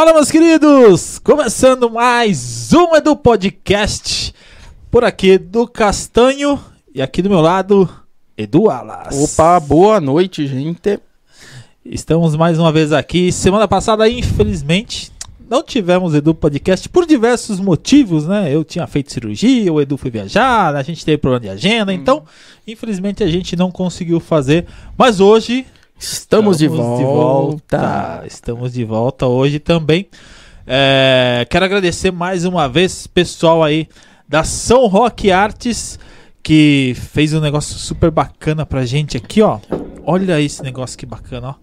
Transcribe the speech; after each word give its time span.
Fala, 0.00 0.14
meus 0.14 0.30
queridos! 0.30 1.18
Começando 1.18 1.90
mais 1.90 2.72
um 2.72 2.96
Edu 2.96 3.14
Podcast. 3.14 4.34
Por 4.90 5.04
aqui, 5.04 5.32
Edu 5.32 5.68
Castanho. 5.68 6.58
E 6.94 7.02
aqui 7.02 7.20
do 7.20 7.28
meu 7.28 7.42
lado, 7.42 7.86
Edu 8.34 8.70
Alas. 8.70 9.34
Opa, 9.34 9.60
boa 9.60 10.00
noite, 10.00 10.46
gente. 10.46 10.98
Estamos 11.84 12.34
mais 12.34 12.58
uma 12.58 12.72
vez 12.72 12.94
aqui. 12.94 13.30
Semana 13.30 13.68
passada, 13.68 14.08
infelizmente, 14.08 15.12
não 15.50 15.62
tivemos 15.62 16.14
Edu 16.14 16.34
Podcast 16.34 16.88
por 16.88 17.04
diversos 17.04 17.60
motivos, 17.60 18.26
né? 18.26 18.50
Eu 18.50 18.64
tinha 18.64 18.86
feito 18.86 19.12
cirurgia, 19.12 19.70
o 19.70 19.82
Edu 19.82 19.98
foi 19.98 20.10
viajar, 20.10 20.74
a 20.74 20.82
gente 20.82 21.04
teve 21.04 21.18
problema 21.18 21.42
de 21.42 21.50
agenda, 21.50 21.92
então, 21.92 22.24
infelizmente, 22.66 23.22
a 23.22 23.28
gente 23.28 23.54
não 23.54 23.70
conseguiu 23.70 24.18
fazer. 24.18 24.66
Mas 24.96 25.20
hoje 25.20 25.66
Estamos, 26.00 26.56
de, 26.56 26.66
volta. 26.66 27.04
volta. 27.04 28.24
Estamos 28.26 28.72
de 28.72 28.84
volta 28.84 29.26
hoje 29.26 29.58
também. 29.58 30.08
É, 30.66 31.46
quero 31.50 31.66
agradecer 31.66 32.10
mais 32.10 32.46
uma 32.46 32.66
vez, 32.66 33.06
pessoal 33.06 33.62
aí 33.62 33.86
da 34.26 34.42
São 34.42 34.86
Rock 34.86 35.30
Artes, 35.30 35.98
que 36.42 36.96
fez 36.96 37.34
um 37.34 37.40
negócio 37.40 37.78
super 37.78 38.10
bacana 38.10 38.64
pra 38.64 38.86
gente 38.86 39.18
aqui, 39.18 39.42
ó. 39.42 39.60
Olha 40.02 40.40
esse 40.40 40.62
negócio 40.62 40.96
que 40.96 41.04
bacana, 41.04 41.48
ó. 41.50 41.54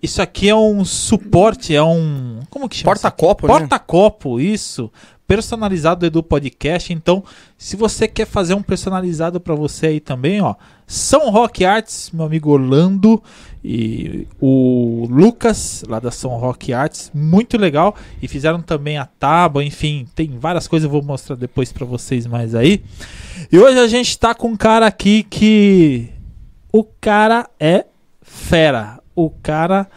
Isso 0.00 0.22
aqui 0.22 0.48
é 0.48 0.54
um 0.54 0.84
suporte, 0.84 1.74
é 1.74 1.82
um. 1.82 2.42
Como 2.50 2.68
que 2.68 2.76
chama? 2.76 2.92
Porta-copo, 2.92 3.48
né? 3.48 3.58
Porta-copo, 3.58 4.38
isso. 4.38 4.88
Personalizado 5.26 6.00
do 6.00 6.06
Edu 6.06 6.22
Podcast. 6.22 6.92
Então, 6.92 7.24
se 7.58 7.74
você 7.74 8.06
quer 8.06 8.26
fazer 8.26 8.54
um 8.54 8.62
personalizado 8.62 9.40
pra 9.40 9.54
você 9.54 9.86
aí 9.86 10.00
também, 10.00 10.40
ó. 10.40 10.54
São 10.86 11.30
Rock 11.30 11.64
Arts, 11.64 12.10
meu 12.12 12.26
amigo 12.26 12.50
Orlando 12.50 13.22
e 13.64 14.28
o 14.38 15.06
Lucas, 15.08 15.82
lá 15.88 15.98
da 15.98 16.10
São 16.10 16.32
Rock 16.32 16.74
Arts, 16.74 17.10
muito 17.14 17.56
legal. 17.56 17.96
E 18.20 18.28
fizeram 18.28 18.60
também 18.60 18.98
a 18.98 19.06
tábua, 19.06 19.64
enfim, 19.64 20.06
tem 20.14 20.38
várias 20.38 20.68
coisas, 20.68 20.84
eu 20.84 20.90
vou 20.90 21.02
mostrar 21.02 21.34
depois 21.34 21.72
pra 21.72 21.86
vocês 21.86 22.26
mais 22.26 22.54
aí. 22.54 22.84
E 23.50 23.58
hoje 23.58 23.78
a 23.78 23.88
gente 23.88 24.18
tá 24.18 24.34
com 24.34 24.48
um 24.48 24.56
cara 24.56 24.86
aqui 24.86 25.22
que. 25.22 26.10
O 26.70 26.84
cara 26.84 27.48
é 27.58 27.86
fera. 28.20 29.00
O 29.14 29.30
cara 29.30 29.88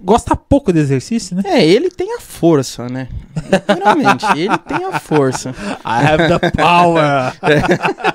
gosta 0.00 0.36
pouco 0.36 0.72
de 0.72 0.78
exercício, 0.78 1.36
né? 1.36 1.42
É, 1.44 1.64
ele 1.64 1.90
tem 1.90 2.14
a 2.14 2.20
força, 2.20 2.88
né? 2.88 3.08
Literalmente, 3.50 4.26
ele 4.38 4.58
tem 4.58 4.84
a 4.84 4.98
força. 4.98 5.50
I 5.84 6.06
have 6.06 6.38
the 6.38 6.50
power. 6.50 7.32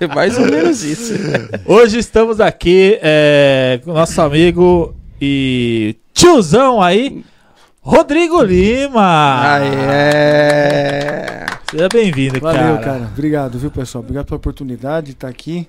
É 0.00 0.06
mais 0.06 0.38
ou 0.38 0.46
menos 0.46 0.82
isso. 0.82 1.14
Hoje 1.64 1.98
estamos 1.98 2.40
aqui 2.40 2.98
é, 3.02 3.80
com 3.84 3.90
o 3.90 3.94
nosso 3.94 4.20
amigo 4.20 4.94
e 5.20 5.96
tiozão 6.12 6.82
aí, 6.82 7.24
Rodrigo 7.80 8.42
Lima. 8.42 9.58
É. 9.60 11.46
Seja 11.70 11.88
bem-vindo, 11.92 12.40
cara. 12.40 12.62
Valeu, 12.62 12.78
cara. 12.80 13.10
Obrigado, 13.12 13.58
viu, 13.58 13.70
pessoal? 13.70 14.02
Obrigado 14.02 14.26
pela 14.26 14.36
oportunidade 14.36 15.06
de 15.06 15.12
estar 15.12 15.28
aqui, 15.28 15.68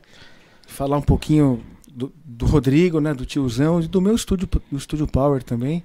falar 0.68 0.98
um 0.98 1.02
pouquinho 1.02 1.62
do, 1.98 2.14
do 2.24 2.46
Rodrigo, 2.46 3.02
né, 3.02 3.12
do 3.12 3.26
tiozão 3.26 3.82
e 3.82 3.88
do 3.88 4.00
meu 4.00 4.14
estúdio, 4.14 4.48
do 4.72 4.78
estúdio 4.78 5.08
Power 5.08 5.42
também, 5.42 5.84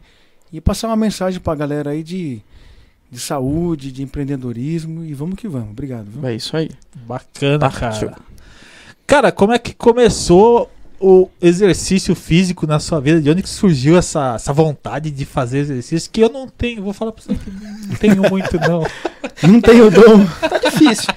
e 0.52 0.60
passar 0.60 0.88
uma 0.88 0.96
mensagem 0.96 1.40
pra 1.40 1.54
galera 1.54 1.90
aí 1.90 2.02
de, 2.02 2.42
de 3.10 3.18
saúde, 3.18 3.90
de 3.90 4.02
empreendedorismo 4.02 5.02
e 5.02 5.14
vamos 5.14 5.36
que 5.36 5.48
vamos. 5.48 5.70
Obrigado, 5.70 6.10
viu? 6.10 6.26
É 6.26 6.34
isso 6.34 6.54
aí. 6.54 6.70
Bacana, 7.06 7.58
Partiu. 7.58 8.10
cara. 8.10 8.22
Cara, 9.06 9.32
como 9.32 9.54
é 9.54 9.58
que 9.58 9.74
começou 9.74 10.70
o 11.02 11.28
exercício 11.40 12.14
físico 12.14 12.64
na 12.64 12.78
sua 12.78 13.00
vida? 13.00 13.20
De 13.20 13.28
onde 13.28 13.42
que 13.42 13.48
surgiu 13.48 13.98
essa, 13.98 14.36
essa 14.36 14.52
vontade 14.52 15.10
de 15.10 15.24
fazer 15.24 15.58
exercício? 15.58 16.08
Que 16.10 16.20
eu 16.20 16.28
não 16.28 16.46
tenho, 16.46 16.80
vou 16.80 16.92
falar 16.92 17.10
pra 17.10 17.22
você 17.22 17.34
que 17.34 17.50
não 17.50 17.96
tenho 17.96 18.30
muito, 18.30 18.58
não. 18.60 18.86
Não 19.42 19.60
tenho 19.60 19.90
dom. 19.90 20.24
Tá 20.40 20.58
difícil. 20.58 21.12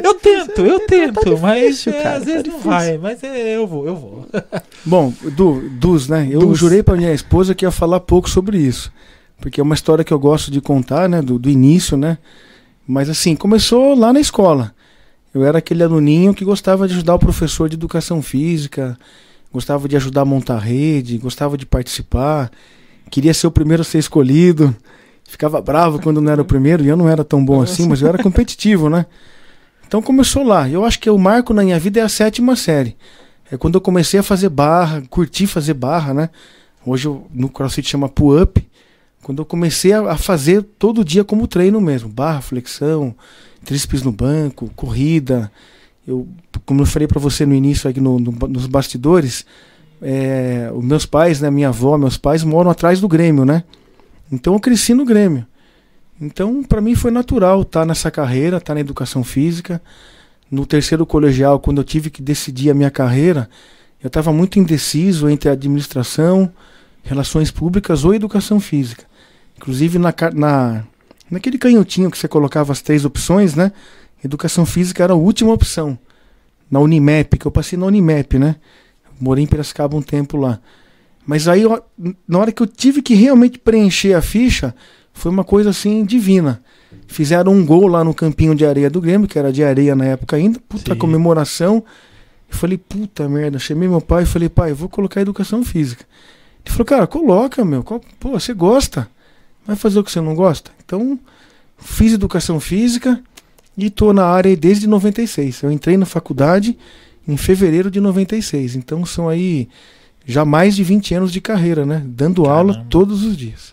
Eu 0.00 0.14
tento, 0.14 0.60
eu 0.60 0.86
tento, 0.86 1.20
difícil, 1.20 1.38
mas 1.38 1.86
é, 1.86 1.92
cara, 1.92 2.16
às 2.18 2.24
vezes 2.24 2.42
tá 2.44 2.50
não 2.50 2.60
vai, 2.60 2.98
mas 2.98 3.22
é, 3.24 3.56
eu 3.56 3.66
vou, 3.66 3.86
eu 3.86 3.96
vou. 3.96 4.28
Bom, 4.84 5.12
du, 5.32 5.98
né? 6.08 6.28
Eu 6.30 6.40
Dus. 6.40 6.58
jurei 6.58 6.84
pra 6.84 6.96
minha 6.96 7.12
esposa 7.12 7.54
que 7.54 7.64
ia 7.64 7.70
falar 7.72 7.98
pouco 8.00 8.30
sobre 8.30 8.58
isso. 8.58 8.92
Porque 9.40 9.60
é 9.60 9.62
uma 9.62 9.74
história 9.74 10.04
que 10.04 10.12
eu 10.12 10.18
gosto 10.18 10.52
de 10.52 10.60
contar, 10.60 11.08
né? 11.08 11.20
Do, 11.20 11.36
do 11.36 11.50
início, 11.50 11.96
né? 11.96 12.18
Mas 12.86 13.08
assim, 13.08 13.34
começou 13.34 13.94
lá 13.94 14.12
na 14.12 14.20
escola. 14.20 14.72
Eu 15.34 15.44
era 15.44 15.58
aquele 15.58 15.82
aluninho 15.82 16.32
que 16.32 16.44
gostava 16.44 16.86
de 16.86 16.94
ajudar 16.94 17.16
o 17.16 17.18
professor 17.18 17.68
de 17.68 17.74
educação 17.74 18.22
física, 18.22 18.96
gostava 19.54 19.88
de 19.88 19.94
ajudar 19.96 20.22
a 20.22 20.24
montar 20.24 20.58
rede, 20.58 21.16
gostava 21.16 21.56
de 21.56 21.64
participar, 21.64 22.50
queria 23.08 23.32
ser 23.32 23.46
o 23.46 23.52
primeiro 23.52 23.82
a 23.82 23.84
ser 23.84 23.98
escolhido. 23.98 24.74
Ficava 25.26 25.62
bravo 25.62 26.02
quando 26.02 26.20
não 26.20 26.30
era 26.30 26.42
o 26.42 26.44
primeiro, 26.44 26.84
e 26.84 26.88
eu 26.88 26.96
não 26.96 27.08
era 27.08 27.24
tão 27.24 27.42
bom 27.42 27.62
assim, 27.62 27.88
mas 27.88 28.02
eu 28.02 28.08
era 28.08 28.22
competitivo, 28.22 28.90
né? 28.90 29.06
Então 29.86 30.02
começou 30.02 30.42
lá. 30.42 30.68
Eu 30.68 30.84
acho 30.84 30.98
que 30.98 31.08
o 31.08 31.16
marco 31.16 31.54
na 31.54 31.62
minha 31.62 31.78
vida 31.78 32.00
é 32.00 32.02
a 32.02 32.08
sétima 32.08 32.56
série. 32.56 32.96
É 33.50 33.56
quando 33.56 33.76
eu 33.76 33.80
comecei 33.80 34.18
a 34.20 34.22
fazer 34.22 34.48
barra, 34.48 35.02
curti 35.08 35.46
fazer 35.46 35.74
barra, 35.74 36.12
né? 36.12 36.30
Hoje 36.84 37.06
eu- 37.06 37.26
no 37.32 37.48
CrossFit 37.48 37.88
chama 37.88 38.08
pull-up. 38.08 38.62
Quando 39.22 39.38
eu 39.40 39.46
comecei 39.46 39.92
a, 39.92 40.10
a 40.12 40.16
fazer 40.18 40.62
todo 40.78 41.04
dia 41.04 41.24
como 41.24 41.46
treino 41.46 41.80
mesmo, 41.80 42.08
barra, 42.10 42.42
flexão, 42.42 43.14
tríceps 43.64 44.02
no 44.02 44.12
banco, 44.12 44.70
corrida. 44.76 45.50
Eu, 46.06 46.28
como 46.66 46.82
eu 46.82 46.86
falei 46.86 47.08
para 47.08 47.20
você 47.20 47.46
no 47.46 47.54
início 47.54 47.88
aqui 47.88 48.00
no- 48.00 48.18
no- 48.18 48.32
nos 48.48 48.66
bastidores, 48.66 49.44
é, 50.02 50.70
os 50.74 50.84
meus 50.84 51.06
pais, 51.06 51.40
né, 51.40 51.50
minha 51.50 51.68
avó, 51.68 51.96
meus 51.96 52.16
pais 52.18 52.44
moram 52.44 52.70
atrás 52.70 53.00
do 53.00 53.08
Grêmio, 53.08 53.44
né? 53.44 53.64
Então 54.30 54.52
eu 54.54 54.60
cresci 54.60 54.92
no 54.94 55.04
Grêmio. 55.04 55.46
Então 56.20 56.62
para 56.62 56.80
mim 56.80 56.94
foi 56.94 57.10
natural 57.10 57.62
estar 57.62 57.84
nessa 57.86 58.10
carreira, 58.10 58.58
estar 58.58 58.74
na 58.74 58.80
educação 58.80 59.24
física. 59.24 59.80
No 60.50 60.66
terceiro 60.66 61.06
colegial, 61.06 61.58
quando 61.58 61.78
eu 61.78 61.84
tive 61.84 62.10
que 62.10 62.22
decidir 62.22 62.70
a 62.70 62.74
minha 62.74 62.90
carreira, 62.90 63.48
eu 64.02 64.08
estava 64.08 64.32
muito 64.32 64.58
indeciso 64.58 65.28
entre 65.28 65.48
administração, 65.48 66.52
relações 67.02 67.50
públicas 67.50 68.04
ou 68.04 68.14
educação 68.14 68.60
física. 68.60 69.04
Inclusive 69.56 69.98
na, 69.98 70.14
na 70.34 70.84
naquele 71.30 71.56
canhotinho 71.58 72.10
que 72.10 72.18
você 72.18 72.28
colocava 72.28 72.72
as 72.72 72.82
três 72.82 73.04
opções, 73.04 73.54
né? 73.54 73.72
Educação 74.24 74.64
física 74.64 75.04
era 75.04 75.12
a 75.12 75.16
última 75.16 75.52
opção. 75.52 75.98
Na 76.70 76.80
Unimep, 76.80 77.38
que 77.38 77.46
eu 77.46 77.50
passei 77.50 77.78
na 77.78 77.86
Unimep, 77.86 78.38
né? 78.38 78.56
Morei 79.20 79.44
em 79.44 79.46
Piracicaba 79.46 79.96
um 79.96 80.02
tempo 80.02 80.36
lá. 80.38 80.58
Mas 81.26 81.46
aí, 81.46 81.62
na 82.26 82.38
hora 82.38 82.50
que 82.50 82.62
eu 82.62 82.66
tive 82.66 83.02
que 83.02 83.14
realmente 83.14 83.58
preencher 83.58 84.14
a 84.14 84.22
ficha, 84.22 84.74
foi 85.12 85.30
uma 85.30 85.44
coisa 85.44 85.70
assim 85.70 86.04
divina. 86.04 86.62
Fizeram 87.06 87.52
um 87.52 87.64
gol 87.64 87.86
lá 87.86 88.02
no 88.02 88.14
campinho 88.14 88.54
de 88.54 88.64
areia 88.64 88.90
do 88.90 89.00
Grêmio, 89.00 89.28
que 89.28 89.38
era 89.38 89.52
de 89.52 89.62
areia 89.62 89.94
na 89.94 90.06
época 90.06 90.36
ainda, 90.36 90.58
puta 90.68 90.94
Sim. 90.94 90.98
comemoração. 90.98 91.84
Eu 92.50 92.56
falei, 92.56 92.78
puta 92.78 93.28
merda, 93.28 93.58
chamei 93.58 93.88
meu 93.88 94.00
pai 94.00 94.22
e 94.22 94.26
falei, 94.26 94.48
pai, 94.48 94.72
vou 94.72 94.88
colocar 94.88 95.20
educação 95.20 95.64
física. 95.64 96.04
Ele 96.64 96.72
falou, 96.72 96.86
cara, 96.86 97.06
coloca, 97.06 97.64
meu. 97.64 97.82
Pô, 97.82 98.00
você 98.30 98.54
gosta. 98.54 99.08
Vai 99.66 99.76
fazer 99.76 99.98
o 99.98 100.04
que 100.04 100.10
você 100.10 100.20
não 100.20 100.34
gosta? 100.34 100.70
Então, 100.84 101.18
fiz 101.78 102.12
educação 102.12 102.58
física 102.58 103.22
e 103.76 103.90
tô 103.90 104.12
na 104.12 104.24
área 104.24 104.56
desde 104.56 104.86
96. 104.86 105.62
Eu 105.62 105.70
entrei 105.70 105.96
na 105.96 106.06
faculdade 106.06 106.76
em 107.26 107.36
fevereiro 107.36 107.90
de 107.90 108.00
96. 108.00 108.76
Então 108.76 109.04
são 109.04 109.28
aí 109.28 109.68
já 110.24 110.44
mais 110.44 110.74
de 110.76 110.82
20 110.82 111.14
anos 111.14 111.32
de 111.32 111.40
carreira, 111.40 111.84
né? 111.84 112.02
Dando 112.06 112.46
aula 112.46 112.72
Caramba. 112.72 112.90
todos 112.90 113.24
os 113.24 113.36
dias. 113.36 113.72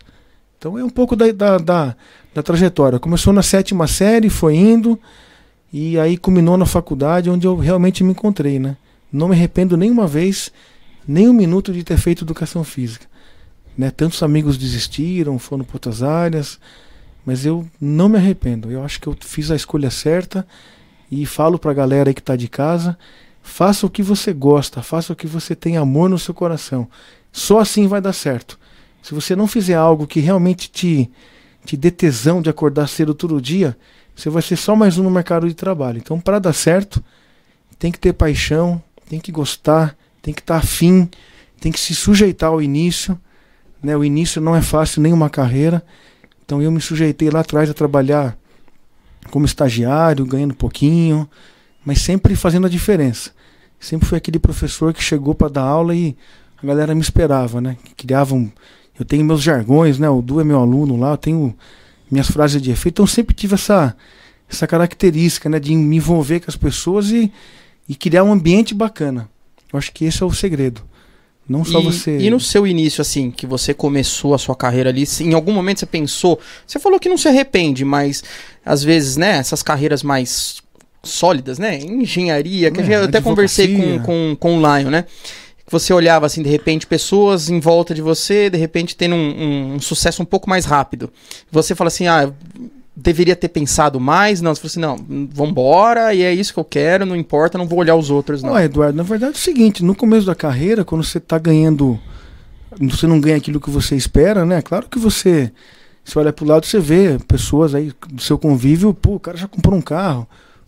Então 0.57 0.78
é 0.78 0.84
um 0.84 0.90
pouco 0.90 1.16
da, 1.16 1.31
da, 1.31 1.57
da, 1.57 1.95
da 2.34 2.44
trajetória. 2.44 3.00
Começou 3.00 3.34
na 3.34 3.41
sétima 3.41 3.88
série, 3.88 4.29
foi 4.29 4.56
indo, 4.56 5.00
e 5.72 5.97
aí 5.97 6.17
culminou 6.17 6.57
na 6.57 6.66
faculdade, 6.66 7.29
onde 7.29 7.47
eu 7.47 7.56
realmente 7.56 8.03
me 8.03 8.11
encontrei, 8.11 8.59
né? 8.59 8.78
Não 9.11 9.28
me 9.29 9.35
arrependo 9.35 9.75
nenhuma 9.75 10.06
vez, 10.06 10.51
nem 11.07 11.28
um 11.28 11.34
minuto 11.34 11.73
de 11.73 11.84
ter 11.84 11.97
feito 11.97 12.23
educação 12.23 12.63
física. 12.63 13.06
Né? 13.78 13.90
Tantos 13.90 14.22
amigos 14.22 14.57
desistiram, 14.57 15.40
foram 15.40 15.63
para 15.63 15.75
outras 15.75 16.03
áreas, 16.03 16.59
mas 17.26 17.46
eu 17.46 17.68
não 17.79 18.09
me 18.09 18.18
arrependo. 18.18 18.72
Eu 18.72 18.84
acho 18.84 19.00
que 19.00 19.08
eu 19.08 19.16
fiz 19.20 19.52
a 19.52 19.56
escolha 19.56 19.90
certa 19.90 20.46
e 21.12 21.26
falo 21.26 21.59
para 21.59 21.72
a 21.72 21.76
galera 21.76 22.09
aí 22.09 22.14
que 22.14 22.22
está 22.22 22.35
de 22.35 22.47
casa: 22.47 22.97
faça 23.41 23.85
o 23.85 23.90
que 23.90 24.02
você 24.02 24.34
gosta, 24.34 24.82
faça 24.82 25.14
o 25.14 25.16
que 25.16 25.28
você 25.28 25.56
tem 25.56 25.78
amor 25.78 26.09
no 26.09 26.20
seu 26.20 26.34
coração. 26.34 26.88
Só 27.32 27.59
assim 27.59 27.88
vai 27.88 28.02
dar 28.02 28.14
certo. 28.14 28.59
Se 29.02 29.14
você 29.14 29.35
não 29.35 29.47
fizer 29.47 29.76
algo 29.76 30.06
que 30.06 30.20
realmente 30.20 30.70
te, 30.70 31.09
te 31.66 31.76
dê 31.76 31.90
tesão 31.90 32.41
de 32.41 32.50
acordar 32.50 32.88
cedo 32.88 33.14
todo 33.14 33.41
dia, 33.41 33.76
você 34.16 34.29
vai 34.29 34.41
ser 34.41 34.56
só 34.56 34.76
mais 34.76 34.97
um 34.97 35.03
no 35.03 35.09
mercado 35.09 35.47
de 35.47 35.56
trabalho. 35.56 35.97
Então, 35.97 36.20
para 36.20 36.38
dar 36.38 36.53
certo, 36.53 37.03
tem 37.79 37.91
que 37.91 38.00
ter 38.00 38.14
paixão, 38.14 38.82
tem 39.09 39.20
que 39.20 39.32
gostar, 39.32 39.96
tem 40.22 40.34
que 40.34 40.41
estar 40.41 40.58
afim, 40.58 41.09
tem 41.59 41.72
que 41.72 41.79
se 41.79 41.96
sujeitar 41.96 42.50
ao 42.50 42.62
início. 42.62 43.20
Né? 43.82 43.97
O 43.97 44.03
início 44.03 44.40
não 44.40 44.56
é 44.56 44.62
fácil, 44.62 45.02
nem 45.02 45.12
uma 45.12 45.29
carreira. 45.29 45.84
Então, 46.52 46.62
eu 46.62 46.70
me 46.70 46.82
sujeitei 46.82 47.30
lá 47.30 47.40
atrás 47.40 47.70
a 47.70 47.74
trabalhar 47.74 48.38
como 49.30 49.46
estagiário, 49.46 50.26
ganhando 50.26 50.53
pouquinho, 50.53 51.26
mas 51.86 52.02
sempre 52.02 52.36
fazendo 52.36 52.68
a 52.68 52.70
diferença. 52.70 53.32
Sempre 53.80 54.06
fui 54.06 54.18
aquele 54.18 54.38
professor 54.38 54.94
que 54.94 55.02
chegou 55.02 55.34
para 55.34 55.48
dar 55.48 55.62
aula 55.62 55.96
e 55.96 56.14
a 56.62 56.68
galera 56.68 56.94
me 56.94 57.00
esperava, 57.00 57.62
né? 57.62 57.78
Criavam. 57.96 58.52
eu 59.00 59.06
tenho 59.06 59.24
meus 59.24 59.42
jargões, 59.42 59.98
né? 59.98 60.09
O 60.09 60.22
Du 60.22 60.42
é 60.42 60.44
meu 60.44 60.59
aluno 60.59 60.98
lá, 60.98 61.12
eu 61.12 61.18
tenho 61.18 61.56
minhas 62.12 62.30
frases 62.30 62.62
de 62.62 62.70
efeito, 62.70 62.96
então 62.96 63.08
sempre 63.08 63.34
tive 63.34 63.53
essa, 63.53 63.96
essa 64.50 64.68
característica, 64.68 65.48
né? 65.48 65.58
De 65.58 65.74
me 65.74 65.96
envolver 65.96 66.42
com 66.42 66.52
as 66.52 66.58
pessoas 66.58 67.12
e, 67.12 67.32
e 67.88 67.96
criar 67.96 68.26
um 68.26 68.34
ambiente 68.34 68.74
bacana. 68.74 69.30
Eu 69.72 69.80
acho 69.80 69.94
que 69.94 70.03
esse 70.03 70.22
é 70.22 70.26
o 70.26 70.34
segredo. 70.34 70.82
Não 71.52 71.66
só 71.66 71.82
e, 71.82 71.84
você. 71.84 72.18
E 72.18 72.30
no 72.30 72.40
seu 72.40 72.66
início, 72.66 73.02
assim, 73.02 73.30
que 73.30 73.46
você 73.46 73.74
começou 73.74 74.34
a 74.34 74.38
sua 74.38 74.56
carreira 74.56 74.90
ali, 74.90 75.03
em 75.20 75.34
algum 75.34 75.52
momento 75.52 75.80
você 75.80 75.86
pensou. 75.86 76.40
Você 76.66 76.80
falou 76.80 76.98
que 77.00 77.09
não 77.09 77.18
se 77.18 77.28
arrepende, 77.28 77.84
mas 77.84 78.24
às 78.66 78.82
vezes, 78.84 79.18
né, 79.18 79.38
essas 79.38 79.62
carreiras 79.62 80.02
mais 80.02 80.62
sólidas, 81.03 81.59
né? 81.59 81.78
Engenharia, 81.80 82.72
que 82.72 82.80
É, 82.80 82.96
eu 82.96 83.03
até 83.03 83.20
conversei 83.22 83.76
com, 83.76 84.00
com, 84.03 84.36
com 84.40 84.58
o 84.58 84.59
Lion, 84.59 84.90
né? 84.90 85.06
Que 85.66 85.72
você 85.72 85.92
olhava 85.94 86.26
assim, 86.26 86.44
de 86.44 86.50
repente, 86.50 86.86
pessoas 86.86 87.50
em 87.50 87.59
volta 87.59 87.94
de 87.94 88.02
você, 88.02 88.50
de 88.50 88.58
repente 88.58 88.96
tendo 88.96 89.16
um, 89.16 89.30
um- 89.44 89.74
um 89.76 89.80
sucesso 89.80 90.22
um 90.22 90.26
pouco 90.26 90.50
mais 90.50 90.64
rápido. 90.66 91.12
Você 91.52 91.74
fala 91.76 91.88
assim, 91.88 92.08
ah, 92.08 92.32
deveria 93.02 93.36
ter 93.36 93.50
pensado 93.50 94.00
mais. 94.00 94.42
Não, 94.42 94.53
você 94.53 94.62
falou 94.62 94.96
assim, 94.96 95.06
não, 95.09 95.28
vambora, 95.32 96.14
e 96.14 96.22
é 96.22 96.34
isso 96.34 96.53
que 96.53 96.59
eu 96.59 96.66
quero, 96.66 97.06
não 97.06 97.16
importa, 97.16 97.58
não 97.58 97.68
vou 97.68 97.80
olhar 97.80 97.96
os 97.96 98.09
outros, 98.09 98.44
não. 98.44 98.53
Ó, 98.53 98.59
Eduardo, 98.59 98.98
na 98.98 99.03
verdade 99.03 99.34
é 99.34 99.36
o 99.36 99.40
seguinte, 99.40 99.84
no 99.84 99.96
começo 99.96 100.26
da 100.26 100.36
carreira, 100.36 100.86
quando 100.86 101.03
você 101.03 101.18
está 101.18 101.38
ganhando, 101.38 102.00
você 102.80 103.08
não 103.08 103.20
ganha 103.20 103.38
aquilo 103.38 103.59
que 103.59 103.70
você 103.70 103.96
espera, 103.96 104.46
né? 104.46 104.62
Claro 104.62 104.88
que 104.90 105.00
você, 105.00 105.52
você 106.03 106.20
olha 106.20 106.32
pro 106.32 106.46
lado, 106.46 106.66
você 106.66 106.80
vê 106.80 107.18
pessoas 107.28 107.76
aí 107.76 107.92
do 108.09 108.22
seu 108.22 108.38
convívio, 108.38 108.94
pô, 108.94 109.16
o 109.16 109.20
cara 109.20 109.38
já 109.38 109.48
comprou 109.48 109.78
um 109.78 109.82
carro, 109.82 110.28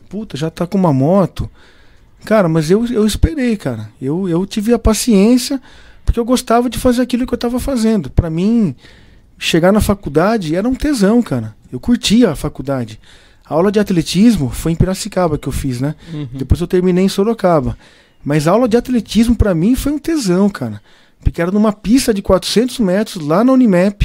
puta, 0.10 0.36
já 0.36 0.50
tá 0.50 0.66
com 0.66 0.78
uma 0.78 0.94
moto. 0.94 1.50
Cara, 2.26 2.48
mas 2.48 2.72
eu, 2.72 2.86
eu 2.86 3.06
esperei, 3.06 3.58
cara. 3.58 3.90
Eu, 4.02 4.30
eu 4.30 4.46
tive 4.46 4.74
a 4.74 4.80
paciência, 4.80 5.62
porque 6.06 6.20
eu 6.20 6.24
gostava 6.24 6.70
de 6.70 6.80
fazer 6.80 7.02
aquilo 7.02 7.28
que 7.28 7.34
eu 7.34 7.38
estava 7.38 7.60
fazendo. 7.60 8.10
Para 8.10 8.30
mim, 8.30 8.74
chegar 9.38 9.74
na 9.74 9.82
faculdade 9.82 10.56
era 10.56 10.68
um 10.68 10.74
tesão, 10.74 11.22
cara. 11.22 11.54
Eu 11.74 11.80
curtia 11.80 12.30
a 12.30 12.36
faculdade. 12.36 13.00
A 13.44 13.56
aula 13.56 13.72
de 13.72 13.80
atletismo 13.80 14.52
foi 14.52 14.72
em 14.72 14.76
Piracicaba 14.76 15.40
que 15.40 15.48
eu 15.48 15.52
fiz, 15.52 15.82
né? 15.82 15.96
Uhum. 16.14 16.28
Depois 16.32 16.62
eu 16.62 16.68
terminei 16.68 17.04
em 17.04 17.10
Sorocaba. 17.10 17.76
Mas 18.24 18.48
a 18.48 18.52
aula 18.52 18.68
de 18.68 18.78
atletismo 18.78 19.36
pra 19.36 19.56
mim 19.56 19.76
foi 19.76 19.92
um 19.92 19.98
tesão, 19.98 20.48
cara. 20.52 20.80
Porque 21.24 21.42
era 21.42 21.50
numa 21.50 21.74
pista 21.74 22.14
de 22.14 22.22
400 22.22 22.78
metros 22.78 23.26
lá 23.26 23.44
na 23.44 23.52
Unimap, 23.52 24.04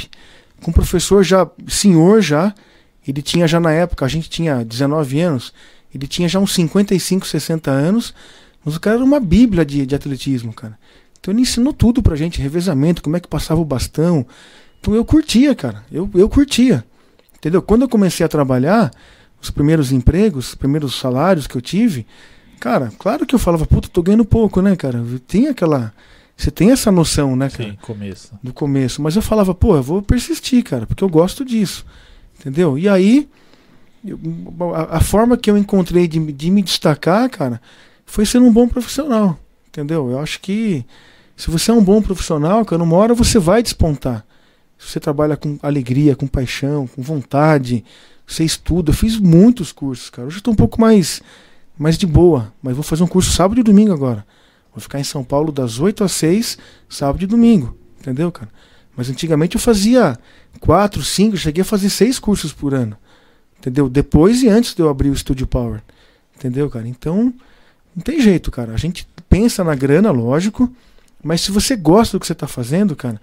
com 0.63 0.71
um 0.71 0.73
professor 0.73 1.23
já, 1.23 1.47
senhor 1.67 2.23
já. 2.23 2.55
Ele 3.07 3.21
tinha 3.21 3.47
já 3.47 3.59
na 3.59 3.71
época, 3.71 4.03
a 4.03 4.09
gente 4.09 4.31
tinha 4.31 4.65
19 4.65 5.21
anos, 5.21 5.53
ele 5.93 6.07
tinha 6.07 6.27
já 6.27 6.39
uns 6.39 6.53
55, 6.55 7.27
60 7.27 7.69
anos. 7.69 8.15
Mas 8.65 8.75
o 8.75 8.79
cara 8.79 8.95
era 8.95 9.05
uma 9.05 9.19
bíblia 9.19 9.63
de, 9.63 9.85
de 9.85 9.93
atletismo, 9.93 10.53
cara. 10.53 10.75
Então 11.19 11.31
ele 11.31 11.41
ensinou 11.41 11.71
tudo 11.71 12.01
pra 12.01 12.15
gente, 12.15 12.41
revezamento, 12.41 13.03
como 13.03 13.15
é 13.15 13.19
que 13.19 13.27
passava 13.27 13.61
o 13.61 13.65
bastão. 13.65 14.25
Então 14.79 14.95
eu 14.95 15.05
curtia, 15.05 15.53
cara. 15.53 15.85
Eu, 15.91 16.09
eu 16.15 16.27
curtia. 16.27 16.83
Entendeu? 17.39 17.61
Quando 17.61 17.81
eu 17.81 17.89
comecei 17.89 18.25
a 18.25 18.29
trabalhar, 18.29 18.91
os 19.41 19.49
primeiros 19.49 19.91
empregos, 19.91 20.49
os 20.49 20.55
primeiros 20.55 20.95
salários 20.99 21.47
que 21.47 21.55
eu 21.55 21.61
tive, 21.61 22.05
cara, 22.59 22.91
claro 22.99 23.25
que 23.25 23.33
eu 23.33 23.39
falava, 23.39 23.65
puta, 23.65 23.87
tô 23.89 24.03
ganhando 24.03 24.25
pouco, 24.25 24.61
né, 24.61 24.75
cara? 24.75 25.03
Tem 25.27 25.47
aquela. 25.47 25.93
Você 26.35 26.51
tem 26.51 26.71
essa 26.71 26.89
noção, 26.91 27.35
né, 27.35 27.49
cara? 27.49 27.69
Sim, 27.71 27.77
começo. 27.81 28.31
do 28.41 28.53
começo. 28.53 29.01
Mas 29.01 29.15
eu 29.15 29.21
falava, 29.21 29.53
pô, 29.53 29.75
eu 29.75 29.83
vou 29.83 30.01
persistir, 30.01 30.63
cara, 30.63 30.85
porque 30.85 31.03
eu 31.03 31.09
gosto 31.09 31.43
disso. 31.43 31.85
Entendeu? 32.39 32.77
E 32.77 32.87
aí, 32.87 33.27
eu- 34.05 34.17
a, 34.73 34.97
a 34.97 34.99
forma 35.01 35.35
que 35.37 35.49
eu 35.51 35.57
encontrei 35.57 36.07
de, 36.07 36.19
me- 36.19 36.31
de 36.31 36.49
me 36.49 36.61
destacar, 36.61 37.29
cara, 37.29 37.61
foi 38.05 38.25
sendo 38.25 38.45
um 38.45 38.53
bom 38.53 38.67
profissional. 38.67 39.37
Entendeu? 39.67 40.09
Eu 40.11 40.19
acho 40.19 40.39
que 40.39 40.85
se 41.35 41.49
você 41.51 41.71
é 41.71 41.73
um 41.73 41.83
bom 41.83 42.01
profissional, 42.01 42.63
cara, 42.65 42.79
numa 42.79 42.95
hora 42.95 43.13
você 43.13 43.37
vai 43.39 43.61
despontar. 43.61 44.25
Se 44.79 44.93
você 44.93 44.99
trabalha 44.99 45.35
com 45.35 45.59
alegria, 45.61 46.15
com 46.15 46.25
paixão, 46.25 46.87
com 46.87 47.01
vontade, 47.01 47.83
você 48.25 48.45
estuda. 48.45 48.91
Eu 48.91 48.95
fiz 48.95 49.19
muitos 49.19 49.73
cursos, 49.73 50.09
cara. 50.09 50.27
Hoje 50.27 50.37
eu 50.37 50.41
tô 50.41 50.51
um 50.51 50.55
pouco 50.55 50.79
mais, 50.79 51.21
mais 51.77 51.97
de 51.97 52.07
boa, 52.07 52.53
mas 52.63 52.73
vou 52.73 52.83
fazer 52.83 53.03
um 53.03 53.07
curso 53.07 53.29
sábado 53.31 53.59
e 53.59 53.63
domingo 53.63 53.91
agora. 53.91 54.25
Vou 54.73 54.81
ficar 54.81 54.99
em 54.99 55.03
São 55.03 55.23
Paulo 55.23 55.51
das 55.51 55.79
8 55.79 56.03
às 56.03 56.13
6, 56.13 56.57
sábado 56.87 57.21
e 57.21 57.27
domingo. 57.27 57.77
Entendeu, 57.99 58.31
cara? 58.31 58.49
Mas 58.95 59.09
antigamente 59.09 59.55
eu 59.55 59.61
fazia 59.61 60.17
quatro, 60.59 61.03
cinco, 61.03 61.35
eu 61.35 61.39
cheguei 61.39 61.61
a 61.61 61.65
fazer 61.65 61.89
seis 61.89 62.17
cursos 62.17 62.53
por 62.53 62.73
ano. 62.73 62.97
Entendeu? 63.57 63.89
Depois 63.89 64.41
e 64.41 64.47
antes 64.47 64.73
de 64.73 64.81
eu 64.81 64.89
abrir 64.89 65.09
o 65.09 65.15
Studio 65.15 65.45
Power. 65.45 65.81
Entendeu, 66.35 66.69
cara? 66.69 66.87
Então, 66.87 67.33
não 67.93 68.01
tem 68.01 68.21
jeito, 68.21 68.49
cara. 68.49 68.73
A 68.73 68.77
gente 68.77 69.07
pensa 69.27 69.63
na 69.63 69.75
grana, 69.75 70.11
lógico. 70.11 70.71
Mas 71.21 71.41
se 71.41 71.51
você 71.51 71.75
gosta 71.75 72.17
do 72.17 72.21
que 72.21 72.27
você 72.27 72.33
está 72.33 72.47
fazendo, 72.47 72.95
cara, 72.95 73.19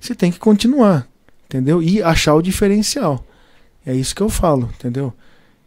você 0.00 0.14
tem 0.14 0.30
que 0.30 0.38
continuar. 0.38 1.06
Entendeu? 1.46 1.82
E 1.82 2.02
achar 2.02 2.34
o 2.34 2.42
diferencial. 2.42 3.24
É 3.86 3.94
isso 3.94 4.14
que 4.14 4.20
eu 4.20 4.28
falo, 4.28 4.70
entendeu? 4.78 5.12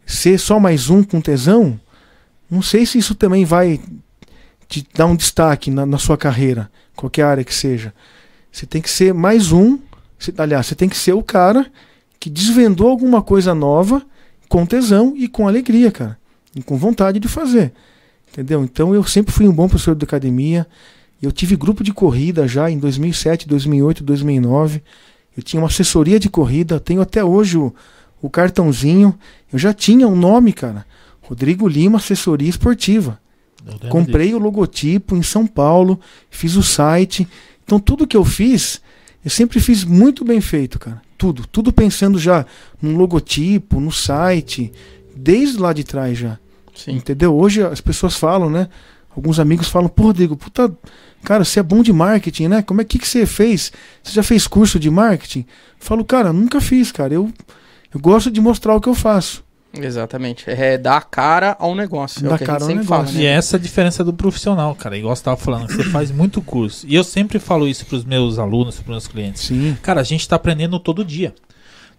Ser 0.06 0.38
só 0.38 0.60
mais 0.60 0.88
um 0.88 1.02
com 1.02 1.20
tesão, 1.20 1.80
não 2.48 2.62
sei 2.62 2.86
se 2.86 2.98
isso 2.98 3.14
também 3.14 3.44
vai 3.44 3.80
te 4.68 4.86
dar 4.94 5.06
um 5.06 5.16
destaque 5.16 5.70
na, 5.70 5.84
na 5.84 5.98
sua 5.98 6.16
carreira, 6.16 6.70
qualquer 6.94 7.22
área 7.22 7.44
que 7.44 7.54
seja. 7.54 7.92
Você 8.50 8.66
tem 8.66 8.80
que 8.80 8.90
ser 8.90 9.12
mais 9.12 9.50
um. 9.50 9.78
Aliás, 10.38 10.66
você 10.66 10.74
tem 10.74 10.88
que 10.88 10.96
ser 10.96 11.14
o 11.14 11.22
cara 11.22 11.66
que 12.20 12.30
desvendou 12.30 12.88
alguma 12.88 13.22
coisa 13.22 13.54
nova 13.54 14.02
com 14.48 14.64
tesão 14.66 15.14
e 15.16 15.26
com 15.26 15.48
alegria, 15.48 15.90
cara. 15.90 16.18
E 16.54 16.62
com 16.62 16.76
vontade 16.76 17.18
de 17.18 17.26
fazer. 17.26 17.72
Entendeu? 18.30 18.62
Então 18.62 18.94
eu 18.94 19.02
sempre 19.02 19.32
fui 19.32 19.48
um 19.48 19.52
bom 19.52 19.68
professor 19.68 19.96
de 19.96 20.04
academia. 20.04 20.66
Eu 21.22 21.30
tive 21.30 21.54
grupo 21.54 21.84
de 21.84 21.92
corrida 21.92 22.48
já 22.48 22.68
em 22.68 22.78
2007, 22.78 23.46
2008, 23.46 24.02
2009. 24.02 24.82
Eu 25.36 25.42
tinha 25.42 25.62
uma 25.62 25.68
assessoria 25.68 26.18
de 26.18 26.28
corrida. 26.28 26.80
Tenho 26.80 27.00
até 27.00 27.24
hoje 27.24 27.56
o, 27.56 27.72
o 28.20 28.28
cartãozinho. 28.28 29.16
Eu 29.52 29.58
já 29.58 29.72
tinha 29.72 30.08
um 30.08 30.16
nome, 30.16 30.52
cara. 30.52 30.84
Rodrigo 31.22 31.68
Lima, 31.68 31.98
assessoria 31.98 32.50
esportiva. 32.50 33.20
Comprei 33.88 34.34
o 34.34 34.38
logotipo 34.38 35.16
em 35.16 35.22
São 35.22 35.46
Paulo, 35.46 36.00
fiz 36.30 36.56
o 36.56 36.62
site. 36.62 37.28
Então 37.64 37.78
tudo 37.78 38.06
que 38.06 38.16
eu 38.16 38.24
fiz, 38.24 38.80
eu 39.24 39.30
sempre 39.30 39.60
fiz 39.60 39.84
muito 39.84 40.24
bem 40.24 40.40
feito, 40.40 40.78
cara. 40.78 41.00
Tudo, 41.16 41.46
tudo 41.46 41.72
pensando 41.72 42.18
já 42.18 42.44
no 42.80 42.96
logotipo, 42.96 43.78
no 43.78 43.92
site, 43.92 44.72
desde 45.14 45.58
lá 45.58 45.72
de 45.72 45.84
trás 45.84 46.18
já. 46.18 46.38
Sim. 46.74 46.96
Entendeu? 46.96 47.34
Hoje 47.36 47.62
as 47.62 47.80
pessoas 47.80 48.16
falam, 48.16 48.50
né? 48.50 48.68
Alguns 49.16 49.38
amigos 49.38 49.68
falam, 49.68 49.88
pô, 49.88 50.04
Rodrigo, 50.04 50.36
puta, 50.36 50.72
cara, 51.22 51.44
você 51.44 51.60
é 51.60 51.62
bom 51.62 51.82
de 51.82 51.92
marketing, 51.92 52.48
né? 52.48 52.62
Como 52.62 52.80
é 52.80 52.84
que, 52.84 52.98
que 52.98 53.06
você 53.08 53.26
fez? 53.26 53.72
Você 54.02 54.12
já 54.14 54.22
fez 54.22 54.46
curso 54.46 54.78
de 54.80 54.90
marketing? 54.90 55.40
Eu 55.40 55.46
falo, 55.78 56.04
cara, 56.04 56.32
nunca 56.32 56.60
fiz, 56.60 56.90
cara. 56.90 57.12
Eu, 57.14 57.30
eu 57.94 58.00
gosto 58.00 58.30
de 58.30 58.40
mostrar 58.40 58.74
o 58.74 58.80
que 58.80 58.88
eu 58.88 58.94
faço. 58.94 59.44
Exatamente. 59.74 60.44
É 60.50 60.76
dar 60.76 60.98
a 60.98 61.00
cara 61.00 61.56
ao 61.58 61.74
negócio. 61.74 62.24
é 62.24 62.28
Dar 62.28 62.34
o 62.34 62.38
que 62.38 62.44
a 62.44 62.46
cara 62.46 62.62
ao 62.64 62.68
negócio. 62.68 62.86
fala, 62.86 63.10
E 63.10 63.14
né? 63.18 63.24
é 63.24 63.32
essa 63.34 63.56
a 63.56 63.60
diferença 63.60 64.04
do 64.04 64.12
profissional, 64.12 64.74
cara. 64.74 64.96
Igual 64.98 65.14
você 65.16 65.22
tava 65.22 65.36
falando, 65.38 65.66
você 65.70 65.84
faz 65.84 66.10
muito 66.10 66.42
curso. 66.42 66.86
E 66.86 66.94
eu 66.94 67.02
sempre 67.04 67.38
falo 67.38 67.66
isso 67.66 67.86
pros 67.86 68.04
meus 68.04 68.38
alunos, 68.38 68.76
pros 68.76 68.88
meus 68.88 69.06
clientes. 69.06 69.42
Sim. 69.44 69.76
Cara, 69.82 70.00
a 70.00 70.04
gente 70.04 70.28
tá 70.28 70.36
aprendendo 70.36 70.78
todo 70.78 71.04
dia. 71.04 71.34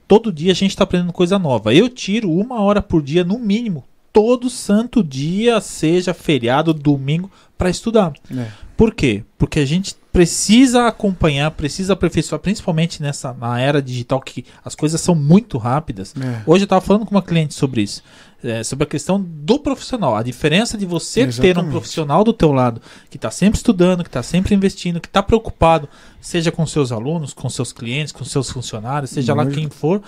Todo 0.08 0.32
dia 0.32 0.52
a 0.52 0.56
gente 0.56 0.76
tá 0.76 0.84
aprendendo 0.84 1.12
coisa 1.14 1.40
nova. 1.40 1.74
Eu 1.74 1.90
tiro 1.90 2.30
uma 2.32 2.62
hora 2.62 2.82
por 2.82 3.02
dia, 3.02 3.24
no 3.24 3.40
mínimo, 3.40 3.84
todo 4.14 4.50
santo 4.50 5.04
dia, 5.04 5.60
seja 5.60 6.14
feriado, 6.14 6.72
domingo, 6.72 7.30
para 7.58 7.70
estudar. 7.70 8.14
É. 8.32 8.48
Por 8.78 8.94
quê? 8.94 9.24
Porque 9.38 9.60
a 9.60 9.66
gente 9.66 9.96
precisa 10.14 10.86
acompanhar, 10.88 11.50
precisa 11.52 11.94
aperfeiçoar, 11.94 12.40
principalmente 12.40 13.02
nessa 13.02 13.34
na 13.34 13.60
era 13.60 13.82
digital 13.82 14.22
que 14.22 14.46
as 14.64 14.76
coisas 14.76 15.02
são 15.02 15.16
muito 15.16 15.58
rápidas. 15.58 16.14
É. 16.16 16.44
Hoje 16.46 16.64
eu 16.64 16.66
estava 16.66 16.82
falando 16.82 17.06
com 17.06 17.16
uma 17.16 17.22
cliente 17.22 17.56
sobre 17.56 17.82
isso, 17.82 18.04
é, 18.44 18.64
sobre 18.64 18.84
a 18.84 18.88
questão 18.88 19.20
do 19.20 19.58
profissional, 19.58 20.16
a 20.16 20.22
diferença 20.22 20.78
de 20.78 20.86
você 20.86 21.22
ter 21.22 21.26
um 21.26 21.30
Exatamente. 21.30 21.72
profissional 21.72 22.24
do 22.24 22.32
teu 22.32 22.52
lado 22.52 22.80
que 23.10 23.18
está 23.18 23.32
sempre 23.32 23.58
estudando, 23.58 24.04
que 24.04 24.10
está 24.10 24.22
sempre 24.22 24.54
investindo, 24.54 25.02
que 25.02 25.08
está 25.08 25.24
preocupado, 25.24 25.90
seja 26.22 26.52
com 26.52 26.66
seus 26.68 26.92
alunos, 26.92 27.34
com 27.34 27.50
seus 27.50 27.74
clientes, 27.74 28.12
com 28.12 28.24
seus 28.24 28.52
funcionários, 28.52 29.10
seja 29.10 29.34
lá 29.34 29.44
Lógico. 29.44 29.62
quem 29.62 29.70
for, 29.70 30.04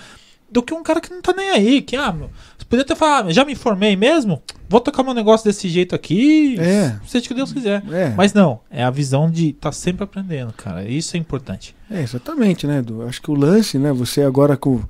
do 0.50 0.62
que 0.62 0.72
um 0.72 0.82
cara 0.82 1.00
que 1.00 1.10
não 1.10 1.20
tá 1.20 1.32
nem 1.32 1.50
aí, 1.50 1.82
que 1.82 1.96
ah, 1.96 2.12
meu, 2.12 2.30
você 2.56 2.64
poderia 2.64 2.84
ter 2.86 2.94
falado, 2.96 3.28
ah, 3.28 3.32
já 3.32 3.44
me 3.44 3.52
informei 3.52 3.96
mesmo, 3.96 4.40
vou 4.68 4.80
tocar 4.80 5.02
meu 5.02 5.12
negócio 5.14 5.44
desse 5.44 5.68
jeito 5.68 5.94
aqui, 5.94 6.56
É. 6.58 6.96
seja 7.06 7.24
o 7.24 7.28
que 7.28 7.34
Deus 7.34 7.52
quiser. 7.52 7.82
É. 7.92 8.14
Mas 8.16 8.32
não, 8.32 8.60
é 8.70 8.82
a 8.84 8.90
visão 8.90 9.30
de 9.30 9.50
estar 9.50 9.72
sempre 9.72 10.04
aprendendo, 10.04 10.52
cara. 10.52 10.88
Isso 10.88 11.16
é 11.16 11.20
importante. 11.20 11.74
É, 11.90 12.00
exatamente, 12.02 12.66
né, 12.66 12.78
Edu? 12.78 13.02
Acho 13.02 13.20
que 13.20 13.30
o 13.30 13.34
lance, 13.34 13.78
né, 13.78 13.92
você 13.92 14.22
agora 14.22 14.56
com, 14.56 14.80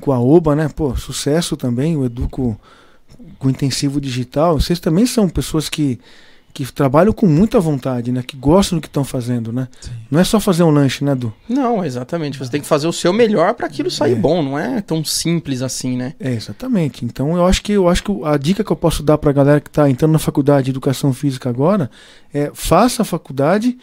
com 0.00 0.12
a 0.12 0.20
OBA, 0.20 0.54
né, 0.54 0.68
pô, 0.68 0.94
sucesso 0.96 1.56
também, 1.56 1.96
o 1.96 2.04
Edu 2.04 2.28
com, 2.28 2.54
com 3.38 3.48
o 3.48 3.50
intensivo 3.50 4.00
digital, 4.00 4.60
vocês 4.60 4.78
também 4.78 5.06
são 5.06 5.28
pessoas 5.28 5.68
que, 5.68 5.98
que 6.64 6.72
trabalham 6.72 7.12
com 7.12 7.26
muita 7.26 7.60
vontade, 7.60 8.10
né, 8.10 8.22
que 8.22 8.36
gostam 8.36 8.78
do 8.78 8.82
que 8.82 8.88
estão 8.88 9.04
fazendo, 9.04 9.52
né? 9.52 9.68
Sim. 9.80 9.90
Não 10.10 10.18
é 10.20 10.24
só 10.24 10.40
fazer 10.40 10.62
um 10.62 10.70
lanche, 10.70 11.04
né, 11.04 11.12
Edu? 11.12 11.32
Não, 11.48 11.84
exatamente. 11.84 12.38
Você 12.38 12.50
tem 12.50 12.60
que 12.60 12.66
fazer 12.66 12.86
o 12.86 12.92
seu 12.92 13.12
melhor 13.12 13.54
para 13.54 13.66
aquilo 13.66 13.90
sair 13.90 14.12
É. 14.12 14.14
bom. 14.16 14.42
Não 14.42 14.58
é 14.58 14.80
tão 14.80 15.04
simples 15.04 15.62
assim, 15.62 15.96
né? 15.96 16.14
É, 16.18 16.32
exatamente. 16.32 17.04
Então 17.04 17.36
eu 17.36 17.46
acho 17.46 17.62
que 17.62 17.72
eu 17.72 17.88
acho 17.88 18.02
que 18.02 18.12
a 18.24 18.36
dica 18.36 18.64
que 18.64 18.70
eu 18.72 18.76
posso 18.76 19.02
dar 19.02 19.18
pra 19.18 19.32
galera 19.32 19.60
que 19.60 19.70
tá 19.70 19.88
entrando 19.88 20.12
na 20.12 20.18
faculdade 20.18 20.64
de 20.64 20.70
educação 20.70 21.12
física 21.12 21.48
agora 21.48 21.90
é 22.32 22.50
faça 22.54 23.02
a 23.02 23.04
faculdade 23.04 23.78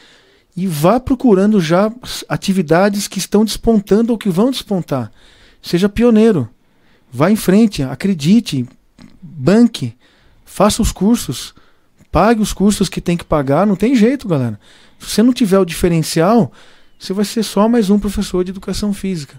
e 0.57 0.67
vá 0.67 0.99
procurando 0.99 1.59
já 1.59 1.91
atividades 2.29 3.07
que 3.07 3.19
estão 3.19 3.43
despontando 3.45 4.11
ou 4.11 4.17
que 4.17 4.29
vão 4.29 4.51
despontar. 4.51 5.11
Seja 5.61 5.89
pioneiro. 5.89 6.49
Vá 7.11 7.31
em 7.31 7.35
frente, 7.35 7.83
acredite, 7.83 8.65
banque, 9.21 9.93
faça 10.43 10.81
os 10.81 10.91
cursos, 10.91 11.53
pague 12.15 12.41
os 12.41 12.53
cursos 12.53 12.87
que 12.87 13.01
tem 13.01 13.17
que 13.17 13.25
pagar, 13.25 13.67
não 13.67 13.75
tem 13.75 13.93
jeito, 13.93 14.25
galera. 14.25 14.57
Se 14.97 15.09
você 15.09 15.21
não 15.21 15.33
tiver 15.33 15.59
o 15.59 15.65
diferencial, 15.65 16.49
você 16.97 17.11
vai 17.11 17.25
ser 17.25 17.43
só 17.43 17.67
mais 17.67 17.89
um 17.89 17.99
professor 17.99 18.41
de 18.41 18.51
educação 18.51 18.93
física. 18.93 19.37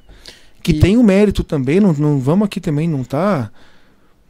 Que 0.62 0.72
E- 0.72 0.78
tem 0.78 0.98
o 0.98 1.02
mérito 1.02 1.42
também, 1.42 1.80
não, 1.80 1.94
não 1.94 2.18
vamos 2.18 2.44
aqui 2.44 2.60
também, 2.60 2.86
não 2.86 3.02
tá. 3.02 3.50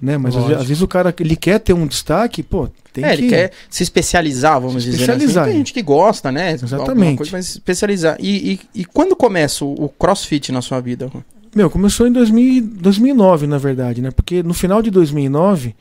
Né? 0.00 0.16
Mas 0.16 0.36
às, 0.36 0.44
às 0.44 0.68
vezes 0.68 0.80
o 0.80 0.86
cara 0.86 1.12
ele 1.18 1.34
quer 1.34 1.58
ter 1.58 1.72
um 1.72 1.88
destaque, 1.88 2.40
pô, 2.40 2.68
tem 2.92 3.04
é, 3.04 3.16
que. 3.16 3.22
ele 3.22 3.28
quer 3.30 3.50
se 3.68 3.82
especializar, 3.82 4.60
vamos 4.60 4.84
Se 4.84 4.90
dizer 4.90 5.02
especializar, 5.02 5.42
assim. 5.42 5.50
Tem 5.50 5.58
gente 5.58 5.72
que 5.72 5.82
gosta, 5.82 6.30
né? 6.30 6.52
Exatamente. 6.52 7.16
Coisa, 7.16 7.32
mas 7.32 7.48
especializar. 7.48 8.16
E, 8.20 8.52
e, 8.52 8.80
e 8.82 8.84
quando 8.84 9.16
começa 9.16 9.64
o, 9.64 9.86
o 9.86 9.88
crossfit 9.88 10.52
na 10.52 10.62
sua 10.62 10.78
vida? 10.78 11.10
Meu, 11.52 11.68
começou 11.68 12.06
em 12.06 12.12
2000, 12.12 12.62
2009, 12.80 13.48
na 13.48 13.58
verdade, 13.58 14.00
né? 14.00 14.12
Porque 14.12 14.40
no 14.44 14.54
final 14.54 14.80
de 14.80 14.90
2009 14.92 15.74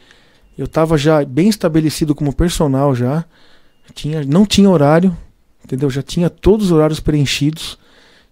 eu 0.58 0.68
tava 0.68 0.98
já 0.98 1.24
bem 1.24 1.50
estabelecido 1.50 2.16
como 2.16 2.34
personal 2.34 2.96
já. 2.96 3.26
Tinha, 3.94 4.24
não 4.24 4.46
tinha 4.46 4.70
horário, 4.70 5.16
entendeu? 5.64 5.90
Já 5.90 6.02
tinha 6.02 6.30
todos 6.30 6.68
os 6.68 6.72
horários 6.72 7.00
preenchidos. 7.00 7.78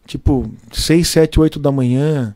Tipo, 0.05 0.49
6, 0.71 1.07
7, 1.07 1.39
8 1.39 1.59
da 1.59 1.71
manhã, 1.71 2.35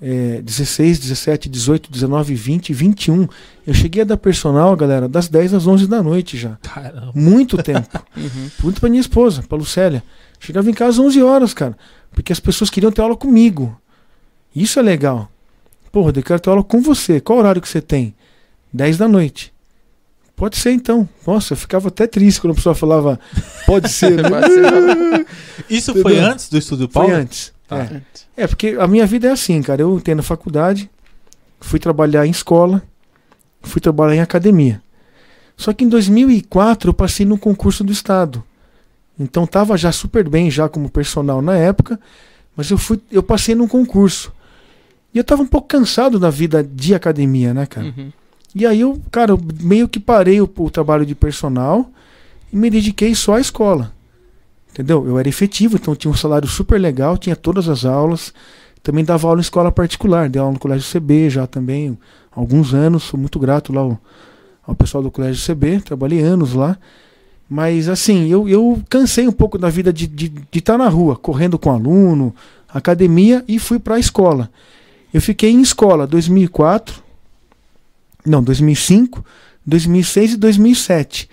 é, 0.00 0.40
16, 0.42 0.98
17, 0.98 1.48
18, 1.48 1.92
19, 1.92 2.34
20, 2.34 2.72
21. 2.72 3.28
Eu 3.66 3.74
cheguei 3.74 4.02
a 4.02 4.04
dar 4.04 4.16
personal, 4.16 4.74
galera, 4.76 5.08
das 5.08 5.28
10 5.28 5.54
às 5.54 5.66
11 5.66 5.86
da 5.86 6.02
noite 6.02 6.36
já. 6.36 6.56
Caramba. 6.62 7.12
Muito 7.14 7.56
tempo. 7.62 8.02
Uhum. 8.16 8.50
Muito 8.62 8.80
pra 8.80 8.90
minha 8.90 9.00
esposa, 9.00 9.42
pra 9.42 9.58
Lucélia. 9.58 10.02
Chegava 10.40 10.68
em 10.68 10.74
casa 10.74 11.00
às 11.00 11.06
11 11.06 11.22
horas, 11.22 11.54
cara. 11.54 11.76
Porque 12.10 12.32
as 12.32 12.40
pessoas 12.40 12.70
queriam 12.70 12.90
ter 12.90 13.00
aula 13.00 13.16
comigo. 13.16 13.78
Isso 14.54 14.78
é 14.78 14.82
legal. 14.82 15.30
Porra, 15.92 16.12
eu 16.16 16.22
quero 16.22 16.40
ter 16.40 16.50
aula 16.50 16.64
com 16.64 16.80
você. 16.82 17.20
Qual 17.20 17.38
horário 17.38 17.60
que 17.60 17.68
você 17.68 17.80
tem? 17.80 18.14
10 18.72 18.98
da 18.98 19.08
noite. 19.08 19.52
Pode 20.34 20.56
ser 20.56 20.72
então. 20.72 21.08
Nossa, 21.26 21.52
eu 21.52 21.56
ficava 21.56 21.88
até 21.88 22.06
triste 22.06 22.40
quando 22.40 22.52
a 22.52 22.56
pessoa 22.56 22.74
falava, 22.74 23.20
pode 23.66 23.88
ser, 23.90 24.22
né? 24.22 24.28
Pode 24.28 24.52
ser. 24.52 25.26
Isso 25.70 25.90
Entendeu? 25.92 26.02
foi 26.10 26.18
antes 26.18 26.48
do 26.48 26.58
Estúdio 26.58 26.88
Paulo? 26.88 27.10
Foi 27.10 27.18
antes. 27.18 27.52
Tá. 27.68 27.78
É. 27.78 28.02
É, 28.36 28.46
porque 28.46 28.76
a 28.78 28.86
minha 28.86 29.06
vida 29.06 29.28
é 29.28 29.30
assim, 29.30 29.62
cara. 29.62 29.82
Eu 29.82 29.96
entrei 29.96 30.14
na 30.14 30.22
faculdade, 30.22 30.90
fui 31.60 31.78
trabalhar 31.78 32.26
em 32.26 32.30
escola, 32.30 32.82
fui 33.62 33.80
trabalhar 33.80 34.16
em 34.16 34.20
academia. 34.20 34.82
Só 35.56 35.72
que 35.72 35.84
em 35.84 35.88
2004 35.88 36.90
eu 36.90 36.94
passei 36.94 37.24
num 37.24 37.36
concurso 37.36 37.84
do 37.84 37.92
Estado. 37.92 38.42
Então 39.18 39.46
tava 39.46 39.76
já 39.76 39.92
super 39.92 40.28
bem 40.28 40.50
já 40.50 40.68
como 40.68 40.90
personal 40.90 41.40
na 41.40 41.56
época, 41.56 42.00
mas 42.56 42.70
eu 42.70 42.78
fui, 42.78 43.00
eu 43.10 43.22
passei 43.22 43.54
num 43.54 43.68
concurso. 43.68 44.32
E 45.14 45.18
eu 45.18 45.24
tava 45.24 45.42
um 45.42 45.46
pouco 45.46 45.68
cansado 45.68 46.18
da 46.18 46.30
vida 46.30 46.64
de 46.64 46.94
academia, 46.94 47.52
né, 47.52 47.66
cara? 47.66 47.86
Uhum. 47.88 48.12
E 48.54 48.66
aí 48.66 48.80
eu, 48.80 49.00
cara, 49.10 49.36
meio 49.62 49.88
que 49.88 49.98
parei 49.98 50.40
o, 50.40 50.50
o 50.58 50.70
trabalho 50.70 51.06
de 51.06 51.14
personal 51.14 51.90
e 52.52 52.56
me 52.56 52.68
dediquei 52.68 53.14
só 53.14 53.34
à 53.34 53.40
escola. 53.40 53.92
Entendeu? 54.70 55.06
Eu 55.06 55.18
era 55.18 55.28
efetivo, 55.28 55.76
então 55.76 55.94
tinha 55.94 56.10
um 56.10 56.16
salário 56.16 56.48
super 56.48 56.80
legal, 56.80 57.18
tinha 57.18 57.36
todas 57.36 57.68
as 57.68 57.84
aulas. 57.84 58.32
Também 58.82 59.04
dava 59.04 59.28
aula 59.28 59.40
em 59.40 59.42
escola 59.42 59.70
particular, 59.70 60.28
dei 60.28 60.40
aula 60.40 60.54
no 60.54 60.58
colégio 60.58 60.90
CB 60.90 61.30
já 61.30 61.46
também, 61.46 61.96
alguns 62.34 62.74
anos, 62.74 63.04
sou 63.04 63.18
muito 63.18 63.38
grato 63.38 63.72
lá 63.72 63.82
ao, 63.82 63.98
ao 64.66 64.74
pessoal 64.74 65.02
do 65.02 65.10
colégio 65.10 65.54
CB, 65.54 65.80
trabalhei 65.80 66.20
anos 66.20 66.54
lá. 66.54 66.76
Mas 67.48 67.88
assim, 67.88 68.28
eu, 68.28 68.48
eu 68.48 68.82
cansei 68.88 69.28
um 69.28 69.32
pouco 69.32 69.58
da 69.58 69.68
vida 69.68 69.92
de 69.92 70.06
estar 70.06 70.16
de, 70.16 70.28
de 70.28 70.58
estar 70.58 70.78
na 70.78 70.88
rua, 70.88 71.16
correndo 71.16 71.58
com 71.58 71.70
aluno, 71.70 72.34
academia 72.66 73.44
e 73.46 73.58
fui 73.58 73.78
para 73.78 73.96
a 73.96 74.00
escola. 74.00 74.50
Eu 75.12 75.20
fiquei 75.20 75.50
em 75.50 75.60
escola 75.60 76.06
2004, 76.06 77.01
não, 78.24 78.42
2005, 78.42 79.24
2006 79.66 80.34
e 80.34 80.36
2007. 80.36 81.28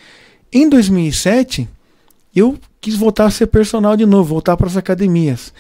Em 0.52 0.68
2007, 0.68 1.68
eu 2.36 2.58
quis 2.82 2.96
voltar 2.96 3.26
a 3.26 3.32
ser 3.32 3.48
personal 3.48 3.96
de 3.96 4.06
novo, 4.06 4.30
voltar 4.30 4.58
para 4.58 4.68
as 4.68 4.78
academias. 4.78 5.54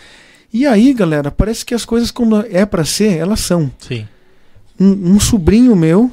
E 0.52 0.66
aí, 0.66 0.94
galera, 0.94 1.30
parece 1.30 1.64
que 1.64 1.76
as 1.76 1.86
coisas 1.86 2.10
quando 2.10 2.46
é 2.50 2.66
para 2.66 2.84
ser, 2.84 3.18
elas 3.18 3.40
são. 3.40 3.72
Sim. 3.80 4.08
Um, 4.80 5.14
um 5.14 5.20
sobrinho 5.20 5.76
meu, 5.76 6.12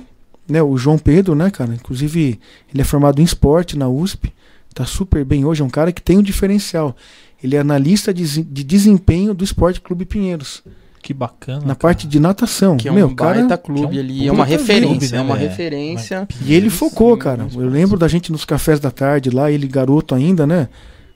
né, 0.49 0.63
o 0.63 0.77
João 0.77 0.99
Pedro, 0.99 1.35
né, 1.35 1.51
cara, 1.51 1.75
inclusive 1.75 2.39
ele 2.73 2.83
é 2.83 2.85
formado 2.85 3.21
em 3.21 3.25
esporte 3.25 3.79
na 3.79 3.89
USP, 3.89 4.33
tá 4.75 4.85
super 4.85 5.25
bem 5.25 5.45
hoje, 5.45 5.63
é 5.63 5.65
um 5.65 5.71
cara 5.71 5.93
que 5.93 6.03
tem 6.03 6.19
um 6.19 6.23
diferencial. 6.23 6.95
Ele 7.43 7.57
é 7.57 7.61
analista 7.61 8.13
de, 8.13 8.43
de 8.43 8.65
desempenho 8.65 9.33
do 9.33 9.45
Esporte 9.45 9.81
Clube 9.81 10.05
Pinheiros, 10.05 10.63
Que 11.03 11.15
bacana. 11.15 11.59
na 11.59 11.65
cara. 11.67 11.77
parte 11.77 12.07
de 12.07 12.19
natação. 12.19 12.77
Que 12.77 12.89
é 12.89 12.93
meu, 12.93 13.07
um 13.09 13.15
cara, 13.15 13.39
baita 13.39 13.57
clube 13.57 13.89
que 13.89 13.97
é 13.97 14.01
um 14.01 14.05
ali, 14.05 14.29
é 14.29 14.33
uma 14.33 14.45
referência, 14.45 14.89
clube, 14.99 15.13
né, 15.13 15.19
é 15.19 15.21
uma 15.21 15.37
velho? 15.37 15.49
referência. 15.49 16.29
E 16.45 16.55
ele 16.55 16.69
focou, 16.71 17.15
Sim, 17.15 17.21
cara. 17.21 17.45
mas 17.45 17.55
Eu 17.55 17.69
lembro 17.69 17.97
da 17.99 18.09
gente 18.09 18.33
nos 18.33 18.45
cafés 18.45 18.81
da 18.81 18.91
tarde 18.91 19.31
lá, 19.31 19.51
ele 19.51 19.67
garoto 19.69 20.15
ainda, 20.15 20.47
né? 20.47 20.69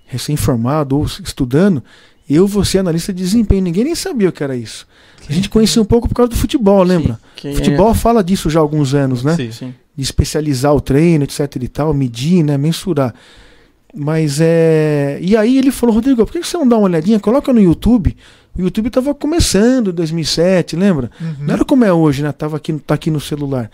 Recém-formado 0.07 0.97
ou 0.99 1.05
estudando. 1.05 1.83
Eu, 2.29 2.47
você, 2.47 2.79
analista 2.79 3.13
de 3.13 3.23
desempenho. 3.23 3.63
Ninguém 3.63 3.85
nem 3.85 3.95
sabia 3.95 4.29
o 4.29 4.33
que 4.33 4.43
era 4.45 4.57
isso. 4.57 4.87
A 5.29 5.33
gente 5.33 5.49
conhecia 5.51 5.83
um 5.83 5.85
pouco 5.85 6.09
por 6.09 6.15
causa 6.15 6.31
do 6.31 6.37
futebol, 6.37 6.83
lembra? 6.83 7.15
Sim, 7.15 7.21
que 7.37 7.49
é- 7.49 7.55
Futebol 7.55 7.93
fala 7.95 8.23
disso 8.23 8.49
já 8.49 8.61
há 8.61 8.63
alguns 8.63 8.95
anos, 8.95 9.23
né? 9.25 9.35
Sim. 9.37 9.51
Sim. 9.53 9.75
De 9.97 10.03
especializar 10.03 10.75
o 10.75 10.81
treino, 10.81 11.25
etc 11.25 11.41
e 11.61 11.69
tal, 11.69 11.93
medir, 11.93 12.43
né? 12.45 12.57
Mensurar. 12.57 13.15
Mas 13.95 14.39
é. 14.41 15.19
E 15.21 15.37
aí 15.37 15.59
ele 15.59 15.71
falou, 15.73 15.95
Rodrigo, 15.95 16.25
por 16.25 16.33
que 16.33 16.43
você 16.45 16.57
não 16.57 16.67
dá 16.69 16.77
uma 16.77 16.85
olhadinha? 16.87 17.19
Coloca 17.19 17.53
no 17.53 17.61
YouTube. 17.61 18.17
O 18.61 18.65
YouTube 18.65 18.91
tava 18.91 19.15
começando 19.15 19.91
em 19.91 19.95
2007, 19.95 20.77
lembra? 20.77 21.11
Uhum. 21.21 21.35
Não 21.41 21.55
era 21.55 21.65
como 21.65 21.85
é 21.85 21.93
hoje, 21.93 22.23
né? 22.23 22.31
Tava 22.33 22.57
aqui, 22.57 22.73
tá 22.75 22.95
aqui 22.95 23.11
no 23.11 23.21
celular. 23.21 23.71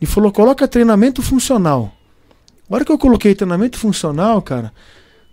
Ele 0.00 0.10
falou: 0.10 0.30
coloca 0.30 0.68
treinamento 0.68 1.22
funcional. 1.22 1.92
A 2.68 2.74
hora 2.74 2.84
que 2.84 2.92
eu 2.92 2.98
coloquei 2.98 3.34
treinamento 3.34 3.78
funcional, 3.78 4.42
cara, 4.42 4.72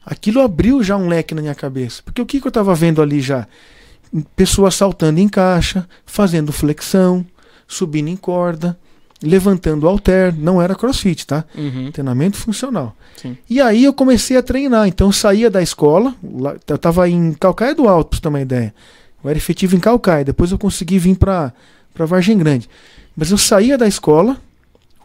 aquilo 0.05 0.41
abriu 0.41 0.83
já 0.83 0.95
um 0.95 1.07
leque 1.07 1.33
na 1.33 1.41
minha 1.41 1.55
cabeça. 1.55 2.01
Porque 2.03 2.21
o 2.21 2.25
que, 2.25 2.39
que 2.39 2.47
eu 2.47 2.51
tava 2.51 2.73
vendo 2.75 3.01
ali 3.01 3.21
já? 3.21 3.47
Pessoas 4.35 4.75
saltando 4.75 5.19
em 5.19 5.27
caixa, 5.27 5.87
fazendo 6.05 6.51
flexão, 6.51 7.25
subindo 7.67 8.09
em 8.09 8.15
corda, 8.15 8.77
levantando 9.23 9.87
halter. 9.87 10.33
Não 10.37 10.61
era 10.61 10.75
crossfit, 10.75 11.25
tá? 11.25 11.45
Uhum. 11.57 11.91
Treinamento 11.91 12.37
funcional. 12.37 12.95
Sim. 13.21 13.37
E 13.49 13.59
aí 13.61 13.83
eu 13.85 13.93
comecei 13.93 14.37
a 14.37 14.43
treinar. 14.43 14.87
Então 14.87 15.07
eu 15.07 15.11
saía 15.13 15.49
da 15.49 15.61
escola, 15.61 16.13
lá- 16.23 16.55
eu 16.67 16.77
tava 16.77 17.07
em 17.09 17.33
Calcaia 17.33 17.73
do 17.73 17.87
Alto, 17.87 18.09
pra 18.09 18.17
você 18.17 18.21
ter 18.21 18.27
uma 18.29 18.41
ideia. 18.41 18.73
Eu 19.23 19.29
era 19.29 19.37
efetivo 19.37 19.75
em 19.75 19.79
Calcaia, 19.79 20.25
depois 20.25 20.51
eu 20.51 20.57
consegui 20.59 20.99
vir 20.99 21.15
pra, 21.15 21.53
pra 21.93 22.05
Vargem 22.05 22.37
Grande. 22.37 22.69
Mas 23.15 23.31
eu 23.31 23.37
saía 23.37 23.77
da 23.77 23.87
escola, 23.87 24.37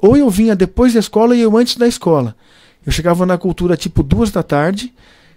ou 0.01 0.17
eu 0.17 0.29
vinha 0.29 0.57
depois 0.57 0.93
da 0.93 1.01
escola 1.01 1.37
e 1.37 1.41
eu 1.41 1.57
antes 1.57 1.77
da 1.77 1.87
escola. 1.87 2.35
Eu 2.85 2.91
chegava 2.91 3.25
na 3.27 3.39
cultura 3.39 3.77
tipo 3.77 4.03
duas 4.03 4.31
da 4.31 4.43
tarde, 4.43 4.93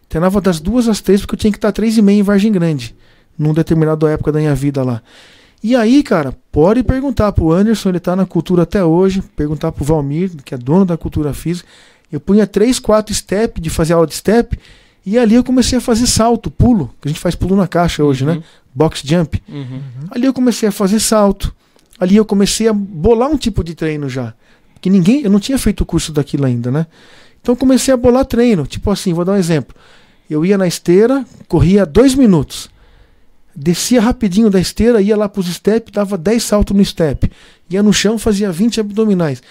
treinava 0.09 0.41
das 0.41 0.59
duas 0.59 0.87
às 0.87 0.99
três, 1.01 1.21
porque 1.21 1.35
eu 1.35 1.39
tinha 1.39 1.51
que 1.51 1.57
estar 1.57 1.71
três 1.71 1.97
e 1.97 2.01
meia 2.01 2.19
em 2.19 2.23
Vargem 2.23 2.51
Grande, 2.51 2.95
num 3.37 3.53
determinado 3.53 4.07
época 4.07 4.31
da 4.31 4.39
minha 4.39 4.55
vida 4.55 4.83
lá. 4.83 5.01
E 5.63 5.75
aí, 5.75 6.01
cara, 6.01 6.35
pode 6.51 6.81
perguntar 6.83 7.31
pro 7.31 7.51
Anderson, 7.51 7.89
ele 7.89 7.99
tá 7.99 8.15
na 8.15 8.25
cultura 8.25 8.63
até 8.63 8.83
hoje, 8.83 9.21
perguntar 9.35 9.71
pro 9.71 9.85
Valmir, 9.85 10.31
que 10.43 10.55
é 10.55 10.57
dono 10.57 10.85
da 10.85 10.97
cultura 10.97 11.33
física. 11.33 11.67
Eu 12.11 12.19
punha 12.19 12.47
três, 12.47 12.79
quatro 12.79 13.13
step 13.13 13.61
de 13.61 13.69
fazer 13.69 13.93
aula 13.93 14.07
de 14.07 14.15
step, 14.15 14.57
e 15.05 15.17
ali 15.17 15.35
eu 15.35 15.43
comecei 15.43 15.77
a 15.77 15.81
fazer 15.81 16.07
salto, 16.07 16.49
pulo, 16.51 16.93
que 17.01 17.07
a 17.07 17.09
gente 17.09 17.19
faz 17.19 17.35
pulo 17.35 17.55
na 17.55 17.67
caixa 17.67 18.03
hoje, 18.03 18.25
né? 18.25 18.41
Box 18.73 19.01
jump. 19.03 19.41
Uhum. 19.47 19.59
Uhum. 19.59 20.07
Ali 20.11 20.25
eu 20.25 20.33
comecei 20.33 20.67
a 20.69 20.71
fazer 20.71 20.99
salto. 20.99 21.53
Ali 21.99 22.15
eu 22.15 22.25
comecei 22.25 22.67
a 22.67 22.73
bolar 22.73 23.29
um 23.29 23.37
tipo 23.37 23.63
de 23.63 23.75
treino 23.75 24.09
já. 24.09 24.33
Que 24.79 24.89
ninguém, 24.89 25.21
eu 25.21 25.29
não 25.29 25.39
tinha 25.39 25.57
feito 25.57 25.81
o 25.81 25.85
curso 25.85 26.11
daquilo 26.11 26.45
ainda, 26.45 26.71
né? 26.71 26.87
Então 27.41 27.53
eu 27.53 27.57
comecei 27.57 27.93
a 27.93 27.97
bolar 27.97 28.25
treino. 28.25 28.65
Tipo 28.65 28.89
assim, 28.89 29.13
vou 29.13 29.25
dar 29.25 29.33
um 29.33 29.37
exemplo. 29.37 29.75
Eu 30.29 30.45
ia 30.45 30.57
na 30.57 30.67
esteira, 30.67 31.25
corria 31.47 31.85
dois 31.85 32.15
minutos. 32.15 32.69
Descia 33.55 33.99
rapidinho 34.01 34.49
da 34.49 34.59
esteira, 34.59 35.01
ia 35.01 35.15
lá 35.17 35.27
pros 35.27 35.47
step, 35.47 35.91
dava 35.91 36.17
10 36.17 36.43
saltos 36.43 36.75
no 36.75 36.83
step. 36.83 37.29
Ia 37.69 37.83
no 37.83 37.91
chão, 37.93 38.17
fazia 38.17 38.51
20 38.51 38.79
abdominais. 38.79 39.41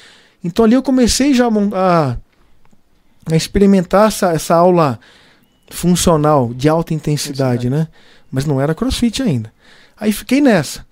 Então 0.43 0.65
ali 0.65 0.75
eu 0.75 0.83
comecei 0.83 1.35
já 1.35 1.47
a, 1.47 2.17
a, 3.31 3.37
experimentar 3.37 4.09
essa, 4.09 4.33
essa 4.33 4.55
aula 4.55 4.99
funcional 5.69 6.53
de 6.55 6.69
alta 6.69 6.95
intensidade, 6.95 7.67
Intensidade. 7.67 7.71
né? 7.71 7.89
Mas 8.31 8.45
não 8.47 8.61
era 8.61 8.75
crossfit 8.75 9.23
ainda. 9.23 9.53
Aí 9.99 10.13
fiquei 10.13 10.41
nessa. 10.41 10.87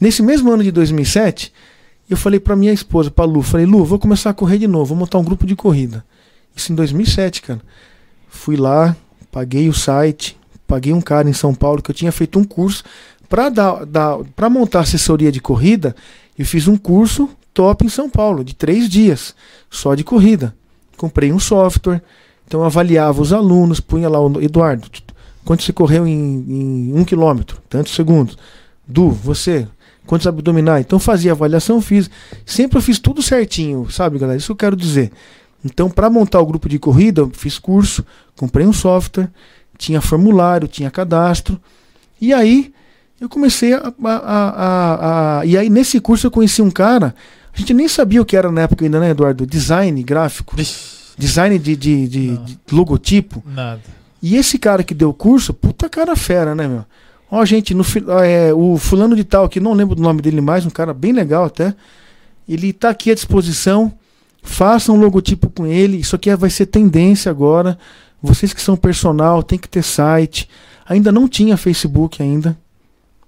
Nesse 0.00 0.22
mesmo 0.22 0.50
ano 0.50 0.62
de 0.62 0.70
2007, 0.70 1.52
eu 2.10 2.16
falei 2.16 2.38
pra 2.38 2.56
minha 2.56 2.72
esposa, 2.72 3.10
pra 3.10 3.24
Lu, 3.24 3.40
falei, 3.40 3.64
Lu, 3.64 3.84
vou 3.84 3.98
começar 3.98 4.30
a 4.30 4.34
correr 4.34 4.58
de 4.58 4.66
novo, 4.66 4.86
vou 4.86 4.98
montar 4.98 5.18
um 5.18 5.24
grupo 5.24 5.46
de 5.46 5.56
corrida. 5.56 6.04
Isso 6.54 6.72
em 6.72 6.74
2007, 6.74 7.40
cara. 7.42 7.60
Fui 8.28 8.56
lá, 8.56 8.94
paguei 9.30 9.68
o 9.68 9.72
site, 9.72 10.36
paguei 10.72 10.94
um 10.94 11.02
cara 11.02 11.28
em 11.28 11.34
São 11.34 11.54
Paulo 11.54 11.82
que 11.82 11.90
eu 11.90 11.94
tinha 11.94 12.10
feito 12.10 12.38
um 12.38 12.44
curso 12.44 12.82
para 13.28 13.50
dar, 13.50 13.84
dar 13.84 14.16
para 14.34 14.48
montar 14.48 14.80
assessoria 14.80 15.30
de 15.30 15.38
corrida. 15.38 15.94
Eu 16.38 16.46
fiz 16.46 16.66
um 16.66 16.78
curso 16.78 17.28
top 17.52 17.84
em 17.84 17.90
São 17.90 18.08
Paulo 18.08 18.42
de 18.42 18.54
três 18.54 18.88
dias, 18.88 19.34
só 19.68 19.94
de 19.94 20.02
corrida. 20.02 20.54
Comprei 20.96 21.30
um 21.30 21.38
software, 21.38 22.02
Então 22.46 22.60
eu 22.60 22.66
avaliava 22.66 23.20
os 23.20 23.34
alunos, 23.34 23.80
punha 23.80 24.08
lá 24.08 24.18
o 24.18 24.40
Eduardo, 24.40 24.88
quanto 25.44 25.62
você 25.62 25.74
correu 25.74 26.06
em, 26.06 26.14
em 26.48 26.92
um 26.94 27.04
quilômetro, 27.04 27.60
tantos 27.68 27.94
segundos. 27.94 28.38
Du, 28.88 29.10
você, 29.10 29.68
quantos 30.06 30.26
abdominais? 30.26 30.86
Então 30.86 30.98
fazia 30.98 31.32
avaliação 31.32 31.82
física. 31.82 32.14
Sempre 32.46 32.78
eu 32.78 32.82
fiz 32.82 32.98
tudo 32.98 33.20
certinho, 33.20 33.90
sabe, 33.90 34.18
galera? 34.18 34.38
Isso 34.38 34.52
eu 34.52 34.56
quero 34.56 34.74
dizer. 34.74 35.12
Então, 35.62 35.90
para 35.90 36.08
montar 36.08 36.40
o 36.40 36.46
grupo 36.46 36.66
de 36.66 36.78
corrida, 36.78 37.20
eu 37.20 37.30
fiz 37.32 37.58
curso, 37.58 38.04
comprei 38.36 38.66
um 38.66 38.72
software, 38.72 39.30
tinha 39.78 40.00
formulário, 40.00 40.68
tinha 40.68 40.90
cadastro. 40.90 41.60
E 42.20 42.32
aí 42.32 42.72
eu 43.20 43.28
comecei 43.28 43.72
a, 43.72 43.92
a, 44.04 44.16
a, 44.16 45.38
a, 45.40 45.46
E 45.46 45.56
aí, 45.56 45.70
nesse 45.70 46.00
curso, 46.00 46.26
eu 46.26 46.30
conheci 46.30 46.60
um 46.60 46.70
cara. 46.70 47.14
A 47.54 47.58
gente 47.58 47.72
nem 47.72 47.86
sabia 47.86 48.20
o 48.20 48.24
que 48.24 48.36
era 48.36 48.50
na 48.50 48.62
época 48.62 48.84
ainda, 48.84 48.98
né, 48.98 49.10
Eduardo? 49.10 49.46
Design 49.46 50.02
gráfico. 50.02 50.56
Design 51.16 51.58
de, 51.58 51.76
de, 51.76 52.08
de, 52.08 52.36
de 52.36 52.58
logotipo. 52.72 53.42
Nada. 53.46 53.80
E 54.22 54.36
esse 54.36 54.58
cara 54.58 54.82
que 54.82 54.94
deu 54.94 55.10
o 55.10 55.14
curso, 55.14 55.52
puta 55.52 55.88
cara 55.88 56.16
fera, 56.16 56.54
né, 56.54 56.66
meu? 56.66 56.84
Ó, 57.30 57.44
gente, 57.44 57.74
no, 57.74 57.84
é, 58.24 58.52
o 58.52 58.76
fulano 58.76 59.16
de 59.16 59.24
tal, 59.24 59.48
que 59.48 59.60
não 59.60 59.72
lembro 59.72 59.94
do 59.94 60.02
nome 60.02 60.20
dele 60.20 60.40
mais, 60.40 60.66
um 60.66 60.70
cara 60.70 60.92
bem 60.92 61.12
legal 61.12 61.44
até. 61.44 61.74
Ele 62.48 62.72
tá 62.72 62.90
aqui 62.90 63.10
à 63.10 63.14
disposição. 63.14 63.92
Faça 64.42 64.90
um 64.90 64.96
logotipo 64.96 65.48
com 65.48 65.66
ele. 65.66 65.98
Isso 65.98 66.16
aqui 66.16 66.34
vai 66.34 66.50
ser 66.50 66.66
tendência 66.66 67.30
agora. 67.30 67.78
Vocês 68.22 68.52
que 68.52 68.62
são 68.62 68.76
personal, 68.76 69.42
tem 69.42 69.58
que 69.58 69.68
ter 69.68 69.82
site. 69.82 70.48
Ainda 70.86 71.10
não 71.10 71.28
tinha 71.28 71.56
Facebook 71.56 72.22
ainda. 72.22 72.56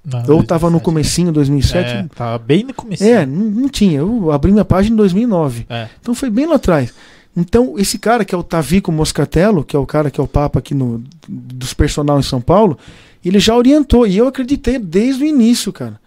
Não, 0.05 0.23
eu 0.27 0.41
estava 0.41 0.69
no 0.69 0.81
comecinho, 0.81 1.33
2007. 1.33 1.91
É, 1.91 2.07
tava 2.15 2.39
bem 2.39 2.63
no 2.63 2.75
comecinho. 2.75 3.11
É, 3.11 3.25
não, 3.25 3.45
não, 3.47 3.69
tinha. 3.69 3.99
Eu 3.99 4.31
abri 4.31 4.53
minha 4.53 4.65
página 4.65 4.95
em 4.95 4.97
2009. 4.97 5.67
É. 5.69 5.89
Então 6.01 6.15
foi 6.15 6.29
bem 6.29 6.47
lá 6.47 6.57
atrás. 6.57 6.93
Então, 7.37 7.75
esse 7.79 7.99
cara 7.99 8.25
que 8.25 8.35
é 8.35 8.39
o 8.39 8.43
Tavico 8.43 8.93
Moscatello, 8.93 9.65
que 9.65 9.75
é 9.75 9.79
o 9.79 9.87
cara 9.87 10.11
que 10.11 10.21
é 10.21 10.23
o 10.23 10.29
papa 10.29 10.61
aqui 10.61 10.75
no, 10.75 11.03
dos 11.27 11.75
personal 11.75 12.21
em 12.21 12.23
São 12.23 12.41
Paulo, 12.41 12.79
ele 13.25 13.41
já 13.41 13.57
orientou. 13.57 14.07
E 14.07 14.17
eu 14.17 14.29
acreditei 14.29 14.79
desde 14.79 15.25
o 15.25 15.27
início, 15.27 15.73
cara. 15.73 15.99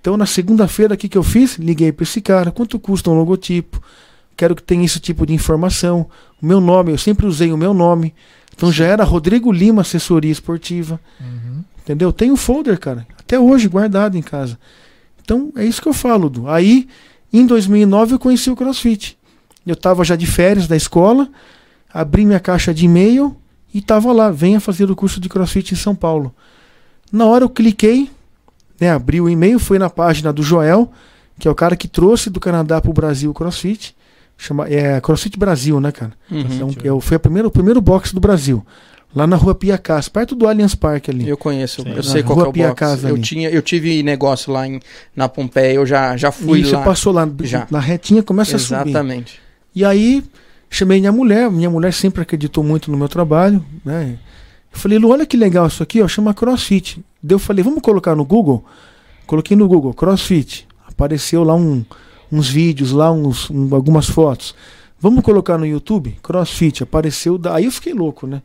Então, 0.00 0.16
na 0.16 0.26
segunda-feira 0.26 0.94
aqui 0.94 1.08
que 1.08 1.16
eu 1.16 1.22
fiz, 1.22 1.56
liguei 1.56 1.92
para 1.92 2.02
esse 2.02 2.20
cara. 2.20 2.50
Quanto 2.50 2.78
custa 2.78 3.10
um 3.10 3.14
logotipo? 3.14 3.80
Quero 4.36 4.54
que 4.54 4.62
tenha 4.62 4.84
esse 4.84 5.00
tipo 5.00 5.24
de 5.24 5.32
informação. 5.32 6.06
O 6.40 6.46
meu 6.46 6.60
nome, 6.60 6.92
eu 6.92 6.98
sempre 6.98 7.26
usei 7.26 7.52
o 7.52 7.56
meu 7.56 7.72
nome. 7.72 8.14
Então 8.54 8.70
já 8.70 8.86
era 8.86 9.04
Rodrigo 9.04 9.50
Lima 9.50 9.82
Assessoria 9.82 10.30
Esportiva. 10.30 11.00
Uhum. 11.20 11.64
Entendeu? 11.82 12.12
Tem 12.12 12.30
um 12.30 12.36
folder, 12.36 12.78
cara. 12.78 13.06
Até 13.18 13.38
hoje 13.38 13.68
guardado 13.68 14.16
em 14.16 14.22
casa. 14.22 14.58
Então 15.22 15.52
é 15.56 15.64
isso 15.64 15.80
que 15.80 15.88
eu 15.88 15.94
falo. 15.94 16.28
Du. 16.28 16.48
Aí, 16.48 16.88
em 17.32 17.46
2009, 17.46 18.14
eu 18.14 18.18
conheci 18.18 18.50
o 18.50 18.56
CrossFit. 18.56 19.18
Eu 19.66 19.72
estava 19.72 20.04
já 20.04 20.14
de 20.14 20.26
férias 20.26 20.68
da 20.68 20.76
escola, 20.76 21.28
abri 21.92 22.24
minha 22.24 22.38
caixa 22.38 22.72
de 22.72 22.84
e-mail 22.84 23.36
e 23.74 23.78
estava 23.78 24.12
lá, 24.12 24.30
venha 24.30 24.60
fazer 24.60 24.88
o 24.88 24.94
curso 24.94 25.18
de 25.18 25.28
CrossFit 25.28 25.74
em 25.74 25.76
São 25.76 25.94
Paulo. 25.94 26.32
Na 27.10 27.26
hora 27.26 27.42
eu 27.42 27.50
cliquei, 27.50 28.08
né, 28.80 28.90
abri 28.90 29.20
o 29.20 29.28
e-mail, 29.28 29.58
fui 29.58 29.78
na 29.78 29.90
página 29.90 30.32
do 30.32 30.42
Joel, 30.42 30.90
que 31.38 31.48
é 31.48 31.50
o 31.50 31.54
cara 31.54 31.74
que 31.74 31.88
trouxe 31.88 32.30
do 32.30 32.38
Canadá 32.38 32.80
para 32.80 32.90
o 32.90 32.94
Brasil 32.94 33.30
o 33.30 33.34
CrossFit. 33.34 33.95
Chama, 34.38 34.68
é 34.68 35.00
CrossFit 35.00 35.38
Brasil, 35.38 35.80
né, 35.80 35.90
cara? 35.90 36.12
Uhum. 36.30 36.70
Então, 36.70 37.00
foi 37.00 37.16
a 37.16 37.20
primeira, 37.20 37.48
o 37.48 37.50
primeiro 37.50 37.80
box 37.80 38.12
do 38.12 38.20
Brasil. 38.20 38.64
Lá 39.14 39.26
na 39.26 39.36
rua 39.36 39.54
Piacás, 39.54 40.08
perto 40.10 40.34
do 40.34 40.46
Allianz 40.46 40.74
Parque 40.74 41.10
ali. 41.10 41.26
Eu 41.26 41.38
conheço, 41.38 41.82
Sim. 41.82 41.94
eu 41.96 42.02
sei 42.02 42.22
qual 42.22 42.36
rua 42.36 42.46
é 42.46 42.50
o 42.50 42.52
Piacás, 42.52 43.00
box. 43.00 43.08
Eu, 43.08 43.18
tinha, 43.18 43.48
eu 43.48 43.62
tive 43.62 44.02
negócio 44.02 44.52
lá 44.52 44.66
em, 44.66 44.78
na 45.14 45.26
Pompeia, 45.26 45.72
eu 45.72 45.86
já, 45.86 46.16
já 46.18 46.30
fui 46.30 46.60
Isso, 46.60 46.72
lá. 46.72 46.80
você 46.80 46.84
passou 46.84 47.12
lá, 47.14 47.26
já. 47.42 47.66
na 47.70 47.80
retinha 47.80 48.22
começa 48.22 48.56
Exatamente. 48.56 48.76
a 48.76 48.80
subir. 48.82 48.90
Exatamente. 48.90 49.40
E 49.74 49.84
aí, 49.84 50.22
chamei 50.68 51.00
minha 51.00 51.12
mulher, 51.12 51.50
minha 51.50 51.70
mulher 51.70 51.94
sempre 51.94 52.20
acreditou 52.20 52.62
muito 52.62 52.90
no 52.90 52.98
meu 52.98 53.08
trabalho, 53.08 53.64
né? 53.82 54.18
Eu 54.72 54.78
falei, 54.78 54.98
Lu, 54.98 55.08
olha 55.10 55.24
que 55.24 55.36
legal 55.36 55.66
isso 55.66 55.82
aqui, 55.82 56.02
ó, 56.02 56.08
chama 56.08 56.34
CrossFit. 56.34 57.02
Daí 57.22 57.34
eu 57.34 57.38
falei, 57.38 57.64
vamos 57.64 57.80
colocar 57.80 58.14
no 58.14 58.24
Google? 58.24 58.62
Coloquei 59.26 59.56
no 59.56 59.66
Google, 59.66 59.94
CrossFit. 59.94 60.66
Apareceu 60.86 61.42
lá 61.42 61.54
um, 61.54 61.82
uns 62.30 62.48
vídeos, 62.48 62.92
lá 62.92 63.10
uns, 63.12 63.50
um, 63.50 63.74
algumas 63.74 64.06
fotos. 64.06 64.54
Vamos 65.00 65.22
colocar 65.22 65.58
no 65.58 65.66
YouTube? 65.66 66.16
CrossFit. 66.22 66.82
Apareceu. 66.82 67.38
Da... 67.38 67.54
Aí 67.54 67.66
eu 67.66 67.72
fiquei 67.72 67.92
louco, 67.92 68.26
né? 68.26 68.42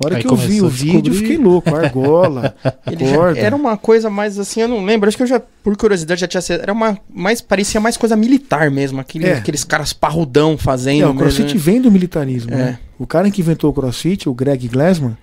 A 0.00 0.06
hora 0.06 0.16
Aí 0.16 0.22
que 0.22 0.32
eu 0.32 0.36
vi 0.36 0.60
o 0.60 0.68
vídeo, 0.68 1.12
eu 1.12 1.16
fiquei 1.16 1.36
louco. 1.36 1.72
Argola, 1.74 2.56
corda. 3.14 3.38
Era 3.38 3.54
uma 3.54 3.76
coisa 3.76 4.10
mais 4.10 4.38
assim, 4.38 4.62
eu 4.62 4.68
não 4.68 4.84
lembro. 4.84 5.06
Acho 5.06 5.16
que 5.16 5.22
eu 5.22 5.26
já, 5.26 5.40
por 5.40 5.76
curiosidade, 5.76 6.20
já 6.20 6.26
tinha 6.26 6.42
Era 6.56 6.72
uma. 6.72 6.98
Mais, 7.12 7.40
parecia 7.40 7.80
mais 7.80 7.96
coisa 7.96 8.16
militar 8.16 8.70
mesmo. 8.70 9.00
Aquele, 9.00 9.26
é. 9.26 9.34
Aqueles 9.34 9.62
caras 9.62 9.92
parrudão 9.92 10.56
fazendo. 10.58 11.02
É, 11.02 11.06
o 11.06 11.14
CrossFit 11.14 11.54
mesmo, 11.54 11.58
né? 11.58 11.64
vem 11.64 11.82
do 11.82 11.90
militarismo, 11.92 12.52
é. 12.52 12.56
né? 12.56 12.78
O 12.98 13.06
cara 13.06 13.30
que 13.30 13.42
inventou 13.42 13.70
o 13.70 13.72
CrossFit, 13.72 14.28
o 14.28 14.34
Greg 14.34 14.66
Glassman, 14.66 15.16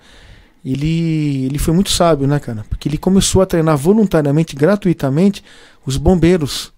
ele, 0.64 1.46
ele 1.46 1.58
foi 1.58 1.74
muito 1.74 1.90
sábio, 1.90 2.26
né, 2.26 2.38
cara? 2.38 2.64
Porque 2.68 2.88
ele 2.88 2.96
começou 2.96 3.42
a 3.42 3.46
treinar 3.46 3.76
voluntariamente, 3.76 4.54
gratuitamente, 4.54 5.42
os 5.84 5.96
bombeiros 5.96 6.72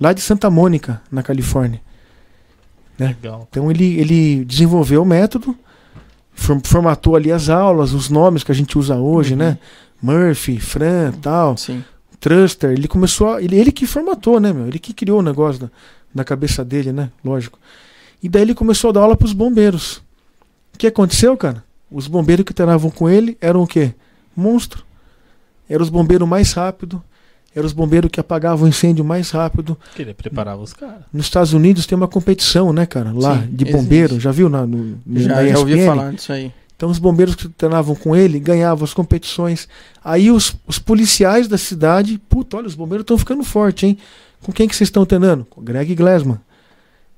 lá 0.00 0.12
de 0.12 0.20
Santa 0.20 0.50
Mônica, 0.50 1.00
na 1.10 1.22
Califórnia. 1.22 1.80
Né? 2.98 3.16
Então 3.20 3.70
ele, 3.70 3.98
ele 3.98 4.44
desenvolveu 4.44 5.02
o 5.02 5.06
método, 5.06 5.56
formatou 6.64 7.16
ali 7.16 7.30
as 7.30 7.48
aulas, 7.48 7.92
os 7.92 8.08
nomes 8.08 8.42
que 8.42 8.52
a 8.52 8.54
gente 8.54 8.78
usa 8.78 8.96
hoje, 8.96 9.32
uhum. 9.32 9.38
né? 9.38 9.58
Murphy, 10.00 10.58
Fran, 10.58 11.12
tal, 11.12 11.56
Sim. 11.56 11.82
Truster. 12.20 12.70
Ele 12.70 12.88
começou, 12.88 13.34
a, 13.34 13.42
ele, 13.42 13.56
ele 13.56 13.72
que 13.72 13.86
formatou, 13.86 14.38
né, 14.38 14.52
meu? 14.52 14.66
Ele 14.66 14.78
que 14.78 14.92
criou 14.92 15.20
o 15.20 15.22
negócio 15.22 15.62
da, 15.62 15.70
na 16.14 16.24
cabeça 16.24 16.64
dele, 16.64 16.92
né? 16.92 17.10
Lógico. 17.24 17.58
E 18.22 18.28
daí 18.28 18.42
ele 18.42 18.54
começou 18.54 18.90
a 18.90 18.92
dar 18.92 19.00
aula 19.00 19.16
para 19.16 19.26
os 19.26 19.32
bombeiros. 19.32 20.02
O 20.74 20.78
que 20.78 20.86
aconteceu, 20.86 21.36
cara? 21.36 21.64
Os 21.90 22.06
bombeiros 22.06 22.44
que 22.44 22.52
treinavam 22.52 22.90
com 22.90 23.08
ele 23.08 23.36
eram 23.40 23.62
o 23.62 23.66
quê? 23.66 23.94
Monstro. 24.34 24.84
Eram 25.68 25.82
os 25.82 25.90
bombeiros 25.90 26.28
mais 26.28 26.52
rápidos 26.52 27.00
eram 27.56 27.66
os 27.66 27.72
bombeiros 27.72 28.10
que 28.10 28.20
apagavam 28.20 28.66
o 28.66 28.68
incêndio 28.68 29.02
mais 29.02 29.30
rápido. 29.30 29.78
Que 29.94 30.02
ele 30.02 30.12
preparava 30.12 30.60
os 30.60 30.74
caras. 30.74 31.00
Nos 31.10 31.24
Estados 31.24 31.54
Unidos 31.54 31.86
tem 31.86 31.96
uma 31.96 32.06
competição, 32.06 32.70
né, 32.70 32.84
cara? 32.84 33.12
Lá, 33.14 33.40
Sim, 33.40 33.48
de 33.50 33.64
bombeiro. 33.64 34.20
Já 34.20 34.30
viu 34.30 34.50
na, 34.50 34.66
no, 34.66 34.98
já, 35.14 35.36
na 35.36 35.48
já 35.48 35.58
ouvi 35.58 35.84
falar 35.86 36.12
disso 36.12 36.32
aí. 36.32 36.52
Então 36.76 36.90
os 36.90 36.98
bombeiros 36.98 37.34
que 37.34 37.48
treinavam 37.48 37.94
com 37.94 38.14
ele 38.14 38.38
ganhavam 38.38 38.84
as 38.84 38.92
competições. 38.92 39.66
Aí 40.04 40.30
os, 40.30 40.54
os 40.66 40.78
policiais 40.78 41.48
da 41.48 41.56
cidade, 41.56 42.20
puta, 42.28 42.58
olha, 42.58 42.66
os 42.66 42.74
bombeiros 42.74 43.04
estão 43.04 43.16
ficando 43.16 43.42
fortes, 43.42 43.84
hein? 43.84 43.98
Com 44.42 44.52
quem 44.52 44.68
que 44.68 44.76
vocês 44.76 44.88
estão 44.88 45.06
treinando? 45.06 45.46
Com 45.48 45.62
Greg 45.62 45.94
Glassman. 45.94 46.38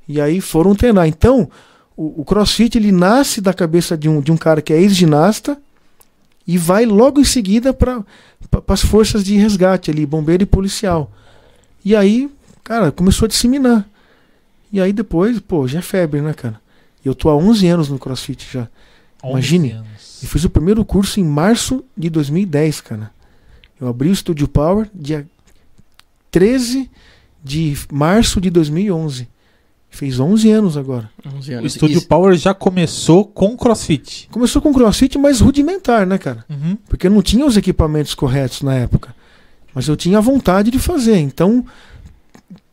E 0.09 0.20
aí 0.20 0.40
foram 0.40 0.72
treinar. 0.77 1.09
Então, 1.09 1.51
o, 1.96 2.20
o 2.20 2.24
crossfit 2.24 2.79
ele 2.79 2.92
nasce 2.92 3.40
da 3.40 3.53
cabeça 3.53 3.98
de 3.98 4.09
um, 4.09 4.20
de 4.20 4.31
um 4.31 4.37
cara 4.37 4.62
que 4.62 4.72
é 4.72 4.81
ex-ginasta 4.81 5.59
e 6.48 6.56
vai 6.56 6.87
logo 6.87 7.20
em 7.20 7.24
seguida 7.24 7.74
para 7.74 8.02
as 8.66 8.80
forças 8.80 9.22
de 9.22 9.37
resgate 9.37 9.90
ali, 9.90 10.06
bombeiro 10.06 10.44
e 10.44 10.46
policial. 10.46 11.12
E 11.84 11.94
aí, 11.94 12.30
cara, 12.64 12.90
começou 12.90 13.26
a 13.26 13.28
disseminar. 13.28 13.87
E 14.72 14.80
aí 14.80 14.90
depois, 14.90 15.38
pô, 15.40 15.68
já 15.68 15.80
é 15.80 15.82
febre, 15.82 16.22
né, 16.22 16.32
cara? 16.32 16.58
Eu 17.04 17.14
tô 17.14 17.28
há 17.28 17.37
11 17.37 17.68
anos 17.68 17.88
no 17.90 17.98
CrossFit 17.98 18.48
já. 18.50 18.66
Imagine. 19.22 19.72
Anos. 19.72 20.22
Eu 20.22 20.28
fiz 20.28 20.42
o 20.44 20.50
primeiro 20.50 20.82
curso 20.87 21.20
em 21.20 21.24
março 21.24 21.84
de 21.94 22.08
2010, 22.08 22.80
cara. 22.80 23.11
Eu 23.78 23.87
abri 23.87 24.08
o 24.08 24.16
Studio 24.16 24.48
Power 24.48 24.88
dia 24.94 25.26
13 26.30 26.90
de 27.44 27.76
março 27.92 28.40
de 28.40 28.48
2011. 28.48 29.28
Fez 29.90 30.20
11 30.20 30.51
anos 30.51 30.77
agora. 30.77 31.11
11 31.37 31.53
anos. 31.55 31.72
O 31.72 31.77
Studio 31.77 32.03
Power 32.03 32.37
já 32.37 32.55
começou 32.55 33.24
com 33.24 33.57
CrossFit. 33.57 34.29
Começou 34.31 34.61
com 34.61 34.72
CrossFit, 34.72 35.18
mas 35.18 35.40
rudimentar, 35.40 36.07
né, 36.07 36.18
cara? 36.18 36.44
Uhum. 36.48 36.77
Porque 36.88 37.09
não 37.09 37.22
tinha 37.22 37.44
os 37.44 37.57
equipamentos 37.57 38.14
corretos 38.14 38.62
na 38.62 38.74
época. 38.74 39.14
Mas 39.74 39.88
eu 39.88 39.96
tinha 39.96 40.18
a 40.18 40.20
vontade 40.20 40.70
de 40.70 40.79
fazer. 40.79 41.18
Então, 41.18 41.64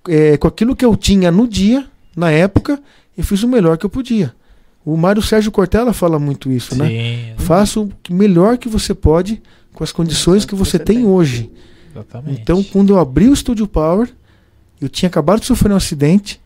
é, 0.08 0.38
com 0.38 0.48
aquilo 0.48 0.76
que 0.76 0.86
eu 0.86 0.96
tinha 0.96 1.32
no 1.32 1.48
dia, 1.48 1.88
na 2.16 2.32
época, 2.32 2.80
eu 3.18 3.24
fiz 3.24 3.44
o 3.44 3.48
melhor 3.48 3.78
que 3.78 3.86
eu 3.86 3.90
podia. 3.90 4.34
O 4.86 4.96
Mário 4.96 5.22
Sérgio 5.22 5.52
Cortella 5.52 5.94
fala 5.94 6.20
muito 6.20 6.52
isso, 6.52 6.76
né? 6.76 6.88
Sim. 6.88 6.94
né? 6.94 7.36
Faça 7.38 7.80
o 7.80 7.92
melhor 8.10 8.58
que 8.58 8.70
você 8.70 8.94
pode 8.94 9.42
com 9.74 9.84
as 9.84 9.92
condições 9.92 10.46
que 10.46 10.54
você, 10.54 10.78
tem, 10.78 10.98
tem 10.98 11.06
hoje. 11.06 11.52
Exatamente. 11.92 12.42
Então, 12.42 12.64
quando 12.64 12.94
eu 12.94 13.00
abri 13.00 13.28
o 13.28 13.36
Studio 13.36 13.68
Power, 13.68 14.10
eu 14.80 14.88
tinha 14.88 15.08
acabado 15.08 15.40
de 15.40 15.48
sofrer 15.48 15.72
um 15.72 15.76
acidente 15.76 16.40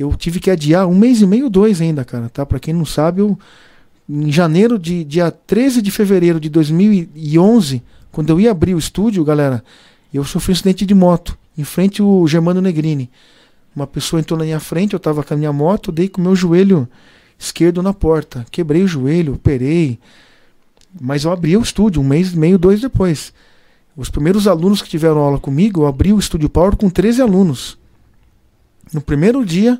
eu 0.00 0.14
tive 0.16 0.40
que 0.40 0.50
adiar 0.50 0.86
um 0.86 0.94
mês 0.94 1.20
e 1.20 1.26
meio, 1.26 1.50
dois 1.50 1.78
ainda, 1.78 2.06
cara, 2.06 2.30
tá? 2.30 2.46
Para 2.46 2.58
quem 2.58 2.72
não 2.72 2.86
sabe, 2.86 3.20
eu 3.20 3.38
em 4.08 4.32
janeiro 4.32 4.78
de 4.78 5.04
dia 5.04 5.30
13 5.30 5.82
de 5.82 5.90
fevereiro 5.90 6.40
de 6.40 6.48
2011, 6.48 7.82
quando 8.10 8.30
eu 8.30 8.40
ia 8.40 8.50
abrir 8.50 8.74
o 8.74 8.78
estúdio, 8.78 9.22
galera, 9.22 9.62
eu 10.12 10.24
sofri 10.24 10.52
um 10.52 10.54
acidente 10.54 10.86
de 10.86 10.94
moto 10.94 11.36
em 11.56 11.64
frente 11.64 12.00
ao 12.00 12.26
Germano 12.26 12.62
Negrini. 12.62 13.10
Uma 13.76 13.86
pessoa 13.86 14.18
entrou 14.18 14.38
na 14.38 14.46
minha 14.46 14.58
frente, 14.58 14.94
eu 14.94 14.96
estava 14.96 15.22
com 15.22 15.34
a 15.34 15.36
minha 15.36 15.52
moto, 15.52 15.92
dei 15.92 16.08
com 16.08 16.18
o 16.20 16.24
meu 16.24 16.34
joelho 16.34 16.88
esquerdo 17.38 17.82
na 17.82 17.92
porta. 17.92 18.44
Quebrei 18.50 18.82
o 18.82 18.88
joelho, 18.88 19.34
operei. 19.34 19.98
Mas 20.98 21.24
eu 21.24 21.30
abri 21.30 21.56
o 21.58 21.62
estúdio 21.62 22.00
um 22.00 22.04
mês 22.04 22.32
e 22.32 22.38
meio, 22.38 22.58
dois 22.58 22.80
depois. 22.80 23.32
Os 23.94 24.08
primeiros 24.08 24.48
alunos 24.48 24.80
que 24.80 24.88
tiveram 24.88 25.18
aula 25.18 25.38
comigo, 25.38 25.82
eu 25.82 25.86
abri 25.86 26.10
o 26.12 26.18
Estúdio 26.18 26.48
Power 26.48 26.74
com 26.74 26.88
13 26.88 27.20
alunos. 27.20 27.78
No 28.92 29.00
primeiro 29.00 29.44
dia, 29.44 29.78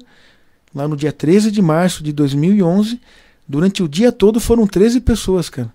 lá 0.74 0.86
no 0.86 0.96
dia 0.96 1.12
13 1.12 1.50
de 1.50 1.60
março 1.62 2.02
de 2.02 2.12
2011, 2.12 3.00
Durante 3.48 3.82
o 3.82 3.88
dia 3.88 4.12
todo 4.12 4.38
foram 4.38 4.64
13 4.64 5.00
pessoas, 5.00 5.48
cara. 5.50 5.72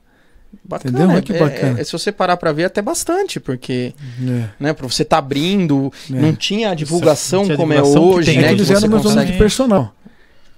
Bacana. 0.64 0.98
Entendeu? 0.98 1.18
É, 1.18 1.22
que 1.22 1.34
bacana. 1.34 1.78
é- 1.78 1.82
é- 1.82 1.84
se 1.84 1.92
você 1.92 2.10
parar 2.10 2.38
pra 2.38 2.54
ver, 2.54 2.64
até 2.64 2.82
bastante, 2.82 3.38
porque, 3.38 3.94
É. 4.26 4.46
né, 4.58 4.72
pra 4.74 4.88
você 4.88 5.04
tá 5.04 5.18
abrindo, 5.18 5.92
É. 6.10 6.14
não 6.14 6.34
tinha 6.34 6.70
a 6.70 6.74
divulgação 6.74 7.40
Não 7.40 7.46
tinha 7.48 7.58
como 7.58 7.74
divulgação 7.74 8.02
é 8.02 8.16
hoje, 8.16 8.26
tem 8.32 8.38
É 8.38 8.42
né? 8.44 8.52
eles 8.54 8.70
eram 8.72 8.80
meus 8.88 8.94
alunos 9.02 9.12
consegue- 9.12 9.32
de 9.34 9.38
personal. 9.38 9.94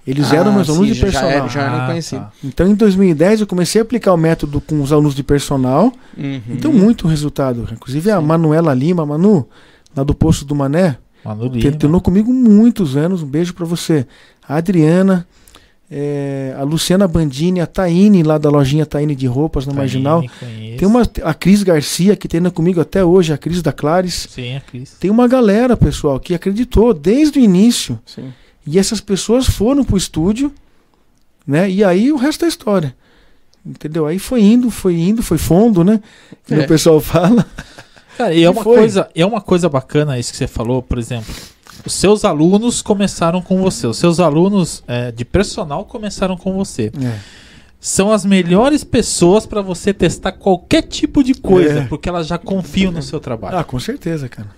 Eles 0.06 0.30
Ah, 0.32 0.36
eram 0.36 0.52
meus 0.52 0.68
sim, 0.68 0.72
alunos 0.74 0.88
de 0.96 1.00
já 1.00 1.08
era- 1.08 1.18
personal. 1.42 1.48
já 1.48 1.60
era 1.62 1.82
Ah, 1.82 1.86
conhecido. 1.88 2.20
tá. 2.20 2.32
Então, 2.44 2.68
em 2.68 2.74
2010, 2.76 3.40
eu 3.40 3.48
comecei 3.48 3.80
a 3.80 3.82
aplicar 3.82 4.14
o 4.14 4.16
método 4.16 4.60
com 4.60 4.80
os 4.80 4.92
alunos 4.92 5.16
de 5.16 5.24
personal. 5.24 5.92
Uhum. 6.16 6.40
E 6.48 6.52
deu 6.54 6.72
muito 6.72 7.08
resultado. 7.08 7.68
Inclusive, 7.72 8.12
a. 8.12 8.20
Manuela 8.20 8.72
Lima, 8.72 9.04
Manu, 9.04 9.48
lá 9.96 10.04
do 10.04 10.14
Poço 10.14 10.44
do 10.44 10.54
Mané, 10.54 10.96
Lima. 11.34 11.76
treinou 11.76 12.00
comigo 12.00 12.32
muitos 12.32 12.96
anos. 12.96 13.22
Um 13.22 13.26
beijo 13.26 13.54
pra 13.54 13.64
você. 13.66 14.06
A 14.46 14.56
Adriana, 14.56 15.26
é, 15.90 16.54
a 16.58 16.62
Luciana 16.62 17.06
Bandini, 17.08 17.60
a 17.60 17.66
Taine, 17.66 18.22
lá 18.22 18.38
da 18.38 18.50
lojinha 18.50 18.84
Taine 18.86 19.14
de 19.14 19.26
roupas 19.26 19.66
na 19.66 19.72
Taine, 19.72 19.80
Marginal. 19.80 20.24
conheço. 20.40 20.76
Tem 20.78 20.86
uma, 20.88 21.02
a 21.22 21.34
Cris 21.34 21.62
Garcia, 21.62 22.14
que 22.16 22.28
treina 22.28 22.50
comigo 22.50 22.80
até 22.80 23.04
hoje, 23.04 23.32
a 23.32 23.38
Cris 23.38 23.62
da 23.62 23.72
Clares. 23.72 24.26
Sim, 24.30 24.56
a 24.56 24.60
Cris. 24.60 24.92
Tem 25.00 25.10
uma 25.10 25.26
galera, 25.28 25.76
pessoal, 25.76 26.18
que 26.20 26.34
acreditou 26.34 26.92
desde 26.94 27.38
o 27.38 27.42
início. 27.42 27.98
Sim. 28.06 28.32
E 28.66 28.78
essas 28.78 29.00
pessoas 29.00 29.46
foram 29.46 29.82
pro 29.82 29.96
estúdio, 29.96 30.52
né? 31.46 31.70
E 31.70 31.82
aí 31.82 32.12
o 32.12 32.16
resto 32.16 32.44
é 32.44 32.48
história. 32.48 32.94
Entendeu? 33.64 34.06
Aí 34.06 34.18
foi 34.18 34.40
indo, 34.42 34.70
foi 34.70 34.94
indo, 34.98 35.22
foi 35.22 35.36
fundo, 35.38 35.82
né? 35.84 36.00
Que 36.46 36.54
É. 36.54 36.60
o 36.64 36.66
pessoal 36.68 37.00
fala. 37.00 37.44
Cara, 38.18 38.34
e 38.34 38.40
é 38.42 38.46
E 38.46 38.48
uma, 38.48 38.62
foi. 38.64 38.76
coisa, 38.76 39.08
é 39.14 39.24
uma 39.24 39.40
coisa 39.40 39.68
bacana 39.68 40.18
isso 40.18 40.32
que 40.32 40.36
você 40.36 40.46
falou, 40.48 40.82
por 40.82 40.98
exemplo. 40.98 41.32
Os 41.86 41.94
seus 41.94 42.24
alunos 42.24 42.82
começaram 42.82 43.40
com 43.40 43.62
você. 43.62 43.86
Os 43.86 43.96
seus 43.96 44.18
alunos 44.18 44.82
é, 44.88 45.12
de 45.12 45.24
personal 45.24 45.84
começaram 45.84 46.36
com 46.36 46.52
você. 46.52 46.90
É. 47.00 47.18
São 47.80 48.10
as 48.10 48.24
melhores 48.24 48.82
pessoas 48.82 49.46
para 49.46 49.62
você 49.62 49.94
testar 49.94 50.32
qualquer 50.32 50.82
tipo 50.82 51.22
de 51.22 51.32
coisa, 51.32 51.78
É. 51.82 51.84
porque 51.86 52.08
elas 52.08 52.26
já 52.26 52.36
confiam 52.36 52.90
no 52.90 53.00
seu 53.00 53.20
trabalho. 53.20 53.56
Ah, 53.56 53.62
com 53.62 53.78
certeza, 53.78 54.28
cara. 54.28 54.48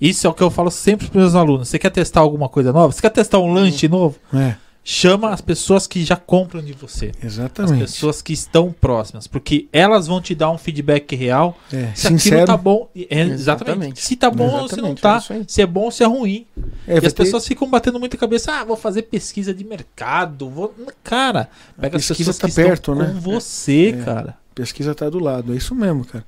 Isso 0.00 0.26
é 0.26 0.30
o 0.30 0.32
que 0.32 0.42
eu 0.42 0.50
falo 0.50 0.70
sempre 0.70 1.06
para 1.08 1.20
meus 1.20 1.34
alunos. 1.34 1.68
Você 1.68 1.78
quer 1.78 1.90
testar 1.90 2.20
alguma 2.20 2.48
coisa 2.48 2.72
nova? 2.72 2.90
Você 2.90 3.02
quer 3.02 3.10
testar 3.10 3.38
um 3.38 3.52
lanche 3.52 3.86
novo? 3.86 4.16
É, 4.32 4.54
Chama 4.82 5.28
as 5.30 5.42
pessoas 5.42 5.86
que 5.86 6.02
já 6.02 6.16
compram 6.16 6.62
de 6.62 6.72
você. 6.72 7.12
As 7.18 7.24
exatamente. 7.34 7.80
pessoas 7.80 8.22
que 8.22 8.32
estão 8.32 8.72
próximas, 8.72 9.26
porque 9.26 9.68
elas 9.72 10.06
vão 10.06 10.22
te 10.22 10.34
dar 10.34 10.50
um 10.50 10.56
feedback 10.56 11.14
real 11.14 11.56
É, 11.70 11.92
se 11.94 12.06
aquilo 12.06 12.18
sincero. 12.20 12.46
tá 12.46 12.56
bom. 12.56 12.88
É, 12.96 13.20
exatamente. 13.20 13.32
Exatamente. 13.34 14.00
Se 14.00 14.16
tá 14.16 14.30
bom 14.30 14.44
ou 14.48 14.68
se 14.68 14.76
não 14.80 14.92
Exatamente, 14.92 14.98
é 14.98 15.02
tá. 15.02 15.34
aí. 15.34 15.44
Se 15.46 15.60
é 15.62 15.66
bom 15.66 15.82
ou 15.82 15.90
se 15.90 16.02
é 16.02 16.06
ruim. 16.06 16.46
É, 16.88 16.94
e 16.94 16.96
as 17.06 17.12
ter- 17.12 17.24
pessoas 17.24 17.46
ficam 17.46 17.68
batendo 17.68 18.00
muita 18.00 18.16
cabeça. 18.16 18.52
Ah, 18.52 18.64
vou 18.64 18.76
fazer 18.76 19.02
pesquisa 19.02 19.52
de 19.52 19.64
mercado. 19.64 20.48
Vou... 20.48 20.74
Cara, 21.04 21.50
pega 21.78 21.98
as 21.98 22.06
pesquisa 22.06 22.30
pessoas 22.32 22.38
tá 22.38 22.48
que 22.48 22.54
perto, 22.54 22.92
estão 22.92 22.94
né? 22.94 23.12
com 23.12 23.20
você, 23.20 23.94
É. 24.00 24.02
cara. 24.04 24.36
pesquisa 24.54 24.94
tá 24.94 25.10
do 25.10 25.18
lado, 25.18 25.52
é 25.52 25.56
isso 25.56 25.74
mesmo, 25.74 26.06
cara. 26.06 26.24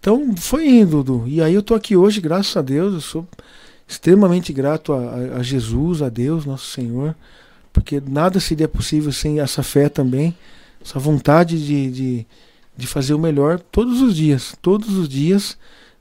Então 0.00 0.34
foi 0.38 0.66
indo, 0.66 1.04
Dudu. 1.04 1.24
E 1.28 1.42
aí 1.42 1.52
eu 1.54 1.62
tô 1.62 1.74
aqui 1.74 1.94
hoje, 1.94 2.18
graças 2.22 2.56
a 2.56 2.62
Deus, 2.62 2.94
eu 2.94 3.00
sou 3.02 3.28
extremamente 3.86 4.52
grato 4.52 4.92
a, 4.94 4.96
a- 4.98 5.36
a 5.38 5.42
Jesus, 5.42 6.00
a 6.00 6.08
Deus, 6.08 6.46
nosso 6.46 6.66
Senhor, 6.68 7.14
porque 7.72 8.02
nada 8.04 8.40
seria 8.40 8.68
possível 8.68 9.12
sem 9.12 9.40
essa 9.40 9.62
fé 9.62 9.88
também, 9.88 10.36
essa 10.84 10.98
vontade 10.98 11.64
de, 11.64 11.90
de, 11.90 12.26
de 12.76 12.86
fazer 12.86 13.14
o 13.14 13.18
melhor 13.18 13.58
todos 13.58 14.00
os 14.00 14.14
dias, 14.14 14.56
todos 14.60 14.96
os 14.96 15.08
dias. 15.08 15.56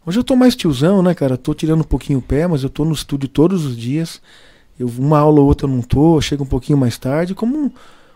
Hoje 0.06 0.20
eu 0.20 0.24
tô 0.24 0.36
mais 0.36 0.56
tiozão, 0.56 1.04
né, 1.04 1.14
cara? 1.14 1.38
Tô 1.38 1.54
tirando 1.54 1.82
um 1.82 1.84
pouquinho 1.84 2.20
o 2.20 2.22
pé, 2.22 2.48
mas 2.48 2.64
eu 2.64 2.70
tô 2.70 2.86
no 2.86 2.94
estúdio 2.94 3.28
todos 3.30 3.66
os 3.66 3.78
dias. 3.78 4.22
Eu, 4.80 4.88
uma 4.98 5.20
aula 5.20 5.42
ou 5.42 5.48
outra 5.48 5.68
eu 5.68 5.72
não 5.72 5.82
tô, 5.82 6.18
eu 6.18 6.22
chego 6.22 6.44
um 6.44 6.48
pouquinho 6.48 6.78
mais 6.78 6.98
tarde, 6.98 7.36
como 7.36 7.58
um, 7.58 7.72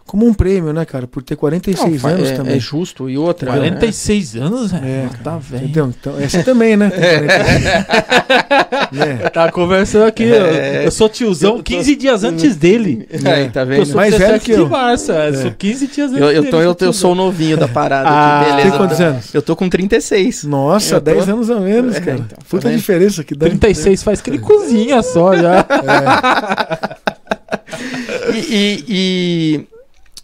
como 0.06 0.28
um 0.28 0.34
prêmio, 0.34 0.72
né, 0.74 0.86
cara? 0.86 1.08
Por 1.08 1.24
ter 1.24 1.36
46 1.36 2.02
Não, 2.04 2.10
anos 2.10 2.30
é, 2.30 2.36
também. 2.36 2.56
é 2.56 2.60
justo. 2.60 3.10
E 3.10 3.18
outra. 3.18 3.52
né? 3.52 3.58
46 3.70 4.36
anos, 4.36 4.72
velho. 4.72 4.86
É, 4.86 5.08
Ah, 5.12 5.18
tá 5.24 5.38
velho. 5.38 5.64
Entendeu? 5.64 5.94
Então, 6.00 6.20
essa 6.20 6.44
também, 6.44 6.76
né? 6.78 6.90
Tem 6.90 7.00
46. 7.00 7.66
É. 7.66 9.30
Tá 9.34 9.52
conversando 9.52 10.06
aqui. 10.06 10.24
eu- 10.24 10.46
Eu, 10.46 10.92
sou 10.92 11.10
tiozão 11.10 11.52
Eu 11.52 11.58
tô- 11.58 11.64
15 11.64 11.96
dias 11.96 12.24
antes 12.24 12.56
dele. 12.56 13.08
Aí, 13.26 13.50
tá 13.50 13.62
Eu 13.62 13.66
vendo? 13.68 13.86
sou 13.88 13.96
Mais 13.96 14.12
17 14.14 14.32
velho 14.32 14.42
que 14.70 14.74
eu. 14.74 14.78
é, 14.78 14.98
Sou 15.34 15.52
15 15.52 15.88
dias 15.88 16.12
antes 16.12 16.22
Eu, 16.22 16.32
eu, 16.32 16.42
dele. 16.42 16.52
tô, 16.52 16.58
eu, 16.58 16.64
eu 16.64 16.76
tiozão. 16.76 16.94
sou 16.94 17.12
o 17.14 17.16
novinho 17.16 17.58
da 17.58 17.68
parada 17.68 18.08
Ah, 18.10 18.42
aqui, 18.42 18.50
beleza. 18.52 18.70
Tem 18.70 18.78
quantos 18.78 19.02
anos? 19.02 19.34
Eu 19.34 19.42
tô 19.42 19.56
com 19.56 19.68
36. 19.70 20.44
Nossa, 20.44 20.96
Eu 20.96 21.02
tô- 21.02 21.06
10 21.12 21.30
anos 21.30 21.50
a 21.50 21.60
menos, 21.60 21.96
É, 21.96 22.00
cara. 22.02 22.18
então, 22.18 22.28
tá 22.28 22.36
Puta 22.48 22.70
diferença 22.72 23.24
que 23.24 23.34
dá. 23.34 23.48
36 23.48 24.04
faz 24.04 24.22
que 24.22 24.30
ele 24.30 24.40
cozinha 24.40 25.02
só 25.02 25.36
já. 25.36 25.60
É. 25.60 27.04
E, 28.34 28.38
e, 28.38 28.86
e, 28.88 29.68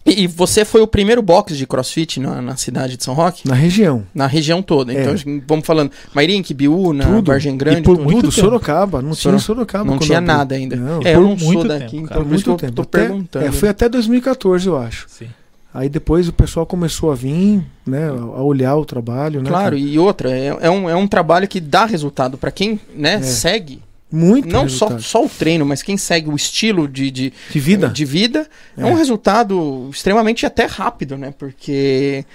e 0.06 0.26
você 0.28 0.66
foi 0.66 0.82
o 0.82 0.88
primeiro 0.88 1.22
box 1.22 1.56
de 1.56 1.68
crossfit 1.68 2.20
na, 2.20 2.42
na 2.42 2.56
cidade 2.56 2.98
de 2.98 3.04
São 3.04 3.14
Roque? 3.14 3.48
Na 3.48 3.54
região. 3.54 4.04
Na 4.14 4.26
região 4.28 4.62
toda. 4.62 4.94
É. 4.94 5.02
Então, 5.02 5.42
vamos 5.48 5.66
falando. 5.66 5.92
Mairink, 6.14 6.54
Biúna, 6.54 7.06
Tudo. 7.06 7.28
Vargem 7.28 7.56
Grande. 7.58 7.80
E 7.80 7.84
por 7.84 7.96
tudo. 7.98 8.04
muito 8.06 8.22
Tudo, 8.22 8.32
tempo. 8.36 8.42
Sorocaba. 8.48 9.02
Não 9.02 9.14
Soro- 9.14 9.36
tinha 9.36 9.46
Sorocaba. 9.46 9.86
Não 9.86 10.00
tinha 10.00 10.20
nada 10.22 10.56
ainda. 10.56 10.76
Não, 10.76 11.00
é, 11.02 11.14
por 11.14 11.20
eu 11.20 11.22
não 11.22 11.30
muito 11.36 11.52
sou 11.54 11.64
daqui, 11.68 11.92
tempo, 11.98 12.06
então 12.06 12.24
por 12.26 12.34
eu 12.34 12.58
tempo. 12.58 12.74
tô 12.74 12.82
Até- 12.82 13.00
perguntando. 13.00 13.46
É, 13.46 13.52
foi 13.52 13.70
até 13.70 13.88
2014, 13.90 14.66
eu 14.68 14.78
acho. 14.78 15.06
Sim. 15.10 15.28
Aí 15.72 15.88
depois 15.88 16.28
o 16.28 16.34
pessoal 16.34 16.66
começou 16.66 17.12
a 17.12 17.16
vir, 17.16 17.64
né, 17.86 18.10
a 18.10 18.42
olhar 18.42 18.76
o 18.76 18.84
trabalho, 18.86 19.44
né? 19.44 19.50
Claro, 19.50 19.76
cara? 19.76 19.78
e 19.78 20.00
outra, 20.00 20.32
é, 20.32 20.48
é 20.62 20.70
um, 20.72 20.90
é 20.90 20.96
um 20.96 21.08
trabalho 21.08 21.48
que 21.48 21.60
dá 21.60 21.86
resultado 21.86 22.40
pra 22.40 22.50
quem 22.50 22.80
né, 22.96 23.16
É. 23.16 23.22
segue. 23.22 23.80
Muito 24.12 24.48
Não 24.50 24.68
só, 24.68 24.86
resultado. 24.88 25.02
só 25.04 25.26
o 25.26 25.30
treino, 25.30 25.66
mas 25.66 25.84
quem 25.84 25.96
segue 25.98 26.30
o 26.30 26.36
estilo 26.36 26.88
de, 26.88 27.12
de, 27.12 27.34
de 27.52 27.60
vida. 27.60 27.88
de 27.90 28.06
vida 28.06 28.48
é. 28.78 28.82
É. 28.82 28.86
um 28.86 28.96
resultado 28.96 29.88
extremamente 29.94 30.46
até 30.46 30.66
rápido, 30.66 31.16
né? 31.18 31.32
Porque, 31.38 32.26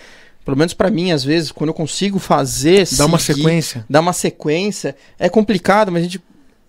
pelo 0.44 0.56
menos 0.56 0.72
pra 0.72 0.88
mim, 0.90 1.10
às 1.10 1.24
vezes, 1.24 1.50
quando 1.50 1.70
eu 1.70 1.74
consigo 1.74 2.18
fazer. 2.20 2.87
Dá 2.96 3.06
uma 3.06 3.18
seguir, 3.18 3.40
sequência. 3.40 3.84
Dar 3.90 4.00
uma 4.00 4.12
sequência, 4.12 4.94
é 5.18 5.28
complicado, 5.28 5.90
mas 5.90 6.02
a 6.02 6.04
gente. 6.04 6.20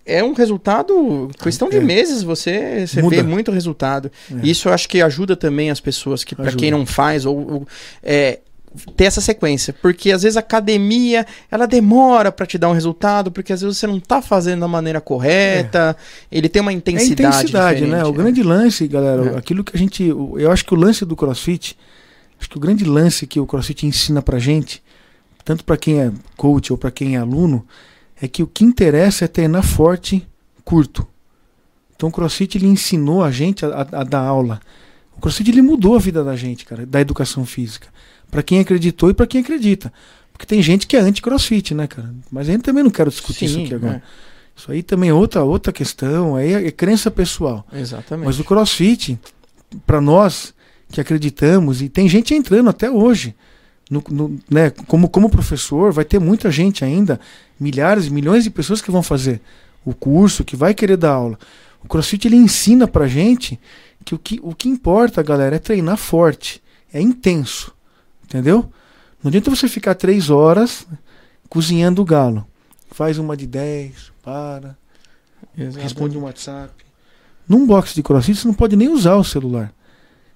É 0.08 0.22
um 0.22 0.34
resultado, 0.34 1.28
questão 1.42 1.68
de 1.68 1.78
É. 1.78 1.80
meses, 1.80 2.22
você, 2.22 2.86
você 2.86 3.02
Muda. 3.02 3.16
vê 3.16 3.22
muito 3.24 3.50
resultado. 3.50 4.08
É. 4.30 4.46
Isso 4.46 4.68
eu 4.68 4.72
acho 4.72 4.88
que 4.88 5.02
ajuda 5.02 5.34
também 5.34 5.68
as 5.68 5.80
pessoas 5.80 6.22
que, 6.22 6.32
para 6.36 6.52
quem 6.52 6.70
não 6.70 6.86
faz, 6.86 7.26
ou, 7.26 7.36
ou, 7.54 7.68
é, 8.04 8.38
ter 8.96 9.04
essa 9.04 9.20
sequência. 9.20 9.72
Porque 9.72 10.10
às 10.12 10.22
vezes 10.22 10.36
a 10.36 10.40
academia, 10.40 11.26
ela 11.50 11.66
demora 11.66 12.30
para 12.32 12.46
te 12.46 12.58
dar 12.58 12.68
um 12.68 12.72
resultado, 12.72 13.30
porque 13.30 13.52
às 13.52 13.60
vezes 13.60 13.78
você 13.78 13.86
não 13.86 13.98
tá 14.00 14.20
fazendo 14.22 14.60
da 14.60 14.68
maneira 14.68 15.00
correta, 15.00 15.96
ele 16.30 16.48
tem 16.48 16.60
uma 16.62 16.70
É 16.72 16.74
intensidade. 16.74 17.36
intensidade, 17.38 17.86
né? 17.86 18.04
O 18.04 18.12
grande 18.12 18.42
lance, 18.42 18.86
galera, 18.86 19.32
É. 19.34 19.38
aquilo 19.38 19.62
que 19.64 19.74
a 19.74 19.78
gente. 19.78 20.02
Eu 20.04 20.50
acho 20.50 20.64
que 20.64 20.74
o 20.74 20.76
lance 20.76 21.04
do 21.04 21.16
CrossFit, 21.16 21.76
acho 22.38 22.48
que 22.50 22.56
o 22.56 22.60
grande 22.60 22.84
lance 22.84 23.26
que 23.26 23.40
o 23.40 23.46
CrossFit 23.46 23.86
ensina 23.86 24.20
pra 24.22 24.38
gente, 24.38 24.82
tanto 25.44 25.64
pra 25.64 25.76
quem 25.76 26.00
é 26.00 26.12
coach 26.36 26.72
ou 26.72 26.78
pra 26.78 26.90
quem 26.90 27.16
é 27.16 27.18
aluno, 27.18 27.66
é 28.20 28.26
que 28.28 28.42
o 28.42 28.46
que 28.46 28.64
interessa 28.64 29.24
é 29.24 29.28
treinar 29.28 29.62
forte, 29.62 30.26
curto. 30.64 31.06
Então 31.94 32.08
o 32.08 32.12
CrossFit 32.12 32.58
ele 32.58 32.66
ensinou 32.66 33.22
a 33.24 33.30
gente 33.30 33.64
a, 33.64 33.68
a- 33.68 34.00
a 34.00 34.04
dar 34.04 34.20
aula. 34.20 34.60
O 35.16 35.20
CrossFit 35.20 35.50
ele 35.50 35.62
mudou 35.62 35.94
a 35.96 35.98
vida 35.98 36.22
da 36.22 36.36
gente, 36.36 36.66
cara, 36.66 36.84
da 36.84 37.00
educação 37.00 37.46
física. 37.46 37.88
Pra 38.30 38.42
quem 38.42 38.60
acreditou 38.60 39.10
e 39.10 39.14
pra 39.14 39.26
quem 39.26 39.40
acredita. 39.40 39.92
Porque 40.32 40.44
tem 40.46 40.60
gente 40.62 40.86
que 40.86 40.96
é 40.96 41.00
anti-CrossFit, 41.00 41.74
né, 41.74 41.86
cara? 41.86 42.12
Mas 42.30 42.48
eu 42.48 42.60
também 42.60 42.82
não 42.84 42.90
quero 42.90 43.10
discutir 43.10 43.46
isso 43.46 43.54
Sim, 43.54 43.64
aqui 43.64 43.74
agora. 43.74 43.96
é, 43.96 44.02
Isso 44.54 44.70
aí 44.72 44.82
também 44.82 45.10
é 45.10 45.14
outra, 45.14 45.42
outra 45.42 45.72
questão, 45.72 46.36
aí 46.36 46.52
é, 46.52 46.66
é 46.66 46.70
crença 46.70 47.10
pessoal. 47.10 47.66
exatamente. 47.72 48.26
Mas 48.26 48.38
o 48.38 48.44
CrossFit, 48.44 49.18
para 49.86 50.00
nós 50.00 50.52
que 50.90 51.00
acreditamos, 51.00 51.80
e 51.82 51.88
tem 51.88 52.08
gente 52.08 52.34
entrando 52.34 52.68
até 52.70 52.90
hoje, 52.90 53.34
no, 53.90 54.02
no- 54.10 54.38
né, 54.50 54.70
como, 54.70 55.08
como 55.08 55.30
professor, 55.30 55.90
vai 55.92 56.04
ter 56.04 56.18
muita 56.18 56.50
gente 56.50 56.84
ainda, 56.84 57.18
milhares, 57.58 58.08
milhões 58.08 58.44
de 58.44 58.50
pessoas 58.50 58.80
que 58.82 58.90
vão 58.90 59.02
fazer 59.02 59.40
o 59.84 59.94
curso, 59.94 60.44
que 60.44 60.54
vai 60.56 60.74
querer 60.74 60.96
dar 60.96 61.12
aula. 61.12 61.38
O 61.82 61.88
CrossFit 61.88 62.26
ele 62.28 62.36
ensina 62.36 62.86
pra 62.88 63.06
gente 63.08 63.58
que 64.04 64.14
o 64.14 64.18
que, 64.18 64.38
o 64.42 64.54
que 64.54 64.68
importa, 64.68 65.22
galera, 65.22 65.56
é 65.56 65.58
treinar 65.58 65.96
forte, 65.96 66.60
é 66.92 67.00
intenso, 67.00 67.72
entendeu? 68.26 68.70
Não 69.22 69.28
adianta 69.28 69.50
você 69.50 69.68
ficar 69.68 69.94
três 69.94 70.30
horas 70.30 70.86
cozinhando 71.48 72.02
o 72.02 72.04
galo. 72.04 72.46
Faz 72.90 73.18
uma 73.18 73.36
de 73.36 73.46
10, 73.46 74.12
para, 74.22 74.76
Exatamente. 75.56 75.82
responde 75.82 76.18
um 76.18 76.22
WhatsApp. 76.22 76.72
Num 77.48 77.66
box 77.66 77.94
de 77.94 78.02
crossfit 78.02 78.38
você 78.38 78.46
não 78.48 78.54
pode 78.54 78.76
nem 78.76 78.88
usar 78.88 79.14
o 79.16 79.24
celular. 79.24 79.72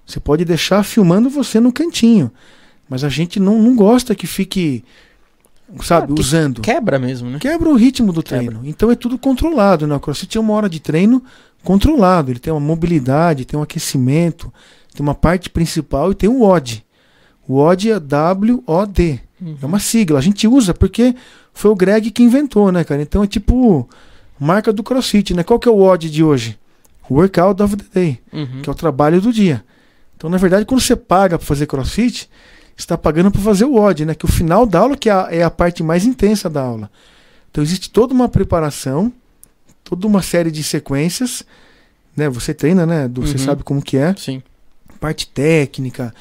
Você 0.05 0.19
pode 0.19 0.43
deixar 0.45 0.83
filmando 0.83 1.29
você 1.29 1.59
no 1.59 1.71
cantinho. 1.71 2.31
Mas 2.89 3.03
a 3.03 3.09
gente 3.09 3.39
não, 3.39 3.61
não 3.61 3.75
gosta 3.75 4.13
que 4.13 4.27
fique, 4.27 4.83
sabe, 5.81 6.11
Ah, 6.11 6.15
que 6.15 6.21
usando. 6.21 6.61
Quebra 6.61 6.99
mesmo, 6.99 7.29
né? 7.29 7.39
Quebra 7.39 7.69
o 7.69 7.75
ritmo 7.75 8.11
do 8.11 8.21
treino. 8.21 8.61
Então 8.65 8.91
é 8.91 8.95
tudo 8.95 9.17
controlado, 9.17 9.87
né? 9.87 9.95
O 9.95 9.99
crossfit 9.99 10.37
é 10.37 10.41
uma 10.41 10.53
hora 10.53 10.69
de 10.69 10.79
treino 10.79 11.23
controlado. 11.63 12.31
Ele 12.31 12.39
tem 12.39 12.51
uma 12.51 12.59
mobilidade, 12.59 13.45
tem 13.45 13.57
um 13.57 13.63
aquecimento, 13.63 14.51
tem 14.93 15.01
uma 15.01 15.15
parte 15.15 15.49
principal 15.49 16.11
e 16.11 16.15
tem 16.15 16.29
o 16.29 16.39
WOD. 16.39 16.83
O 17.47 17.55
WOD 17.55 17.91
é 17.91 17.99
W-O-D. 17.99 19.19
É 19.61 19.65
uma 19.65 19.79
sigla. 19.79 20.19
A 20.19 20.21
gente 20.21 20.47
usa 20.47 20.73
porque 20.73 21.15
foi 21.53 21.71
o 21.71 21.75
Greg 21.75 22.11
que 22.11 22.21
inventou, 22.23 22.71
né, 22.71 22.83
cara? 22.83 23.01
Então 23.01 23.23
é 23.23 23.27
tipo 23.27 23.89
marca 24.39 24.71
do 24.71 24.83
CrossFit, 24.83 25.33
né? 25.33 25.43
Qual 25.43 25.59
que 25.59 25.67
é 25.67 25.71
o 25.71 25.75
WOD 25.77 26.09
de 26.09 26.23
hoje? 26.23 26.57
Workout 27.09 27.61
of 27.61 27.75
the 27.75 27.85
Day, 27.93 28.19
Uhum. 28.31 28.61
que 28.61 28.69
é 28.69 28.71
o 28.71 28.75
trabalho 28.75 29.19
do 29.19 29.33
dia. 29.33 29.63
Então, 30.15 30.29
na 30.29 30.37
verdade, 30.37 30.65
quando 30.65 30.79
você 30.81 30.95
paga 30.95 31.37
para 31.37 31.45
fazer 31.45 31.65
crossfit, 31.65 32.29
você 32.29 32.29
está 32.77 32.97
pagando 32.97 33.31
para 33.31 33.41
fazer 33.41 33.65
o 33.65 33.73
WOD, 33.73 34.05
né? 34.05 34.15
Que 34.15 34.25
o 34.25 34.27
final 34.31 34.65
da 34.65 34.79
aula 34.79 34.95
que 34.95 35.09
é 35.09 35.13
a, 35.13 35.27
é 35.31 35.43
a 35.43 35.49
parte 35.49 35.81
mais 35.83 36.05
intensa 36.05 36.49
da 36.49 36.61
aula. 36.61 36.89
Então, 37.49 37.63
existe 37.63 37.89
toda 37.89 38.13
uma 38.13 38.29
preparação, 38.29 39.11
toda 39.83 40.07
uma 40.07 40.21
série 40.21 40.51
de 40.51 40.63
sequências, 40.63 41.43
né? 42.15 42.29
Você 42.29 42.53
treina, 42.53 42.85
né? 42.85 43.09
Você 43.15 43.33
Uhum. 43.33 43.43
sabe 43.45 43.63
como 43.63 43.81
que 43.81 43.97
é. 43.97 44.15
Sim. 44.15 44.41
Parte 44.99 45.27
técnica, 45.27 46.13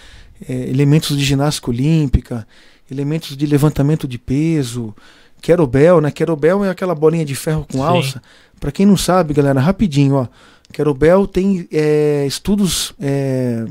é, 0.48 0.52
elementos 0.52 1.16
de 1.16 1.24
ginástica 1.24 1.70
olímpica, 1.70 2.46
elementos 2.90 3.36
de 3.36 3.46
levantamento 3.46 4.08
de 4.08 4.18
peso, 4.18 4.94
kettlebell, 5.40 6.00
né? 6.00 6.10
Kettlebell 6.10 6.64
é 6.64 6.70
aquela 6.70 6.94
bolinha 6.94 7.24
de 7.24 7.34
ferro 7.34 7.66
com 7.70 7.78
Sim. 7.78 7.84
alça. 7.84 8.22
Para 8.58 8.70
quem 8.72 8.84
não 8.84 8.96
sabe, 8.96 9.32
galera, 9.34 9.60
rapidinho, 9.60 10.14
ó. 10.14 10.28
Kettlebell 10.72 11.26
tem 11.26 11.66
é, 11.72 12.24
estudos 12.26 12.94
é, 13.00 13.64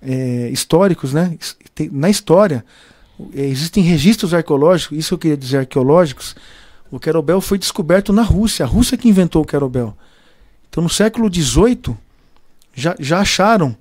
é, 0.00 0.48
históricos, 0.50 1.12
né? 1.12 1.36
Tem- 1.74 1.90
na 1.90 2.08
história, 2.08 2.64
é, 3.34 3.44
existem 3.44 3.82
registros 3.82 4.32
arqueológicos, 4.32 4.96
isso 4.96 5.14
eu 5.14 5.18
queria 5.18 5.36
dizer 5.36 5.58
arqueológicos. 5.58 6.34
O 6.90 6.98
kettlebell 7.00 7.40
foi 7.40 7.58
descoberto 7.58 8.12
na 8.12 8.22
Rússia, 8.22 8.64
a 8.64 8.68
Rússia 8.68 8.98
que 8.98 9.08
inventou 9.08 9.42
o 9.42 9.46
kettlebell. 9.46 9.96
Então, 10.68 10.82
no 10.82 10.90
século 10.90 11.32
XVIII, 11.32 11.96
já, 12.74 12.94
já 12.98 13.20
acharam, 13.20 13.76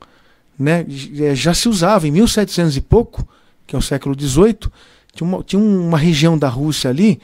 né? 0.62 0.86
é, 1.19 1.36
Já 1.36 1.54
se 1.54 1.67
usava 1.67 2.08
em 2.08 2.12
1700 2.12 2.78
e 2.78 2.82
pouco, 2.82 3.28
que 3.67 3.76
é 3.76 3.80
o 3.80 3.82
século 3.82 4.15
XVIII, 4.19 4.58
tinha 5.13 5.28
uma, 5.28 5.43
tinha 5.43 5.62
uma 5.62 5.97
região 5.97 6.38
da 6.38 6.47
Rússia 6.47 6.89
ali 6.89 7.19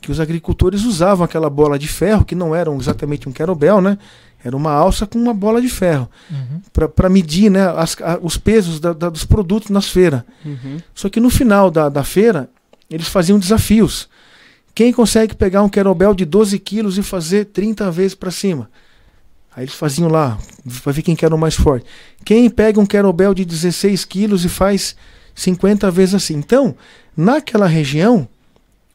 que 0.00 0.10
os 0.10 0.18
agricultores 0.20 0.84
usavam 0.84 1.24
aquela 1.24 1.48
bola 1.48 1.78
de 1.78 1.86
ferro, 1.88 2.24
que 2.24 2.34
não 2.34 2.54
era 2.54 2.72
exatamente 2.74 3.28
um 3.28 3.32
kettlebell, 3.32 3.80
né? 3.80 3.96
Era 4.44 4.56
uma 4.56 4.72
alça 4.72 5.06
com 5.06 5.16
uma 5.16 5.32
bola 5.32 5.62
de 5.62 5.68
ferro, 5.68 6.08
Uhum. 6.28 6.60
para 6.92 7.08
medir 7.08 7.48
né, 7.48 7.68
as- 7.76 7.96
a- 8.02 8.18
os 8.20 8.36
pesos 8.36 8.80
da- 8.80 8.92
da- 8.92 9.08
dos 9.10 9.24
produtos 9.24 9.70
nas 9.70 9.88
feiras. 9.88 10.22
Uhum. 10.44 10.78
Só 10.92 11.08
que 11.08 11.20
no 11.20 11.30
final 11.30 11.70
da, 11.70 11.88
da 11.88 12.02
feira, 12.02 12.50
eles 12.90 13.06
faziam 13.06 13.38
desafios. 13.38 14.08
Quem 14.74 14.92
consegue 14.92 15.36
pegar 15.36 15.62
um 15.62 15.68
kettlebell 15.68 16.14
de 16.14 16.24
12 16.24 16.58
quilos 16.58 16.98
e 16.98 17.02
fazer 17.04 17.44
30 17.46 17.88
vezes 17.90 18.16
para 18.16 18.32
cima? 18.32 18.68
Aí 19.54 19.64
eles 19.64 19.74
faziam 19.74 20.08
lá, 20.08 20.38
para 20.82 20.92
ver 20.92 21.02
quem 21.02 21.14
que 21.14 21.24
era 21.24 21.34
o 21.34 21.38
mais 21.38 21.54
forte. 21.54 21.86
Quem 22.24 22.48
pega 22.48 22.80
um 22.80 22.86
kettlebell 22.86 23.34
de 23.34 23.44
16 23.44 24.04
quilos 24.04 24.44
e 24.44 24.48
faz 24.48 24.96
50 25.34 25.90
vezes 25.90 26.14
assim? 26.14 26.34
Então, 26.34 26.74
naquela 27.16 27.66
região, 27.66 28.26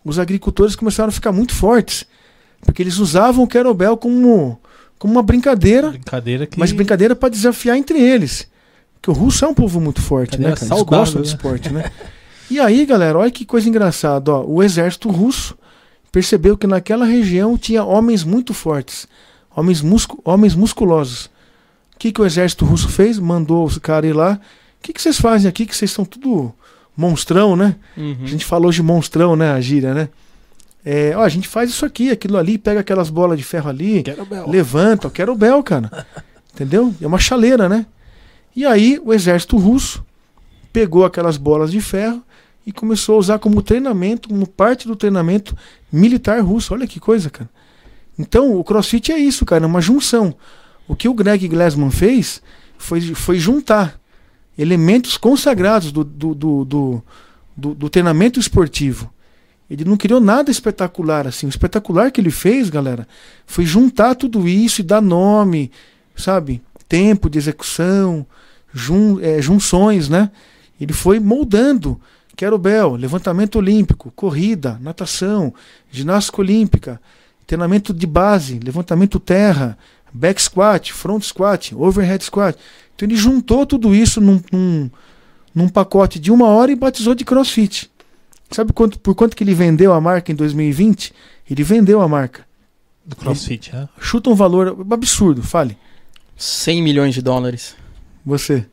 os 0.04 0.18
agricultores 0.18 0.76
começaram 0.76 1.10
a 1.10 1.12
ficar 1.12 1.32
muito 1.32 1.54
fortes. 1.54 2.06
Porque 2.62 2.82
eles 2.82 2.98
usavam 2.98 3.44
o 3.44 3.48
kettlebell 3.48 3.96
como, 3.98 4.60
como 4.98 5.14
uma 5.14 5.22
brincadeira, 5.22 5.90
Brincadeira 5.92 6.48
que. 6.48 6.60
mas 6.60 6.72
brincadeira 6.72 7.16
para 7.16 7.30
desafiar 7.30 7.78
entre 7.78 8.00
eles. 8.00 8.48
Porque 8.96 9.12
o 9.12 9.14
russo 9.14 9.46
é 9.46 9.48
um 9.48 9.54
povo 9.54 9.80
muito 9.80 10.02
forte, 10.02 10.40
né, 10.40 10.50
cara? 10.50 10.60
Eles 10.60 10.68
saudável, 10.68 11.00
gostam 11.00 11.22
de 11.22 11.30
né? 11.30 11.36
esporte, 11.36 11.72
né? 11.72 11.92
E 12.50 12.60
aí, 12.60 12.86
galera, 12.86 13.20
olha 13.20 13.30
que 13.30 13.46
coisa 13.46 13.68
engraçada, 13.70 14.32
ó. 14.32 14.44
O 14.46 14.64
exército 14.64 15.10
russo 15.10 15.58
percebeu 16.12 16.58
que 16.58 16.66
naquela 16.66 17.06
região 17.06 17.58
tinha 17.58 17.84
homens 17.84 18.24
muito 18.24 18.54
fortes, 18.54 19.08
homens, 19.58 19.82
muscu 19.82 20.22
homens 20.24 20.54
musculosos. 20.56 21.26
O 21.96 22.00
que, 22.00 22.12
que 22.12 22.22
o 22.22 22.26
exército 22.26 22.64
russo 22.64 22.88
fez? 22.90 23.18
Mandou 23.18 23.66
os 23.66 23.80
caras 23.80 24.10
ir 24.10 24.14
lá. 24.14 24.40
O 24.80 24.84
que, 24.84 24.94
que 24.94 25.02
vocês 25.02 25.20
fazem 25.20 25.50
aqui? 25.50 25.66
Que 25.66 25.76
vocês 25.76 25.90
são 25.90 26.06
tudo 26.06 26.54
monstrão, 26.96 27.56
né? 27.56 27.76
Uhum. 27.98 28.18
A 28.24 28.28
gente 28.28 28.46
falou 28.46 28.72
de 28.72 28.84
monstrão, 28.84 29.36
né? 29.36 29.52
A 29.52 29.60
gíria, 29.60 29.94
né? 29.94 30.10
É, 30.86 31.14
ó, 31.18 31.22
a 31.22 31.30
gente 31.30 31.48
faz 31.48 31.72
isso 31.72 31.86
aqui, 31.86 32.12
aquilo 32.12 32.38
ali, 32.38 32.58
pega 32.58 32.80
aquelas 32.80 33.10
bolas 33.10 33.38
de 33.38 33.44
ferro 33.44 33.70
ali, 33.70 34.04
levanta, 34.48 35.08
eu 35.08 35.12
quero 35.12 35.34
o 35.34 35.36
Bel, 35.36 35.62
cara. 35.62 36.06
Entendeu? 36.54 36.94
É 37.02 37.06
uma 37.06 37.20
chaleira, 37.20 37.68
né? 37.68 37.86
E 38.56 38.66
aí 38.66 39.00
o 39.04 39.14
exército 39.14 39.58
russo 39.58 40.06
pegou 40.72 41.04
aquelas 41.04 41.36
bolas 41.36 41.72
de 41.72 41.82
ferro 41.82 42.24
e 42.66 42.72
começou 42.72 43.16
a 43.16 43.20
usar 43.20 43.40
como 43.40 43.62
treinamento, 43.62 44.30
como 44.30 44.48
parte 44.48 44.88
do 44.88 44.96
treinamento 44.96 45.58
militar 45.92 46.42
russo. 46.42 46.74
Olha 46.74 46.88
que 46.88 47.00
coisa, 47.00 47.30
cara. 47.30 47.50
Então 48.18 48.56
o 48.58 48.64
CrossFit 48.64 49.12
é 49.12 49.18
isso, 49.18 49.46
cara, 49.46 49.64
é 49.64 49.68
uma 49.68 49.82
junção. 49.82 50.36
O 50.88 50.96
que 50.96 51.08
o 51.08 51.14
Greg 51.14 51.48
Glassman 51.48 51.92
fez 51.92 52.42
foi, 52.78 53.02
foi 53.14 53.38
juntar 53.40 54.00
elementos 54.58 55.18
consagrados 55.18 55.92
do, 55.92 56.04
do, 56.04 56.34
do, 56.34 56.66
do, 57.56 57.76
do- 57.76 57.90
treinamento 57.90 58.40
esportivo. 58.40 59.12
Ele 59.70 59.84
não 59.84 59.98
criou 59.98 60.20
nada 60.20 60.50
espetacular 60.50 61.28
assim. 61.28 61.46
O 61.46 61.50
espetacular 61.50 62.12
que 62.12 62.22
ele 62.22 62.32
fez, 62.32 62.70
galera, 62.70 63.08
foi 63.46 63.66
juntar 63.66 64.16
tudo 64.16 64.48
isso 64.48 64.82
e 64.82 64.84
dar 64.84 65.02
nome, 65.02 65.70
sabe? 66.16 66.62
Tempo 66.88 67.30
de 67.30 67.38
execução, 67.38 68.26
jun, 68.74 69.20
é, 69.22 69.42
junções, 69.42 70.08
né? 70.08 70.32
Ele 70.80 70.94
foi 70.94 71.20
moldando 71.20 72.00
kettlebell, 72.36 72.96
levantamento 72.96 73.58
olímpico, 73.58 74.12
corrida, 74.16 74.80
natação, 74.82 75.54
ginástica 75.92 76.40
olímpica, 76.40 77.02
treinamento 77.48 77.94
de 77.94 78.06
base, 78.06 78.60
levantamento 78.60 79.20
terra, 79.20 79.78
back 80.14 80.40
squat, 80.42 80.92
front 80.92 81.24
squat, 81.24 81.74
overhead 81.74 82.24
squat. 82.24 82.60
Então 82.94 83.08
ele 83.08 83.16
juntou 83.16 83.66
tudo 83.66 83.96
isso 83.96 84.20
num, 84.20 84.42
num, 84.52 84.92
num 85.56 85.70
pacote 85.70 86.20
de 86.20 86.30
uma 86.30 86.48
hora 86.48 86.72
e 86.72 86.76
batizou 86.76 87.16
de 87.16 87.24
CrossFit. 87.24 87.90
Sabe 88.52 88.74
quanto, 88.74 89.00
por 89.00 89.16
quanto 89.16 89.36
que 89.36 89.44
ele 89.44 89.54
vendeu 89.54 89.94
a 89.94 90.02
marca 90.02 90.32
em 90.32 90.36
2020? 90.36 91.14
Ele 91.50 91.64
vendeu 91.64 92.02
a 92.02 92.08
marca. 92.08 92.46
Do 93.06 93.16
CrossFit, 93.16 93.74
né? 93.74 93.88
Chuta 94.00 94.30
um 94.30 94.36
valor 94.36 94.86
absurdo, 94.92 95.42
fale. 95.42 95.78
100 96.36 96.82
milhões 96.82 97.16
de 97.16 97.22
dólares. 97.22 97.76
Você. 98.26 98.66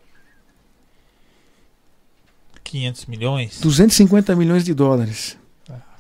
500 2.65 3.07
milhões. 3.07 3.61
250 3.61 4.35
milhões 4.35 4.65
de 4.65 4.75
dólares. 4.75 5.37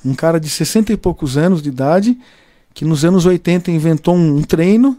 Um 0.05 0.15
cara 0.15 0.41
de 0.41 0.49
60 0.49 0.93
e 0.93 0.97
poucos 0.97 1.37
anos 1.37 1.63
de 1.63 1.69
idade, 1.69 2.19
que 2.75 2.85
nos 2.85 3.05
anos 3.05 3.25
80 3.25 3.71
inventou 3.71 4.17
um, 4.17 4.39
um 4.39 4.43
treino, 4.43 4.99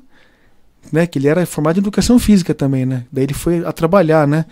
né? 0.92 1.06
Que 1.06 1.20
ele 1.20 1.28
era 1.28 1.46
formado 1.46 1.76
em 1.78 1.82
educação 1.82 2.18
física 2.18 2.54
também, 2.54 2.86
né? 2.86 3.06
Daí 3.12 3.26
ele 3.26 3.34
foi 3.34 3.64
a 3.66 3.72
trabalhar, 3.74 4.26
né? 4.26 4.46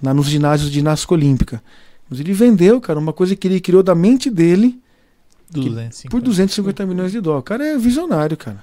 Lá 0.00 0.14
nos 0.14 0.26
ginásios 0.26 0.70
de 0.70 0.76
ginástica 0.76 1.12
olímpica. 1.12 1.62
Mas 2.08 2.20
ele 2.20 2.32
vendeu, 2.32 2.80
cara, 2.80 2.98
uma 2.98 3.12
coisa 3.12 3.34
que 3.34 3.48
ele 3.48 3.60
criou 3.60 3.82
da 3.82 3.94
mente 3.94 4.30
dele 4.30 4.78
250. 5.50 6.08
por 6.08 6.22
250 6.22 6.86
milhões 6.86 7.12
de 7.12 7.20
dólares. 7.20 7.40
O 7.42 7.44
cara 7.44 7.66
é 7.66 7.76
visionário, 7.76 8.36
cara. 8.36 8.62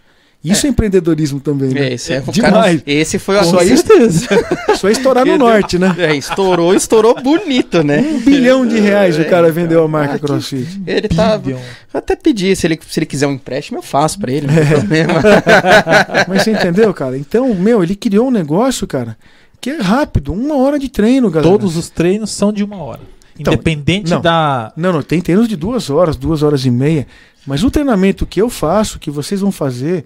Isso 0.51 0.65
é, 0.65 0.69
empreendedorismo 0.69 1.39
também, 1.39 1.69
né? 1.69 1.89
É, 1.89 1.93
esse, 1.93 2.13
é, 2.13 2.19
Demais. 2.21 2.51
cara, 2.81 2.81
esse 2.85 3.17
foi 3.19 3.37
o 3.37 3.43
Com 3.43 3.55
aquele- 3.57 3.77
certeza. 3.77 4.27
Só 4.77 4.89
estourar 4.89 5.25
no 5.25 5.37
norte, 5.37 5.77
né? 5.79 5.95
É, 5.97 6.15
estourou, 6.15 6.73
estourou 6.75 7.15
bonito, 7.21 7.83
né? 7.83 7.99
Um 7.99 8.19
bilhão 8.19 8.65
de 8.65 8.79
reais 8.79 9.17
o 9.17 9.21
É, 9.21 9.25
cara 9.25 9.51
vendeu 9.51 9.83
a 9.83 9.87
marca 9.87 10.15
ah, 10.15 10.19
CrossFit. 10.19 10.81
Ele 10.85 11.07
tá. 11.07 11.39
Eu 11.45 11.59
até 11.93 12.15
pedi, 12.15 12.55
se 12.55 12.67
ele, 12.67 12.79
se 12.87 12.99
ele 12.99 13.05
quiser 13.05 13.27
um 13.27 13.31
empréstimo, 13.33 13.77
eu 13.79 13.83
faço 13.83 14.19
pra 14.19 14.31
ele, 14.31 14.47
não 14.47 14.53
É. 14.53 14.65
tem 14.65 14.77
problema. 14.77 15.13
Mas 16.27 16.43
você 16.43 16.51
entendeu, 16.51 16.93
cara? 16.93 17.17
Então, 17.17 17.53
meu, 17.55 17.83
ele 17.83 17.95
criou 17.95 18.27
um 18.27 18.31
negócio, 18.31 18.85
cara, 18.85 19.17
que 19.61 19.69
é 19.69 19.77
rápido, 19.81 20.33
uma 20.33 20.57
hora 20.57 20.77
de 20.77 20.89
treino, 20.89 21.29
galera. 21.29 21.49
Todos 21.51 21.75
os 21.77 21.89
treinos 21.89 22.31
são 22.31 22.51
de 22.51 22.63
uma 22.63 22.77
hora. 22.77 23.01
Então, 23.39 23.53
Independente 23.53 24.11
não. 24.11 24.21
da. 24.21 24.71
Não, 24.77 24.93
não, 24.93 25.01
tem 25.01 25.19
treinos 25.21 25.47
de 25.47 25.55
duas 25.55 25.89
horas, 25.89 26.15
duas 26.15 26.41
horas 26.43 26.65
e 26.65 26.71
meia. 26.71 27.05
Mas 27.45 27.63
o 27.63 27.69
treinamento 27.69 28.25
que 28.25 28.41
eu 28.41 28.49
faço, 28.49 28.97
que 28.97 29.11
vocês 29.11 29.41
vão 29.41 29.51
fazer, 29.51 30.05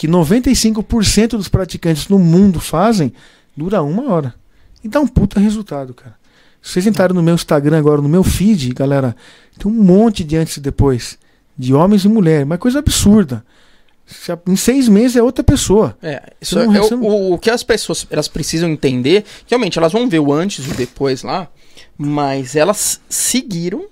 que 0.00 0.08
95% 0.08 1.28
dos 1.36 1.48
praticantes 1.48 2.08
no 2.08 2.18
mundo 2.18 2.58
fazem, 2.58 3.12
dura 3.54 3.82
uma 3.82 4.10
hora. 4.10 4.34
E 4.82 4.88
dá 4.88 4.98
um 4.98 5.06
puta 5.06 5.38
resultado, 5.38 5.92
cara. 5.92 6.14
Se 6.62 6.72
vocês 6.72 6.86
entrarem 6.86 7.14
no 7.14 7.22
meu 7.22 7.34
Instagram 7.34 7.78
agora, 7.78 8.00
no 8.00 8.08
meu 8.08 8.24
feed, 8.24 8.72
galera, 8.72 9.14
tem 9.58 9.70
um 9.70 9.74
monte 9.74 10.24
de 10.24 10.36
antes 10.38 10.56
e 10.56 10.60
depois. 10.60 11.18
De 11.56 11.74
homens 11.74 12.06
e 12.06 12.08
mulheres. 12.08 12.46
Mas 12.46 12.58
coisa 12.58 12.78
absurda. 12.78 13.44
Em 14.48 14.56
seis 14.56 14.88
meses 14.88 15.16
é 15.16 15.22
outra 15.22 15.44
pessoa. 15.44 15.94
É, 16.02 16.32
isso 16.40 16.56
não- 16.58 16.74
é- 16.74 16.78
você 16.78 16.94
o, 16.94 17.02
o- 17.04 17.32
o 17.34 17.38
que 17.38 17.50
as 17.50 17.62
pessoas 17.62 18.06
elas 18.10 18.26
precisam 18.26 18.70
entender, 18.70 19.22
que 19.44 19.50
realmente 19.50 19.78
elas 19.78 19.92
vão 19.92 20.08
ver 20.08 20.20
o 20.20 20.32
antes 20.32 20.66
e 20.66 20.70
o 20.70 20.74
depois 20.74 21.22
lá, 21.22 21.46
mas 21.98 22.56
elas 22.56 23.02
seguiram 23.08 23.84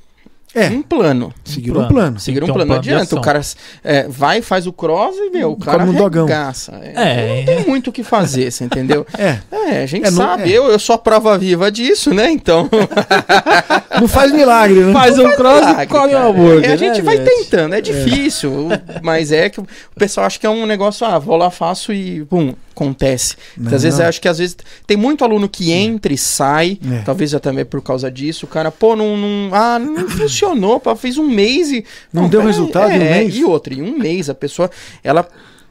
É, 0.58 0.68
um 0.70 0.82
plano. 0.82 1.32
seguiram 1.44 1.82
um 1.82 1.88
plano. 1.88 2.16
Um 2.18 2.20
plano. 2.20 2.44
um 2.44 2.46
Não 2.46 2.54
plano 2.54 2.72
de 2.82 2.90
adianta. 2.92 3.16
O 3.16 3.20
cara 3.20 3.40
é, 3.84 4.08
vai, 4.08 4.42
faz 4.42 4.66
o 4.66 4.72
cross 4.72 5.16
e 5.16 5.30
vê, 5.30 5.44
o 5.44 5.56
cara 5.56 5.78
Come 5.78 5.90
um 5.90 5.94
dogão. 5.94 6.24
arregaça. 6.24 6.72
É, 6.82 6.92
É, 6.94 7.38
não 7.38 7.44
tem 7.44 7.66
muito 7.66 7.88
o 7.90 7.92
que 7.92 8.02
fazer, 8.02 8.50
você 8.50 8.64
entendeu? 8.64 9.06
É, 9.18 9.38
É, 9.52 9.82
a 9.82 9.86
gente 9.86 10.06
É, 10.06 10.10
não- 10.10 10.16
sabe, 10.16 10.44
é. 10.52 10.56
eu, 10.58 10.64
eu 10.70 10.78
sou 10.78 10.94
a 10.94 10.98
prova 10.98 11.36
viva 11.38 11.70
disso, 11.70 12.12
né? 12.14 12.30
Então. 12.30 12.68
não 14.00 14.08
faz 14.08 14.32
milagre, 14.32 14.80
né? 14.80 14.92
Faz 14.92 15.18
um 15.18 15.30
cross 15.34 15.58
e 15.62 15.66
milagre, 15.66 15.86
come 15.86 16.08
um 16.08 16.10
cara. 16.12 16.26
hambúrguer. 16.26 16.70
É, 16.70 16.72
a 16.72 16.76
gente 16.76 16.96
né, 16.98 17.02
vai 17.02 17.16
gente? 17.16 17.26
tentando, 17.28 17.74
é 17.74 17.80
difícil, 17.80 18.50
o- 18.50 18.68
mas 19.02 19.32
é 19.32 19.48
que 19.50 19.60
o 19.60 19.66
pessoal 19.96 20.26
acha 20.26 20.38
que 20.38 20.46
é 20.46 20.50
um 20.50 20.66
negócio, 20.66 21.06
ah, 21.06 21.18
vou 21.18 21.36
lá, 21.36 21.50
faço 21.50 21.92
e 21.92 22.24
pum, 22.24 22.54
acontece. 22.74 23.36
Não, 23.56 23.74
às 23.74 23.82
vezes 23.82 23.98
não. 23.98 24.04
eu 24.04 24.08
acho 24.08 24.20
que 24.20 24.28
às 24.28 24.38
vezes 24.38 24.56
tem 24.86 24.96
muito 24.96 25.24
aluno 25.24 25.48
que 25.48 25.72
entra 25.72 26.12
e 26.12 26.18
sai, 26.18 26.78
É. 26.92 26.98
talvez 27.04 27.30
já 27.30 27.40
também 27.40 27.64
por 27.64 27.82
causa 27.82 28.10
disso, 28.10 28.46
o 28.46 28.48
cara, 28.48 28.70
pô, 28.70 28.94
não, 28.94 29.16
não- 29.16 29.50
ah, 29.52 29.78
não 29.78 29.94
funcionou, 30.50 30.80
fez 30.96 31.18
um 31.18 31.28
mês 31.28 31.70
e 31.70 31.84
Não 32.12 32.28
deu 32.28 32.40
peraí, 32.40 32.54
resultado 32.54 32.92
em 32.92 32.98
um 32.98 33.02
é, 33.02 33.20
mês? 33.20 33.36
E 33.36 33.44
outra, 33.44 33.74
em 33.74 33.82
um 33.82 33.98
mês 33.98 34.28
a 34.30 34.34
pessoa, 34.34 34.70
ela 35.02 35.28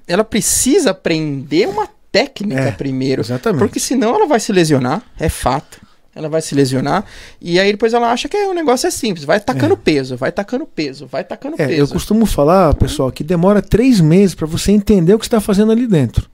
ela 0.08 0.24
precisa 0.24 0.92
aprender 0.92 1.68
uma 1.68 1.88
técnica 2.12 2.62
É, 2.62 2.72
primeiro. 2.72 3.22
Exatamente. 3.22 3.60
Porque 3.60 3.80
senão 3.80 4.16
ela 4.16 4.26
vai 4.26 4.40
se 4.40 4.52
lesionar, 4.54 5.04
é 5.20 5.28
fato. 5.30 5.82
Ela 6.16 6.30
vai 6.30 6.42
se 6.42 6.56
lesionar. 6.56 7.06
E 7.40 7.60
aí 7.60 7.72
depois 7.72 7.94
ela 7.94 8.12
acha 8.12 8.28
que 8.28 8.38
o 8.38 8.54
negócio 8.54 8.88
é 8.88 8.92
simples. 8.92 9.24
Vai 9.24 9.40
tacando 9.40 9.78
peso, 9.78 10.18
vai 10.18 10.32
tacando 10.32 10.66
peso, 10.66 11.06
vai 11.06 11.24
tacando 11.24 11.56
É, 11.60 11.68
peso. 11.68 11.80
eu 11.82 11.88
costumo 11.88 12.26
falar, 12.26 12.74
pessoal, 12.74 13.12
que 13.12 13.24
demora 13.24 13.62
três 13.62 14.00
meses 14.02 14.34
para 14.34 14.48
você 14.48 14.72
entender 14.72 15.14
o 15.14 15.20
que 15.20 15.26
está 15.26 15.40
fazendo 15.40 15.72
ali 15.72 15.86
dentro. 15.86 16.28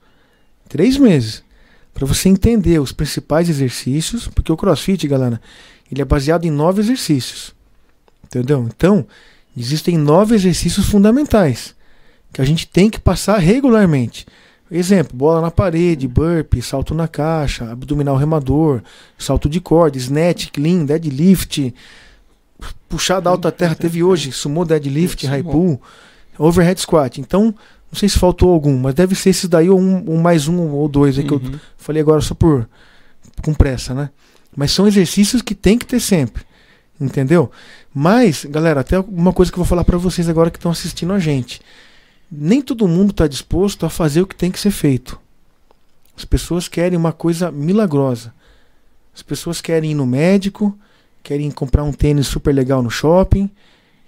Três 0.70 0.96
meses. 0.96 1.42
Para 1.92 2.06
você 2.06 2.28
entender 2.30 2.80
os 2.80 2.92
principais 2.92 3.50
exercícios, 3.50 4.26
porque 4.26 4.50
o 4.50 4.56
crossfit, 4.56 5.06
galera, 5.06 5.38
ele 5.92 6.00
é 6.00 6.04
baseado 6.04 6.46
em 6.46 6.50
nove 6.50 6.80
exercícios. 6.80 7.54
Entendeu? 8.34 8.68
Então, 8.74 9.06
existem 9.56 9.96
nove 9.96 10.34
exercícios 10.34 10.86
fundamentais 10.86 11.74
que 12.32 12.40
a 12.40 12.44
gente 12.44 12.66
tem 12.66 12.90
que 12.90 12.98
passar 12.98 13.38
regularmente. 13.38 14.26
Exemplo, 14.70 15.16
bola 15.16 15.40
na 15.40 15.50
parede, 15.52 16.08
burpee, 16.08 16.60
salto 16.60 16.94
na 16.94 17.06
caixa, 17.06 17.70
abdominal 17.70 18.16
remador, 18.16 18.82
salto 19.16 19.48
de 19.48 19.60
corda, 19.60 19.96
snatch, 19.98 20.48
clean, 20.50 20.84
deadlift, 20.84 21.72
puxada 22.88 23.28
alta 23.30 23.52
terra 23.52 23.74
teve 23.74 24.02
hoje, 24.02 24.32
sumo 24.32 24.64
deadlift, 24.64 25.24
high 25.26 25.42
pull, 25.42 25.80
overhead 26.38 26.80
squat. 26.80 27.20
Então, 27.20 27.54
não 27.92 27.98
sei 27.98 28.08
se 28.08 28.18
faltou 28.18 28.50
algum, 28.52 28.76
mas 28.78 28.94
deve 28.94 29.14
ser 29.14 29.30
esses 29.30 29.48
daí 29.48 29.70
ou 29.70 29.78
um, 29.78 30.14
um 30.14 30.20
mais 30.20 30.48
um 30.48 30.58
ou 30.70 30.88
dois 30.88 31.16
aí 31.18 31.24
que 31.24 31.32
eu 31.32 31.38
Uhum. 31.38 31.58
falei 31.76 32.02
agora 32.02 32.20
só 32.20 32.34
por 32.34 32.68
com 33.42 33.54
pressa, 33.54 33.94
né? 33.94 34.10
Mas 34.56 34.72
são 34.72 34.88
exercícios 34.88 35.42
que 35.42 35.54
tem 35.54 35.78
que 35.78 35.86
ter 35.86 36.00
sempre. 36.00 36.42
Entendeu? 37.00 37.50
Mas, 37.94 38.44
galera, 38.44 38.80
até 38.80 38.98
uma 38.98 39.32
coisa 39.32 39.52
que 39.52 39.56
eu 39.56 39.62
vou 39.62 39.68
falar 39.68 39.84
pra 39.84 39.96
vocês 39.96 40.28
agora 40.28 40.50
que 40.50 40.58
estão 40.58 40.72
assistindo 40.72 41.12
a 41.12 41.20
gente. 41.20 41.60
Nem 42.30 42.60
todo 42.60 42.88
mundo 42.88 43.12
está 43.12 43.28
disposto 43.28 43.86
a 43.86 43.90
fazer 43.90 44.20
o 44.20 44.26
que 44.26 44.34
tem 44.34 44.50
que 44.50 44.58
ser 44.58 44.72
feito. 44.72 45.20
As 46.16 46.24
pessoas 46.24 46.66
querem 46.66 46.98
uma 46.98 47.12
coisa 47.12 47.52
milagrosa. 47.52 48.34
As 49.14 49.22
pessoas 49.22 49.60
querem 49.60 49.92
ir 49.92 49.94
no 49.94 50.06
médico, 50.06 50.76
querem 51.22 51.48
comprar 51.52 51.84
um 51.84 51.92
tênis 51.92 52.26
super 52.26 52.52
legal 52.52 52.82
no 52.82 52.90
shopping, 52.90 53.48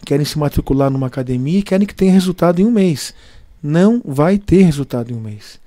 querem 0.04 0.26
se 0.26 0.36
matricular 0.36 0.90
numa 0.90 1.06
academia 1.06 1.60
e 1.60 1.62
querem 1.62 1.86
que 1.86 1.94
tenha 1.94 2.12
resultado 2.12 2.60
em 2.60 2.64
um 2.64 2.72
mês. 2.72 3.14
Não 3.62 4.02
vai 4.04 4.36
ter 4.36 4.62
resultado 4.62 5.12
em 5.12 5.14
um 5.14 5.20
mês. 5.20 5.60